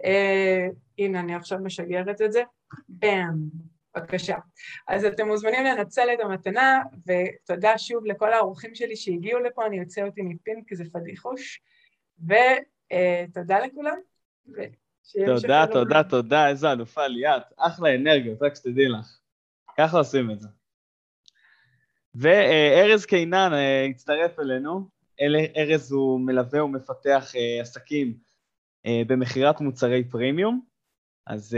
אה, 0.05 0.67
הנה, 0.99 1.21
אני 1.21 1.35
עכשיו 1.35 1.59
משגרת 1.59 2.23
את 2.23 2.33
זה. 2.33 2.43
באם. 2.89 3.35
בבקשה. 3.97 4.37
אז 4.89 5.05
אתם 5.05 5.27
מוזמנים 5.27 5.65
לנצל 5.65 6.09
את 6.15 6.21
המתנה, 6.21 6.83
ותודה 7.07 7.79
שוב 7.79 8.07
לכל 8.07 8.33
האורחים 8.33 8.75
שלי 8.75 8.97
שהגיעו 8.97 9.41
לפה, 9.41 9.67
אני 9.67 9.79
יוצא 9.79 10.03
אותי 10.03 10.23
מפין 10.23 10.63
כי 10.67 10.77
זה 10.77 10.85
פדיחוש, 10.93 11.61
ותודה 12.21 13.59
לכולם. 13.59 13.97
תודה, 15.27 15.65
תודה, 15.73 16.03
תודה, 16.03 16.49
איזה 16.49 16.73
אלופה 16.73 17.07
ליאת, 17.07 17.43
אחלה 17.57 17.95
אנרגיות, 17.95 18.43
רק 18.43 18.55
שתדעי 18.55 18.89
לך. 18.89 19.19
ככה 19.79 19.99
עושים 19.99 20.31
את 20.31 20.41
זה. 20.41 20.49
וארז 22.15 23.07
קינן 23.07 23.51
אה, 23.53 23.85
הצטרף 23.85 24.39
אלינו, 24.41 24.89
ארז 25.57 25.93
הוא 25.93 26.21
מלווה 26.21 26.65
ומפתח 26.65 27.33
אה, 27.37 27.61
עסקים 27.61 28.19
אה, 28.87 29.03
במכירת 29.07 29.61
מוצרי 29.61 30.05
פרימיום, 30.11 30.61
אז 31.27 31.57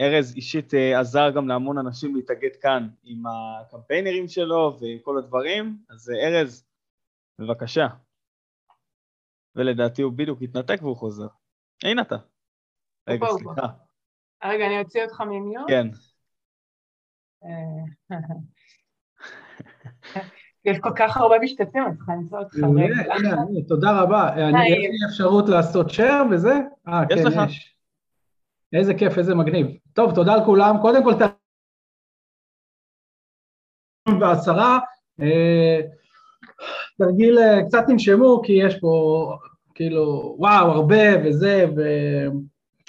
ארז 0.00 0.34
אישית 0.36 0.74
אה, 0.74 1.00
עזר 1.00 1.30
גם 1.30 1.48
להמון 1.48 1.78
אנשים 1.78 2.16
להתאגד 2.16 2.56
כאן 2.56 2.88
עם 3.02 3.22
הקמפיינרים 3.26 4.28
שלו 4.28 4.78
וכל 4.80 5.18
הדברים, 5.18 5.78
אז 5.90 6.10
אה, 6.10 6.28
ארז, 6.28 6.66
בבקשה. 7.38 7.86
ולדעתי 9.56 10.02
הוא 10.02 10.12
בדיוק 10.12 10.42
התנתק 10.42 10.78
והוא 10.82 10.96
חוזר. 10.96 11.26
הנה 11.84 12.02
אתה. 12.02 12.16
רגע, 13.08 13.26
סליחה. 13.26 13.66
רגע, 14.44 14.66
אני 14.66 14.80
אוציא 14.80 15.04
אותך 15.04 15.20
ממיון? 15.20 15.66
כן. 15.68 15.86
אה, 20.66 20.72
יש 20.72 20.78
כל 20.78 20.90
כך 20.96 21.16
הרבה 21.16 21.34
משתתפים, 21.42 21.82
אני 21.86 21.96
צריכה 21.96 22.12
למצוא 22.12 22.38
אותך 22.38 22.54
רגע. 22.54 23.36
תודה 23.68 24.00
רבה. 24.00 24.30
יש 24.36 24.78
לי 24.78 25.08
אפשרות 25.10 25.48
לעשות 25.48 25.90
share 25.90 26.24
וזה? 26.30 26.54
אה, 26.88 27.02
כן, 27.08 27.16
יש. 27.48 27.76
איזה 28.72 28.94
כיף, 28.94 29.18
איזה 29.18 29.34
מגניב. 29.34 29.66
טוב, 29.92 30.14
תודה 30.14 30.36
לכולם. 30.36 30.76
קודם 30.82 31.04
כל, 31.04 31.14
בעשרה, 34.18 34.78
אה, 35.20 35.80
תרגיל, 36.98 37.38
אה, 37.38 37.64
קצת 37.66 37.84
תנשמו, 37.86 38.42
כי 38.44 38.52
יש 38.52 38.80
פה 38.80 39.32
כאילו, 39.74 40.36
וואו, 40.38 40.70
הרבה 40.70 41.24
וזה, 41.24 41.66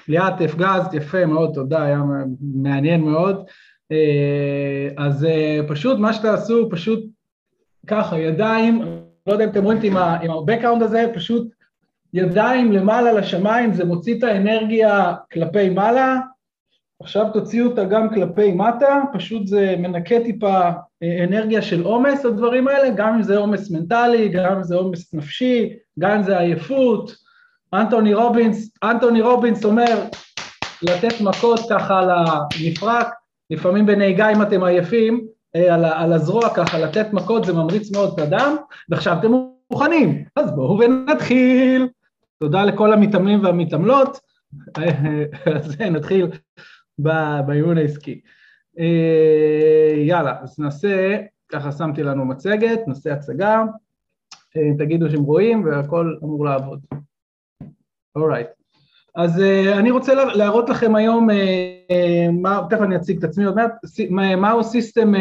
וליאת 0.08 0.34
הפגזת, 0.46 0.94
יפה 0.94 1.26
מאוד, 1.26 1.52
תודה, 1.54 1.84
היה 1.84 2.02
מעניין 2.56 3.02
מאוד. 3.02 3.46
אה, 3.92 4.88
אז 4.98 5.28
פשוט 5.68 6.00
מה 6.00 6.14
שתעשו, 6.14 6.70
פשוט 6.72 7.06
ככה, 7.88 8.20
ידיים, 8.20 8.82
לא 9.28 9.34
יודע 9.34 9.46
אם 9.46 9.50
אתם 9.50 9.64
רואים 9.64 9.80
עם 9.84 9.98
ה-background 9.98 10.84
הזה, 10.84 11.06
פשוט 11.14 11.48
ידיים 12.14 12.72
למעלה 12.72 13.12
לשמיים, 13.12 13.74
זה 13.74 13.86
מוציא 13.86 14.18
את 14.18 14.24
האנרגיה 14.24 15.14
כלפי 15.32 15.70
מעלה, 15.70 16.20
עכשיו 17.02 17.30
תוציאו 17.34 17.68
אותה 17.68 17.84
גם 17.84 18.10
כלפי 18.10 18.52
מטה, 18.52 19.02
פשוט 19.14 19.48
זה 19.48 19.76
מנקה 19.80 20.16
טיפה 20.24 20.70
אה, 21.04 21.24
אנרגיה 21.24 21.62
של 21.62 21.84
עומס, 21.84 22.26
הדברים 22.26 22.68
האלה, 22.68 22.90
גם 22.90 23.16
אם 23.16 23.24
זה 23.24 23.38
עומס 23.38 23.72
מנטלי, 23.72 24.30
גם 24.30 24.56
אם 24.56 24.64
זה 24.64 24.76
עומס 24.76 25.14
נפשי, 25.14 25.74
גם 26.00 26.12
אם 26.12 26.24
זה 26.24 26.40
עייפות. 26.40 27.16
אנטוני 27.74 28.14
רובינס, 28.14 28.70
אנטוני 28.84 29.22
רובינס 29.22 29.66
אומר 29.66 30.04
לתת 30.82 31.22
מכות 31.22 31.60
ככה 31.70 32.00
על 32.00 32.10
המפרק, 32.10 33.08
לפעמים 33.50 33.86
בנהיגה 33.86 34.30
אם 34.30 34.42
אתם 34.42 34.64
עייפים, 34.64 35.28
על, 35.56 35.86
על 35.86 36.14
הזרוע 36.14 36.56
ככה, 36.56 36.80
לתת 36.80 37.14
מכות 37.14 37.46
זה 37.46 37.54
ממריץ 37.54 37.92
מאוד 37.92 38.14
את 38.14 38.28
הדם, 38.28 38.56
ועכשיו 38.90 39.18
אתם 39.20 39.32
מוכנים, 39.72 40.24
אז 40.36 40.52
בואו 40.52 40.80
ונתחיל. 40.80 41.88
תודה 42.40 42.66
לכל 42.66 42.94
המתאמנים 42.94 43.44
והמתעמלות, 43.44 44.20
אז 45.56 45.82
נתחיל 45.82 46.28
באימון 47.46 47.78
העסקי. 47.78 48.22
אה, 48.80 49.94
יאללה, 49.98 50.36
אז 50.42 50.60
נעשה, 50.60 51.18
ככה 51.50 51.72
שמתי 51.72 52.04
לנו 52.04 52.26
מצגת, 52.26 52.80
נעשה 52.88 53.14
הצגה, 53.14 53.64
אה, 54.58 54.72
תגידו 54.78 55.10
שהם 55.10 55.24
רואים 55.24 55.66
והכל 55.66 56.16
אמור 56.24 56.46
לעבוד. 56.46 56.80
Alright. 58.16 58.61
אז 59.16 59.38
uh, 59.38 59.74
אני 59.78 59.92
רוצה 59.92 60.14
להראות 60.14 60.70
לכם 60.70 60.96
היום, 60.96 61.30
uh, 61.30 61.34
מה, 62.32 62.62
תכף 62.70 62.82
אני 62.82 62.96
אציג 62.96 63.18
את 63.18 63.24
עצמי 63.24 63.46
עוד 63.46 63.56
מעט, 63.56 63.72
מהו 64.38 64.64
system 64.64 65.16
uh, 65.16 65.20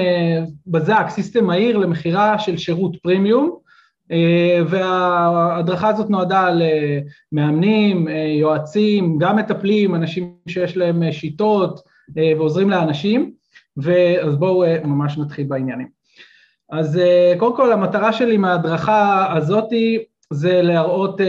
בזק, 0.67 1.07
system 1.09 1.45
מהיר 1.45 1.77
למכירה 1.77 2.39
של 2.39 2.57
שירות 2.57 2.97
פרימיום, 3.03 3.61
אה, 4.13 4.61
וההדרכה 4.69 5.89
הזאת 5.89 6.11
נועדה 6.11 6.51
למאמנים, 7.33 8.09
אה, 8.09 8.15
יועצים, 8.15 9.19
גם 9.19 9.37
מטפלים, 9.37 9.95
אנשים 9.95 10.35
שיש 10.49 10.77
להם 10.77 11.13
שיטות 11.13 11.81
ועוזרים 12.15 12.71
לאנשים, 12.71 13.33
ואז 13.77 14.37
בואו 14.37 14.65
ממש 14.85 15.19
נתחיל 15.19 15.47
בעניינים. 15.47 15.89
אז 16.71 17.01
קודם 17.39 17.57
כל 17.57 17.73
המטרה 17.73 18.13
שלי 18.13 18.37
מההדרכה 18.37 19.27
הזאתי 19.37 19.99
זה 20.33 20.63
להראות 20.63 21.21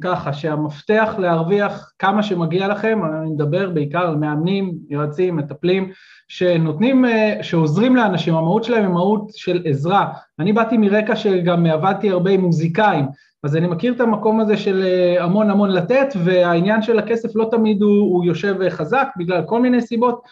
ככה 0.00 0.32
שהמפתח 0.32 1.14
להרוויח 1.18 1.92
כמה 1.98 2.22
שמגיע 2.22 2.68
לכם, 2.68 3.00
אני 3.04 3.30
מדבר 3.30 3.70
בעיקר 3.70 4.08
על 4.08 4.16
מאמנים, 4.16 4.74
יועצים, 4.90 5.36
מטפלים, 5.36 5.90
שנותנים, 6.28 7.04
אה, 7.04 7.38
שעוזרים 7.42 7.96
לאנשים, 7.96 8.34
המהות 8.34 8.64
שלהם 8.64 8.84
היא 8.84 8.92
מהות 8.92 9.30
של 9.34 9.62
עזרה. 9.64 10.12
אני 10.38 10.52
באתי 10.52 10.76
מרקע 10.76 11.16
שגם 11.16 11.66
עבדתי 11.66 12.10
הרבה 12.10 12.30
עם 12.30 12.40
מוזיקאים, 12.40 13.06
אז 13.44 13.56
אני 13.56 13.66
מכיר 13.66 13.92
את 13.92 14.00
המקום 14.00 14.40
הזה 14.40 14.56
של 14.56 14.82
אה, 14.82 15.24
המון 15.24 15.50
המון 15.50 15.70
לתת, 15.70 16.08
והעניין 16.24 16.82
של 16.82 16.98
הכסף 16.98 17.36
לא 17.36 17.48
תמיד 17.50 17.82
הוא, 17.82 18.14
הוא 18.14 18.24
יושב 18.24 18.68
חזק 18.68 19.08
בגלל 19.18 19.42
כל 19.46 19.62
מיני 19.62 19.82
סיבות, 19.82 20.22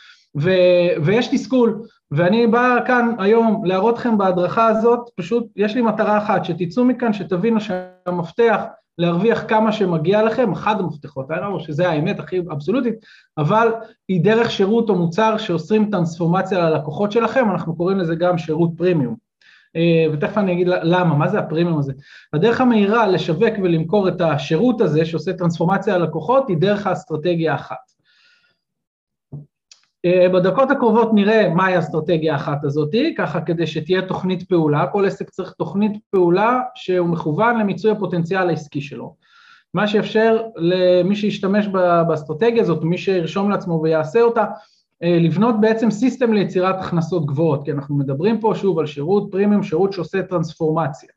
ו, 0.40 0.50
ויש 1.04 1.28
תסכול, 1.28 1.82
ואני 2.10 2.46
בא 2.46 2.78
כאן 2.86 3.14
היום 3.18 3.64
להראות 3.64 3.98
לכם 3.98 4.18
בהדרכה 4.18 4.66
הזאת, 4.66 5.10
פשוט 5.14 5.46
יש 5.56 5.74
לי 5.74 5.82
מטרה 5.82 6.18
אחת, 6.18 6.44
שתצאו 6.44 6.84
מכאן, 6.84 7.12
שתבינו 7.12 7.60
שהמפתח 7.60 8.62
להרוויח 8.98 9.44
כמה 9.48 9.72
שמגיע 9.72 10.22
לכם, 10.22 10.52
אחד 10.52 10.80
המפתחות, 10.80 11.30
אני 11.30 11.40
לא 11.40 11.46
אומר 11.46 11.58
שזה 11.58 11.88
האמת 11.88 12.18
הכי 12.20 12.38
אבסולוטית, 12.38 12.94
אבל 13.38 13.68
היא 14.08 14.24
דרך 14.24 14.50
שירות 14.50 14.88
או 14.88 14.94
מוצר 14.94 15.36
שעושים 15.38 15.90
טרנספורמציה 15.90 16.58
ללקוחות 16.58 17.12
שלכם, 17.12 17.50
אנחנו 17.50 17.76
קוראים 17.76 17.98
לזה 17.98 18.14
גם 18.14 18.38
שירות 18.38 18.70
פרימיום. 18.76 19.16
אה, 19.76 20.06
ותכף 20.12 20.38
אני 20.38 20.52
אגיד 20.52 20.68
למה, 20.68 21.14
מה 21.14 21.28
זה 21.28 21.38
הפרימיום 21.38 21.78
הזה. 21.78 21.92
הדרך 22.32 22.60
המהירה 22.60 23.06
לשווק 23.06 23.54
ולמכור 23.62 24.08
את 24.08 24.20
השירות 24.20 24.80
הזה 24.80 25.04
שעושה 25.04 25.32
טרנספורמציה 25.32 25.98
ללקוחות 25.98 26.48
היא 26.48 26.56
דרך 26.56 26.86
האסטרטגיה 26.86 27.52
האחת. 27.52 27.95
אה, 30.04 30.28
בדקות 30.28 30.70
הקרובות 30.70 31.10
נראה 31.14 31.48
מהי 31.48 31.74
האסטרטגיה 31.74 32.32
האחת 32.32 32.64
הזאתי, 32.64 33.14
ככה 33.18 33.40
כדי 33.40 33.66
שתהיה 33.66 34.02
תוכנית 34.02 34.48
פעולה, 34.48 34.86
כל 34.86 35.06
עסק 35.06 35.30
צריך 35.30 35.52
תוכנית 35.52 35.92
פעולה 36.10 36.60
שהוא 36.74 37.08
מכוון 37.08 37.58
למיצוי 37.58 37.90
הפוטנציאל 37.90 38.48
העסקי 38.48 38.80
שלו. 38.80 39.14
מה 39.74 39.86
שיאפשר 39.86 40.42
למי 40.56 41.16
שישתמש 41.16 41.66
באסטרטגיה 42.08 42.62
הזאת, 42.62 42.84
מי 42.84 42.98
שירשום 42.98 43.50
לעצמו 43.50 43.80
ויעשה 43.82 44.20
אותה, 44.20 44.44
אה, 45.02 45.18
לבנות 45.20 45.60
בעצם 45.60 45.90
סיסטם 45.90 46.32
ליצירת 46.32 46.76
הכנסות 46.78 47.26
גבוהות, 47.26 47.64
כי 47.64 47.72
אנחנו 47.72 47.96
מדברים 47.96 48.40
פה 48.40 48.52
שוב 48.56 48.78
על 48.78 48.86
שירות 48.86 49.28
פרימיום, 49.30 49.62
שירות 49.62 49.92
שעושה 49.92 50.22
טרנספורמציה. 50.22 51.08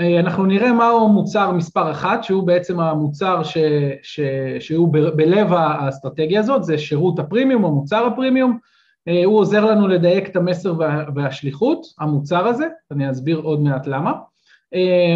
אה, 0.00 0.20
אנחנו 0.20 0.46
נראה 0.46 0.72
מהו 0.72 1.08
מוצר 1.08 1.52
מספר 1.52 1.90
אחת, 1.90 2.24
שהוא 2.24 2.46
בעצם 2.46 2.80
המוצר 2.80 3.42
ש, 3.42 3.58
ש, 4.02 4.20
שהוא 4.60 4.92
ב, 4.92 4.98
בלב 4.98 5.52
האסטרטגיה 5.52 6.40
הזאת, 6.40 6.64
זה 6.64 6.78
שירות 6.78 7.18
הפרימיום 7.18 7.64
או 7.64 7.74
מוצר 7.74 8.06
הפרימיום, 8.06 8.58
אה, 9.08 9.24
הוא 9.24 9.38
עוזר 9.38 9.64
לנו 9.64 9.88
לדייק 9.88 10.28
את 10.28 10.36
המסר 10.36 10.74
וה, 10.78 11.04
והשליחות, 11.14 11.86
המוצר 11.98 12.46
הזה, 12.46 12.66
אני 12.90 13.10
אסביר 13.10 13.38
עוד 13.38 13.60
מעט 13.60 13.86
למה, 13.86 14.12
אה, 14.74 15.14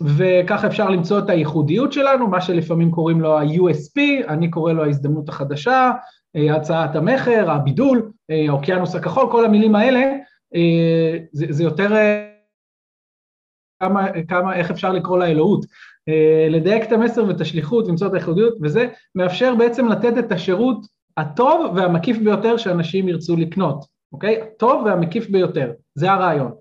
וככה 0.00 0.66
אפשר 0.66 0.90
למצוא 0.90 1.18
את 1.18 1.30
הייחודיות 1.30 1.92
שלנו, 1.92 2.28
מה 2.28 2.40
שלפעמים 2.40 2.90
קוראים 2.90 3.20
לו 3.20 3.38
ה-USP, 3.38 4.00
אני 4.28 4.50
קורא 4.50 4.72
לו 4.72 4.84
ההזדמנות 4.84 5.28
החדשה, 5.28 5.90
הצעת 6.50 6.96
המכר, 6.96 7.50
הבידול, 7.50 8.10
האוקיינוס 8.48 8.94
הכחול, 8.94 9.30
כל 9.30 9.44
המילים 9.44 9.74
האלה, 9.74 10.12
זה, 11.32 11.46
זה 11.50 11.64
יותר 11.64 11.94
כמה, 13.80 14.06
כמה, 14.28 14.54
איך 14.54 14.70
אפשר 14.70 14.92
לקרוא 14.92 15.18
לאלוהות, 15.18 15.66
אה, 16.08 16.46
לדייק 16.50 16.84
את 16.84 16.92
המסר 16.92 17.24
ואת 17.24 17.40
השליחות, 17.40 17.88
למצוא 17.88 18.06
את 18.06 18.14
הייחודיות, 18.14 18.54
וזה 18.62 18.88
מאפשר 19.14 19.54
בעצם 19.54 19.88
לתת 19.88 20.18
את 20.18 20.32
השירות 20.32 20.86
הטוב 21.16 21.72
והמקיף 21.76 22.18
ביותר 22.18 22.56
שאנשים 22.56 23.08
ירצו 23.08 23.36
לקנות. 23.36 23.84
אוקיי? 24.12 24.40
טוב 24.58 24.82
והמקיף 24.86 25.30
ביותר, 25.30 25.72
זה 25.94 26.12
הרעיון. 26.12 26.52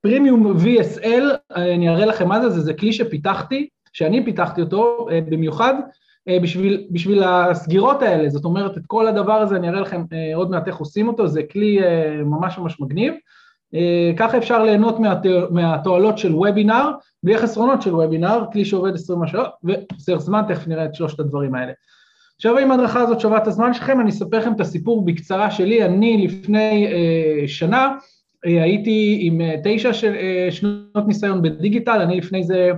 פרימיום 0.00 0.56
VSL, 0.56 1.54
אני 1.54 1.88
אראה 1.88 2.06
לכם 2.06 2.28
מה 2.28 2.40
זה, 2.40 2.50
זה, 2.50 2.60
זה 2.60 2.74
כלי 2.74 2.92
שפיתחתי, 2.92 3.68
שאני 3.92 4.24
פיתחתי 4.24 4.60
אותו 4.60 5.06
במיוחד 5.30 5.74
בשביל, 6.42 6.86
בשביל 6.90 7.22
הסגירות 7.24 8.02
האלה, 8.02 8.28
זאת 8.28 8.44
אומרת 8.44 8.76
את 8.76 8.82
כל 8.86 9.06
הדבר 9.06 9.32
הזה 9.32 9.56
אני 9.56 9.68
אראה 9.68 9.80
לכם 9.80 10.02
עוד 10.34 10.50
מעט 10.50 10.68
איך 10.68 10.76
עושים 10.76 11.08
אותו, 11.08 11.28
זה 11.28 11.42
כלי 11.42 11.78
ממש 12.24 12.58
ממש 12.58 12.80
מגניב, 12.80 13.14
ככה 14.16 14.38
אפשר 14.38 14.62
ליהנות 14.62 14.96
מהתועלות 15.50 16.18
של 16.18 16.34
וובינר, 16.34 16.90
בלי 17.22 17.34
החסרונות 17.34 17.82
של 17.82 17.94
וובינר, 17.94 18.44
כלי 18.52 18.64
שעובד 18.64 18.94
20 18.94 19.26
שעות, 19.26 19.48
וסר 19.64 20.18
זמן, 20.18 20.42
תכף 20.48 20.68
נראה 20.68 20.84
את 20.84 20.94
שלושת 20.94 21.20
הדברים 21.20 21.54
האלה. 21.54 21.72
עכשיו 22.36 22.58
אם 22.58 22.70
ההדרכה 22.70 23.00
הזאת 23.00 23.20
שווה 23.20 23.38
את 23.38 23.46
הזמן 23.46 23.74
שלכם, 23.74 24.00
אני 24.00 24.10
אספר 24.10 24.38
לכם 24.38 24.52
את 24.52 24.60
הסיפור 24.60 25.04
בקצרה 25.04 25.50
שלי, 25.50 25.84
אני 25.84 26.26
לפני 26.26 26.86
אה, 26.86 27.48
שנה 27.48 27.94
אה, 28.46 28.62
הייתי 28.62 29.18
עם 29.20 29.40
אה, 29.40 29.54
תשע 29.64 29.92
של, 29.92 30.14
אה, 30.14 30.48
שנות 30.50 31.06
ניסיון 31.06 31.42
בדיגיטל, 31.42 32.00
אני 32.00 32.16
לפני 32.16 32.44
זה, 32.44 32.70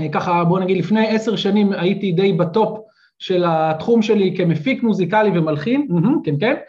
אה, 0.00 0.08
ככה 0.12 0.44
בואו 0.44 0.60
נגיד 0.62 0.76
לפני 0.76 1.08
עשר 1.08 1.36
שנים 1.36 1.72
הייתי 1.72 2.12
די 2.12 2.32
בטופ 2.32 2.78
של 3.18 3.44
התחום 3.46 4.02
שלי 4.02 4.34
כמפיק 4.36 4.82
מוזיקלי 4.82 5.38
ומלחין, 5.38 5.88
mm-hmm, 5.90 6.24
כן 6.24 6.34
כן, 6.40 6.54
אה, 6.54 6.60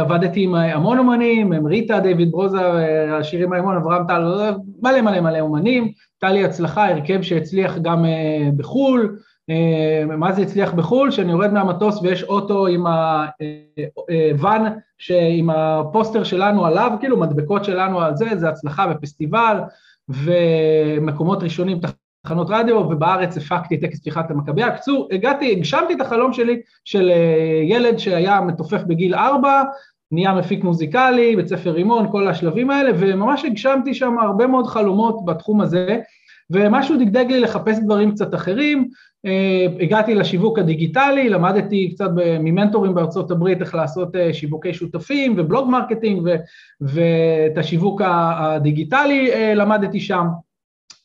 עבדתי 0.00 0.42
עם 0.42 0.54
המון 0.54 0.98
אומנים, 0.98 1.52
עם 1.52 1.66
ריטה, 1.66 2.00
דיוויד 2.00 2.30
ברוזה, 2.30 2.60
אה, 2.60 3.16
השירים 3.16 3.52
האמון, 3.52 3.76
אברהם 3.76 4.06
טל, 4.06 4.52
מלא 4.82 5.00
מלא 5.00 5.20
מלא 5.20 5.40
אומנים, 5.40 5.82
הייתה 5.82 6.34
לי 6.34 6.44
הצלחה, 6.44 6.88
הרכב 6.88 7.22
שהצליח 7.22 7.78
גם 7.78 8.04
אה, 8.04 8.48
בחו"ל, 8.56 9.18
מה 10.18 10.32
זה 10.32 10.42
הצליח 10.42 10.72
בחו"ל? 10.72 11.10
שאני 11.10 11.32
יורד 11.32 11.52
מהמטוס 11.52 12.02
ויש 12.02 12.22
אוטו 12.22 12.66
עם 12.66 12.86
הוואן 14.32 14.64
עם 15.10 15.50
הפוסטר 15.50 16.24
שלנו 16.24 16.66
עליו, 16.66 16.92
כאילו 17.00 17.20
מדבקות 17.20 17.64
שלנו 17.64 18.00
על 18.00 18.16
זה, 18.16 18.26
זה 18.36 18.48
הצלחה 18.48 18.86
בפסטיבל 18.86 19.58
ומקומות 20.08 21.42
ראשונים 21.42 21.80
תחנות 22.28 22.46
רדיו, 22.50 22.76
ובארץ 22.76 23.36
הפקתי 23.36 23.76
טקס 23.76 24.00
פתיחת 24.00 24.30
המכבייה. 24.30 24.70
קיצור, 24.70 25.08
הגעתי, 25.12 25.52
הגשמתי 25.52 25.94
את 25.94 26.00
החלום 26.00 26.32
שלי 26.32 26.60
של 26.84 27.10
אה, 27.10 27.60
ילד 27.64 27.98
שהיה 27.98 28.40
מתופף 28.40 28.82
בגיל 28.86 29.14
ארבע, 29.14 29.62
נהיה 30.12 30.34
מפיק 30.34 30.64
מוזיקלי, 30.64 31.36
בית 31.36 31.48
ספר 31.48 31.70
רימון, 31.70 32.10
כל 32.10 32.28
השלבים 32.28 32.70
האלה, 32.70 32.90
וממש 32.98 33.44
הגשמתי 33.44 33.94
שם 33.94 34.18
הרבה 34.18 34.46
מאוד 34.46 34.66
חלומות 34.66 35.24
בתחום 35.24 35.60
הזה, 35.60 35.98
ומשהו 36.50 36.96
דגדג 36.96 37.24
לי 37.28 37.40
לחפש 37.40 37.78
דברים 37.78 38.10
קצת 38.10 38.34
אחרים, 38.34 38.88
אה, 39.26 39.66
הגעתי 39.80 40.14
לשיווק 40.14 40.58
הדיגיטלי, 40.58 41.28
למדתי 41.28 41.90
קצת 41.94 42.10
ממנטורים 42.40 42.94
בארצות 42.94 43.30
הברית 43.30 43.60
איך 43.60 43.74
לעשות 43.74 44.16
אה, 44.16 44.34
שיווקי 44.34 44.74
שותפים 44.74 45.34
ו 45.36 45.42
blog 45.42 45.68
marketing 45.70 46.28
ואת 46.80 47.58
השיווק 47.58 48.02
הדיגיטלי 48.04 49.30
למדתי 49.54 50.00
שם. 50.00 50.26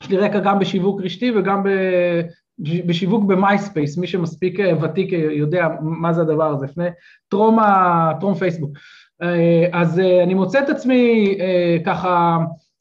יש 0.03 0.09
לי 0.09 0.17
רקע 0.17 0.39
גם 0.39 0.59
בשיווק 0.59 1.01
רשתי 1.01 1.31
וגם 1.35 1.63
בשיווק 2.59 3.23
במייספייס, 3.23 3.97
מי 3.97 4.07
שמספיק 4.07 4.59
אה, 4.59 4.71
ותיק 4.81 5.11
יודע 5.11 5.67
מה 5.81 6.13
זה 6.13 6.21
הדבר 6.21 6.51
הזה, 6.51 6.65
לפני 6.65 6.85
טרום, 7.29 7.59
טרום 8.19 8.33
פייסבוק. 8.35 8.71
אה, 9.21 9.67
אז 9.71 9.99
אה, 9.99 10.23
אני 10.23 10.33
מוצא 10.33 10.59
את 10.59 10.69
עצמי 10.69 11.37
ככה 11.85 12.37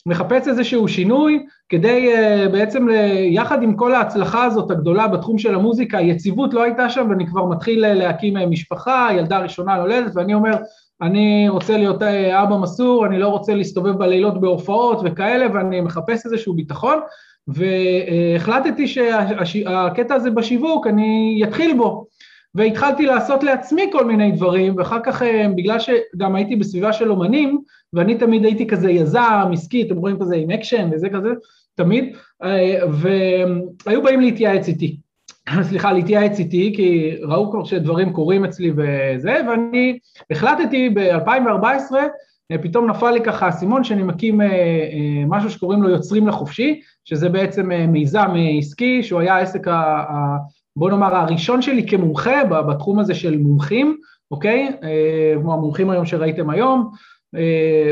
מחפש 0.07 0.49
איזשהו 0.49 0.89
שינוי 0.89 1.47
כדי 1.69 2.09
בעצם 2.53 2.87
יחד 3.31 3.63
עם 3.63 3.77
כל 3.77 3.95
ההצלחה 3.95 4.45
הזאת 4.45 4.71
הגדולה 4.71 5.09
בתחום 5.09 5.39
של 5.39 5.55
המוזיקה, 5.55 6.01
יציבות 6.01 6.55
לא 6.55 6.63
הייתה 6.63 6.91
שם 6.91 7.07
ואני 7.11 7.27
כבר 7.27 7.45
מתחיל 7.45 7.93
להקים 7.93 8.51
משפחה, 8.51 9.09
ילדה 9.17 9.39
ראשונה 9.39 9.77
נולדת 9.77 10.13
ואני 10.15 10.35
אומר 10.35 10.57
אני 11.03 11.49
רוצה 11.49 11.77
להיות 11.77 12.03
אה, 12.03 12.43
אבא 12.43 12.57
מסור, 12.57 13.07
אני 13.07 13.19
לא 13.19 13.29
רוצה 13.29 13.55
להסתובב 13.55 13.93
בלילות 13.93 14.41
בהופעות 14.41 15.01
וכאלה, 15.05 15.47
ואני 15.55 15.81
מחפש 15.81 16.27
איזשהו 16.27 16.55
ביטחון, 16.55 16.99
והחלטתי 17.49 18.87
שהקטע 18.89 20.15
הזה 20.15 20.31
בשיווק, 20.31 20.87
אני 20.87 21.41
אתחיל 21.45 21.77
בו. 21.77 22.07
והתחלתי 22.55 23.07
לעשות 23.07 23.43
לעצמי 23.43 23.83
כל 23.93 24.05
מיני 24.05 24.33
דברים, 24.33 24.77
ואחר 24.77 24.99
כך, 25.05 25.23
אה, 25.23 25.47
בגלל 25.57 25.79
שגם 25.79 26.35
הייתי 26.35 26.57
בסביבה 26.57 26.93
של 26.93 27.11
אומנים, 27.11 27.63
ואני 27.93 28.15
תמיד 28.15 28.45
הייתי 28.45 28.67
כזה 28.67 28.91
יזם, 28.91 29.51
עסקי, 29.53 29.83
אתם 29.83 29.97
רואים 29.97 30.19
כזה 30.21 30.37
עם 30.37 30.51
אקשן 30.51 30.91
וזה 30.93 31.09
כזה, 31.09 31.29
תמיד, 31.75 32.17
אה, 32.43 32.79
והיו 33.87 34.03
באים 34.03 34.21
להתייעץ 34.21 34.69
איתי. 34.69 34.97
סליחה, 35.69 35.93
להתייעץ 35.93 36.39
איתי, 36.39 36.73
כי 36.77 37.17
ראו 37.23 37.51
כבר 37.51 37.65
שדברים 37.65 38.13
קורים 38.13 38.45
אצלי 38.45 38.71
וזה, 38.71 39.41
ואני 39.49 39.99
החלטתי 40.31 40.89
ב-2014, 40.89 41.93
פתאום 42.63 42.91
נפל 42.91 43.11
לי 43.11 43.21
ככה 43.21 43.49
אסימון 43.49 43.85
שאני 43.85 44.03
מקים 44.03 44.41
אה, 44.41 44.47
אה, 44.47 45.25
משהו 45.27 45.51
שקוראים 45.51 45.83
לו 45.83 45.89
יוצרים 45.89 46.29
לחופשי, 46.29 46.81
שזה 47.05 47.29
בעצם 47.29 47.73
אה, 47.73 47.87
מיזם 47.87 48.29
עסקי, 48.59 49.03
שהוא 49.03 49.21
היה 49.21 49.37
העסק, 49.37 49.69
ה, 49.69 50.05
בוא 50.77 50.91
נאמר, 50.91 51.17
הראשון 51.17 51.63
שלי 51.63 51.87
כמומחה 51.89 52.45
בתחום 52.45 52.99
הזה 52.99 53.15
של 53.15 53.39
מומחים, 53.39 53.97
אוקיי? 54.31 54.73
כמו 55.41 55.55
המומחים 55.55 55.91
היום 55.91 56.07
שראיתם 56.07 56.51
היום, 56.51 56.81
אה, 56.81 56.99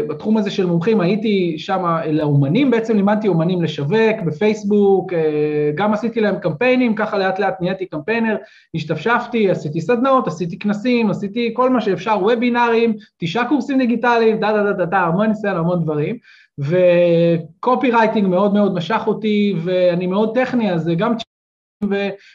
בתחום 0.08 0.36
הזה 0.36 0.50
של 0.50 0.66
מומחים 0.66 1.00
הייתי 1.00 1.54
שם 1.58 1.84
לאומנים, 2.12 2.70
בעצם 2.70 2.96
לימדתי 2.96 3.28
אומנים 3.28 3.62
לשווק 3.62 4.20
בפייסבוק, 4.26 5.12
אה, 5.12 5.70
גם 5.74 5.92
עשיתי 5.92 6.20
להם 6.20 6.38
קמפיינים, 6.38 6.94
ככה 6.94 7.18
לאט 7.18 7.38
לאט 7.38 7.60
נהייתי 7.60 7.86
קמפיינר, 7.86 8.36
השתפשפתי, 8.74 9.50
עשיתי 9.50 9.80
סדנאות, 9.80 10.26
עשיתי 10.26 10.58
כנסים, 10.58 11.10
עשיתי 11.10 11.50
כל 11.54 11.70
מה 11.70 11.80
שאפשר, 11.80 12.18
וובינארים, 12.22 12.94
תשעה 13.18 13.48
קורסים 13.48 13.78
דיגיטליים, 13.78 14.40
דה 14.40 14.52
דה 14.52 14.72
דה 14.72 14.84
דה 14.84 14.98
המון 14.98 15.26
ניסיון, 15.26 15.56
המון 15.56 15.82
דברים, 15.82 16.16
וקופי 16.58 17.90
רייטינג 17.90 18.28
מאוד 18.28 18.54
מאוד 18.54 18.74
משך 18.74 19.02
אותי, 19.06 19.54
ואני 19.64 20.06
מאוד 20.06 20.34
טכני, 20.34 20.72
אז 20.72 20.90
גם 20.96 21.14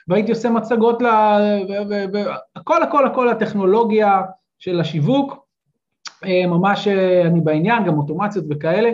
והייתי 0.08 0.32
עושה 0.32 0.50
מצגות, 0.50 1.02
לה, 1.02 1.40
הכל 2.56 2.84
הכל 2.84 3.06
הכל 3.06 3.30
הטכנולוגיה 3.30 4.22
של 4.60 4.80
השיווק, 4.80 5.32
אה, 5.32 5.45
ממש 6.24 6.88
אה, 6.88 7.22
אני 7.22 7.42
בעניין, 7.42 7.84
גם 7.84 7.98
אוטומציות 7.98 8.46
וכאלה, 8.50 8.92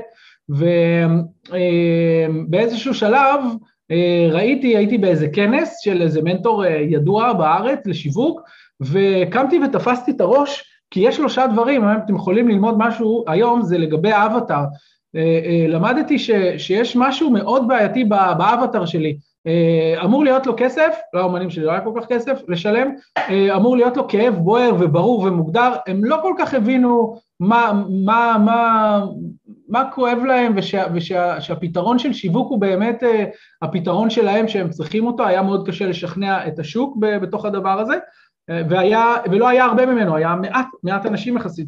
ובאיזשהו 2.49 2.93
שלב 2.93 3.43
אה, 3.91 4.27
ראיתי, 4.31 4.77
הייתי 4.77 4.97
באיזה 4.97 5.27
כנס 5.27 5.79
של 5.81 6.01
איזה 6.01 6.21
מנטור 6.21 6.65
ידוע 6.65 7.33
בארץ 7.33 7.79
לשיווק, 7.85 8.41
וקמתי 8.81 9.59
ותפסתי 9.65 10.11
את 10.11 10.21
הראש, 10.21 10.63
כי 10.91 10.99
יש 10.99 11.15
שלושה 11.15 11.47
דברים, 11.47 11.83
אם 11.83 11.97
אתם 11.97 12.15
יכולים 12.15 12.47
ללמוד 12.47 12.75
משהו 12.77 13.23
היום, 13.27 13.61
זה 13.61 13.77
לגבי 13.77 14.11
האבטר. 14.11 14.61
למדתי 15.67 16.19
ש, 16.19 16.31
שיש 16.57 16.95
משהו 16.95 17.29
מאוד 17.29 17.67
בעייתי 17.67 18.03
באבטר 18.03 18.85
שלי, 18.85 19.09
אה, 19.09 19.30
אמור 20.03 20.23
להיות 20.23 20.47
לו 20.47 20.53
כסף, 20.57 20.97
לאומנים 21.13 21.49
שלי 21.49 21.63
לא 21.63 21.71
היה 21.71 21.81
כל 21.81 21.91
כך 21.99 22.07
כסף 22.07 22.41
לשלם, 22.47 22.91
אה, 23.17 23.55
אמור 23.55 23.75
להיות 23.75 23.97
לו 23.97 24.07
כאב 24.07 24.35
בוער 24.35 24.71
וברור 24.79 25.19
ומוגדר, 25.19 25.73
הם 25.87 26.05
לא 26.05 26.19
כל 26.21 26.33
כך 26.37 26.53
הבינו 26.53 27.17
מה, 27.39 27.83
מה, 28.05 28.37
מה, 28.45 29.01
מה 29.69 29.89
כואב 29.91 30.17
להם 30.27 30.53
ושה, 30.55 30.83
ושהפתרון 30.93 31.99
של 31.99 32.13
שיווק 32.13 32.49
הוא 32.49 32.61
באמת 32.61 33.03
אה, 33.03 33.25
הפתרון 33.61 34.09
שלהם 34.09 34.47
שהם 34.47 34.69
צריכים 34.69 35.05
אותו, 35.07 35.27
היה 35.27 35.41
מאוד 35.41 35.67
קשה 35.67 35.85
לשכנע 35.85 36.47
את 36.47 36.59
השוק 36.59 36.97
בתוך 36.99 37.45
הדבר 37.45 37.79
הזה, 37.79 37.95
והיה, 38.69 39.15
ולא 39.31 39.47
היה 39.47 39.65
הרבה 39.65 39.85
ממנו, 39.85 40.15
היה 40.15 40.35
מעט, 40.35 40.67
מעט 40.83 41.05
אנשים 41.05 41.37
יחסית, 41.37 41.67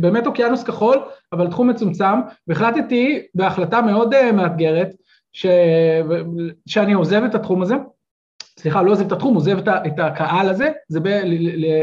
באמת 0.00 0.26
אוקיינוס 0.26 0.62
כחול, 0.62 0.98
אבל 1.32 1.50
תחום 1.50 1.70
מצומצם, 1.70 2.20
והחלטתי 2.48 3.22
בהחלטה 3.34 3.82
מאוד 3.82 4.14
מאתגרת, 4.32 4.88
ש... 5.32 5.46
שאני 6.66 6.92
עוזב 6.92 7.22
את 7.24 7.34
התחום 7.34 7.62
הזה, 7.62 7.74
סליחה, 8.58 8.82
לא 8.82 8.90
עוזב 8.90 9.06
את 9.06 9.12
התחום, 9.12 9.34
עוזב 9.34 9.58
את, 9.58 9.68
את 9.86 9.98
הקהל 9.98 10.48
הזה, 10.48 10.70
זה 10.88 11.00
ב... 11.00 11.06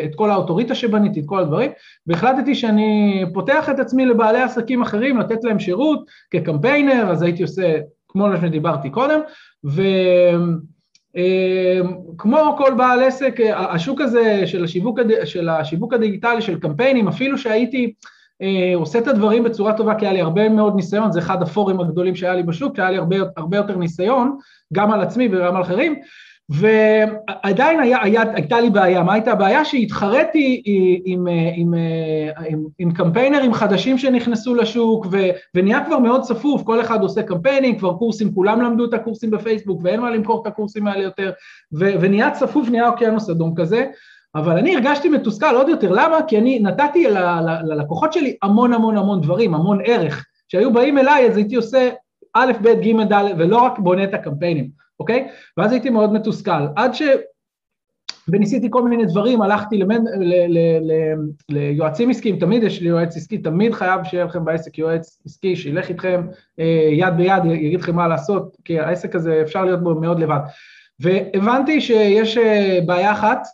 את 0.06 0.16
כל 0.16 0.32
האוטוריטה 0.32 0.76
שבניתי, 0.76 1.20
את 1.20 1.26
כל 1.26 1.40
הדברים, 1.40 1.72
והחלטתי 2.08 2.56
שאני 2.56 3.24
פותח 3.34 3.70
את 3.70 3.80
עצמי 3.80 4.06
לבעלי 4.06 4.42
עסקים 4.42 4.82
אחרים, 4.82 5.18
לתת 5.18 5.44
להם 5.44 5.60
שירות 5.60 6.06
כקמפיינר, 6.32 7.12
אז 7.12 7.22
הייתי 7.22 7.44
עושה 7.44 7.80
כמו 8.08 8.28
מה 8.28 8.42
שדיברתי 8.42 8.90
קודם, 8.90 9.20
וכמו 9.64 9.88
אה, 12.38 12.58
כל 12.58 12.74
בעל 12.78 13.04
עסק, 13.04 13.40
השוק 13.56 14.02
הזה 14.02 14.48
של 14.48 14.64
השיווק, 14.64 15.00
של 15.26 15.50
השיווק 15.50 15.94
הדיגיטלי, 15.94 16.42
של 16.42 16.60
קמפיינים, 16.60 17.08
אפילו 17.08 17.38
שהייתי 17.38 17.94
עושה 18.76 19.00
את 19.00 19.08
הדברים 19.08 19.44
בצורה 19.44 19.74
טובה 19.74 19.96
כי 19.96 20.06
היה 20.06 20.14
לי 20.14 20.22
הרבה 20.22 20.50
מאוד 20.50 20.76
ניסיון, 20.76 21.12
זה 21.12 21.20
אחד 21.20 21.42
הפורים 21.42 21.80
הגדולים 21.80 22.16
שהיה 22.16 22.36
לי 22.36 22.44
בשוק, 22.44 22.76
שהיה 22.76 22.92
לי 22.92 22.98
הרבה, 22.98 23.16
הרבה 23.38 23.58
יותר 23.58 23.78
ניסיון, 23.78 24.38
גם 24.74 24.92
על 24.92 25.02
עצמי 25.02 25.30
וגם 25.32 25.56
על 25.56 25.62
אחרים, 25.62 25.96
ועדיין 26.50 27.80
היה, 27.80 28.04
היה, 28.04 28.24
הייתה 28.34 28.62
לי 28.62 28.70
בעיה, 28.70 29.04
מה 29.04 29.14
הייתה 29.14 29.32
הבעיה? 29.32 29.66
שהתחרתי 29.66 30.62
עם, 31.06 31.28
עם, 31.28 31.28
עם, 31.56 31.74
עם, 32.48 32.64
עם 32.80 32.92
קמפיינרים 32.92 33.54
חדשים 33.54 33.98
שנכנסו 33.98 34.56
לשוק 34.56 35.06
ו, 35.12 35.18
ונהיה 35.56 35.86
כבר 35.86 36.00
מאוד 36.00 36.22
צפוף, 36.22 36.64
כל 36.64 36.82
אחד 36.82 37.02
עושה 37.02 37.24
קמפיינים, 37.24 37.78
כבר 37.78 37.94
קורסים, 37.94 38.34
כולם 38.34 38.62
למדו 38.62 38.86
את 38.86 38.94
הקורסים 38.94 39.32
בפייסבוק 39.32 39.82
ואין 39.84 40.00
מה 40.00 40.12
למכור 40.12 40.42
את 40.42 40.48
הקורסים 40.48 40.88
האלה 40.88 41.04
יותר, 41.04 41.32
ו, 41.80 41.92
ונהיה 42.02 42.32
צפוף, 42.32 42.70
נהיה 42.70 42.90
אוקיינוס 42.90 43.30
אדום 43.30 43.54
כזה, 43.56 43.86
אבל 44.36 44.58
אני 44.58 44.76
הרגשתי 44.76 45.10
מתוסכל 45.10 45.56
עוד 45.56 45.70
יותר, 45.70 45.92
למה? 45.92 46.18
כי 46.28 46.38
אני 46.38 46.60
נתתי 46.60 47.08
ללקוחות 47.64 48.14
שלי 48.14 48.36
המון 48.42 48.74
המון 48.74 48.98
המון 48.98 49.22
דברים, 49.22 49.56
המון 49.56 49.80
ערך, 49.86 50.26
שהיו 50.48 50.74
באים 50.74 50.98
אליי 50.98 51.28
אז 51.28 51.38
הייתי 51.38 51.56
עושה 51.56 51.90
א', 52.34 52.52
ב', 52.62 52.68
ג', 52.68 53.14
ד', 53.14 53.24
ולא 53.38 53.58
רק 53.58 53.80
בונה 53.80 54.04
את 54.04 54.14
הקמפיינים, 54.14 54.70
אוקיי? 55.00 55.28
ואז 55.58 55.72
הייתי 55.72 55.90
מאוד 55.90 56.14
מתוסכל, 56.14 56.68
עד 56.76 56.94
ש... 56.94 57.02
וניסיתי 58.32 58.68
כל 58.70 58.84
מיני 58.84 59.06
דברים, 59.06 59.42
הלכתי 59.42 59.78
למנ... 59.78 60.04
ל... 60.20 60.34
ל... 60.48 60.58
ל... 60.82 61.16
ליועצים 61.50 62.10
עסקיים, 62.10 62.40
תמיד 62.40 62.64
יש 62.64 62.82
לי 62.82 62.90
יועץ 62.90 63.18
עסקי, 63.18 63.38
תמיד 63.38 63.74
חייב 63.74 64.04
שיהיה 64.04 64.26
לכם 64.26 64.46
בעסק 64.46 64.78
יועץ 64.78 65.22
עסקי, 65.26 65.56
שילך 65.56 65.90
איתכם 65.90 66.28
אה, 66.60 66.90
יד 66.92 67.18
ביד, 67.18 67.46
יגיד 67.46 67.80
לכם 67.80 67.96
מה 67.96 68.08
לעשות, 68.08 68.58
כי 68.66 68.80
העסק 68.80 69.16
הזה 69.16 69.42
אפשר 69.42 69.66
להיות 69.66 69.84
בו 69.84 69.96
מאוד 69.96 70.20
לבד. 70.20 70.40
והבנתי 71.00 71.82
שיש 71.82 72.38
אה, 72.38 72.80
בעיה 72.86 73.12
אחת 73.12 73.48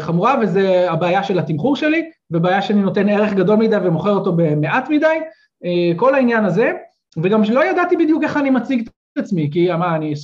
חמורה, 0.00 0.34
וזה 0.42 0.90
הבעיה 0.90 1.22
של 1.22 1.38
התמחור 1.38 1.76
שלי, 1.76 2.10
ובעיה 2.30 2.62
שאני 2.62 2.82
נותן 2.82 3.08
ערך 3.08 3.32
גדול 3.32 3.56
מדי 3.56 3.76
ומוכר 3.82 4.10
אותו 4.10 4.32
במעט 4.36 4.88
מדי, 4.90 5.18
כל 5.96 6.14
העניין 6.14 6.44
הזה, 6.44 6.72
וגם 7.22 7.42
לא 7.52 7.64
ידעתי 7.70 7.96
בדיוק 7.96 8.22
איך 8.22 8.36
אני 8.36 8.50
מציג 8.50 8.88
את 9.12 9.18
עצמי, 9.18 9.50
כי 9.52 9.68
מה, 9.72 9.96
אני 9.96 10.14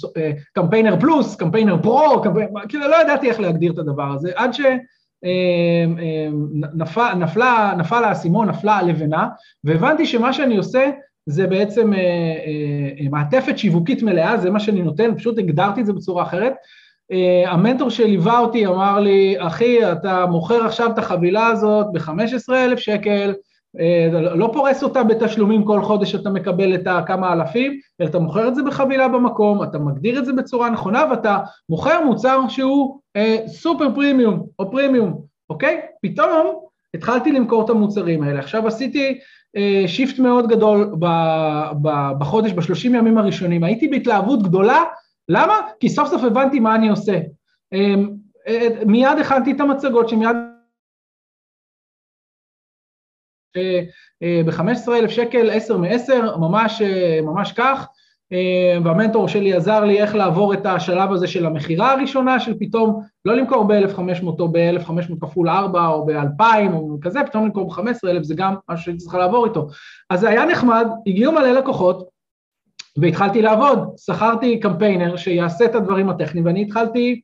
קמפיינר 0.52 1.00
פלוס, 1.00 1.36
קמפיינר 1.36 1.82
פרו, 1.82 2.22
כאילו 2.68 2.88
לא 2.88 3.02
ידעתי 3.02 3.28
איך 3.28 3.40
להגדיר 3.40 3.72
את 3.72 3.78
הדבר 3.78 4.12
הזה, 4.12 4.30
עד 4.34 4.54
שנפל 6.84 8.04
האסימון, 8.04 8.48
נפלה 8.48 8.76
הלבנה, 8.76 9.28
והבנתי 9.64 10.06
שמה 10.06 10.32
שאני 10.32 10.56
עושה 10.56 10.90
זה 11.26 11.46
בעצם 11.46 11.92
אה, 11.94 11.98
אה, 11.98 13.08
מעטפת 13.10 13.58
שיווקית 13.58 14.02
מלאה, 14.02 14.36
זה 14.36 14.50
מה 14.50 14.60
שאני 14.60 14.82
נותן, 14.82 15.14
פשוט 15.16 15.38
הגדרתי 15.38 15.80
את 15.80 15.86
זה 15.86 15.92
בצורה 15.92 16.22
אחרת. 16.22 16.52
אה, 17.12 17.52
המנטור 17.52 17.90
שליווה 17.90 18.38
אותי 18.38 18.66
אמר 18.66 19.00
לי, 19.00 19.34
אחי, 19.38 19.92
אתה 19.92 20.26
מוכר 20.26 20.64
עכשיו 20.64 20.90
את 20.90 20.98
החבילה 20.98 21.46
הזאת 21.46 21.86
ב-15,000 21.92 22.76
שקל, 22.76 23.34
לא 24.34 24.50
פורס 24.52 24.82
אותה 24.82 25.02
בתשלומים 25.02 25.64
כל 25.64 25.82
חודש 25.82 26.12
שאתה 26.12 26.30
מקבל 26.30 26.74
את 26.74 26.86
הכמה 26.86 27.32
אלפים, 27.32 27.78
אלא 28.00 28.08
אתה 28.08 28.18
מוכר 28.18 28.48
את 28.48 28.54
זה 28.54 28.62
בחבילה 28.62 29.08
במקום, 29.08 29.62
אתה 29.62 29.78
מגדיר 29.78 30.18
את 30.18 30.24
זה 30.24 30.32
בצורה 30.32 30.70
נכונה 30.70 31.04
ואתה 31.10 31.38
מוכר 31.68 32.04
מוצר 32.04 32.40
שהוא 32.48 33.00
אה, 33.16 33.36
סופר 33.46 33.94
פרימיום 33.94 34.46
או 34.58 34.70
פרימיום, 34.70 35.20
אוקיי? 35.50 35.80
פתאום 36.02 36.60
התחלתי 36.94 37.32
למכור 37.32 37.64
את 37.64 37.70
המוצרים 37.70 38.22
האלה. 38.22 38.38
עכשיו 38.38 38.66
עשיתי 38.66 39.18
אה, 39.56 39.84
shift 39.86 40.18
מאוד 40.18 40.48
גדול 40.48 40.94
ב, 40.98 41.06
ב, 41.82 42.10
בחודש, 42.18 42.52
בשלושים 42.52 42.94
ימים 42.94 43.18
הראשונים, 43.18 43.64
הייתי 43.64 43.88
בהתלהבות 43.88 44.42
גדולה, 44.42 44.82
למה? 45.28 45.54
כי 45.80 45.88
סוף 45.88 46.08
סוף 46.08 46.24
הבנתי 46.24 46.60
מה 46.60 46.74
אני 46.74 46.88
עושה. 46.88 47.20
אה, 47.72 47.94
אה, 48.48 48.68
מיד 48.86 49.18
הכנתי 49.20 49.52
את 49.52 49.60
המצגות 49.60 50.08
שמיד 50.08 50.36
ב-15,000 54.46 55.08
שקל, 55.08 55.50
10 55.50 55.76
מ-10, 55.76 56.36
ממש, 56.38 56.82
ממש 57.22 57.52
כך, 57.52 57.86
והמנטור 58.84 59.28
שלי 59.28 59.54
עזר 59.54 59.84
לי 59.84 60.02
איך 60.02 60.14
לעבור 60.14 60.54
את 60.54 60.66
השלב 60.66 61.12
הזה 61.12 61.26
של 61.26 61.46
המכירה 61.46 61.92
הראשונה, 61.92 62.40
של 62.40 62.54
פתאום 62.60 63.02
לא 63.24 63.36
למכור 63.36 63.64
ב-1,500 63.64 64.24
או 64.24 64.48
ב-1,500 64.52 65.20
כפול 65.20 65.48
4 65.48 65.86
או 65.86 66.06
ב-2,000 66.06 66.72
או 66.72 66.98
כזה, 67.02 67.20
פתאום 67.26 67.44
למכור 67.44 67.74
ב-15,000 67.74 68.22
זה 68.22 68.34
גם 68.34 68.54
משהו 68.70 68.84
שהייתי 68.84 69.00
צריכה 69.00 69.18
לעבור 69.18 69.46
איתו. 69.46 69.68
אז 70.10 70.20
זה 70.20 70.28
היה 70.28 70.44
נחמד, 70.44 70.86
הגיעו 71.06 71.32
מלא 71.32 71.50
לקוחות, 71.50 72.08
והתחלתי 73.00 73.42
לעבוד, 73.42 73.90
שכרתי 73.96 74.60
קמפיינר 74.60 75.16
שיעשה 75.16 75.64
את 75.64 75.74
הדברים 75.74 76.10
הטכניים, 76.10 76.46
ואני 76.46 76.62
התחלתי 76.62 77.20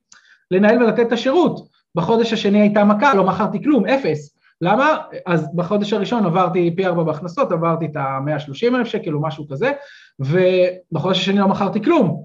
לנהל 0.50 0.82
ולתת 0.82 1.00
את 1.00 1.12
השירות. 1.12 1.68
בחודש 1.94 2.32
השני 2.32 2.60
הייתה 2.60 2.84
מכה, 2.84 3.14
לא 3.14 3.24
מכרתי 3.24 3.62
כלום, 3.62 3.86
אפס. 3.86 4.34
למה? 4.60 4.96
אז 5.26 5.48
בחודש 5.54 5.92
הראשון 5.92 6.26
עברתי 6.26 6.74
פי 6.76 6.86
ארבע 6.86 7.02
בהכנסות, 7.02 7.52
עברתי 7.52 7.84
את 7.84 7.96
ה-130 7.96 8.76
אלף 8.76 8.86
שקל 8.86 9.14
או 9.14 9.22
משהו 9.22 9.48
כזה, 9.48 9.72
ובחודש 10.20 11.18
השני 11.18 11.38
לא 11.38 11.48
מכרתי 11.48 11.82
כלום, 11.82 12.24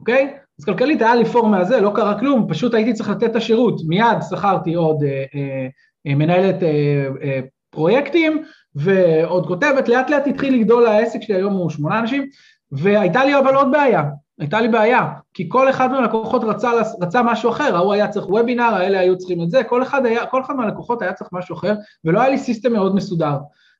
אוקיי? 0.00 0.34
אז 0.58 0.64
כלכלית 0.64 1.02
היה 1.02 1.14
לי 1.14 1.24
פורמה 1.24 1.58
הזה, 1.58 1.80
לא 1.80 1.92
קרה 1.94 2.18
כלום, 2.18 2.46
פשוט 2.48 2.74
הייתי 2.74 2.92
צריך 2.92 3.08
לתת 3.08 3.24
את 3.24 3.36
השירות. 3.36 3.80
מיד 3.86 4.18
שכרתי 4.30 4.74
עוד 4.74 5.02
אה, 5.02 5.24
אה, 5.34 5.66
אה, 6.06 6.14
מנהלת 6.14 6.62
אה, 6.62 7.06
אה, 7.22 7.40
פרויקטים 7.70 8.44
ועוד 8.74 9.46
כותבת, 9.46 9.88
לאט 9.88 10.10
לאט 10.10 10.26
התחיל 10.26 10.54
לגדול 10.54 10.86
העסק 10.86 11.22
שלי, 11.22 11.34
היום 11.34 11.52
הוא 11.52 11.70
שמונה 11.70 11.98
אנשים, 11.98 12.26
והייתה 12.72 13.24
לי 13.24 13.38
אבל 13.38 13.54
עוד 13.54 13.72
בעיה, 13.72 14.02
הייתה 14.40 14.60
לי 14.60 14.68
בעיה, 14.68 15.08
כי 15.34 15.48
כל 15.48 15.70
אחד 15.70 15.92
מהלקוחות 15.92 16.44
רצה, 16.44 16.70
רצה 17.00 17.22
משהו 17.22 17.50
אחר, 17.50 17.76
ההוא 17.76 17.92
היה 17.92 18.08
צריך 18.08 18.28
וובינר, 18.28 18.74
האלה 18.74 19.00
היו 19.00 19.18
צריכים 19.18 19.42
את 19.42 19.50
זה, 19.50 19.64
כל 19.64 19.82
אחד, 19.82 20.06
היה, 20.06 20.26
כל 20.26 20.42
אחד 20.42 20.54
מהלקוחות 20.56 21.02
היה 21.02 21.12
צריך 21.12 21.30
משהו 21.32 21.56
אחר, 21.56 21.74
ולא 22.04 22.20
היה 22.20 22.30
לי 22.30 22.38
system 22.38 22.72
מאוד 22.72 22.94
מסודר. 22.94 23.36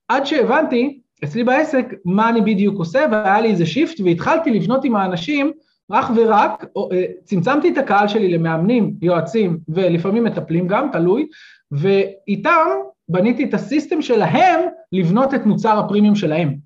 עד 0.09 0.27
שהבנתי, 0.27 1.01
אצלי 1.25 1.45
בעסק, 1.45 1.87
מה 2.05 2.29
אני 2.29 2.41
בדיוק 2.41 2.79
עושה, 2.79 3.05
והיה 3.11 3.41
לי 3.41 3.51
איזה 3.51 3.67
shift, 3.67 4.01
והתחלתי 4.05 4.51
לבנות 4.51 4.85
עם 4.85 4.97
האנשים, 4.97 5.53
רק 5.91 6.07
ורק, 6.17 6.65
אה, 6.93 7.05
צמצמתי 7.25 7.69
את 7.69 7.79
הקהל 7.79 8.09
שלי 8.09 8.29
למאמנים, 8.29 8.95
יועצים, 9.03 9.59
ולפעמים 9.69 10.25
מטפלים 10.25 10.69
גם, 10.69 10.89
תלוי, 10.93 11.27
ואיתם 11.73 12.67
בניתי 13.09 13.45
את 13.45 13.55
ה 13.55 13.61
system 13.61 14.03
שלהם 14.03 14.61
לבנות 14.93 15.35
את 15.35 15.47
מוצר 15.47 15.79
הפרימיום 15.79 16.15
שלהם, 16.15 16.57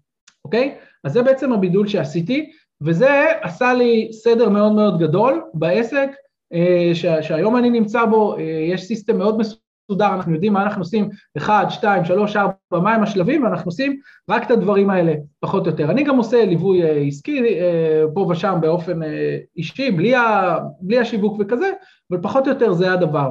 אוקיי? 0.44 0.74
אז 1.05 1.12
זה 1.12 1.22
בעצם 1.22 1.52
הבידול 1.52 1.86
שעשיתי, 1.86 2.51
וזה 2.82 3.26
עשה 3.43 3.74
לי 3.74 4.09
סדר 4.12 4.48
מאוד 4.48 4.72
מאוד 4.72 4.98
גדול 4.98 5.43
בעסק, 5.55 6.09
אה, 6.52 6.90
שהיום 7.22 7.56
אני 7.56 7.70
נמצא 7.70 8.05
בו, 8.05 8.36
אה, 8.36 8.43
יש 8.43 8.82
סיסטם 8.82 9.18
מאוד 9.18 9.39
מסודר, 9.39 10.14
אנחנו 10.14 10.35
יודעים 10.35 10.52
מה 10.52 10.62
אנחנו 10.62 10.81
עושים, 10.81 11.09
1, 11.36 11.70
2, 11.70 12.05
3, 12.05 12.36
4, 12.36 12.55
מהם 12.72 13.02
השלבים, 13.02 13.44
ואנחנו 13.44 13.68
עושים 13.68 14.01
רק 14.31 14.47
את 14.47 14.51
הדברים 14.51 14.90
האלה, 14.90 15.14
פחות 15.40 15.66
או 15.66 15.70
יותר. 15.70 15.90
אני 15.90 16.02
גם 16.02 16.16
עושה 16.16 16.44
ליווי 16.44 16.82
אה, 16.82 16.97
עסקי 16.97 17.43
פה 18.14 18.26
ושם 18.31 18.59
באופן 18.60 19.01
אישי, 19.56 19.90
בלי, 19.90 20.14
ה, 20.14 20.56
בלי 20.81 20.98
השיווק 20.98 21.36
וכזה, 21.40 21.70
אבל 22.10 22.20
פחות 22.22 22.47
או 22.47 22.52
יותר 22.52 22.72
זה 22.72 22.93
הדבר. 22.93 23.31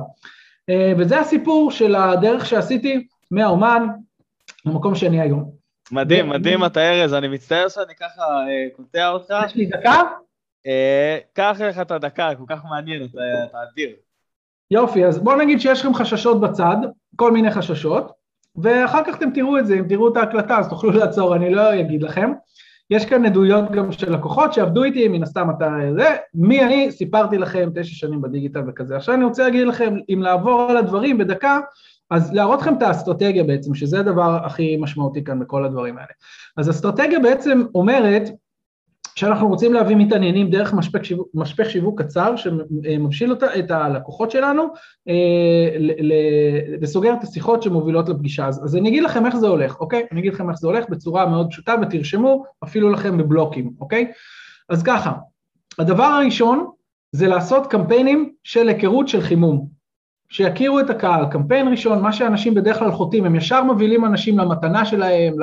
וזה 0.97 1.19
הסיפור 1.19 1.71
של 1.71 1.95
הדרך 1.95 2.45
שעשיתי 2.45 3.07
מהאומן 3.31 3.87
למקום 4.65 4.95
שאני 4.95 5.21
היום. 5.21 5.62
מדהים, 5.91 6.29
מדהים 6.29 6.65
אתה 6.65 6.81
ארז, 6.81 7.13
אני 7.13 7.27
מצטער 7.27 7.69
שאני 7.69 7.95
ככה 7.95 8.23
אה, 8.23 8.67
קוטע 8.75 9.09
אותך. 9.09 9.33
יש 9.45 9.55
לי 9.55 9.65
דקה? 9.65 10.01
אה, 10.67 11.17
קח 11.33 11.57
לך 11.59 11.79
את 11.79 11.91
הדקה, 11.91 12.29
כל 12.37 12.43
כך 12.47 12.65
מעניין, 12.69 13.03
אתה 13.03 13.57
אדיר. 13.71 13.89
יופי, 14.71 15.05
אז 15.05 15.19
בואו 15.19 15.37
נגיד 15.37 15.61
שיש 15.61 15.79
לכם 15.79 15.93
חששות 15.93 16.41
בצד, 16.41 16.77
כל 17.15 17.31
מיני 17.31 17.51
חששות, 17.51 18.11
ואחר 18.55 19.01
כך 19.07 19.17
אתם 19.17 19.31
תראו 19.31 19.57
את 19.57 19.67
זה, 19.67 19.73
אם 19.73 19.87
תראו 19.87 20.11
את 20.11 20.17
ההקלטה 20.17 20.57
אז 20.57 20.69
תוכלו 20.69 20.91
לעצור, 20.91 21.35
אני 21.35 21.53
לא 21.53 21.79
אגיד 21.79 22.03
לכם. 22.03 22.31
יש 22.89 23.05
כאן 23.05 23.25
עדויות 23.25 23.71
גם 23.71 23.91
של 23.91 24.13
לקוחות 24.13 24.53
שעבדו 24.53 24.83
איתי, 24.83 25.07
מן 25.07 25.23
הסתם 25.23 25.47
אתה 25.57 25.69
זה, 25.97 26.15
מי 26.33 26.63
אני, 26.63 26.91
סיפרתי 26.91 27.37
לכם 27.37 27.69
תשע 27.75 27.95
שנים 27.95 28.21
בדיגיטל 28.21 28.61
וכזה. 28.67 28.95
עכשיו 28.95 29.15
אני 29.15 29.23
רוצה 29.23 29.43
להגיד 29.43 29.67
לכם, 29.67 29.95
אם 30.09 30.21
לעבור 30.21 30.61
על 30.69 30.77
הדברים 30.77 31.17
בדקה, 31.17 31.59
אז 32.13 32.33
להראות 32.33 32.61
לכם 32.61 32.77
את 32.77 32.81
האסטרטגיה 32.81 33.43
בעצם, 33.43 33.75
שזה 33.75 33.99
הדבר 33.99 34.45
הכי 34.45 34.77
משמעותי 34.77 35.23
כאן 35.23 35.39
בכל 35.39 35.65
הדברים 35.65 35.97
האלה. 35.97 36.07
אז 36.57 36.69
אסטרטגיה 36.69 37.19
בעצם 37.19 37.63
אומרת 37.75 38.29
שאנחנו 39.15 39.47
רוצים 39.47 39.73
להביא 39.73 39.95
מתעניינים 39.95 40.49
דרך 40.49 40.73
משפך 40.73 41.05
שיווק, 41.05 41.27
משפך 41.33 41.69
שיווק 41.69 42.01
קצר 42.01 42.35
שמבשיל 42.35 43.31
אותה, 43.31 43.59
את 43.59 43.71
הלקוחות 43.71 44.31
שלנו 44.31 44.63
אה, 45.09 45.13
וסוגר 46.81 47.13
את 47.13 47.23
השיחות 47.23 47.63
שמובילות 47.63 48.09
לפגישה. 48.09 48.47
אז, 48.47 48.65
אז 48.65 48.75
אני 48.75 48.89
אגיד 48.89 49.03
לכם 49.03 49.25
איך 49.25 49.35
זה 49.35 49.47
הולך, 49.47 49.79
אוקיי? 49.79 50.05
אני 50.11 50.19
אגיד 50.19 50.33
לכם 50.33 50.49
איך 50.49 50.57
זה 50.59 50.67
הולך 50.67 50.85
בצורה 50.89 51.25
מאוד 51.25 51.49
פשוטה 51.49 51.75
ותרשמו 51.81 52.43
אפילו 52.63 52.89
לכם 52.89 53.17
בבלוקים, 53.17 53.71
אוקיי? 53.79 54.11
אז 54.69 54.83
ככה, 54.83 55.13
הדבר 55.79 56.03
הראשון 56.03 56.69
זה 57.11 57.27
לעשות 57.27 57.67
קמפיינים 57.67 58.33
של 58.43 58.69
היכרות 58.69 59.07
של 59.07 59.21
חימום. 59.21 59.72
שיכירו 60.33 60.79
את 60.79 60.89
הקהל, 60.89 61.25
קמפיין 61.31 61.67
ראשון, 61.67 62.01
מה 62.01 62.13
שאנשים 62.13 62.53
בדרך 62.53 62.79
כלל 62.79 62.91
חוטאים, 62.91 63.25
הם 63.25 63.35
ישר 63.35 63.63
מובילים 63.63 64.05
אנשים 64.05 64.37
למתנה 64.37 64.85
שלהם, 64.85 65.33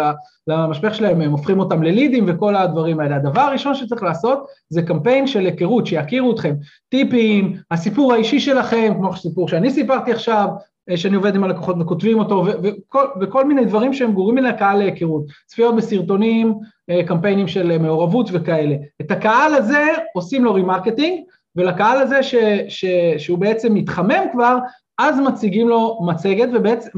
למשפך 0.46 0.94
שלהם, 0.94 1.20
הם 1.20 1.30
הופכים 1.30 1.60
אותם 1.60 1.82
ללידים 1.82 2.24
וכל 2.28 2.56
הדברים 2.56 3.00
האלה. 3.00 3.16
הדבר 3.16 3.40
הראשון 3.40 3.74
שצריך 3.74 4.02
לעשות 4.02 4.46
זה 4.68 4.82
קמפיין 4.82 5.26
של 5.26 5.40
היכרות, 5.40 5.86
שיכירו 5.86 6.32
אתכם, 6.32 6.54
טיפים, 6.88 7.56
הסיפור 7.70 8.12
האישי 8.12 8.40
שלכם, 8.40 8.92
כמו 8.96 9.12
הסיפור 9.12 9.48
שאני 9.48 9.70
סיפרתי 9.70 10.12
עכשיו, 10.12 10.48
אה, 10.90 10.96
שאני 10.96 11.16
עובד 11.16 11.34
עם 11.34 11.44
הלקוחות 11.44 11.76
וכותבים 11.80 12.18
אותו, 12.18 12.44
וכל, 12.62 13.06
וכל 13.20 13.44
מיני 13.44 13.64
דברים 13.64 13.92
שהם 13.92 14.12
גורמים 14.12 14.44
לקהל 14.44 14.78
להיכרות, 14.78 15.24
צפיות 15.46 15.76
בסרטונים, 15.76 16.54
אה, 16.90 17.02
קמפיינים 17.06 17.48
של 17.48 17.78
מעורבות 17.78 18.28
וכאלה. 18.32 18.76
את 19.00 19.10
הקהל 19.10 19.54
הזה 19.54 19.84
עושים 20.14 20.44
לו 20.44 20.54
remarketing, 20.55 21.20
ולקהל 21.56 21.98
הזה 21.98 22.22
ש, 22.22 22.35
ש, 22.68 22.85
שהוא 23.18 23.39
בעצם 23.39 23.74
מתחמם 23.74 24.24
כבר, 24.32 24.59
אז 24.98 25.20
מציגים 25.20 25.68
לו 25.68 25.98
מצגת 26.06 26.48
ובעצם 26.55 26.89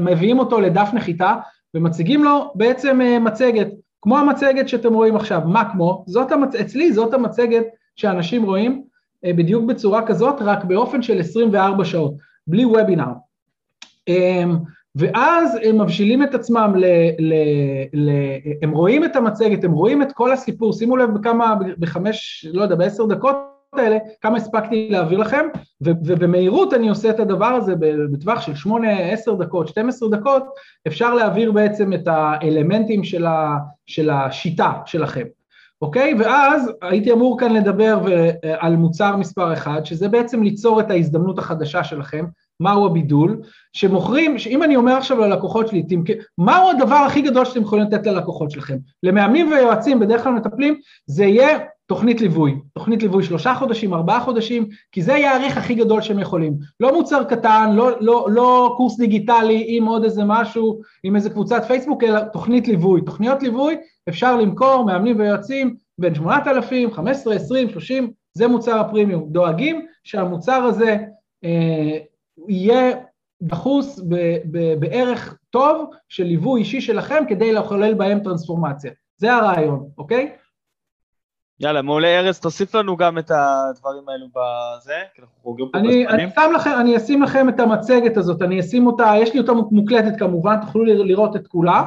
מביאים 0.00 0.38
אותו 0.38 0.60
לדף 0.60 0.90
נחיתה 0.94 1.34
ומציגים 1.74 2.24
לו 2.24 2.52
בעצם 2.54 3.00
אה, 3.00 3.18
מצגת, 3.18 3.68
כמו 4.02 4.18
המצגת 4.18 4.68
שאתם 4.68 4.94
רואים 4.94 5.16
עכשיו, 5.16 5.40
מה 5.46 5.72
כמו? 5.72 6.04
זאת 6.06 6.32
המצ... 6.32 6.54
אצלי 6.54 6.92
זאת 6.92 7.14
המצגת 7.14 7.64
שאנשים 7.96 8.42
רואים 8.42 8.82
אה, 9.24 9.32
בדיוק 9.32 9.64
בצורה 9.64 10.06
כזאת, 10.06 10.36
רק 10.40 10.64
באופן 10.64 11.02
של 11.02 11.20
24 11.20 11.84
שעות. 11.84 12.14
בלי 12.46 12.64
וובינר. 12.64 13.12
אמ, 14.08 14.56
ואז 14.94 15.58
הם 15.62 15.80
מבשילים 15.80 16.22
את 16.22 16.34
עצמם, 16.34 16.72
ל, 16.76 16.84
ל, 17.18 17.34
ל, 17.92 18.10
הם 18.62 18.70
רואים 18.70 19.04
את 19.04 19.16
המצגת, 19.16 19.64
הם 19.64 19.72
רואים 19.72 20.02
את 20.02 20.12
כל 20.12 20.32
הסיפור, 20.32 20.72
שימו 20.72 20.96
לב 20.96 21.10
בכמה, 21.10 21.54
בחמש, 21.78 22.46
לא 22.52 22.62
יודע, 22.62 22.74
בעשר 22.74 23.06
דקות 23.06 23.51
האלה, 23.78 23.98
כמה 24.20 24.36
הספקתי 24.36 24.88
להעביר 24.90 25.18
לכם, 25.18 25.46
ובמהירות 25.80 26.74
אני 26.74 26.88
עושה 26.88 27.10
את 27.10 27.20
הדבר 27.20 27.46
הזה 27.46 27.74
בטווח 28.12 28.40
של 28.40 28.54
שמונה, 28.54 28.98
עשר 28.98 29.34
דקות, 29.34 29.68
12 29.68 30.08
דקות, 30.08 30.44
אפשר 30.86 31.14
להעביר 31.14 31.52
בעצם 31.52 31.92
את 31.92 32.08
האלמנטים 32.08 33.04
של, 33.04 33.26
ה, 33.26 33.56
של 33.86 34.10
השיטה 34.10 34.72
שלכם. 34.86 35.24
אוקיי? 35.82 36.14
ואז 36.18 36.70
הייתי 36.82 37.12
אמור 37.12 37.38
כאן 37.38 37.52
לדבר 37.52 37.98
על 38.58 38.76
מוצר 38.76 39.16
מספר 39.16 39.52
אחד, 39.52 39.84
שזה 39.84 40.08
בעצם 40.08 40.42
ליצור 40.42 40.80
את 40.80 40.90
ההזדמנות 40.90 41.38
החדשה 41.38 41.84
שלכם, 41.84 42.24
מהו 42.60 42.86
הבידול, 42.86 43.40
שמוכרים, 43.72 44.38
שאם 44.38 44.62
אני 44.62 44.76
אומר 44.76 44.92
עכשיו 44.92 45.18
ללקוחות 45.18 45.68
שלי, 45.68 45.82
תמכ... 45.82 46.10
מהו 46.38 46.70
הדבר 46.70 46.94
הכי 46.94 47.22
גדול 47.22 47.44
שאתם 47.44 47.62
יכולים 47.62 47.84
לתת 47.84 48.06
ללקוחות 48.06 48.50
שלכם? 48.50 48.76
למאמנים 49.02 49.52
ויועצים, 49.52 50.00
בדרך 50.00 50.22
כלל 50.22 50.32
מטפלים, 50.32 50.80
זה 51.06 51.24
יהיה 51.24 51.58
תוכנית 51.92 52.20
ליווי, 52.20 52.54
תוכנית 52.74 53.02
ליווי 53.02 53.22
שלושה 53.22 53.54
חודשים, 53.54 53.94
ארבעה 53.94 54.20
חודשים, 54.20 54.68
כי 54.92 55.02
זה 55.02 55.12
יהיה 55.12 55.46
הכי 55.46 55.74
גדול 55.74 56.00
שהם 56.00 56.18
יכולים. 56.18 56.54
לא 56.80 56.94
מוצר 56.94 57.24
קטן, 57.24 57.72
לא, 57.74 57.90
לא, 58.00 58.26
לא 58.30 58.74
קורס 58.76 58.98
דיגיטלי 58.98 59.64
עם 59.68 59.84
עוד 59.84 60.04
איזה 60.04 60.22
משהו, 60.26 60.80
עם 61.04 61.16
איזה 61.16 61.30
קבוצת 61.30 61.64
פייסבוק, 61.64 62.04
אלא 62.04 62.20
תוכנית 62.20 62.68
ליווי. 62.68 63.00
תוכניות 63.00 63.42
ליווי 63.42 63.76
אפשר 64.08 64.36
למכור, 64.36 64.84
מאמנים 64.84 65.20
ויועצים, 65.20 65.74
בין 65.98 66.14
8,000, 66.14 66.92
15, 66.92 67.34
20, 67.34 67.70
30, 67.70 68.10
זה 68.34 68.48
מוצר 68.48 68.80
הפרימיום. 68.80 69.28
דואגים 69.28 69.86
שהמוצר 70.04 70.62
הזה 70.62 70.96
אה, 71.44 71.98
יהיה 72.48 72.96
דחוס 73.42 74.00
ב, 74.08 74.36
ב, 74.50 74.74
בערך 74.80 75.38
טוב 75.50 75.90
של 76.08 76.24
ליווי 76.24 76.60
אישי 76.60 76.80
שלכם 76.80 77.24
כדי 77.28 77.52
לחולל 77.52 77.94
בהם 77.94 78.20
טרנספורמציה. 78.20 78.90
זה 79.16 79.34
הרעיון, 79.34 79.88
אוקיי? 79.98 80.32
יאללה, 81.62 81.82
מעולה 81.82 82.18
ארז, 82.18 82.40
תוסיף 82.40 82.74
לנו 82.74 82.96
גם 82.96 83.18
את 83.18 83.30
הדברים 83.30 84.08
האלו 84.08 84.26
בזה, 84.26 84.94
כי 85.14 85.22
אנחנו 85.22 85.36
חוגגים 85.42 85.68
פה 85.72 85.78
אני, 85.78 86.06
אני 86.06 86.30
שם 86.34 86.52
לכם, 86.54 86.70
אני 86.80 86.96
אשים 86.96 87.22
לכם 87.22 87.48
את 87.48 87.60
המצגת 87.60 88.16
הזאת, 88.16 88.42
אני 88.42 88.60
אשים 88.60 88.86
אותה, 88.86 89.12
יש 89.18 89.34
לי 89.34 89.40
אותה 89.40 89.52
מוקלטת 89.52 90.18
כמובן, 90.18 90.56
תוכלו 90.60 90.84
לראות 90.84 91.36
את 91.36 91.46
כולה. 91.46 91.82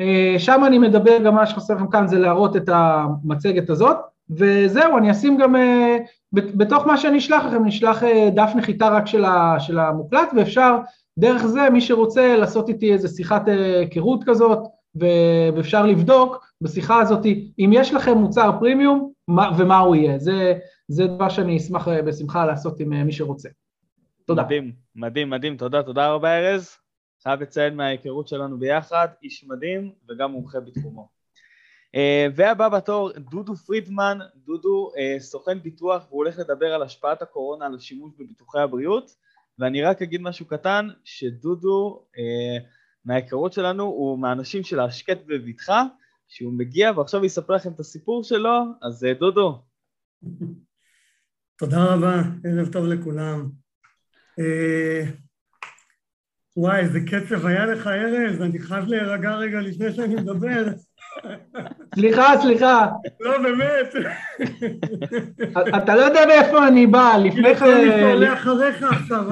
אה, 0.00 0.34
שם 0.38 0.62
אני 0.66 0.78
מדבר, 0.78 1.18
גם 1.24 1.34
מה 1.34 1.46
שחסר 1.46 1.74
לכם 1.74 1.86
כאן 1.86 2.06
זה 2.06 2.18
להראות 2.18 2.56
את 2.56 2.68
המצגת 2.72 3.70
הזאת, 3.70 3.96
וזהו, 4.30 4.98
אני 4.98 5.10
אשים 5.10 5.36
גם, 5.36 5.56
אה, 5.56 5.96
בתוך 6.32 6.86
מה 6.86 6.96
שאני 6.96 7.18
אשלח 7.18 7.44
לכם, 7.44 7.62
אני 7.62 7.70
אשלח 7.70 8.02
אה, 8.02 8.28
דף 8.34 8.52
נחיתה 8.56 8.88
רק 8.88 9.06
של 9.58 9.78
המוקלט, 9.78 10.28
ואפשר 10.36 10.76
דרך 11.18 11.46
זה, 11.46 11.70
מי 11.70 11.80
שרוצה 11.80 12.36
לעשות 12.36 12.68
איתי 12.68 12.92
איזה 12.92 13.08
שיחת 13.08 13.48
היכרות 13.48 14.24
כזאת, 14.24 14.58
ואפשר 14.94 15.86
לבדוק 15.86 16.46
בשיחה 16.60 17.00
הזאת 17.00 17.26
אם 17.58 17.70
יש 17.72 17.94
לכם 17.94 18.18
מוצר 18.18 18.50
פרימיום 18.58 19.13
ומה 19.30 19.78
הוא 19.78 19.96
יהיה. 19.96 20.18
זה, 20.18 20.58
זה 20.88 21.06
דבר 21.06 21.28
שאני 21.28 21.56
אשמח 21.56 21.88
בשמחה 21.88 22.46
לעשות 22.46 22.80
עם 22.80 23.06
מי 23.06 23.12
שרוצה. 23.12 23.48
תודה. 24.24 24.42
מדהים, 24.42 24.72
מדהים, 24.96 25.30
מדהים, 25.30 25.56
תודה, 25.56 25.82
תודה 25.82 26.10
רבה 26.10 26.38
ארז. 26.38 26.76
חייב 27.22 27.42
לציין 27.42 27.76
מההיכרות 27.76 28.28
שלנו 28.28 28.58
ביחד, 28.58 29.08
איש 29.22 29.44
מדהים 29.44 29.92
וגם 30.08 30.30
מומחה 30.30 30.60
בתחומו. 30.60 31.08
Uh, 31.96 32.32
והבא 32.34 32.68
בתור, 32.68 33.12
דודו 33.12 33.56
פרידמן, 33.56 34.18
דודו 34.46 34.90
סוכן 35.18 35.62
ביטוח 35.62 36.06
והוא 36.08 36.18
הולך 36.18 36.38
לדבר 36.38 36.74
על 36.74 36.82
השפעת 36.82 37.22
הקורונה 37.22 37.66
על 37.66 37.74
השימוש 37.74 38.12
בביטוחי 38.18 38.58
הבריאות 38.58 39.10
ואני 39.58 39.82
רק 39.82 40.02
אגיד 40.02 40.20
משהו 40.20 40.46
קטן, 40.46 40.88
שדודו 41.04 42.04
מההיכרות 43.04 43.52
שלנו 43.52 43.84
הוא 43.84 44.18
מהאנשים 44.18 44.62
של 44.62 44.80
ההשקט 44.80 45.18
בבטחה, 45.26 45.84
שהוא 46.28 46.52
מגיע 46.58 46.92
ועכשיו 46.96 47.24
יספר 47.24 47.54
לכם 47.54 47.72
את 47.72 47.80
הסיפור 47.80 48.24
שלו, 48.24 48.64
אז 48.82 49.04
uh, 49.04 49.18
דודו. 49.18 49.62
תודה 51.58 51.84
רבה, 51.84 52.22
ערב 52.44 52.72
טוב 52.72 52.86
לכולם. 52.86 53.50
Uh, 54.40 55.08
וואי, 56.56 56.80
איזה 56.80 57.00
קצב 57.00 57.46
היה 57.46 57.66
לך, 57.66 57.86
ארז, 57.86 58.42
אני 58.42 58.58
חייב 58.58 58.84
להירגע 58.84 59.34
רגע 59.34 59.60
לפני 59.60 59.92
שאני 59.92 60.14
מדבר. 60.14 60.64
סליחה, 61.94 62.34
סליחה. 62.42 62.86
לא, 63.20 63.38
באמת. 63.42 63.94
אתה 65.76 65.96
לא 65.96 66.00
יודע 66.00 66.20
מאיפה 66.26 66.68
אני 66.68 66.86
בא, 66.86 67.16
לפני 67.24 67.56
כן... 67.56 67.64
אני 67.64 68.12
עולה 68.12 68.32
אחריך 68.32 68.82
עכשיו. 68.82 69.24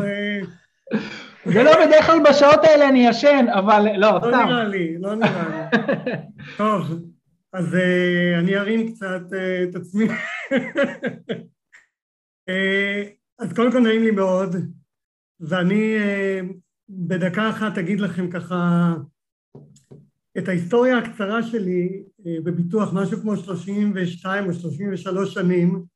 זה 1.45 1.63
לא, 1.63 1.87
בדרך 1.87 2.07
כלל 2.07 2.19
בשעות 2.31 2.61
האלה 2.65 2.89
אני 2.89 3.09
ישן, 3.09 3.47
אבל 3.55 3.87
לא, 3.97 4.19
סתם. 4.19 4.31
לא 4.31 4.45
נראה 4.45 4.65
לי, 4.65 4.99
לא 4.99 5.15
נראה 5.15 5.71
לי. 5.73 5.79
טוב, 6.59 7.01
אז 7.53 7.75
אה, 7.75 8.39
אני 8.39 8.57
ארים 8.57 8.93
קצת 8.93 9.23
אה, 9.33 9.63
את 9.63 9.75
עצמי. 9.75 10.05
אז 13.39 13.53
קודם 13.53 13.73
כל 13.73 13.81
נעים 13.81 14.03
לי 14.03 14.11
מאוד, 14.11 14.57
ואני 15.41 15.97
בדקה 16.89 17.51
אחת 17.51 17.79
אגיד 17.79 18.01
לכם 18.01 18.31
ככה 18.31 18.95
את 20.39 20.49
ההיסטוריה 20.49 20.99
הקצרה 20.99 21.43
שלי 21.43 22.03
אה, 22.27 22.37
בביטוח, 22.45 22.93
משהו 22.93 23.21
כמו 23.21 23.37
32 23.37 24.49
או 24.49 24.53
33 24.53 25.35
שנים. 25.35 25.92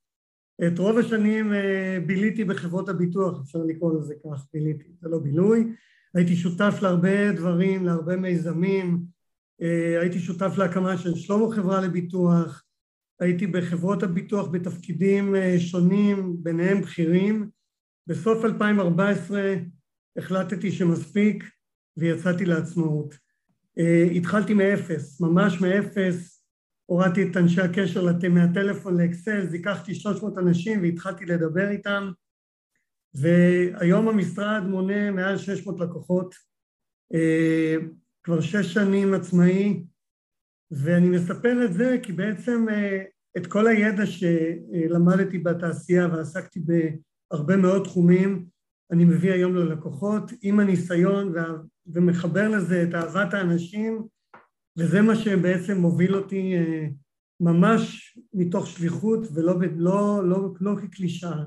את 0.64 0.78
רוב 0.78 0.98
השנים 0.98 1.52
אה, 1.52 1.98
ביליתי 2.06 2.44
בחברות 2.44 2.88
הביטוח, 2.88 3.40
אפשר 3.40 3.58
לקרוא 3.58 3.98
לזה 3.98 4.14
כך, 4.14 4.46
ביליתי, 4.54 4.84
זה 5.00 5.08
לא 5.08 5.18
בילוי. 5.18 5.72
הייתי 6.14 6.36
שותף 6.36 6.78
להרבה 6.82 7.32
דברים, 7.32 7.84
להרבה 7.86 8.16
מיזמים. 8.16 9.02
אה, 9.62 10.00
הייתי 10.00 10.18
שותף 10.18 10.52
להקמה 10.58 10.98
של 10.98 11.14
שלמה 11.14 11.54
חברה 11.54 11.80
לביטוח. 11.80 12.62
הייתי 13.20 13.46
בחברות 13.46 14.02
הביטוח 14.02 14.48
בתפקידים 14.48 15.34
שונים, 15.58 16.36
ביניהם 16.38 16.80
בכירים. 16.80 17.50
בסוף 18.06 18.44
2014 18.44 19.54
החלטתי 20.18 20.72
שמספיק 20.72 21.44
ויצאתי 21.96 22.44
לעצמאות. 22.44 23.14
התחלתי 24.16 24.54
מאפס, 24.54 25.20
ממש 25.20 25.60
מאפס, 25.60 26.35
הורדתי 26.86 27.22
את 27.22 27.36
אנשי 27.36 27.60
הקשר 27.60 28.06
מהטלפון 28.30 29.00
לאקסל, 29.00 29.46
זיככתי 29.46 29.94
300 29.94 30.38
אנשים 30.38 30.82
והתחלתי 30.82 31.26
לדבר 31.26 31.68
איתם, 31.68 32.10
והיום 33.14 34.08
המשרד 34.08 34.62
מונה 34.66 35.10
מעל 35.10 35.38
600 35.38 35.80
לקוחות, 35.80 36.34
uh, 37.14 37.84
כבר 38.22 38.40
שש 38.40 38.74
שנים 38.74 39.14
עצמאי, 39.14 39.84
ואני 40.70 41.08
מספר 41.08 41.64
את 41.64 41.72
זה 41.72 41.98
כי 42.02 42.12
בעצם 42.12 42.66
uh, 42.68 42.72
את 43.36 43.46
כל 43.46 43.66
הידע 43.66 44.06
שלמדתי 44.06 45.38
בתעשייה 45.38 46.08
ועסקתי 46.08 46.60
בהרבה 46.60 47.56
מאוד 47.56 47.84
תחומים, 47.84 48.46
אני 48.92 49.04
מביא 49.04 49.32
היום 49.32 49.54
ללקוחות 49.54 50.30
עם 50.42 50.60
הניסיון 50.60 51.34
ומחבר 51.86 52.48
לזה 52.48 52.82
את 52.82 52.94
אהבת 52.94 53.34
האנשים, 53.34 54.06
וזה 54.76 55.02
מה 55.02 55.16
שבעצם 55.16 55.78
מוביל 55.78 56.16
אותי 56.16 56.54
אה, 56.56 56.86
ממש 57.40 58.18
מתוך 58.34 58.66
שליחות 58.66 59.20
ולא 59.34 59.54
לא, 59.76 60.28
לא, 60.28 60.54
לא 60.60 60.76
כקלישאה. 60.82 61.44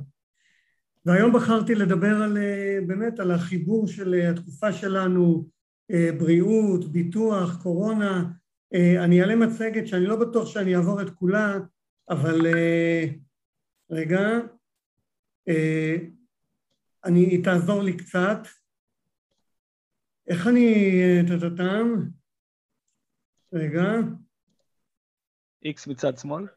והיום 1.05 1.33
בחרתי 1.33 1.75
לדבר 1.75 2.23
על, 2.23 2.37
אה, 2.37 2.79
באמת 2.87 3.19
על 3.19 3.31
החיבור 3.31 3.87
של 3.87 4.13
אה, 4.13 4.29
התקופה 4.29 4.73
שלנו, 4.73 5.59
בריאות, 6.19 6.91
ביטוח, 6.91 7.63
קורונה. 7.63 8.31
אני 8.73 9.21
אעלה 9.21 9.35
מצגת 9.35 9.87
שאני 9.87 10.05
לא 10.05 10.15
בטוח 10.15 10.47
שאני 10.47 10.75
אעבור 10.75 11.01
את 11.01 11.09
כולה, 11.09 11.57
אבל 12.09 12.47
רגע, 13.91 14.19
אני, 17.05 17.41
תעזור 17.41 17.83
לי 17.83 17.97
קצת. 17.97 18.39
איך 20.27 20.47
אני... 20.47 20.93
טטטם? 21.27 21.93
רגע. 23.53 23.83
איקס 25.65 25.87
מצד 25.87 26.17
שמאל? 26.17 26.47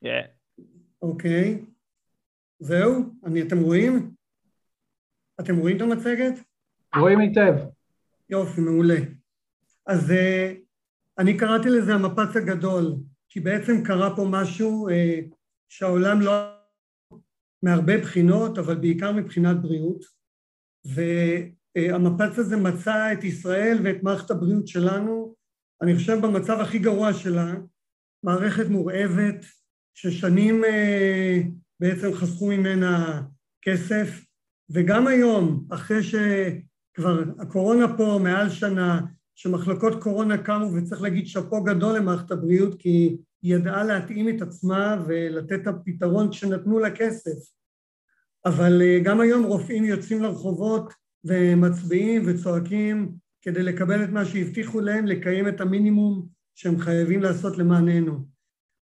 כן. 0.00 0.26
אוקיי. 1.02 1.64
זהו? 2.58 3.14
אני, 3.24 3.42
אתם 3.42 3.58
רואים? 3.58 4.14
אתם 5.40 5.56
רואים 5.56 5.76
את 5.76 5.82
המצגת? 5.82 6.34
רואים 6.96 7.18
היטב. 7.18 7.54
יופי, 8.30 8.60
מעולה. 8.60 8.96
אז 9.86 10.10
uh, 10.10 10.14
אני 11.18 11.38
קראתי 11.38 11.68
לזה 11.68 11.94
המפץ 11.94 12.36
הגדול, 12.36 12.94
כי 13.28 13.40
בעצם 13.40 13.84
קרה 13.84 14.16
פה 14.16 14.26
משהו 14.30 14.88
uh, 14.88 15.34
שהעולם 15.68 16.20
לא 16.20 16.32
מהרבה 17.62 17.98
בחינות, 17.98 18.58
אבל 18.58 18.74
בעיקר 18.74 19.12
מבחינת 19.12 19.56
בריאות, 19.62 20.04
והמפץ 20.84 22.38
הזה 22.38 22.56
מצא 22.56 23.12
את 23.12 23.24
ישראל 23.24 23.78
ואת 23.84 24.02
מערכת 24.02 24.30
הבריאות 24.30 24.68
שלנו, 24.68 25.34
אני 25.82 25.96
חושב 25.96 26.18
במצב 26.22 26.60
הכי 26.60 26.78
גרוע 26.78 27.12
שלה, 27.12 27.54
מערכת 28.22 28.66
מורעבת, 28.68 29.44
ששנים 29.94 30.64
אה, 30.64 31.40
בעצם 31.80 32.14
חסכו 32.14 32.46
ממנה 32.46 33.22
כסף, 33.62 34.24
וגם 34.70 35.06
היום, 35.06 35.66
אחרי 35.70 36.02
שכבר 36.02 37.22
הקורונה 37.38 37.96
פה 37.96 38.18
מעל 38.22 38.50
שנה, 38.50 39.00
שמחלקות 39.34 40.02
קורונה 40.02 40.38
קמו, 40.38 40.72
וצריך 40.74 41.02
להגיד 41.02 41.26
שאפו 41.26 41.62
גדול 41.62 41.96
למערכת 41.96 42.30
הבריאות, 42.30 42.80
כי 42.80 43.16
היא 43.42 43.54
ידעה 43.54 43.84
להתאים 43.84 44.28
את 44.28 44.42
עצמה 44.42 45.04
ולתת 45.06 45.60
את 45.62 45.66
הפתרון 45.66 46.30
כשנתנו 46.30 46.78
לה 46.78 46.90
כסף. 46.90 47.38
אבל 48.44 48.82
אה, 48.82 48.98
גם 49.04 49.20
היום 49.20 49.44
רופאים 49.44 49.84
יוצאים 49.84 50.22
לרחובות 50.22 50.92
ומצביעים 51.24 52.22
וצועקים 52.26 53.12
כדי 53.42 53.62
לקבל 53.62 54.04
את 54.04 54.08
מה 54.08 54.24
שהבטיחו 54.24 54.80
להם, 54.80 55.06
לקיים 55.06 55.48
את 55.48 55.60
המינימום 55.60 56.26
שהם 56.54 56.78
חייבים 56.78 57.22
לעשות 57.22 57.58
למעננו. 57.58 58.24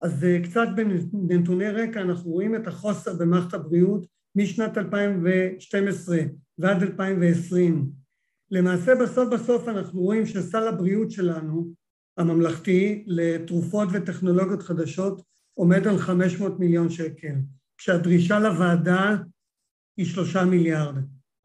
אז 0.01 0.23
אה, 0.23 0.39
קצת 0.43 0.67
בנתוני 1.13 1.69
רקע 1.69 2.01
אנחנו 2.01 2.31
רואים 2.31 2.55
את 2.55 2.67
החוסר 2.67 3.13
במערכת 3.13 3.53
הבריאות 3.53 4.05
משנת 4.35 4.77
2012 4.77 6.17
ועד 6.57 6.83
2020. 6.83 7.91
למעשה 8.51 8.95
בסוף 8.95 9.33
בסוף 9.33 9.67
אנחנו 9.67 10.01
רואים 10.01 10.25
שסל 10.25 10.67
הבריאות 10.67 11.11
שלנו, 11.11 11.73
הממלכתי, 12.17 13.03
לתרופות 13.07 13.89
וטכנולוגיות 13.91 14.61
חדשות 14.61 15.21
עומד 15.53 15.87
על 15.87 15.97
500 15.97 16.59
מיליון 16.59 16.89
שקל, 16.89 17.33
כשהדרישה 17.77 18.39
לוועדה 18.39 19.15
היא 19.97 20.05
שלושה 20.05 20.45
מיליארד. 20.45 20.95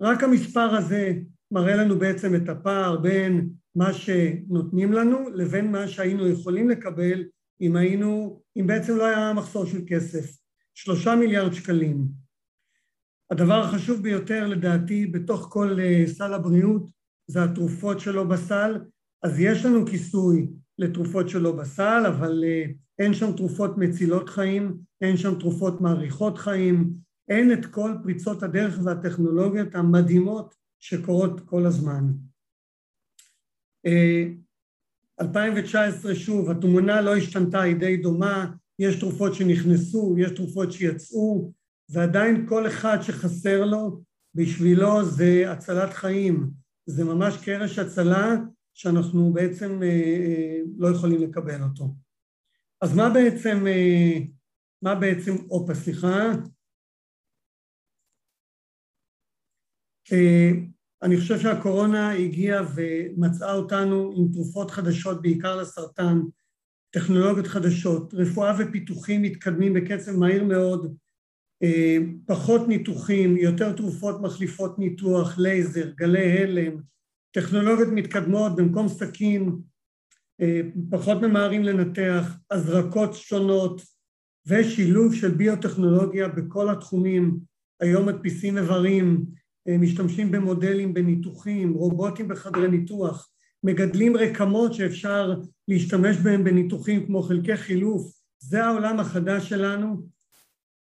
רק 0.01 0.23
המספר 0.23 0.77
הזה 0.77 1.13
מראה 1.53 1.77
לנו 1.77 1.99
בעצם 1.99 2.35
את 2.35 2.49
הפער 2.49 2.97
בין 2.97 3.49
מה 3.75 3.93
שנותנים 3.93 4.93
לנו 4.93 5.31
לבין 5.35 5.73
מה 5.73 5.89
שהיינו 5.89 6.29
יכולים 6.29 6.71
לקבל 6.71 7.25
אם 7.61 7.77
היינו, 7.77 8.41
אם 8.57 8.67
בעצם 8.67 8.97
לא 8.97 9.07
היה 9.07 9.33
מחסור 9.33 9.67
של 9.67 9.81
כסף. 9.87 10.37
שלושה 10.75 11.15
מיליארד 11.17 11.53
שקלים. 11.53 12.05
הדבר 13.31 13.61
החשוב 13.61 14.03
ביותר 14.03 14.47
לדעתי 14.47 15.07
בתוך 15.07 15.47
כל 15.51 15.77
אה, 15.81 16.05
סל 16.07 16.35
הבריאות 16.35 16.91
זה 17.27 17.45
התרופות 17.45 18.01
שלו 18.01 18.29
בסל, 18.29 18.79
אז 19.23 19.41
יש 19.41 19.65
לנו 19.65 19.87
כיסוי 19.87 20.49
לתרופות 20.79 21.29
שלו 21.29 21.57
בסל, 21.57 22.03
אבל 22.09 22.45
אה, 22.45 22.65
אין 22.99 23.15
שם 23.15 23.33
תרופות 23.37 23.79
מצילות 23.79 24.29
חיים, 24.29 24.79
אין 25.01 25.17
שם 25.17 25.35
תרופות 25.39 25.81
מאריכות 25.81 26.39
חיים, 26.39 26.91
אין 27.29 27.53
את 27.53 27.67
כל 27.67 27.93
פריצות 28.03 28.43
הדרך 28.43 28.79
והטכנולוגיות 28.85 29.75
המדהימות 29.75 30.62
שקורות 30.83 31.41
כל 31.41 31.67
הזמן. 31.67 32.05
2019 35.21 36.11
אה, 36.11 36.17
שוב, 36.17 36.51
התמונה 36.51 37.01
לא 37.01 37.17
השתנתה, 37.17 37.61
היא 37.61 37.77
די 37.77 37.97
דומה, 37.97 38.53
יש 38.79 39.01
תרופות 39.01 39.35
שנכנסו, 39.35 40.15
יש 40.19 40.31
תרופות 40.31 40.73
שיצאו, 40.73 41.53
ועדיין 41.89 42.47
כל 42.49 42.67
אחד 42.67 42.99
שחסר 43.03 43.65
לו, 43.65 44.03
בשבילו 44.35 45.05
זה 45.05 45.53
הצלת 45.53 45.93
חיים, 45.93 46.51
זה 46.87 47.05
ממש 47.05 47.35
קרש 47.45 47.79
הצלה 47.79 48.35
שאנחנו 48.75 49.33
בעצם 49.33 49.83
אה, 49.83 49.89
אה, 49.89 50.61
לא 50.79 50.89
יכולים 50.89 51.23
לקבל 51.23 51.63
אותו. 51.63 51.95
אז 52.81 52.97
מה 52.97 53.11
בעצם, 53.15 53.65
מה 54.83 54.95
בעצם, 54.95 55.33
אופה, 55.51 55.75
סליחה, 55.75 56.33
אה, 60.13 60.72
אני 61.03 61.17
חושב 61.17 61.39
שהקורונה 61.39 62.13
הגיעה 62.13 62.65
ומצאה 62.75 63.55
אותנו 63.55 64.13
עם 64.17 64.33
תרופות 64.33 64.71
חדשות, 64.71 65.23
בעיקר 65.23 65.57
לסרטן, 65.57 66.21
טכנולוגיות 66.91 67.47
חדשות, 67.47 68.15
רפואה 68.15 68.55
ופיתוחים 68.59 69.23
מתקדמים 69.23 69.75
בקצב 69.75 70.17
מהיר 70.17 70.45
מאוד, 70.45 70.97
אה, 71.63 71.99
פחות 72.27 72.69
ניתוחים, 72.69 73.37
יותר 73.37 73.73
תרופות 73.73 74.21
מחליפות 74.21 74.79
ניתוח, 74.79 75.39
לייזר, 75.39 75.91
גלי 75.91 76.43
הלם, 76.43 76.77
טכנולוגיות 77.31 77.89
מתקדמות 77.93 78.57
במקום 78.57 78.89
סכין, 78.89 79.53
אה, 80.41 80.61
פחות 80.91 81.23
ממהרים 81.23 81.65
לנתח, 81.65 82.37
הזרקות 82.51 83.15
שונות 83.15 83.83
ושילוב 84.47 85.15
של 85.15 85.31
ביוטכנולוגיה 85.31 86.29
בכל 86.29 86.71
התחומים, 86.71 87.39
היום 87.81 88.07
מדפיסים 88.07 88.59
איברים, 88.59 89.25
משתמשים 89.69 90.31
במודלים 90.31 90.95
בניתוחים, 90.95 91.73
רובוטים 91.73 92.29
בחדרי 92.29 92.69
ניתוח, 92.69 93.31
מגדלים 93.65 94.17
רקמות 94.17 94.75
שאפשר 94.75 95.35
להשתמש 95.69 96.17
בהם 96.17 96.45
בניתוחים 96.45 97.07
כמו 97.07 97.23
חלקי 97.23 97.57
חילוף, 97.57 98.13
זה 98.39 98.65
העולם 98.65 99.01
החדש 99.01 99.49
שלנו, 99.49 100.07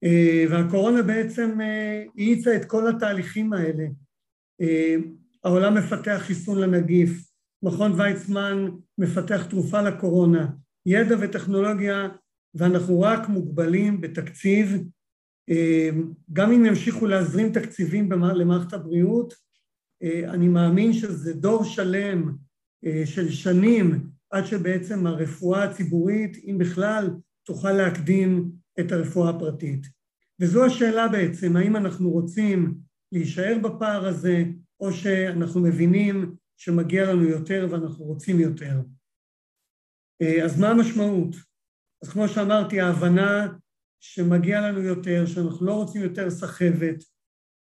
אה, 0.05 0.45
והקורונה 0.51 1.03
בעצם 1.03 1.61
אה, 1.61 2.03
האיצה 2.17 2.57
את 2.57 2.65
כל 2.65 2.89
התהליכים 2.89 3.53
האלה. 3.53 3.85
העולם 5.45 5.75
מפתח 5.75 6.19
חיסון 6.19 6.61
לנגיף, 6.61 7.33
מכון 7.63 8.01
ויצמן 8.01 8.69
מפתח 8.99 9.47
תרופה 9.51 9.83
לקורונה, 9.83 10.47
ידע 10.87 11.17
וטכנולוגיה, 11.21 12.09
ואנחנו 12.55 13.01
רק 13.01 13.29
מוגבלים 13.29 14.01
בתקציב 14.01 14.83
גם 16.33 16.53
אם 16.53 16.67
ימשיכו 16.67 17.07
להזרים 17.07 17.53
תקציבים 17.53 18.13
למערכת 18.13 18.73
הבריאות, 18.73 19.35
אה, 20.03 20.31
אני 20.31 20.49
מאמין 20.49 20.93
שזה 20.93 21.35
דור 21.35 21.65
שלם 21.65 22.37
אה, 22.85 23.03
של 23.05 23.31
שנים 23.31 24.07
עד 24.31 24.45
שבעצם 24.45 25.07
הרפואה 25.07 25.65
הציבורית, 25.65 26.37
אם 26.45 26.59
בכלל, 26.59 27.11
תוכל 27.45 27.73
להקדים 27.73 28.53
את 28.81 28.93
הרפואה 28.93 29.31
הפרטית. 29.31 29.87
וזו 30.41 30.65
השאלה 30.65 31.09
בעצם, 31.09 31.57
האם 31.57 31.77
אנחנו 31.77 32.11
רוצים 32.11 32.75
להישאר 33.13 33.59
בפער 33.63 34.07
הזה, 34.07 34.45
או 34.81 34.93
שאנחנו 34.93 35.61
מבינים 35.61 36.35
שמגיע 36.57 37.13
לנו 37.13 37.25
יותר 37.25 37.69
ואנחנו 37.71 38.05
רוצים 38.05 38.41
יותר. 38.41 38.81
אה, 40.23 40.45
אז 40.45 40.61
מה 40.61 40.69
המשמעות? 40.69 41.37
אז 42.03 42.09
כמו 42.09 42.29
שאמרתי, 42.29 42.81
ההבנה 42.81 43.49
שמגיע 44.05 44.61
לנו 44.61 44.83
יותר, 44.83 45.27
שאנחנו 45.27 45.67
לא 45.67 45.75
רוצים 45.75 46.03
יותר 46.03 46.31
סחבת. 46.31 47.05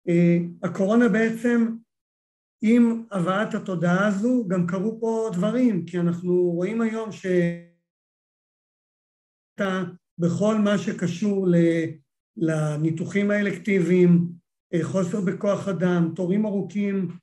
אה, 0.10 0.38
הקורונה 0.64 1.10
בעצם, 1.10 1.76
עם 2.62 3.06
הבאת 3.12 3.54
התודעה 3.54 4.08
הזו, 4.08 4.48
גם 4.48 4.68
קרו 4.68 5.00
פה 5.00 5.30
דברים, 5.34 5.86
כי 5.86 6.00
אנחנו 6.00 6.34
רואים 6.34 6.82
היום 6.82 7.12
ש... 7.12 7.26
בכל 10.18 10.58
מה 10.58 10.78
שקשור 10.78 11.48
לניתוחים 12.38 13.32
האלקטיביים, 13.32 14.28
אה, 14.74 14.80
חוסר 14.84 15.22
בכוח 15.22 15.68
אדם, 15.68 16.12
תורים 16.16 16.46
ארוכים 16.46 17.18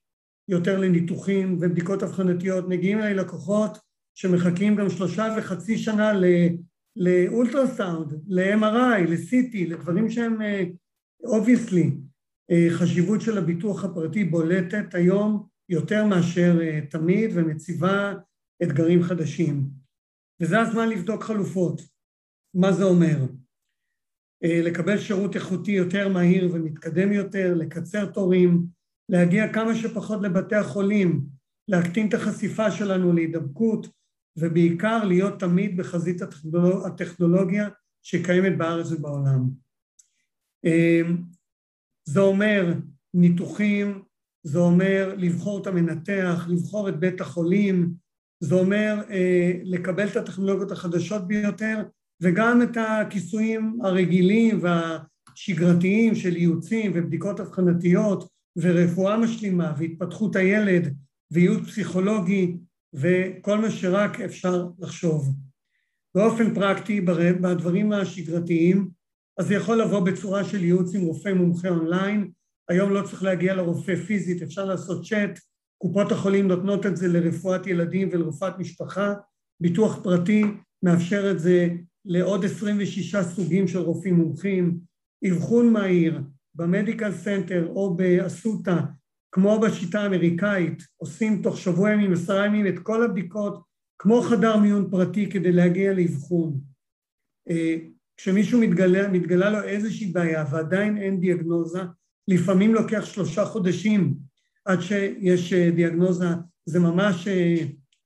יותר 0.49 0.79
לניתוחים 0.79 1.59
ובדיקות 1.61 2.03
אבחנתיות, 2.03 2.69
מגיעים 2.69 2.99
אליי 2.99 3.15
לקוחות 3.15 3.79
שמחכים 4.15 4.77
גם 4.77 4.91
שלושה 4.91 5.35
וחצי 5.39 5.79
שנה 5.79 6.13
לאולטרסאונד, 6.99 8.13
ל-MRI, 8.27 9.09
ל-CT, 9.09 9.69
לדברים 9.69 10.11
שהם 10.11 10.39
obviously. 11.25 11.91
Uh, 11.91 12.55
uh, 12.55 12.79
חשיבות 12.79 13.21
של 13.21 13.39
הביטוח 13.39 13.85
הפרטי 13.85 14.25
בולטת 14.25 14.95
היום 14.95 15.47
יותר 15.69 16.05
מאשר 16.05 16.59
uh, 16.61 16.91
תמיד 16.91 17.31
ומציבה 17.35 18.15
אתגרים 18.63 19.03
חדשים. 19.03 19.69
וזה 20.41 20.61
הזמן 20.61 20.89
לבדוק 20.89 21.23
חלופות. 21.23 21.83
מה 22.55 22.73
זה 22.73 22.85
אומר? 22.85 23.17
לקבל 24.45 24.99
שירות 24.99 25.37
איכותי 25.37 25.73
יותר 25.73 26.09
מהיר 26.09 26.51
ומתקדם 26.53 27.13
יותר, 27.13 27.55
לקצר 27.55 28.07
תורים, 28.07 28.67
להגיע 29.09 29.53
כמה 29.53 29.75
שפחות 29.75 30.23
לבתי 30.23 30.57
החולים, 30.57 31.27
להקטין 31.69 32.09
את 32.09 32.15
החשיפה 32.15 32.71
שלנו 32.71 33.13
להידבקות, 33.13 33.87
ובעיקר 34.39 35.05
להיות 35.05 35.41
תמיד 35.41 35.77
בחזית 35.77 36.23
הטכנולוגיה 36.87 37.69
שקיימת 38.03 38.59
בארץ 38.59 38.93
ובעולם. 38.93 39.51
אמ, 40.65 41.23
זה 42.05 42.21
אומר 42.21 42.75
ניתוחים, 43.15 44.03
זה 44.43 44.59
אומר 44.59 45.15
לבחור 45.19 45.63
את 45.63 45.67
המנתח, 45.67 46.47
לבחור 46.49 46.89
את 46.89 47.01
בית 47.01 47.21
החולים, 47.21 47.95
זה 48.41 48.55
אומר 48.55 49.03
אה, 49.11 49.53
לקבל 49.63 50.09
את 50.09 50.17
הטכנולוגיות 50.17 50.73
החדשות 50.73 51.29
ביותר 51.29 51.83
וגם 52.21 52.63
את 52.63 52.77
הכיסויים 52.77 53.79
הרגילים 53.83 54.61
והשגרתיים 54.63 56.15
של 56.15 56.37
ייעוצים 56.37 56.93
ובדיקות 56.95 57.41
אבחנתיות 57.41 58.29
ורפואה 58.57 59.17
משלימה 59.17 59.75
והתפתחות 59.79 60.37
הילד 60.37 60.95
וייעוץ 61.31 61.69
פסיכולוגי 61.69 62.57
וכל 62.95 63.59
מה 63.59 63.71
שרק 63.71 64.21
אפשר 64.21 64.67
לחשוב. 64.79 65.35
באופן 66.15 66.55
פרקטי, 66.55 67.01
בדברים 67.41 67.93
השגרתיים, 67.93 68.89
אז 69.39 69.47
זה 69.47 69.55
יכול 69.55 69.81
לבוא 69.83 70.01
בצורה 70.01 70.45
של 70.45 70.65
ייעוץ 70.65 70.95
עם 70.95 71.01
רופא 71.01 71.29
מומחה 71.29 71.69
אונליין, 71.69 72.31
היום 72.69 72.93
לא 72.93 73.03
צריך 73.03 73.23
להגיע 73.23 73.55
לרופא 73.55 73.97
פיזית, 73.97 74.43
אפשר 74.43 74.65
לעשות 74.65 75.05
צ'ט, 75.07 75.39
קופות 75.79 76.13
החולים 76.13 76.49
נותנות 76.49 76.87
את 76.87 76.97
זה 76.97 77.09
לרפואת 77.09 77.67
ילדים 77.67 78.09
ולרפואת 78.13 78.59
משפחה, 78.59 79.15
ביטוח 79.61 80.01
פרטי 80.03 80.43
מאפשר 80.83 81.31
את 81.31 81.41
זה 81.41 81.69
לעוד 82.05 82.45
26 82.45 83.17
סוגים 83.17 83.69
של 83.69 83.79
רופאים 83.79 84.15
מומחים, 84.15 84.79
אבחון 85.29 85.73
מהיר, 85.73 86.21
ב 86.55 86.62
medical 86.62 87.13
center 87.13 87.67
או 87.67 87.97
באסותא, 87.97 88.81
כמו 89.33 89.61
בשיטה 89.61 90.01
האמריקאית, 90.01 90.83
עושים 90.97 91.43
תוך 91.43 91.59
שבוע 91.59 91.91
ימים, 91.91 92.13
עשרה 92.13 92.47
ימים 92.47 92.67
את 92.67 92.79
כל 92.79 93.05
הבדיקות, 93.05 93.69
כמו 93.99 94.23
חדר 94.23 94.57
מיון 94.57 94.91
פרטי 94.91 95.31
כדי 95.31 95.53
להגיע 95.53 95.93
לאבחון. 95.93 96.61
אה, 97.51 97.77
כשמישהו 98.17 98.61
מתגלה, 98.61 99.09
מתגלה 99.09 99.51
לו 99.51 99.63
איזושהי 99.63 100.07
בעיה 100.07 100.45
ועדיין 100.51 100.99
אין 100.99 101.21
דיאגנוזה, 101.21 101.81
לפעמים 102.29 102.75
לוקח 102.75 103.05
שלושה 103.05 103.45
חודשים 103.45 104.15
עד 104.65 104.81
שיש 104.81 105.53
אה, 105.53 105.71
דיאגנוזה, 105.71 106.29
זה 106.67 106.81
ממש 106.81 107.29
אה, 107.29 107.57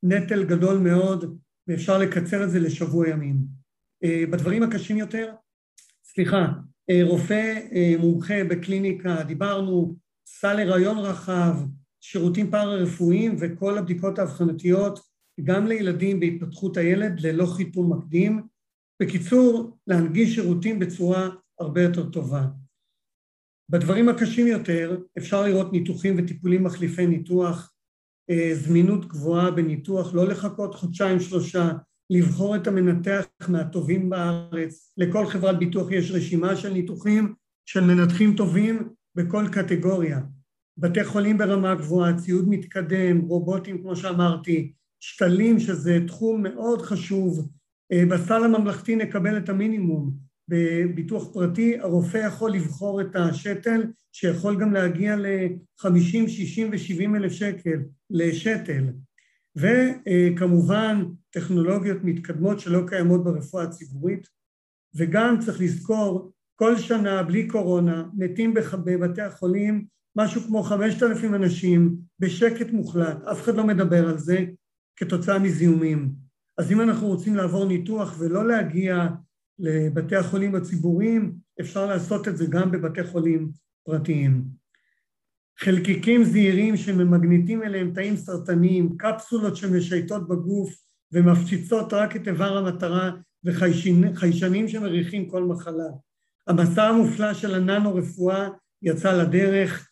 נטל 0.03 0.45
גדול 0.45 0.79
מאוד 0.79 1.39
ואפשר 1.69 1.99
לקצר 1.99 2.45
את 2.45 2.51
זה 2.51 2.61
לשבוע 2.61 3.09
ימים. 3.09 3.63
בדברים 4.31 4.63
הקשים 4.63 4.97
יותר, 4.97 5.33
סליחה, 6.05 6.49
רופא 7.03 7.59
מומחה 7.99 8.45
בקליניקה, 8.45 9.23
דיברנו, 9.23 9.97
סל 10.41 10.61
הריון 10.61 10.99
רחב, 10.99 11.55
שירותים 12.01 12.51
פארה-רפואיים 12.51 13.37
וכל 13.41 13.79
הבדיקות 13.79 14.19
האבחנתיות 14.19 15.01
גם 15.45 15.67
לילדים 15.67 16.21
בהתפתחות 16.21 16.77
הילד 16.77 17.21
ללא 17.21 17.47
חיתום 17.47 17.93
מקדים. 17.93 18.43
בקיצור, 19.03 19.77
להנגיש 19.87 20.35
שירותים 20.35 20.79
בצורה 20.79 21.29
הרבה 21.61 21.83
יותר 21.83 22.11
טובה. 22.11 22.47
בדברים 23.69 24.09
הקשים 24.09 24.47
יותר 24.47 24.97
אפשר 25.19 25.43
לראות 25.43 25.73
ניתוחים 25.73 26.15
וטיפולים 26.19 26.65
מחליפי 26.65 27.07
ניתוח, 27.07 27.73
אה, 28.31 28.51
זמינות 28.55 29.09
גבוהה 29.09 29.51
בניתוח, 29.51 30.15
לא 30.15 30.27
לחכות 30.29 30.75
חודשיים 30.75 31.21
שלושה, 31.21 31.71
לבחור 32.11 32.57
את 32.57 32.67
המנתח 32.67 33.27
מהטובים 33.49 34.11
בארץ. 34.11 34.95
לכל 34.97 35.27
חברת 35.27 35.59
ביטוח 35.59 35.91
יש 35.91 36.11
רשימה 36.11 36.57
של 36.57 36.73
ניתוחים 36.73 37.35
של 37.67 37.81
מנתחים 37.81 38.37
טובים 38.37 38.89
בכל 39.15 39.45
קטגוריה. 39.53 40.21
בתי 40.79 41.05
חולים 41.05 41.39
ברמה 41.39 41.75
גבוהה, 41.75 42.17
ציוד 42.19 42.49
מתקדם, 42.49 43.21
רובוטים 43.21 43.83
כמו 43.83 43.97
שאמרתי, 43.97 44.73
שתלים 45.01 45.61
שזה 45.61 45.99
תחום 46.07 46.43
מאוד 46.43 46.83
חשוב, 46.83 47.51
אה, 47.93 48.07
בסל 48.07 48.45
הממלכתי 48.45 48.97
נקבל 48.97 49.37
את 49.37 49.49
המינימום, 49.49 50.13
בביטוח 50.49 51.33
פרטי 51.33 51.79
הרופא 51.79 52.19
יכול 52.19 52.53
לבחור 52.53 53.01
את 53.01 53.17
השתל 53.17 53.83
שיכול 54.13 54.61
גם 54.61 54.73
להגיע 54.73 55.17
ל-50, 55.17 56.29
60 56.29 56.71
ו-70 56.71 57.17
אלף 57.17 57.33
שקל 57.33 57.79
לשתל. 58.11 58.85
וכמובן 59.57 61.05
טכנולוגיות 61.31 61.99
מתקדמות 62.05 62.61
שלא 62.61 62.83
קיימות 62.87 63.25
ברפואה 63.25 63.65
הציבורית. 63.65 64.29
וגם 64.95 65.37
צריך 65.41 65.61
לזכור 65.61 66.33
כל 66.57 66.79
שנה 66.79 67.23
בלי 67.23 67.49
קורונה 67.49 68.05
מתים 68.15 68.55
בבתי 68.85 69.23
החולים 69.23 69.85
משהו 70.17 70.41
כמו 70.41 70.63
5,000 70.63 71.35
אנשים 71.35 71.97
בשקט 72.19 72.71
מוחלט, 72.71 73.23
אף 73.23 73.43
אחד 73.43 73.57
לא 73.57 73.67
מדבר 73.67 74.09
על 74.09 74.19
זה 74.19 74.45
כתוצאה 74.97 75.39
מזיהומים. 75.39 76.13
אז 76.59 76.73
אם 76.73 76.81
אנחנו 76.81 77.07
רוצים 77.07 77.37
לעבור 77.37 77.67
ניתוח 77.67 78.17
ולא 78.19 78.49
להגיע 78.49 79.09
לבתי 79.59 80.17
החולים 80.17 80.55
הציבוריים, 80.55 81.35
אפשר 81.61 81.87
לעשות 81.87 82.29
את 82.29 82.37
זה 82.37 82.47
גם 82.47 82.71
בבתי 82.71 83.05
חולים 83.05 83.51
פרטיים. 83.85 84.45
חלקיקים 85.59 86.25
זעירים 86.25 86.77
שממגניטים 86.77 87.63
אליהם 87.63 87.93
תאים 87.95 88.17
סרטניים, 88.17 88.97
קפסולות 88.97 89.57
שמשייטות 89.57 90.29
בגוף 90.29 90.75
ומפציצות 91.13 91.93
רק 91.93 92.17
את 92.17 92.29
איבר 92.29 92.57
המטרה 92.57 93.11
וחיישנים 93.45 94.69
שמריחים 94.69 95.29
כל 95.29 95.45
מחלה. 95.45 95.89
המסע 96.47 96.83
המופלא 96.83 97.35
של 97.35 97.55
הננו-רפואה 97.55 98.49
יצא 98.83 99.23
לדרך. 99.23 99.89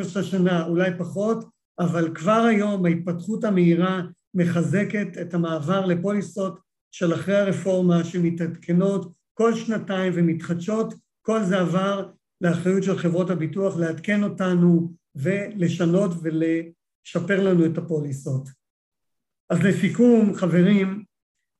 השנה 0.00 0.66
אולי 0.66 0.90
פחות, 0.98 1.44
אבל 1.78 2.14
כבר 2.14 2.46
היום 2.50 2.86
ההתפתחות 2.86 3.44
המהירה 3.44 4.02
מחזקת 4.34 5.06
את 5.20 5.34
המעבר 5.34 5.86
לפוליסות 5.86 6.60
של 6.90 7.14
אחרי 7.14 7.36
הרפורמה 7.36 8.04
שמתעדכנות 8.04 9.12
כל 9.34 9.54
שנתיים 9.54 10.12
ומתחדשות, 10.16 10.94
כל 11.22 11.42
זה 11.42 11.60
עבר 11.60 12.10
לאחריות 12.40 12.82
של 12.82 12.98
חברות 12.98 13.30
הביטוח 13.30 13.76
לעדכן 13.76 14.22
אותנו 14.22 14.92
ולשנות 15.14 16.10
ולשפר 16.22 17.42
לנו 17.42 17.66
את 17.66 17.78
הפוליסות. 17.78 18.48
אז 19.50 19.58
לסיכום, 19.62 20.34
חברים, 20.34 21.04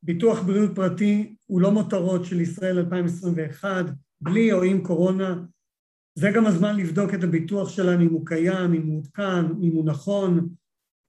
ביטוח 0.03 0.43
בריאות 0.43 0.75
פרטי 0.75 1.35
הוא 1.47 1.61
לא 1.61 1.71
מותרות 1.71 2.25
של 2.25 2.41
ישראל 2.41 2.79
2021, 2.79 3.87
בלי 4.21 4.53
או 4.53 4.63
עם 4.63 4.83
קורונה. 4.83 5.43
זה 6.15 6.31
גם 6.35 6.47
הזמן 6.47 6.77
לבדוק 6.77 7.15
את 7.15 7.25
הביטוח 7.25 7.69
שלנו, 7.69 8.03
אם 8.03 8.13
הוא 8.13 8.27
קיים, 8.27 8.75
אם 8.75 8.87
הוא 8.87 8.99
עודכן, 8.99 9.47
אם 9.63 9.71
הוא 9.73 9.85
נכון. 9.85 10.49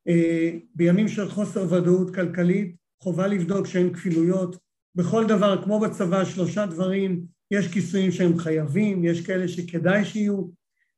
אה, 0.08 0.52
בימים 0.76 1.08
של 1.08 1.30
חוסר 1.30 1.74
ודאות 1.74 2.16
כלכלית, 2.16 2.76
חובה 3.04 3.28
לבדוק 3.28 3.68
שאין 3.68 3.94
כפילויות. 3.94 4.58
בכל 4.96 5.28
דבר, 5.28 5.64
כמו 5.64 5.80
בצבא, 5.80 6.26
שלושה 6.26 6.66
דברים, 6.66 7.26
יש 7.52 7.68
כיסויים 7.68 8.12
שהם 8.12 8.38
חייבים, 8.38 9.06
יש 9.06 9.26
כאלה 9.26 9.48
שכדאי 9.48 10.06
שיהיו, 10.06 10.48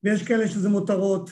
ויש 0.03 0.23
כאלה 0.23 0.47
שזה 0.47 0.69
מותרות. 0.69 1.31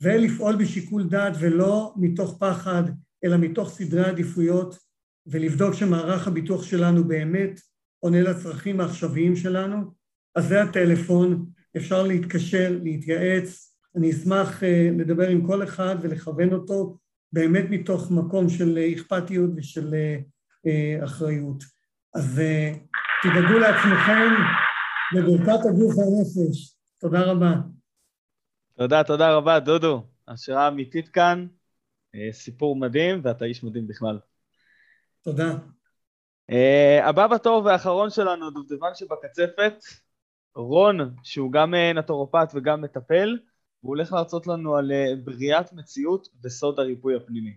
ולפעול 0.00 0.56
בשיקול 0.56 1.08
דעת 1.08 1.32
ולא 1.40 1.94
מתוך 1.96 2.36
פחד, 2.40 2.82
אלא 3.24 3.36
מתוך 3.36 3.70
סדרי 3.70 4.04
עדיפויות 4.04 4.78
ולבדוק 5.26 5.74
שמערך 5.74 6.28
הביטוח 6.28 6.62
שלנו 6.62 7.08
באמת 7.08 7.60
עונה 8.00 8.22
לצרכים 8.22 8.80
העכשוויים 8.80 9.36
שלנו, 9.36 9.76
אז 10.34 10.48
זה 10.48 10.62
הטלפון, 10.62 11.46
אפשר 11.76 12.02
להתקשר, 12.02 12.78
להתייעץ, 12.82 13.76
אני 13.96 14.10
אשמח 14.10 14.62
uh, 14.62 14.66
לדבר 14.98 15.28
עם 15.28 15.46
כל 15.46 15.62
אחד 15.62 15.96
ולכוון 16.02 16.52
אותו 16.52 16.98
באמת 17.32 17.64
מתוך 17.70 18.10
מקום 18.10 18.48
של 18.48 18.78
uh, 18.78 18.98
אכפתיות 18.98 19.50
ושל 19.56 19.94
uh, 19.94 21.04
אחריות. 21.04 21.64
אז 22.14 22.40
תדאגו 23.22 23.58
לעצמכם 23.58 24.30
בברכת 25.14 25.66
הגוף 25.68 25.94
והנפש. 25.98 26.76
תודה 27.00 27.22
רבה. 27.22 27.54
תודה, 28.76 29.04
תודה 29.04 29.36
רבה, 29.36 29.60
דודו. 29.60 30.06
השראה 30.28 30.68
אמיתית 30.68 31.08
כאן, 31.08 31.46
סיפור 32.32 32.76
מדהים, 32.76 33.20
ואתה 33.24 33.44
איש 33.44 33.64
מדהים 33.64 33.86
בכלל. 33.86 34.18
תודה. 35.24 35.50
Uh, 36.50 37.04
הבא 37.08 37.26
בתור 37.26 37.64
והאחרון 37.64 38.10
שלנו, 38.10 38.50
דובדבן 38.50 38.94
שבקצפת, 38.94 39.74
רון, 40.54 41.16
שהוא 41.22 41.52
גם 41.52 41.74
uh, 41.74 41.98
נטורופט 41.98 42.52
וגם 42.54 42.80
מטפל, 42.82 43.38
והוא 43.82 43.96
הולך 43.96 44.12
להרצות 44.12 44.46
לנו 44.46 44.76
על 44.76 44.90
uh, 44.90 45.24
בריאת 45.24 45.72
מציאות 45.72 46.28
וסוד 46.44 46.78
הריפוי 46.78 47.16
הפנימי. 47.16 47.56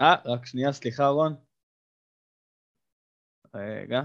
אה, 0.00 0.14
רק 0.24 0.46
שנייה, 0.46 0.72
סליחה 0.72 1.08
רון. 1.08 1.34
רגע. 3.54 4.02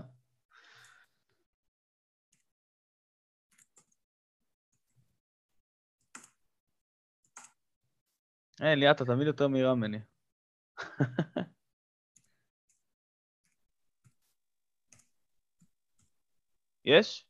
אה, 8.61 8.75
ליאת, 8.75 8.95
אתה 8.95 9.05
תמיד 9.05 9.27
יותר 9.27 9.47
מהירה 9.47 9.75
ממני. 9.75 9.99
יש? 16.85 17.25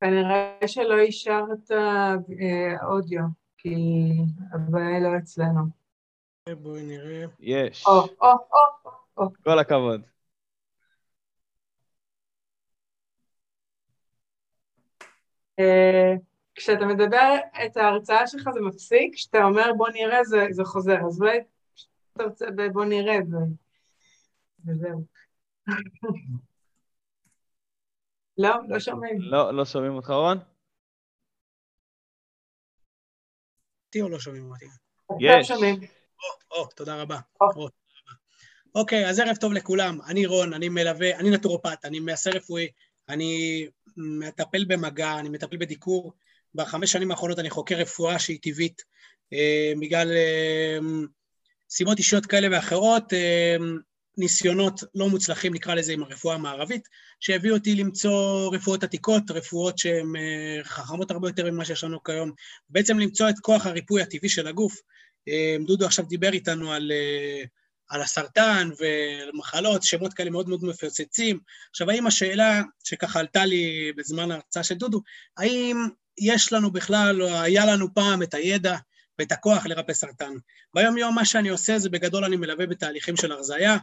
כנראה 0.00 0.58
שלא 0.66 0.98
אישרת 0.98 1.70
האודיו, 2.80 3.22
כי 3.58 3.74
הבעיה 4.52 5.00
לא 5.00 5.18
אצלנו. 5.18 5.62
בואי 6.62 6.86
נראה. 6.86 7.24
יש. 7.40 7.86
או, 7.86 7.92
או, 7.92 8.06
או, 8.22 8.90
או. 9.18 9.28
כל 9.44 9.58
הכבוד. 9.58 10.15
כשאתה 16.54 16.86
מדבר 16.86 17.36
את 17.66 17.76
ההרצאה 17.76 18.26
שלך 18.26 18.50
זה 18.54 18.60
מפסיק, 18.60 19.14
כשאתה 19.14 19.44
אומר 19.44 19.72
בוא 19.76 19.88
נראה 19.88 20.24
זה, 20.24 20.46
זה 20.50 20.64
חוזר, 20.64 20.96
אז 21.06 21.20
אולי 21.20 21.38
אתה 22.12 22.24
רוצה 22.24 22.46
בוא 22.72 22.84
נראה 22.84 23.16
ו... 23.30 23.36
וזהו. 24.66 25.04
לא, 28.38 28.50
לא 28.68 28.80
שומעים. 28.80 29.20
לא, 29.20 29.54
לא 29.54 29.64
שומעים 29.64 29.94
אותך 29.94 30.10
רון? 30.10 30.38
אותי 33.86 34.02
או 34.02 34.08
לא 34.08 34.18
שומעים 34.18 34.50
אותי? 34.50 34.66
יש. 35.20 35.48
שומעים. 35.48 35.74
או, 35.74 36.58
או, 36.58 36.66
תודה 36.66 37.02
רבה. 37.02 37.18
או. 37.40 37.68
אוקיי, 38.74 39.08
אז 39.08 39.20
ערב 39.20 39.36
טוב 39.36 39.52
לכולם. 39.52 39.98
אני 40.08 40.26
רון, 40.26 40.52
אני 40.52 40.68
מלווה, 40.68 41.16
אני 41.18 41.30
נטורופט, 41.30 41.84
אני 41.84 42.00
מעשה 42.00 42.30
רפואי, 42.30 42.68
אני 43.08 43.66
מטפל 43.96 44.64
במגע, 44.64 45.18
אני 45.18 45.28
מטפל 45.28 45.56
בדיקור. 45.56 46.12
בחמש 46.54 46.92
שנים 46.92 47.10
האחרונות 47.10 47.38
אני 47.38 47.50
חוקר 47.50 47.76
רפואה 47.76 48.18
שהיא 48.18 48.38
טבעית, 48.42 48.82
אה, 49.32 49.72
בגלל 49.80 50.12
אה, 50.12 50.78
סיבות 51.70 51.98
אישיות 51.98 52.26
כאלה 52.26 52.48
ואחרות, 52.50 53.12
אה, 53.12 53.56
ניסיונות 54.18 54.80
לא 54.94 55.08
מוצלחים, 55.08 55.54
נקרא 55.54 55.74
לזה, 55.74 55.92
עם 55.92 56.02
הרפואה 56.02 56.34
המערבית, 56.34 56.88
שהביאו 57.20 57.54
אותי 57.54 57.74
למצוא 57.74 58.50
רפואות 58.54 58.84
עתיקות, 58.84 59.30
רפואות 59.30 59.78
שהן 59.78 60.12
חכמות 60.62 61.10
הרבה 61.10 61.28
יותר 61.28 61.50
ממה 61.50 61.64
שיש 61.64 61.84
לנו 61.84 62.02
כיום, 62.02 62.32
בעצם 62.68 62.98
למצוא 62.98 63.28
את 63.28 63.34
כוח 63.42 63.66
הריפוי 63.66 64.02
הטבעי 64.02 64.28
של 64.28 64.46
הגוף. 64.46 64.74
דודו 65.66 65.86
עכשיו 65.86 66.04
דיבר 66.04 66.32
איתנו 66.32 66.72
על, 66.72 66.92
על 67.88 68.02
הסרטן 68.02 68.68
ומחלות, 68.80 69.82
שמות 69.82 70.14
כאלה 70.14 70.30
מאוד 70.30 70.48
מאוד 70.48 70.64
מפוצצים. 70.64 71.40
עכשיו, 71.70 71.90
האם 71.90 72.06
השאלה 72.06 72.62
שככה 72.84 73.20
עלתה 73.20 73.44
לי 73.44 73.92
בזמן 73.96 74.30
ההרצאה 74.30 74.64
של 74.64 74.74
דודו, 74.74 75.02
האם 75.36 75.88
יש 76.18 76.52
לנו 76.52 76.70
בכלל, 76.70 77.22
או 77.22 77.40
היה 77.40 77.66
לנו 77.66 77.94
פעם 77.94 78.22
את 78.22 78.34
הידע 78.34 78.76
ואת 79.18 79.32
הכוח 79.32 79.66
לרפא 79.66 79.92
סרטן. 79.92 80.32
ביום 80.74 80.98
יום 80.98 81.14
מה 81.14 81.24
שאני 81.24 81.48
עושה 81.48 81.78
זה 81.78 81.90
בגדול 81.90 82.24
אני 82.24 82.36
מלווה 82.36 82.66
בתהליכים 82.66 83.16
של 83.16 83.32
הרזייה, 83.32 83.76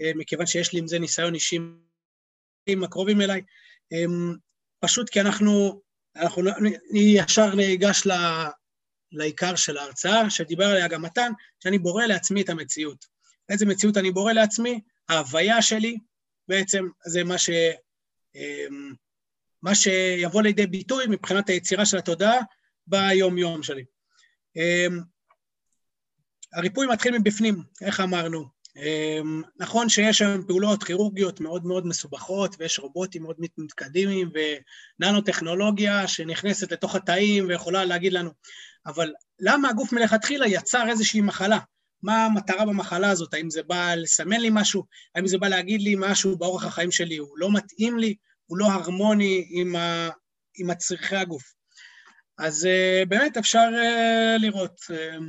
אה, 0.00 0.10
מכיוון 0.14 0.46
שיש 0.46 0.72
לי 0.72 0.78
עם 0.78 0.86
זה 0.86 0.98
ניסיון 0.98 1.34
אישי 1.34 1.58
עם 2.66 2.84
הקרובים 2.84 3.20
אליי, 3.20 3.42
אמ, 3.92 4.34
פשוט 4.80 5.10
כי 5.10 5.20
אנחנו, 5.20 5.82
אנחנו 6.16 6.42
אני 6.60 7.14
ישר 7.14 7.54
ניגש 7.54 8.06
ל, 8.06 8.12
לעיקר 9.12 9.56
של 9.56 9.76
ההרצאה, 9.76 10.30
שדיבר 10.30 10.64
עליה 10.64 10.88
גם 10.88 11.02
מתן, 11.02 11.32
שאני 11.62 11.78
בורא 11.78 12.06
לעצמי 12.06 12.42
את 12.42 12.48
המציאות. 12.48 13.19
איזה 13.50 13.66
מציאות 13.66 13.96
אני 13.96 14.10
בורא 14.10 14.32
לעצמי? 14.32 14.80
ההוויה 15.08 15.62
שלי 15.62 15.98
בעצם 16.48 16.88
זה 17.06 17.24
מה 17.24 17.38
ש... 17.38 17.50
אמ, 18.34 18.94
מה 19.62 19.74
שיבוא 19.74 20.42
לידי 20.42 20.66
ביטוי 20.66 21.04
מבחינת 21.08 21.48
היצירה 21.48 21.86
של 21.86 21.98
התודעה 21.98 22.40
ביום-יום 22.86 23.62
שלי. 23.62 23.84
אמ, 24.56 25.00
הריפוי 26.52 26.86
מתחיל 26.86 27.18
מבפנים, 27.18 27.62
איך 27.82 28.00
אמרנו. 28.00 28.44
אמ, 28.76 29.42
נכון 29.56 29.88
שיש 29.88 30.22
היום 30.22 30.46
פעולות 30.46 30.84
כירורגיות 30.84 31.40
מאוד 31.40 31.66
מאוד 31.66 31.86
מסובכות, 31.86 32.56
ויש 32.58 32.78
רובוטים 32.78 33.22
מאוד 33.22 33.36
מתקדמים, 33.58 34.30
וננו-טכנולוגיה 35.00 36.08
שנכנסת 36.08 36.72
לתוך 36.72 36.94
התאים 36.94 37.48
ויכולה 37.48 37.84
להגיד 37.84 38.12
לנו, 38.12 38.30
אבל 38.86 39.12
למה 39.40 39.68
הגוף 39.68 39.92
מלכתחילה 39.92 40.46
יצר 40.46 40.88
איזושהי 40.88 41.20
מחלה? 41.20 41.58
מה 42.02 42.24
המטרה 42.24 42.66
במחלה 42.66 43.10
הזאת? 43.10 43.34
האם 43.34 43.50
זה 43.50 43.62
בא 43.62 43.94
לסמן 43.94 44.40
לי 44.40 44.48
משהו? 44.52 44.84
האם 45.14 45.26
זה 45.26 45.38
בא 45.38 45.48
להגיד 45.48 45.82
לי 45.82 45.94
משהו 45.98 46.38
באורח 46.38 46.64
החיים 46.64 46.90
שלי, 46.90 47.16
הוא 47.16 47.38
לא 47.38 47.52
מתאים 47.52 47.98
לי? 47.98 48.14
הוא 48.46 48.58
לא 48.58 48.66
הרמוני 48.66 49.46
עם, 49.50 49.76
ה, 49.76 50.08
עם 50.58 50.70
הצריכי 50.70 51.16
הגוף. 51.16 51.54
אז 52.38 52.64
uh, 52.64 53.08
באמת 53.08 53.36
אפשר 53.36 53.68
uh, 53.72 54.42
לראות 54.42 54.80
uh, 54.80 55.22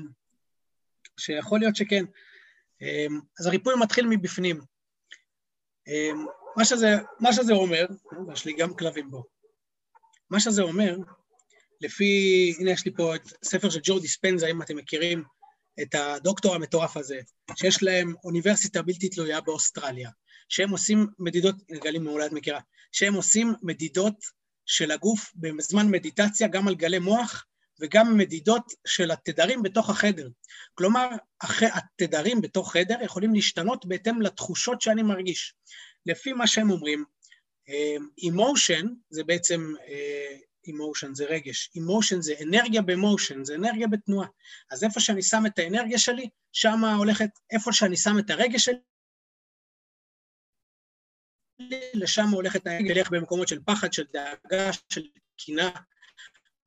שיכול 1.19 1.60
להיות 1.60 1.76
שכן. 1.76 2.06
Uh, 2.84 3.14
אז 3.39 3.45
הריפוי 3.45 3.73
מתחיל 3.80 4.07
מבפנים. 4.07 4.61
Uh, 5.89 6.18
מה, 6.57 6.65
שזה, 6.65 6.95
מה 7.19 7.34
שזה 7.34 7.53
אומר, 7.53 7.85
יש 8.34 8.45
לי 8.45 8.53
גם 8.53 8.73
כלבים 8.73 9.11
בו, 9.11 9.23
מה 10.30 10.39
שזה 10.39 10.61
אומר, 10.61 10.98
לפי, 11.81 12.53
הנה 12.60 12.72
יש 12.72 12.85
לי 12.85 12.91
פה 12.95 13.15
את 13.15 13.22
ספר 13.43 13.69
של 13.69 13.80
ג'ו 13.84 13.99
דיספנזה, 13.99 14.48
אם 14.48 14.61
אתם 14.61 14.76
מכירים 14.76 15.23
את 15.82 15.95
הדוקטור 15.95 16.56
המטורף 16.56 16.98
הזה, 16.98 17.20
שיש 17.56 17.84
להם 17.84 18.14
אוניברסיטה 18.24 18.82
בלתי 18.82 19.10
תלויה 19.10 19.41
באוסטרליה, 19.41 20.10
שהם 20.49 20.70
עושים 20.70 21.08
מדידות, 21.20 21.56
גלי 21.72 21.99
מעולה 21.99 22.26
את 22.26 22.32
מכירה, 22.32 22.60
שהם 22.91 23.14
עושים 23.14 23.53
מדידות 23.64 24.16
של 24.66 24.91
הגוף 24.91 25.32
בזמן 25.36 25.88
מדיטציה, 25.88 26.48
גם 26.48 26.68
על 26.68 26.76
גלי 26.76 26.99
מוח 26.99 27.45
וגם 27.80 28.18
מדידות 28.18 28.74
של 28.88 29.12
התדרים 29.12 29.64
בתוך 29.64 29.90
החדר. 29.90 30.30
כלומר, 30.74 31.10
התדרים 31.74 32.41
בתוך 32.41 32.74
חדר 32.74 32.95
יכולים 33.03 33.34
להשתנות 33.34 33.86
בהתאם 33.86 34.22
לתחושות 34.22 34.82
שאני 34.82 35.03
מרגיש. 35.03 35.53
לפי 36.06 36.34
מה 36.34 36.48
שהם 36.48 36.72
אומרים, 36.72 37.06
אימושן 38.18 38.86
אה, 38.88 38.94
זה 39.10 39.24
בעצם, 39.24 39.74
אימושן 40.68 41.08
אה, 41.08 41.14
זה 41.14 41.26
רגש, 41.26 41.72
אימושן 41.76 42.22
זה 42.22 42.34
אנרגיה 42.44 42.82
במושן, 42.82 43.44
זה 43.44 43.56
אנרגיה 43.56 43.88
בתנועה. 43.88 44.28
אז 44.72 44.84
איפה 44.84 45.00
שאני 45.00 45.24
שם 45.24 45.46
את 45.46 45.60
האנרגיה 45.60 45.98
שלי, 45.98 46.30
שמה 46.52 46.96
הולכת, 46.96 47.30
איפה 47.52 47.74
שאני 47.74 47.98
שם 47.98 48.20
את 48.20 48.30
הרגש 48.30 48.66
שלי, 48.66 48.80
לשם 51.94 52.28
הולכת 52.32 52.68
העגל, 52.68 52.98
ילך 52.98 53.10
במקומות 53.10 53.48
של 53.48 53.60
פחד, 53.66 53.94
של 53.94 54.04
דאגה, 54.14 54.74
של 54.90 55.08
קינה, 55.38 55.72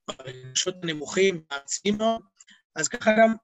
ברגשות 0.09 0.75
הנמוכים, 0.83 1.45
מאוד, 1.99 2.23
אז 2.75 2.89
ככה 2.89 3.11
גם, 3.19 3.35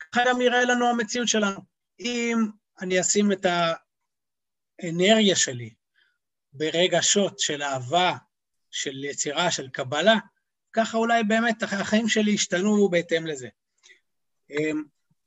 ככה 0.00 0.20
גם 0.28 0.40
יראה 0.40 0.64
לנו 0.64 0.86
המציאות 0.86 1.28
שלנו. 1.28 1.60
אם 2.00 2.36
אני 2.80 3.00
אשים 3.00 3.32
את 3.32 3.46
האנרגיה 4.82 5.36
שלי 5.36 5.74
ברגשות 6.52 7.38
של 7.38 7.62
אהבה, 7.62 8.16
של 8.70 9.04
יצירה, 9.04 9.50
של 9.50 9.68
קבלה, 9.68 10.14
ככה 10.72 10.98
אולי 10.98 11.24
באמת 11.24 11.62
החיים 11.62 12.08
שלי 12.08 12.30
ישתנו 12.30 12.88
בהתאם 12.88 13.26
לזה. 13.26 13.48
אמ, 14.50 14.82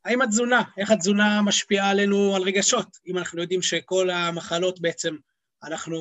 האם 0.06 0.22
התזונה, 0.22 0.62
איך 0.78 0.92
התזונה 0.92 1.42
משפיעה 1.42 1.90
עלינו 1.90 2.36
על 2.36 2.42
רגשות? 2.42 2.98
אם 3.08 3.18
אנחנו 3.18 3.42
יודעים 3.42 3.62
שכל 3.62 4.10
המחלות 4.10 4.82
בעצם 4.82 5.16
אנחנו 5.64 5.98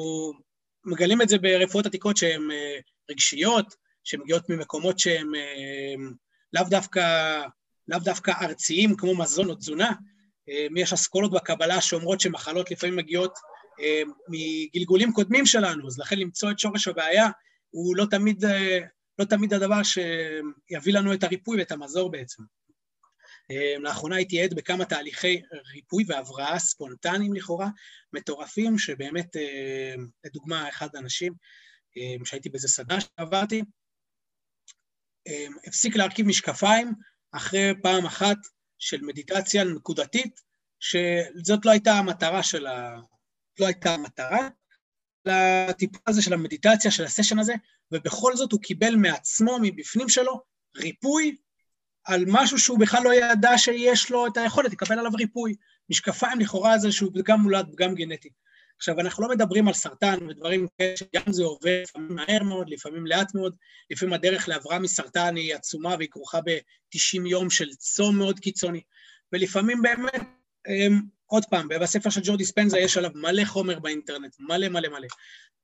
מגלים 0.85 1.23
את 1.23 1.29
זה 1.29 1.39
ברפואות 1.39 1.87
עתיקות 1.87 2.17
שהן 2.17 2.51
אה, 2.51 2.79
רגשיות, 3.11 3.75
שמגיעות 4.05 4.49
ממקומות 4.49 4.99
שהן 4.99 5.35
אה, 5.35 5.95
לאו 6.53 6.65
דווקא, 6.71 7.03
לאו 7.89 7.99
דווקא 7.99 8.33
ארציים, 8.43 8.97
כמו 8.97 9.15
מזון 9.15 9.51
או 9.51 9.55
תזונה. 9.55 9.93
אה, 10.49 10.67
יש 10.77 10.93
אסכולות 10.93 11.33
בקבלה 11.33 11.81
שאומרות 11.81 12.21
שמחלות 12.21 12.71
לפעמים 12.71 12.97
מגיעות 12.97 13.39
מגלגולים 14.29 15.13
קודמים 15.13 15.47
שלנו, 15.47 15.87
אז 15.87 15.99
לכן 15.99 16.19
למצוא 16.19 16.51
את 16.51 16.59
שורש 16.59 16.89
הבעיה 16.89 17.29
הוא 17.71 17.97
לא 17.97 18.07
תמיד, 18.11 18.45
לא 19.19 19.25
תמיד 19.25 19.55
הדבר 19.55 19.81
שיביא 19.83 20.93
לנו 20.93 21.15
את 21.15 21.25
הריפוי 21.25 21.59
ואת 21.59 21.73
המזור 21.73 22.11
בעצם. 22.11 22.43
אמ, 23.51 23.83
לאחרונה 23.83 24.17
הייתי 24.17 24.43
עד 24.43 24.55
בכמה 24.55 24.85
תהליכי 24.85 25.43
ריפוי 25.75 26.05
והבראה 26.09 26.59
ספונטניים 26.59 27.35
לכאורה, 27.35 27.69
מטורפים, 28.13 28.79
שבאמת, 28.79 29.37
אמ, 29.37 30.07
לדוגמה, 30.25 30.69
אחד 30.69 30.89
האנשים 30.95 31.33
שהייתי 32.25 32.49
באיזה 32.49 32.69
סדנה 32.69 32.99
שעברתי, 33.01 33.63
הפסיק 35.67 35.97
להרכיב 35.97 36.27
משקפיים 36.27 36.93
אחרי 37.33 37.73
פעם 37.83 38.07
אחת 38.07 38.37
של 38.79 39.03
מדיטציה 39.03 39.65
נקודתית, 39.65 40.41
שזאת 40.81 41.65
לא 41.65 41.71
הייתה 41.71 41.93
המטרה 41.93 42.43
של 42.43 42.67
ה... 42.67 43.01
לא 43.61 43.67
הייתה 43.67 43.95
המטרה, 43.95 44.49
לטיפול 45.27 46.01
הזה 46.07 46.23
של 46.23 46.33
המדיטציה, 46.33 46.91
של 46.91 47.05
הסשן 47.05 47.39
הזה, 47.39 47.55
ובכל 47.93 48.37
זאת 48.37 48.53
הוא 48.53 48.61
קיבל 48.61 48.97
מעצמו, 48.97 49.59
מבפנים 49.63 50.09
שלו, 50.09 50.41
ריפוי 50.77 51.37
על 52.05 52.25
משהו 52.27 52.59
שהוא 52.59 52.79
בכלל 52.79 53.03
לא 53.05 53.15
ידע 53.15 53.59
שיש 53.59 54.11
לו 54.11 54.27
את 54.27 54.37
היכולת 54.37 54.73
לקבל 54.73 54.99
עליו 54.99 55.13
ריפוי. 55.13 55.55
משקפיים 55.91 56.41
לכאורה 56.41 56.79
זה 56.79 56.93
שהוא 56.93 57.13
פגם 57.15 57.41
מולד, 57.41 57.67
פגם 57.73 57.95
גנטי. 57.95 58.31
עכשיו, 58.77 59.01
אנחנו 59.01 59.23
לא 59.23 59.35
מדברים 59.35 59.69
על 59.69 59.75
סרטן 59.75 60.29
ודברים 60.29 60.67
כאלה 60.79 60.97
שגם 60.97 61.33
זה 61.33 61.43
עובר 61.43 61.83
לפעמים 61.83 62.15
מהר 62.15 62.43
מאוד, 62.43 62.69
לפעמים 62.69 63.07
לאט 63.07 63.35
מאוד, 63.35 63.57
לפעמים 63.91 64.13
הדרך 64.13 64.49
להבראה 64.49 64.79
מסרטן 64.79 65.37
היא 65.37 65.55
עצומה 65.55 65.95
והיא 65.99 66.09
כרוכה 66.11 66.41
ב-90 66.41 67.29
יום 67.29 67.51
של 67.51 67.75
צום 67.75 68.19
מאוד 68.19 68.41
קיצוני, 68.41 68.81
ולפעמים 69.33 69.83
באמת, 69.83 70.21
הם, 70.67 71.03
עוד 71.33 71.45
פעם, 71.45 71.69
בספר 71.69 72.11
של 72.11 72.21
ג'ורדי 72.25 72.45
ספנזה 72.45 72.79
יש 72.79 72.97
עליו 72.97 73.11
מלא 73.15 73.45
חומר 73.45 73.79
באינטרנט, 73.79 74.37
מלא 74.41 74.69
מלא 74.69 74.89
מלא. 74.89 75.09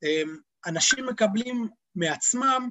הם, 0.03 0.39
אנשים 0.67 1.07
מקבלים 1.07 1.69
מעצמם 1.95 2.71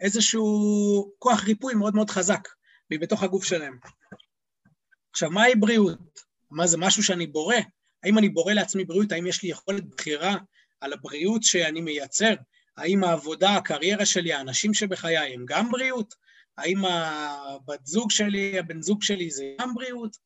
איזשהו 0.00 1.12
כוח 1.18 1.44
ריפוי 1.44 1.74
מאוד 1.74 1.94
מאוד 1.94 2.10
חזק. 2.10 2.48
והיא 2.90 3.00
בתוך 3.00 3.22
הגוף 3.22 3.44
שלהם. 3.44 3.78
עכשיו, 5.12 5.30
מהי 5.30 5.54
בריאות? 5.54 5.98
מה 6.50 6.66
זה 6.66 6.78
משהו 6.78 7.02
שאני 7.02 7.26
בורא? 7.26 7.56
האם 8.02 8.18
אני 8.18 8.28
בורא 8.28 8.52
לעצמי 8.52 8.84
בריאות? 8.84 9.12
האם 9.12 9.26
יש 9.26 9.42
לי 9.42 9.48
יכולת 9.48 9.84
בחירה 9.84 10.36
על 10.80 10.92
הבריאות 10.92 11.42
שאני 11.42 11.80
מייצר? 11.80 12.34
האם 12.76 13.04
העבודה, 13.04 13.56
הקריירה 13.56 14.06
שלי, 14.06 14.32
האנשים 14.32 14.74
שבחיי 14.74 15.34
הם 15.34 15.44
גם 15.48 15.70
בריאות? 15.70 16.14
האם 16.58 16.84
הבת 16.84 17.86
זוג 17.86 18.10
שלי, 18.10 18.58
הבן 18.58 18.82
זוג 18.82 19.02
שלי 19.02 19.30
זה 19.30 19.44
גם 19.60 19.74
בריאות? 19.74 20.16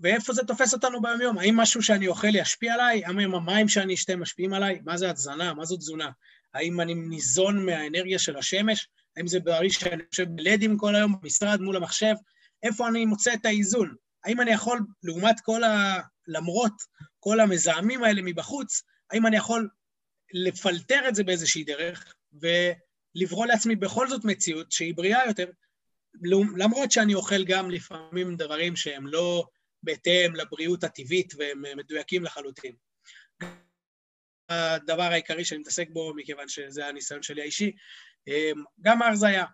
ואיפה 0.00 0.32
זה 0.32 0.42
תופס 0.46 0.74
אותנו 0.74 1.02
ביום-יום? 1.02 1.38
האם 1.38 1.56
משהו 1.56 1.82
שאני 1.82 2.08
אוכל 2.08 2.34
ישפיע 2.34 2.74
עליי? 2.74 3.04
האם 3.04 3.34
המים 3.34 3.68
שאני 3.68 3.94
אשתה 3.94 4.16
משפיעים 4.16 4.54
עליי? 4.54 4.80
מה 4.84 4.96
זה 4.96 5.10
התזונה? 5.10 5.54
מה 5.54 5.64
זו 5.64 5.76
תזונה? 5.76 6.10
האם 6.54 6.80
אני 6.80 6.94
ניזון 6.94 7.66
מהאנרגיה 7.66 8.18
של 8.18 8.36
השמש? 8.36 8.88
האם 9.16 9.26
זה 9.26 9.40
בריא 9.40 9.70
שאני 9.70 10.02
חושב 10.10 10.24
בלדים 10.28 10.78
כל 10.78 10.94
היום 10.94 11.14
במשרד 11.20 11.60
מול 11.60 11.76
המחשב? 11.76 12.14
איפה 12.62 12.88
אני 12.88 13.06
מוצא 13.06 13.34
את 13.34 13.46
האיזון? 13.46 13.94
האם 14.24 14.40
אני 14.40 14.50
יכול, 14.50 14.80
לעומת 15.02 15.40
כל 15.40 15.64
ה... 15.64 16.00
למרות 16.28 16.72
כל 17.20 17.40
המזהמים 17.40 18.04
האלה 18.04 18.22
מבחוץ, 18.24 18.82
האם 19.10 19.26
אני 19.26 19.36
יכול 19.36 19.68
לפלטר 20.32 21.08
את 21.08 21.14
זה 21.14 21.24
באיזושהי 21.24 21.64
דרך, 21.64 22.14
ולברוא 22.32 23.46
לעצמי 23.46 23.76
בכל 23.76 24.08
זאת 24.08 24.24
מציאות 24.24 24.72
שהיא 24.72 24.94
בריאה 24.94 25.26
יותר, 25.26 25.46
למרות 26.56 26.92
שאני 26.92 27.14
אוכל 27.14 27.44
גם 27.44 27.70
לפעמים 27.70 28.36
דברים 28.36 28.76
שהם 28.76 29.06
לא 29.06 29.46
בהתאם 29.84 30.34
לבריאות 30.34 30.84
הטבעית 30.84 31.34
והם 31.36 31.62
מדויקים 31.76 32.24
לחלוטין. 32.24 32.74
הדבר 34.48 35.02
העיקרי 35.02 35.44
שאני 35.44 35.60
מתעסק 35.60 35.88
בו, 35.92 36.14
מכיוון 36.16 36.48
שזה 36.48 36.86
הניסיון 36.86 37.22
שלי 37.22 37.42
האישי, 37.42 37.72
אמ, 38.26 38.64
גם 38.80 39.02
ההרזיה. 39.02 39.44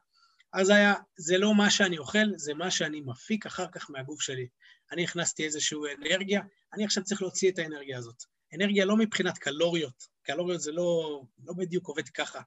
הרזיה 0.53 0.95
זה 1.17 1.39
לא 1.39 1.55
מה 1.55 1.71
שאני 1.71 1.99
אוכל, 1.99 2.27
זה 2.37 2.55
מה 2.55 2.71
שאני 2.71 3.01
מפיק 3.01 3.47
אחר 3.47 3.67
כך 3.73 3.91
מהגוף 3.91 4.23
שלי. 4.23 4.49
אני 4.93 5.05
הכנסתי 5.05 5.45
איזושהי 5.45 5.79
אנרגיה, 5.99 6.41
אני 6.73 6.85
עכשיו 6.85 7.05
צריך 7.05 7.23
להוציא 7.23 7.51
את 7.51 7.59
האנרגיה 7.59 7.99
הזאת. 7.99 8.23
אנרגיה 8.55 8.85
לא 8.85 8.97
מבחינת 8.97 9.39
קלוריות, 9.39 10.09
קלוריות 10.23 10.61
זה 10.61 10.73
לא, 10.73 11.23
לא 11.45 11.55
בדיוק 11.57 11.89
עובד 11.89 12.09
ככה. 12.09 12.41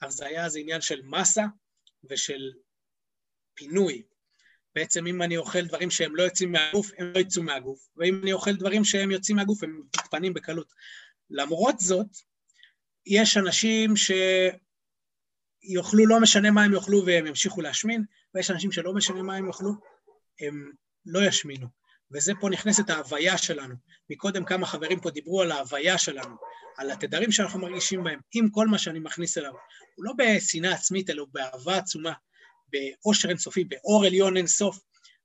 הרזיה 0.00 0.48
זה 0.48 0.58
עניין 0.58 0.80
של 0.80 1.02
מסה 1.02 1.44
ושל 2.10 2.52
פינוי. 3.54 4.02
בעצם 4.74 5.06
אם 5.06 5.22
אני 5.22 5.36
אוכל 5.36 5.66
דברים 5.66 5.90
שהם 5.90 6.16
לא 6.16 6.22
יוצאים 6.22 6.52
מהגוף, 6.52 6.90
הם 6.98 7.12
לא 7.14 7.18
יצאו 7.18 7.42
מהגוף, 7.42 7.88
ואם 7.96 8.20
אני 8.22 8.32
אוכל 8.32 8.56
דברים 8.56 8.84
שהם 8.84 9.10
יוצאים 9.10 9.36
מהגוף, 9.36 9.62
הם 9.62 9.82
מתפנים 9.96 10.34
בקלות. 10.34 10.72
למרות 11.30 11.80
זאת, 11.80 12.06
יש 13.06 13.36
אנשים 13.36 13.94
שיאכלו 13.96 16.06
לא 16.06 16.20
משנה 16.20 16.50
מה 16.50 16.64
הם 16.64 16.74
יאכלו 16.74 17.06
והם 17.06 17.26
ימשיכו 17.26 17.60
להשמין, 17.60 18.04
ויש 18.34 18.50
אנשים 18.50 18.72
שלא 18.72 18.94
משנה 18.94 19.22
מה 19.22 19.36
הם 19.36 19.46
יאכלו, 19.46 19.72
הם 20.40 20.72
לא 21.06 21.26
ישמינו. 21.26 21.80
וזה 22.12 22.32
פה 22.40 22.50
נכנסת 22.50 22.90
ההוויה 22.90 23.38
שלנו. 23.38 23.74
מקודם 24.10 24.44
כמה 24.44 24.66
חברים 24.66 25.00
פה 25.00 25.10
דיברו 25.10 25.42
על 25.42 25.52
ההוויה 25.52 25.98
שלנו, 25.98 26.36
על 26.76 26.90
התדרים 26.90 27.32
שאנחנו 27.32 27.58
מרגישים 27.58 28.04
בהם, 28.04 28.20
עם 28.34 28.50
כל 28.50 28.68
מה 28.68 28.78
שאני 28.78 28.98
מכניס 28.98 29.38
אליו. 29.38 29.52
הוא 29.94 30.04
לא 30.04 30.12
בשנאה 30.18 30.72
עצמית, 30.72 31.10
אלא 31.10 31.20
הוא 31.20 31.28
באהבה 31.32 31.76
עצומה, 31.76 32.12
באושר 32.72 33.28
אינסופי, 33.28 33.64
באור 33.64 34.04
עליון 34.04 34.36
אינסוף. 34.36 34.78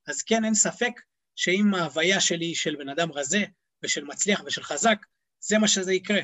אז 0.06 0.22
כן, 0.22 0.44
אין 0.44 0.54
ספק 0.54 0.92
שאם 1.36 1.74
ההוויה 1.74 2.20
שלי 2.20 2.54
של 2.54 2.76
בן 2.76 2.88
אדם 2.88 3.12
רזה, 3.12 3.44
ושל 3.82 4.04
מצליח 4.04 4.42
ושל 4.46 4.62
חזק, 4.62 4.98
זה 5.40 5.58
מה 5.58 5.68
שזה 5.68 5.92
יקרה. 5.92 6.20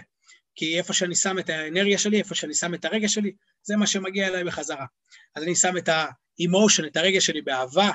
כי 0.54 0.78
איפה 0.78 0.92
שאני 0.92 1.14
שם 1.14 1.38
את 1.38 1.50
האנרגיה 1.50 1.98
שלי, 1.98 2.18
איפה 2.18 2.34
שאני 2.34 2.54
שם 2.54 2.74
את 2.74 2.84
הרגש 2.84 3.14
שלי, 3.14 3.32
זה 3.62 3.76
מה 3.76 3.86
שמגיע 3.86 4.28
אליי 4.28 4.44
בחזרה. 4.44 4.86
אז 5.34 5.42
אני 5.42 5.56
שם 5.56 5.76
את 5.76 5.88
האמושן, 5.88 6.84
את 6.84 6.96
הרגש 6.96 7.26
שלי 7.26 7.42
באהבה, 7.42 7.90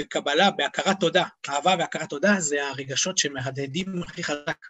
בקבלה, 0.00 0.50
בהכרת 0.50 1.00
תודה. 1.00 1.24
אהבה 1.48 1.74
והכרת 1.78 2.08
תודה 2.08 2.40
זה 2.40 2.68
הרגשות 2.68 3.18
שמהדהדים 3.18 4.02
הכי 4.02 4.24
חזק. 4.24 4.66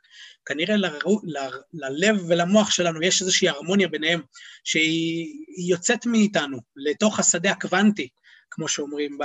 כנראה 0.46 0.76
ל, 0.76 0.86
ל, 1.24 1.38
ללב 1.72 2.24
ולמוח 2.28 2.70
שלנו 2.70 3.02
יש 3.02 3.20
איזושהי 3.20 3.48
הרמוניה 3.48 3.88
ביניהם, 3.88 4.20
שהיא 4.64 5.26
יוצאת 5.68 6.06
מאיתנו 6.06 6.58
לתוך 6.76 7.20
השדה 7.20 7.50
הקוונטי, 7.50 8.08
כמו 8.50 8.68
שאומרים, 8.68 9.18
ב, 9.18 9.24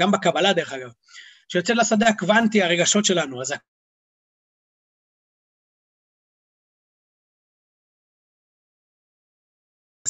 גם 0.00 0.10
בקבלה 0.10 0.52
דרך 0.52 0.72
אגב, 0.72 0.90
שיוצאת 1.48 1.76
לשדה 1.76 2.08
הקוונטי 2.08 2.62
הרגשות 2.62 3.04
שלנו. 3.04 3.40
אז 3.40 3.54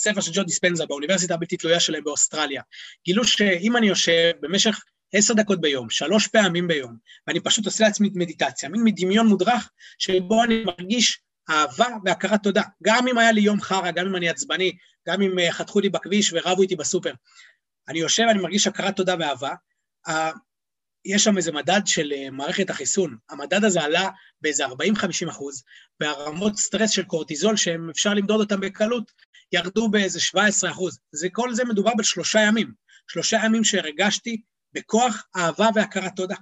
הספר 0.09 0.21
של 0.21 0.33
ג'ו 0.35 0.43
דיספנזה 0.43 0.87
באוניברסיטה 0.87 1.35
הבלתי 1.35 1.57
תלויה 1.57 1.81
שלהם 1.81 2.05
באוסטרליה, 2.05 2.63
גילו 3.05 3.25
שאם 3.25 3.77
אני 3.77 3.87
יושב 3.87 4.33
במשך 4.41 4.81
עשר 5.13 5.35
דקות 5.35 5.61
ביום, 5.61 5.91
שלוש 5.91 6.27
פעמים 6.27 6.69
ביום, 6.69 6.97
ואני 7.27 7.41
פשוט 7.41 7.67
עושה 7.67 7.85
לעצמי 7.85 8.11
מדיטציה, 8.15 8.69
מין 8.69 8.85
מדמיון 8.85 9.27
מודרך, 9.27 9.71
שבו 9.99 10.45
אני 10.45 10.65
מרגיש 10.65 11.21
אהבה 11.51 11.87
והכרת 12.05 12.43
תודה. 12.43 12.63
גם 12.83 13.09
אם 13.09 13.19
היה 13.19 13.33
לי 13.33 13.41
יום 13.41 13.61
חרא, 13.61 13.91
גם 13.91 14.07
אם 14.07 14.17
אני 14.17 14.29
עצבני, 14.29 14.77
גם 15.09 15.23
אם 15.23 15.39
אה, 15.39 15.53
חתכו 15.53 15.81
לי 15.81 15.89
בכביש 15.89 16.33
ורבו 16.33 16.63
איתי 16.63 16.77
בסופר. 16.77 17.13
אני 17.89 17.99
יושב, 17.99 18.25
אני 18.31 18.39
מרגיש 18.39 18.67
הכרת 18.67 18.97
תודה 18.97 19.15
ואהבה. 19.19 19.55
יש 21.07 21.25
שם 21.25 21.37
איזה 21.37 21.53
מדד 21.53 21.81
של 21.87 22.13
אה, 22.13 22.31
מערכת 22.31 22.71
החיסון. 22.71 23.17
המדד 23.31 23.65
הזה 23.65 23.83
עלה 23.83 24.09
באיזה 24.41 24.67
40-50 24.67 24.71
אחוז, 25.31 25.63
והרמות 26.01 26.57
סטרס 26.57 26.91
של 26.91 27.03
קורטיזול, 27.03 27.57
שאפשר 27.57 28.15
למדוד 28.15 28.41
אותם 28.41 28.61
בקלות, 28.61 29.13
ירדו 29.53 29.89
באיזה 29.89 30.21
17 30.21 30.71
אחוז. 30.71 30.99
זה, 31.13 31.29
כל 31.33 31.55
זה 31.55 31.65
מדובר 31.65 31.93
בשלושה 31.99 32.41
ימים. 32.41 32.73
שלושה 33.09 33.41
ימים 33.45 33.65
שהרגשתי 33.65 34.43
בכוח, 34.73 35.27
אהבה 35.37 35.69
והכרת 35.75 36.13
תודה. 36.17 36.37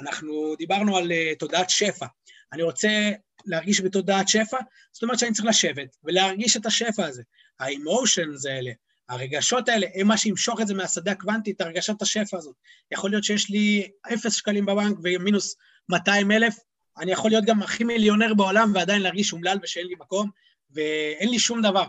אנחנו 0.00 0.54
דיברנו 0.58 0.96
על 0.96 1.10
uh, 1.10 1.38
תודעת 1.38 1.70
שפע. 1.70 2.06
אני 2.52 2.62
רוצה 2.62 3.10
להרגיש 3.46 3.80
בתודעת 3.80 4.28
שפע, 4.28 4.58
זאת 4.92 5.02
אומרת 5.02 5.18
שאני 5.18 5.32
צריך 5.32 5.48
לשבת 5.48 5.96
ולהרגיש 6.04 6.56
את 6.56 6.66
השפע 6.66 7.06
הזה. 7.06 7.22
האמושנס 7.60 8.46
האלה, 8.46 8.70
הרגשות 9.10 9.68
האלה, 9.68 9.86
הם 9.94 10.06
מה 10.06 10.16
שימשוך 10.16 10.60
את 10.60 10.66
זה 10.66 10.74
מהשדה 10.74 11.12
הקוונטית, 11.12 11.60
הרגשת 11.60 12.02
השפע 12.02 12.36
הזאת. 12.36 12.56
יכול 12.92 13.10
להיות 13.10 13.24
שיש 13.24 13.50
לי 13.50 13.90
אפס 14.14 14.34
שקלים 14.34 14.66
בבנק 14.66 14.98
ומינוס 15.02 15.56
200 15.88 16.30
אלף, 16.30 16.56
אני 16.98 17.12
יכול 17.12 17.30
להיות 17.30 17.44
גם 17.44 17.62
הכי 17.62 17.84
מיליונר 17.84 18.34
בעולם 18.34 18.72
ועדיין 18.74 19.02
להרגיש 19.02 19.32
אומלל 19.32 19.58
ושאין 19.62 19.86
לי 19.86 19.94
מקום, 19.98 20.30
ואין 20.70 21.28
לי 21.28 21.38
שום 21.38 21.62
דבר. 21.62 21.86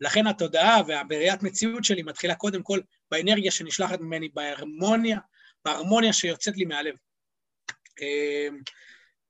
לכן 0.00 0.26
התודעה 0.26 0.80
והבראיית 0.86 1.42
מציאות 1.42 1.84
שלי 1.84 2.02
מתחילה 2.02 2.34
קודם 2.34 2.62
כל 2.62 2.80
באנרגיה 3.10 3.50
שנשלחת 3.50 4.00
ממני, 4.00 4.28
בהרמוניה, 4.34 5.18
בהרמוניה 5.64 6.12
שיוצאת 6.12 6.56
לי 6.56 6.64
מהלב. 6.64 6.94
אמ, 8.00 8.58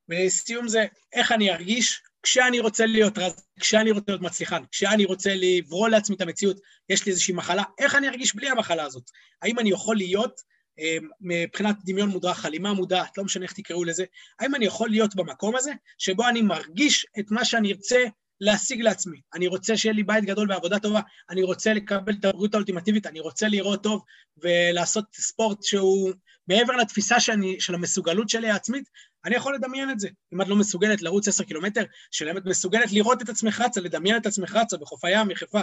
ולסיום 0.09 0.69
זה, 0.69 0.87
איך 1.13 1.33
אני 1.33 1.53
ארגיש 1.53 2.03
כשאני 2.23 2.61
רוצה 2.61 2.87
להיות 2.87 3.19
רז, 3.19 3.33
כשאני 3.61 3.91
רוצה 3.91 4.13
להיות 4.13 4.23
מצליחן, 4.23 4.63
כשאני 4.73 5.05
רוצה 5.05 5.31
לברוא 5.35 5.89
לעצמי 5.89 6.17
את 6.17 6.21
המציאות, 6.21 6.57
יש 6.89 7.07
לי 7.07 7.13
איזושהי 7.13 7.35
מחלה, 7.35 7.63
איך 7.79 7.95
אני 7.95 8.09
ארגיש 8.09 8.35
בלי 8.35 8.49
המחלה 8.49 8.85
הזאת? 8.85 9.11
האם 9.43 9.59
אני 9.59 9.71
יכול 9.71 9.97
להיות, 9.97 10.41
אמ, 10.79 11.09
מבחינת 11.21 11.77
דמיון 11.85 12.09
מודרך, 12.09 12.39
חלימה 12.39 12.73
מודעת, 12.73 13.19
לא 13.19 13.25
משנה 13.25 13.45
איך 13.45 13.53
תקראו 13.53 13.85
לזה, 13.85 14.05
האם 14.41 14.55
אני 14.55 14.65
יכול 14.65 14.91
להיות 14.91 15.15
במקום 15.15 15.57
הזה, 15.57 15.73
שבו 15.99 16.29
אני 16.29 16.43
מרגיש 16.43 17.07
את 17.19 17.31
מה 17.31 17.45
שאני 17.45 17.73
ארצה 17.73 18.05
להשיג 18.41 18.81
לעצמי. 18.81 19.21
אני 19.35 19.47
רוצה 19.47 19.77
שיהיה 19.77 19.95
לי 19.95 20.03
בית 20.03 20.25
גדול 20.25 20.51
ועבודה 20.51 20.79
טובה, 20.79 21.01
אני 21.31 21.43
רוצה 21.43 21.75
לקבל 21.75 22.13
את 22.21 22.25
הבריאות 22.25 22.55
האולטימטיבית, 22.55 23.07
אני 23.07 23.21
רוצה 23.21 23.49
לראות 23.49 23.83
טוב 23.83 24.03
ולעשות 24.43 25.05
ספורט 25.15 25.63
שהוא 25.63 26.13
מעבר 26.49 26.77
לתפיסה 26.77 27.21
שאני, 27.21 27.61
של 27.61 27.75
המסוגלות 27.75 28.29
שלי 28.29 28.51
העצמית, 28.51 28.89
אני 29.25 29.37
יכול 29.37 29.55
לדמיין 29.55 29.91
את 29.91 30.01
זה. 30.01 30.09
אם 30.35 30.43
את 30.43 30.49
לא 30.49 30.57
מסוגלת 30.57 31.03
לרוץ 31.03 31.29
עשר 31.29 31.45
קילומטר, 31.45 31.85
שאלה 32.11 32.33
את 32.39 32.45
מסוגלת 32.47 32.93
לראות 32.93 33.23
את 33.23 33.29
עצמך 33.29 33.61
רצה, 33.61 33.81
לדמיין 33.81 34.17
את 34.17 34.27
עצמך 34.27 34.57
רצה 34.57 34.77
בחוף 34.77 35.05
הים, 35.05 35.29
מחיפה. 35.29 35.61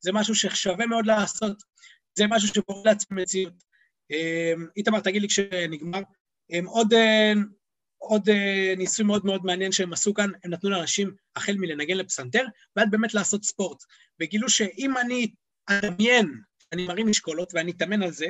זה 0.00 0.12
משהו 0.12 0.34
ששווה 0.34 0.86
מאוד 0.86 1.06
לעשות. 1.06 1.62
זה 2.14 2.26
משהו 2.26 2.48
שקורה 2.48 2.82
לעצמי 2.84 3.22
מציאות. 3.22 3.54
אמ, 4.10 4.66
איתמר, 4.76 5.00
תגיד 5.00 5.22
לי 5.22 5.28
כשנגמר. 5.28 6.00
אמ, 6.50 6.66
עוד 6.66 6.92
אה, 6.92 7.32
עוד 7.98 8.28
uh, 8.28 8.76
ניסוי 8.76 9.04
מאוד 9.04 9.26
מאוד 9.26 9.44
מעניין 9.44 9.72
שהם 9.72 9.92
עשו 9.92 10.14
כאן, 10.14 10.30
הם 10.44 10.50
נתנו 10.50 10.70
לאנשים 10.70 11.14
החל 11.36 11.54
מלנגן 11.58 11.96
לפסנתר, 11.96 12.44
ועד 12.76 12.90
באמת 12.90 13.14
לעשות 13.14 13.44
ספורט. 13.44 13.82
וגילו 14.20 14.48
שאם 14.48 14.96
אני 14.96 15.30
אדמיין, 15.66 16.40
אני 16.72 16.86
מרים 16.86 17.06
משקולות 17.06 17.54
ואני 17.54 17.72
אתאמן 17.72 18.02
על 18.02 18.10
זה, 18.10 18.26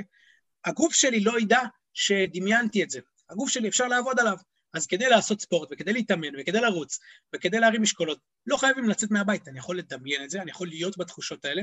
הגוף 0.65 0.95
שלי 0.95 1.21
לא 1.21 1.41
ידע 1.41 1.61
שדמיינתי 1.99 2.83
את 2.83 2.91
זה. 2.91 3.01
הגוף 3.31 3.51
שלי, 3.51 3.69
אפשר 3.69 3.89
לעבוד 3.89 4.21
עליו. 4.21 4.37
אז 4.75 4.87
כדי 4.87 5.09
לעשות 5.09 5.41
ספורט, 5.41 5.69
וכדי 5.73 5.93
להתאמן, 5.93 6.41
וכדי 6.41 6.61
לרוץ, 6.61 6.99
וכדי 7.35 7.61
להרים 7.61 7.83
משקולות, 7.83 8.19
לא 8.47 8.57
חייבים 8.57 8.89
לצאת 8.89 9.11
מהבית, 9.11 9.49
אני 9.49 9.59
יכול 9.59 9.79
לדמיין 9.79 10.25
את 10.25 10.31
זה, 10.31 10.43
אני 10.43 10.51
יכול 10.51 10.69
להיות 10.69 10.99
בתחושות 10.99 11.45
האלה. 11.45 11.63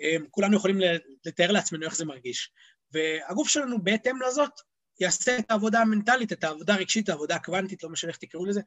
אמ, 0.00 0.24
כולנו 0.30 0.56
יכולים 0.56 0.78
לתאר 1.24 1.52
לעצמנו 1.52 1.84
איך 1.84 1.96
זה 1.96 2.04
מרגיש. 2.04 2.50
והגוף 2.92 3.48
שלנו, 3.48 3.82
בהתאם 3.82 4.22
לזאת, 4.22 4.50
יעשה 5.00 5.38
את 5.38 5.50
העבודה 5.50 5.80
המנטלית, 5.80 6.32
את 6.32 6.44
העבודה 6.44 6.74
הרגשית, 6.74 7.08
העבודה 7.08 7.34
הקוונטית, 7.34 7.82
לא 7.82 7.90
משנה 7.90 8.10
איך 8.10 8.18
תקראו 8.18 8.46
לזה, 8.46 8.60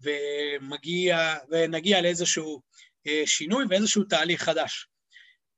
ומגיע, 0.00 1.34
ונגיע 1.50 2.00
לאיזשהו 2.00 2.62
אה, 3.06 3.22
שינוי 3.26 3.64
ואיזשהו 3.70 4.04
תהליך 4.04 4.42
חדש. 4.42 4.86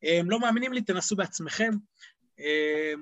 הם 0.02 0.30
לא 0.30 0.40
מאמינים 0.40 0.72
לי, 0.72 0.82
תנסו 0.82 1.16
בעצמכם. 1.16 1.70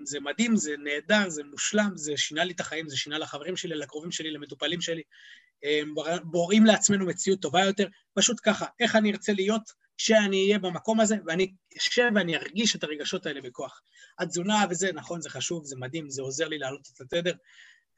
זה 0.04 0.20
מדהים, 0.20 0.56
זה 0.56 0.74
נהדר, 0.78 1.28
זה 1.28 1.42
מושלם, 1.44 1.90
זה 1.94 2.16
שינה 2.16 2.44
לי 2.44 2.52
את 2.52 2.60
החיים, 2.60 2.88
זה 2.88 2.96
שינה 2.96 3.18
לחברים 3.18 3.56
שלי, 3.56 3.74
לקרובים 3.74 4.10
שלי, 4.10 4.30
למטופלים 4.30 4.80
שלי. 4.80 5.02
בוראים 6.24 6.66
לעצמנו 6.66 7.06
מציאות 7.06 7.40
טובה 7.42 7.64
יותר, 7.64 7.86
פשוט 8.14 8.40
ככה, 8.42 8.66
איך 8.80 8.96
אני 8.96 9.12
ארצה 9.12 9.32
להיות 9.32 9.62
שאני 9.96 10.44
אהיה 10.44 10.59
במקום 10.59 11.00
הזה, 11.00 11.16
ואני 11.26 11.52
אשב 11.78 12.10
ואני 12.14 12.36
ארגיש 12.36 12.76
את 12.76 12.84
הרגשות 12.84 13.26
האלה 13.26 13.40
בכוח. 13.40 13.82
התזונה 14.18 14.64
וזה, 14.70 14.90
נכון, 14.94 15.20
זה 15.20 15.30
חשוב, 15.30 15.64
זה 15.64 15.76
מדהים, 15.78 16.10
זה 16.10 16.22
עוזר 16.22 16.48
לי 16.48 16.59
להעלות 16.59 16.88
את 16.94 17.00
התדר, 17.00 17.32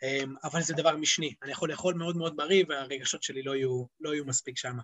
אמ, 0.03 0.35
אבל 0.45 0.63
זה 0.63 0.75
דבר 0.75 0.97
משני. 0.97 1.35
אני 1.43 1.53
יכול 1.53 1.71
לאכול 1.71 1.95
מאוד 1.95 2.17
מאוד 2.17 2.37
בריא, 2.37 2.65
והרגשות 2.69 3.23
שלי 3.23 3.43
לא 3.43 3.57
יהיו, 3.57 3.85
לא 4.01 4.15
יהיו 4.15 4.25
מספיק 4.25 4.59
שם. 4.59 4.77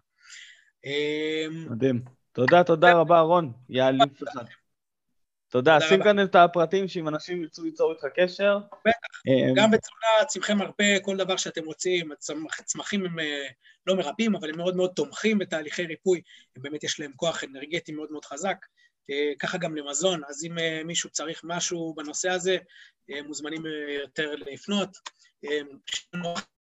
אמ, 0.85 1.66
מדהים. 1.70 2.02
תודה, 2.32 2.64
תודה 2.64 2.93
רבה, 2.93 3.20
רון. 3.20 3.52
יאללה. 3.68 4.05
תודה, 5.51 5.81
שים 5.81 6.02
כאן 6.02 6.22
את 6.22 6.35
הפרטים 6.35 6.89
שאם 6.89 7.09
אנשים 7.09 7.43
ירצו 7.43 7.64
ליצור 7.64 7.93
איתך 7.93 8.05
קשר. 8.14 8.59
בטח, 8.59 9.20
אה, 9.28 9.52
גם 9.55 9.70
בתזונה, 9.70 10.24
צמחי 10.27 10.55
מרפא, 10.55 10.98
כל 11.02 11.16
דבר 11.16 11.36
שאתם 11.36 11.64
רוצים, 11.64 12.12
הצמחים 12.59 13.05
הם 13.05 13.18
אה, 13.18 13.47
לא 13.86 13.97
מרפאים, 13.97 14.35
אבל 14.35 14.51
הם 14.51 14.56
מאוד 14.56 14.77
מאוד 14.77 14.90
תומכים 14.97 15.39
בתהליכי 15.39 15.86
ריפוי, 15.86 16.20
באמת 16.56 16.85
יש 16.85 17.01
להם 17.01 17.12
כוח 17.16 17.44
אנרגטי 17.44 17.93
מאוד 17.93 18.09
מאוד 18.12 18.24
חזק, 18.24 18.56
אה, 19.10 19.32
ככה 19.39 19.59
גם 19.59 19.77
למזון, 19.77 20.22
אז 20.28 20.44
אם 20.44 20.86
מישהו 20.86 21.10
צריך 21.10 21.40
משהו 21.44 21.94
בנושא 21.97 22.31
הזה, 22.31 22.56
מוזמנים 23.27 23.62
יותר 24.02 24.35
לפנות. 24.35 24.89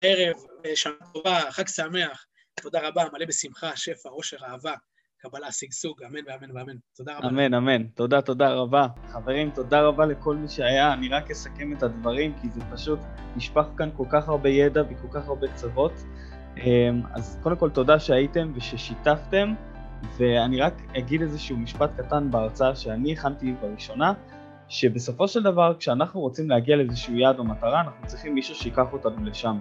ערב, 0.02 0.36
שנה 0.76 0.94
טובה, 1.14 1.52
חג 1.52 1.68
שמח, 1.68 2.26
תודה 2.62 2.88
רבה, 2.88 3.04
מלא 3.14 3.26
בשמחה, 3.26 3.76
שפע, 3.76 4.10
עושר, 4.10 4.38
אהבה. 4.44 4.74
קבלה, 5.22 5.52
שגשוג, 5.52 6.04
אמן 6.04 6.20
ואמן 6.28 6.58
ואמן. 6.58 6.76
תודה 6.96 7.18
רבה. 7.18 7.28
אמן, 7.28 7.54
אמן. 7.54 7.84
תודה, 7.84 8.22
תודה 8.22 8.54
רבה. 8.54 8.88
חברים, 9.08 9.50
תודה 9.50 9.82
רבה 9.82 10.06
לכל 10.06 10.36
מי 10.36 10.50
שהיה. 10.50 10.94
אני 10.94 11.10
רק 11.10 11.32
אסכם 11.32 11.74
את 11.74 11.84
הדברים, 11.84 12.34
כי 12.42 12.50
זה 12.50 12.62
פשוט 12.72 13.00
נשפך 13.36 13.66
כאן 13.78 13.90
כל 13.98 14.06
כך 14.10 14.30
הרבה 14.30 14.50
ידע 14.50 14.84
וכל 14.90 15.08
כך 15.12 15.28
הרבה 15.28 15.48
קצוות. 15.48 15.92
אמ, 16.58 17.02
אז 17.14 17.40
קודם 17.44 17.56
כל 17.56 17.70
תודה 17.70 18.00
שהייתם 18.00 18.52
וששיתפתם, 18.56 19.54
ואני 20.18 20.62
רק 20.62 20.74
אגיד 20.98 21.22
איזשהו 21.22 21.58
משפט 21.58 21.90
קטן 21.98 22.32
בהרצאה 22.32 22.76
שאני 22.76 23.14
הכנתי 23.14 23.54
בראשונה, 23.62 24.14
שבסופו 24.68 25.28
של 25.28 25.44
דבר, 25.44 25.74
כשאנחנו 25.80 26.20
רוצים 26.20 26.50
להגיע 26.50 26.76
לאיזשהו 26.76 27.16
יעד 27.16 27.40
או 27.40 27.44
מטרה, 27.44 27.82
אנחנו 27.82 28.08
צריכים 28.08 28.36
מישהו 28.36 28.56
שיקח 28.56 28.94
אותנו 28.94 29.26
לשם. 29.26 29.60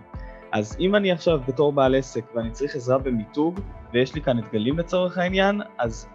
אז 0.52 0.76
אם 0.80 0.94
אני 0.94 1.12
עכשיו 1.12 1.40
בתור 1.48 1.72
בעל 1.72 1.94
עסק 1.94 2.24
ואני 2.34 2.50
צריך 2.50 2.76
עזרה 2.76 2.98
במיתוג, 2.98 3.60
ויש 3.92 4.14
לי 4.14 4.22
כאן 4.22 4.38
את 4.38 4.44
גלים 4.52 4.78
לצורך 4.78 5.18
העניין, 5.18 5.60
אז 5.78 6.08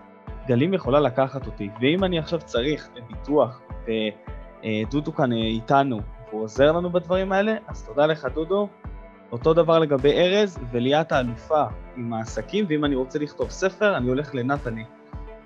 גלים 0.47 0.73
יכולה 0.73 0.99
לקחת 0.99 1.45
אותי. 1.45 1.69
ואם 1.81 2.03
אני 2.03 2.19
עכשיו 2.19 2.39
צריך 2.39 2.89
ביטוח, 3.07 3.61
ודודו 3.83 5.13
כאן 5.15 5.31
איתנו, 5.31 5.99
והוא 6.29 6.43
עוזר 6.43 6.71
לנו 6.71 6.89
בדברים 6.89 7.31
האלה, 7.31 7.55
אז 7.67 7.83
תודה 7.83 8.05
לך 8.05 8.27
דודו. 8.33 8.67
אותו 9.31 9.53
דבר 9.53 9.79
לגבי 9.79 10.11
ארז, 10.11 10.59
וליאת 10.71 11.11
האלופה 11.11 11.63
עם 11.97 12.13
העסקים, 12.13 12.65
ואם 12.69 12.85
אני 12.85 12.95
רוצה 12.95 13.19
לכתוב 13.19 13.49
ספר, 13.49 13.97
אני 13.97 14.07
הולך 14.07 14.35
לנתני. 14.35 14.83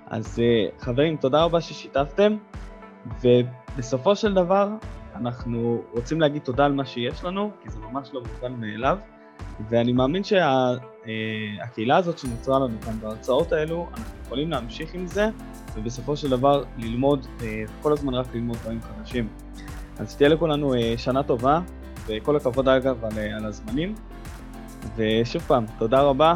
אז 0.06 0.42
חברים, 0.78 1.16
תודה 1.16 1.44
רבה 1.44 1.60
ששיתפתם, 1.60 2.36
ובסופו 3.22 4.16
של 4.16 4.34
דבר, 4.34 4.68
אנחנו 5.20 5.82
רוצים 5.92 6.20
להגיד 6.20 6.42
תודה 6.42 6.64
על 6.64 6.72
מה 6.72 6.84
שיש 6.84 7.24
לנו, 7.24 7.50
כי 7.62 7.70
זה 7.70 7.78
ממש 7.80 8.10
לא 8.12 8.20
מובן 8.20 8.52
מאליו, 8.52 8.98
ואני 9.68 9.92
מאמין 9.92 10.24
שהקהילה 10.24 11.94
שה, 11.94 11.98
הזאת 11.98 12.18
שנוצרה 12.18 12.58
לנו 12.58 12.80
כאן 12.84 13.00
בהרצאות 13.00 13.52
האלו, 13.52 13.86
אנחנו 13.90 14.18
יכולים 14.26 14.50
להמשיך 14.50 14.94
עם 14.94 15.06
זה, 15.06 15.28
ובסופו 15.74 16.16
של 16.16 16.30
דבר 16.30 16.64
ללמוד, 16.78 17.26
כל 17.82 17.92
הזמן 17.92 18.14
רק 18.14 18.26
ללמוד 18.34 18.56
דברים 18.56 18.80
חדשים. 18.80 19.28
אז 19.98 20.16
תהיה 20.16 20.28
לכולנו 20.28 20.74
שנה 20.96 21.22
טובה, 21.22 21.60
וכל 22.06 22.36
הכבוד 22.36 22.68
אגב 22.68 23.04
על, 23.04 23.18
על 23.36 23.44
הזמנים, 23.44 23.94
ושוב 24.96 25.42
פעם, 25.42 25.64
תודה 25.78 26.02
רבה. 26.02 26.34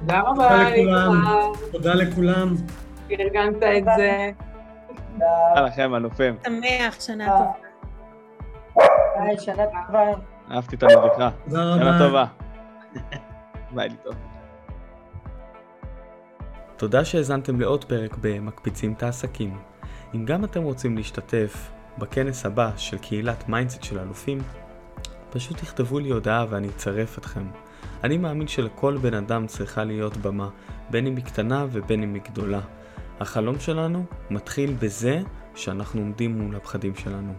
תודה 0.00 0.20
רבה. 0.20 0.48
תודה 0.48 0.64
לכולם. 0.64 1.52
תודה 1.72 1.94
לכולם. 1.94 2.54
ארגנת 3.10 3.62
את 3.62 3.84
זה. 3.96 4.30
תודה 5.18 5.66
לכם, 5.66 5.94
אלופים. 5.94 6.36
שמח, 6.46 7.00
שנה 7.00 7.26
טובה. 7.26 7.61
ביי, 8.74 9.38
שנה 9.38 9.64
טובה. 9.86 10.00
אהבתי 10.50 10.76
את 10.76 10.82
הנביקה. 10.82 11.30
תודה 11.44 11.64
רבה. 11.64 11.78
שנה 11.78 11.98
טובה. 11.98 12.24
ביי, 13.74 13.88
טוב. 14.04 14.14
תודה 16.76 17.04
שהאזנתם 17.04 17.60
לעוד 17.60 17.84
פרק 17.84 18.16
ב"מקפיצים 18.20 18.92
את 18.92 19.02
העסקים". 19.02 19.58
אם 20.14 20.24
גם 20.24 20.44
אתם 20.44 20.62
רוצים 20.62 20.96
להשתתף 20.96 21.70
בכנס 21.98 22.46
הבא 22.46 22.70
של 22.76 22.98
קהילת 22.98 23.48
מיינדסט 23.48 23.82
של 23.82 23.98
אלופים, 23.98 24.38
פשוט 25.30 25.58
תכתבו 25.58 25.98
לי 25.98 26.10
הודעה 26.10 26.46
ואני 26.48 26.68
אצרף 26.68 27.18
אתכם. 27.18 27.44
אני 28.04 28.18
מאמין 28.18 28.48
שלכל 28.48 28.96
בן 28.96 29.14
אדם 29.14 29.46
צריכה 29.46 29.84
להיות 29.84 30.16
במה, 30.16 30.48
בין 30.90 31.06
אם 31.06 31.16
היא 31.16 31.24
קטנה 31.24 31.66
ובין 31.70 32.02
אם 32.02 32.14
היא 32.14 32.22
גדולה. 32.22 32.60
החלום 33.20 33.60
שלנו 33.60 34.04
מתחיל 34.30 34.74
בזה 34.80 35.20
שאנחנו 35.54 36.00
עומדים 36.00 36.38
מול 36.38 36.56
הפחדים 36.56 36.94
שלנו. 36.94 37.32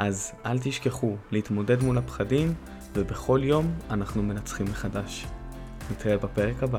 אז 0.00 0.32
אל 0.46 0.58
תשכחו 0.58 1.16
להתמודד 1.30 1.82
מול 1.82 1.98
הפחדים, 1.98 2.54
ובכל 2.94 3.40
יום 3.42 3.72
אנחנו 3.90 4.22
מנצחים 4.22 4.66
מחדש. 4.66 5.26
נתראה 5.90 6.16
בפרק 6.16 6.62
הבא. 6.62 6.78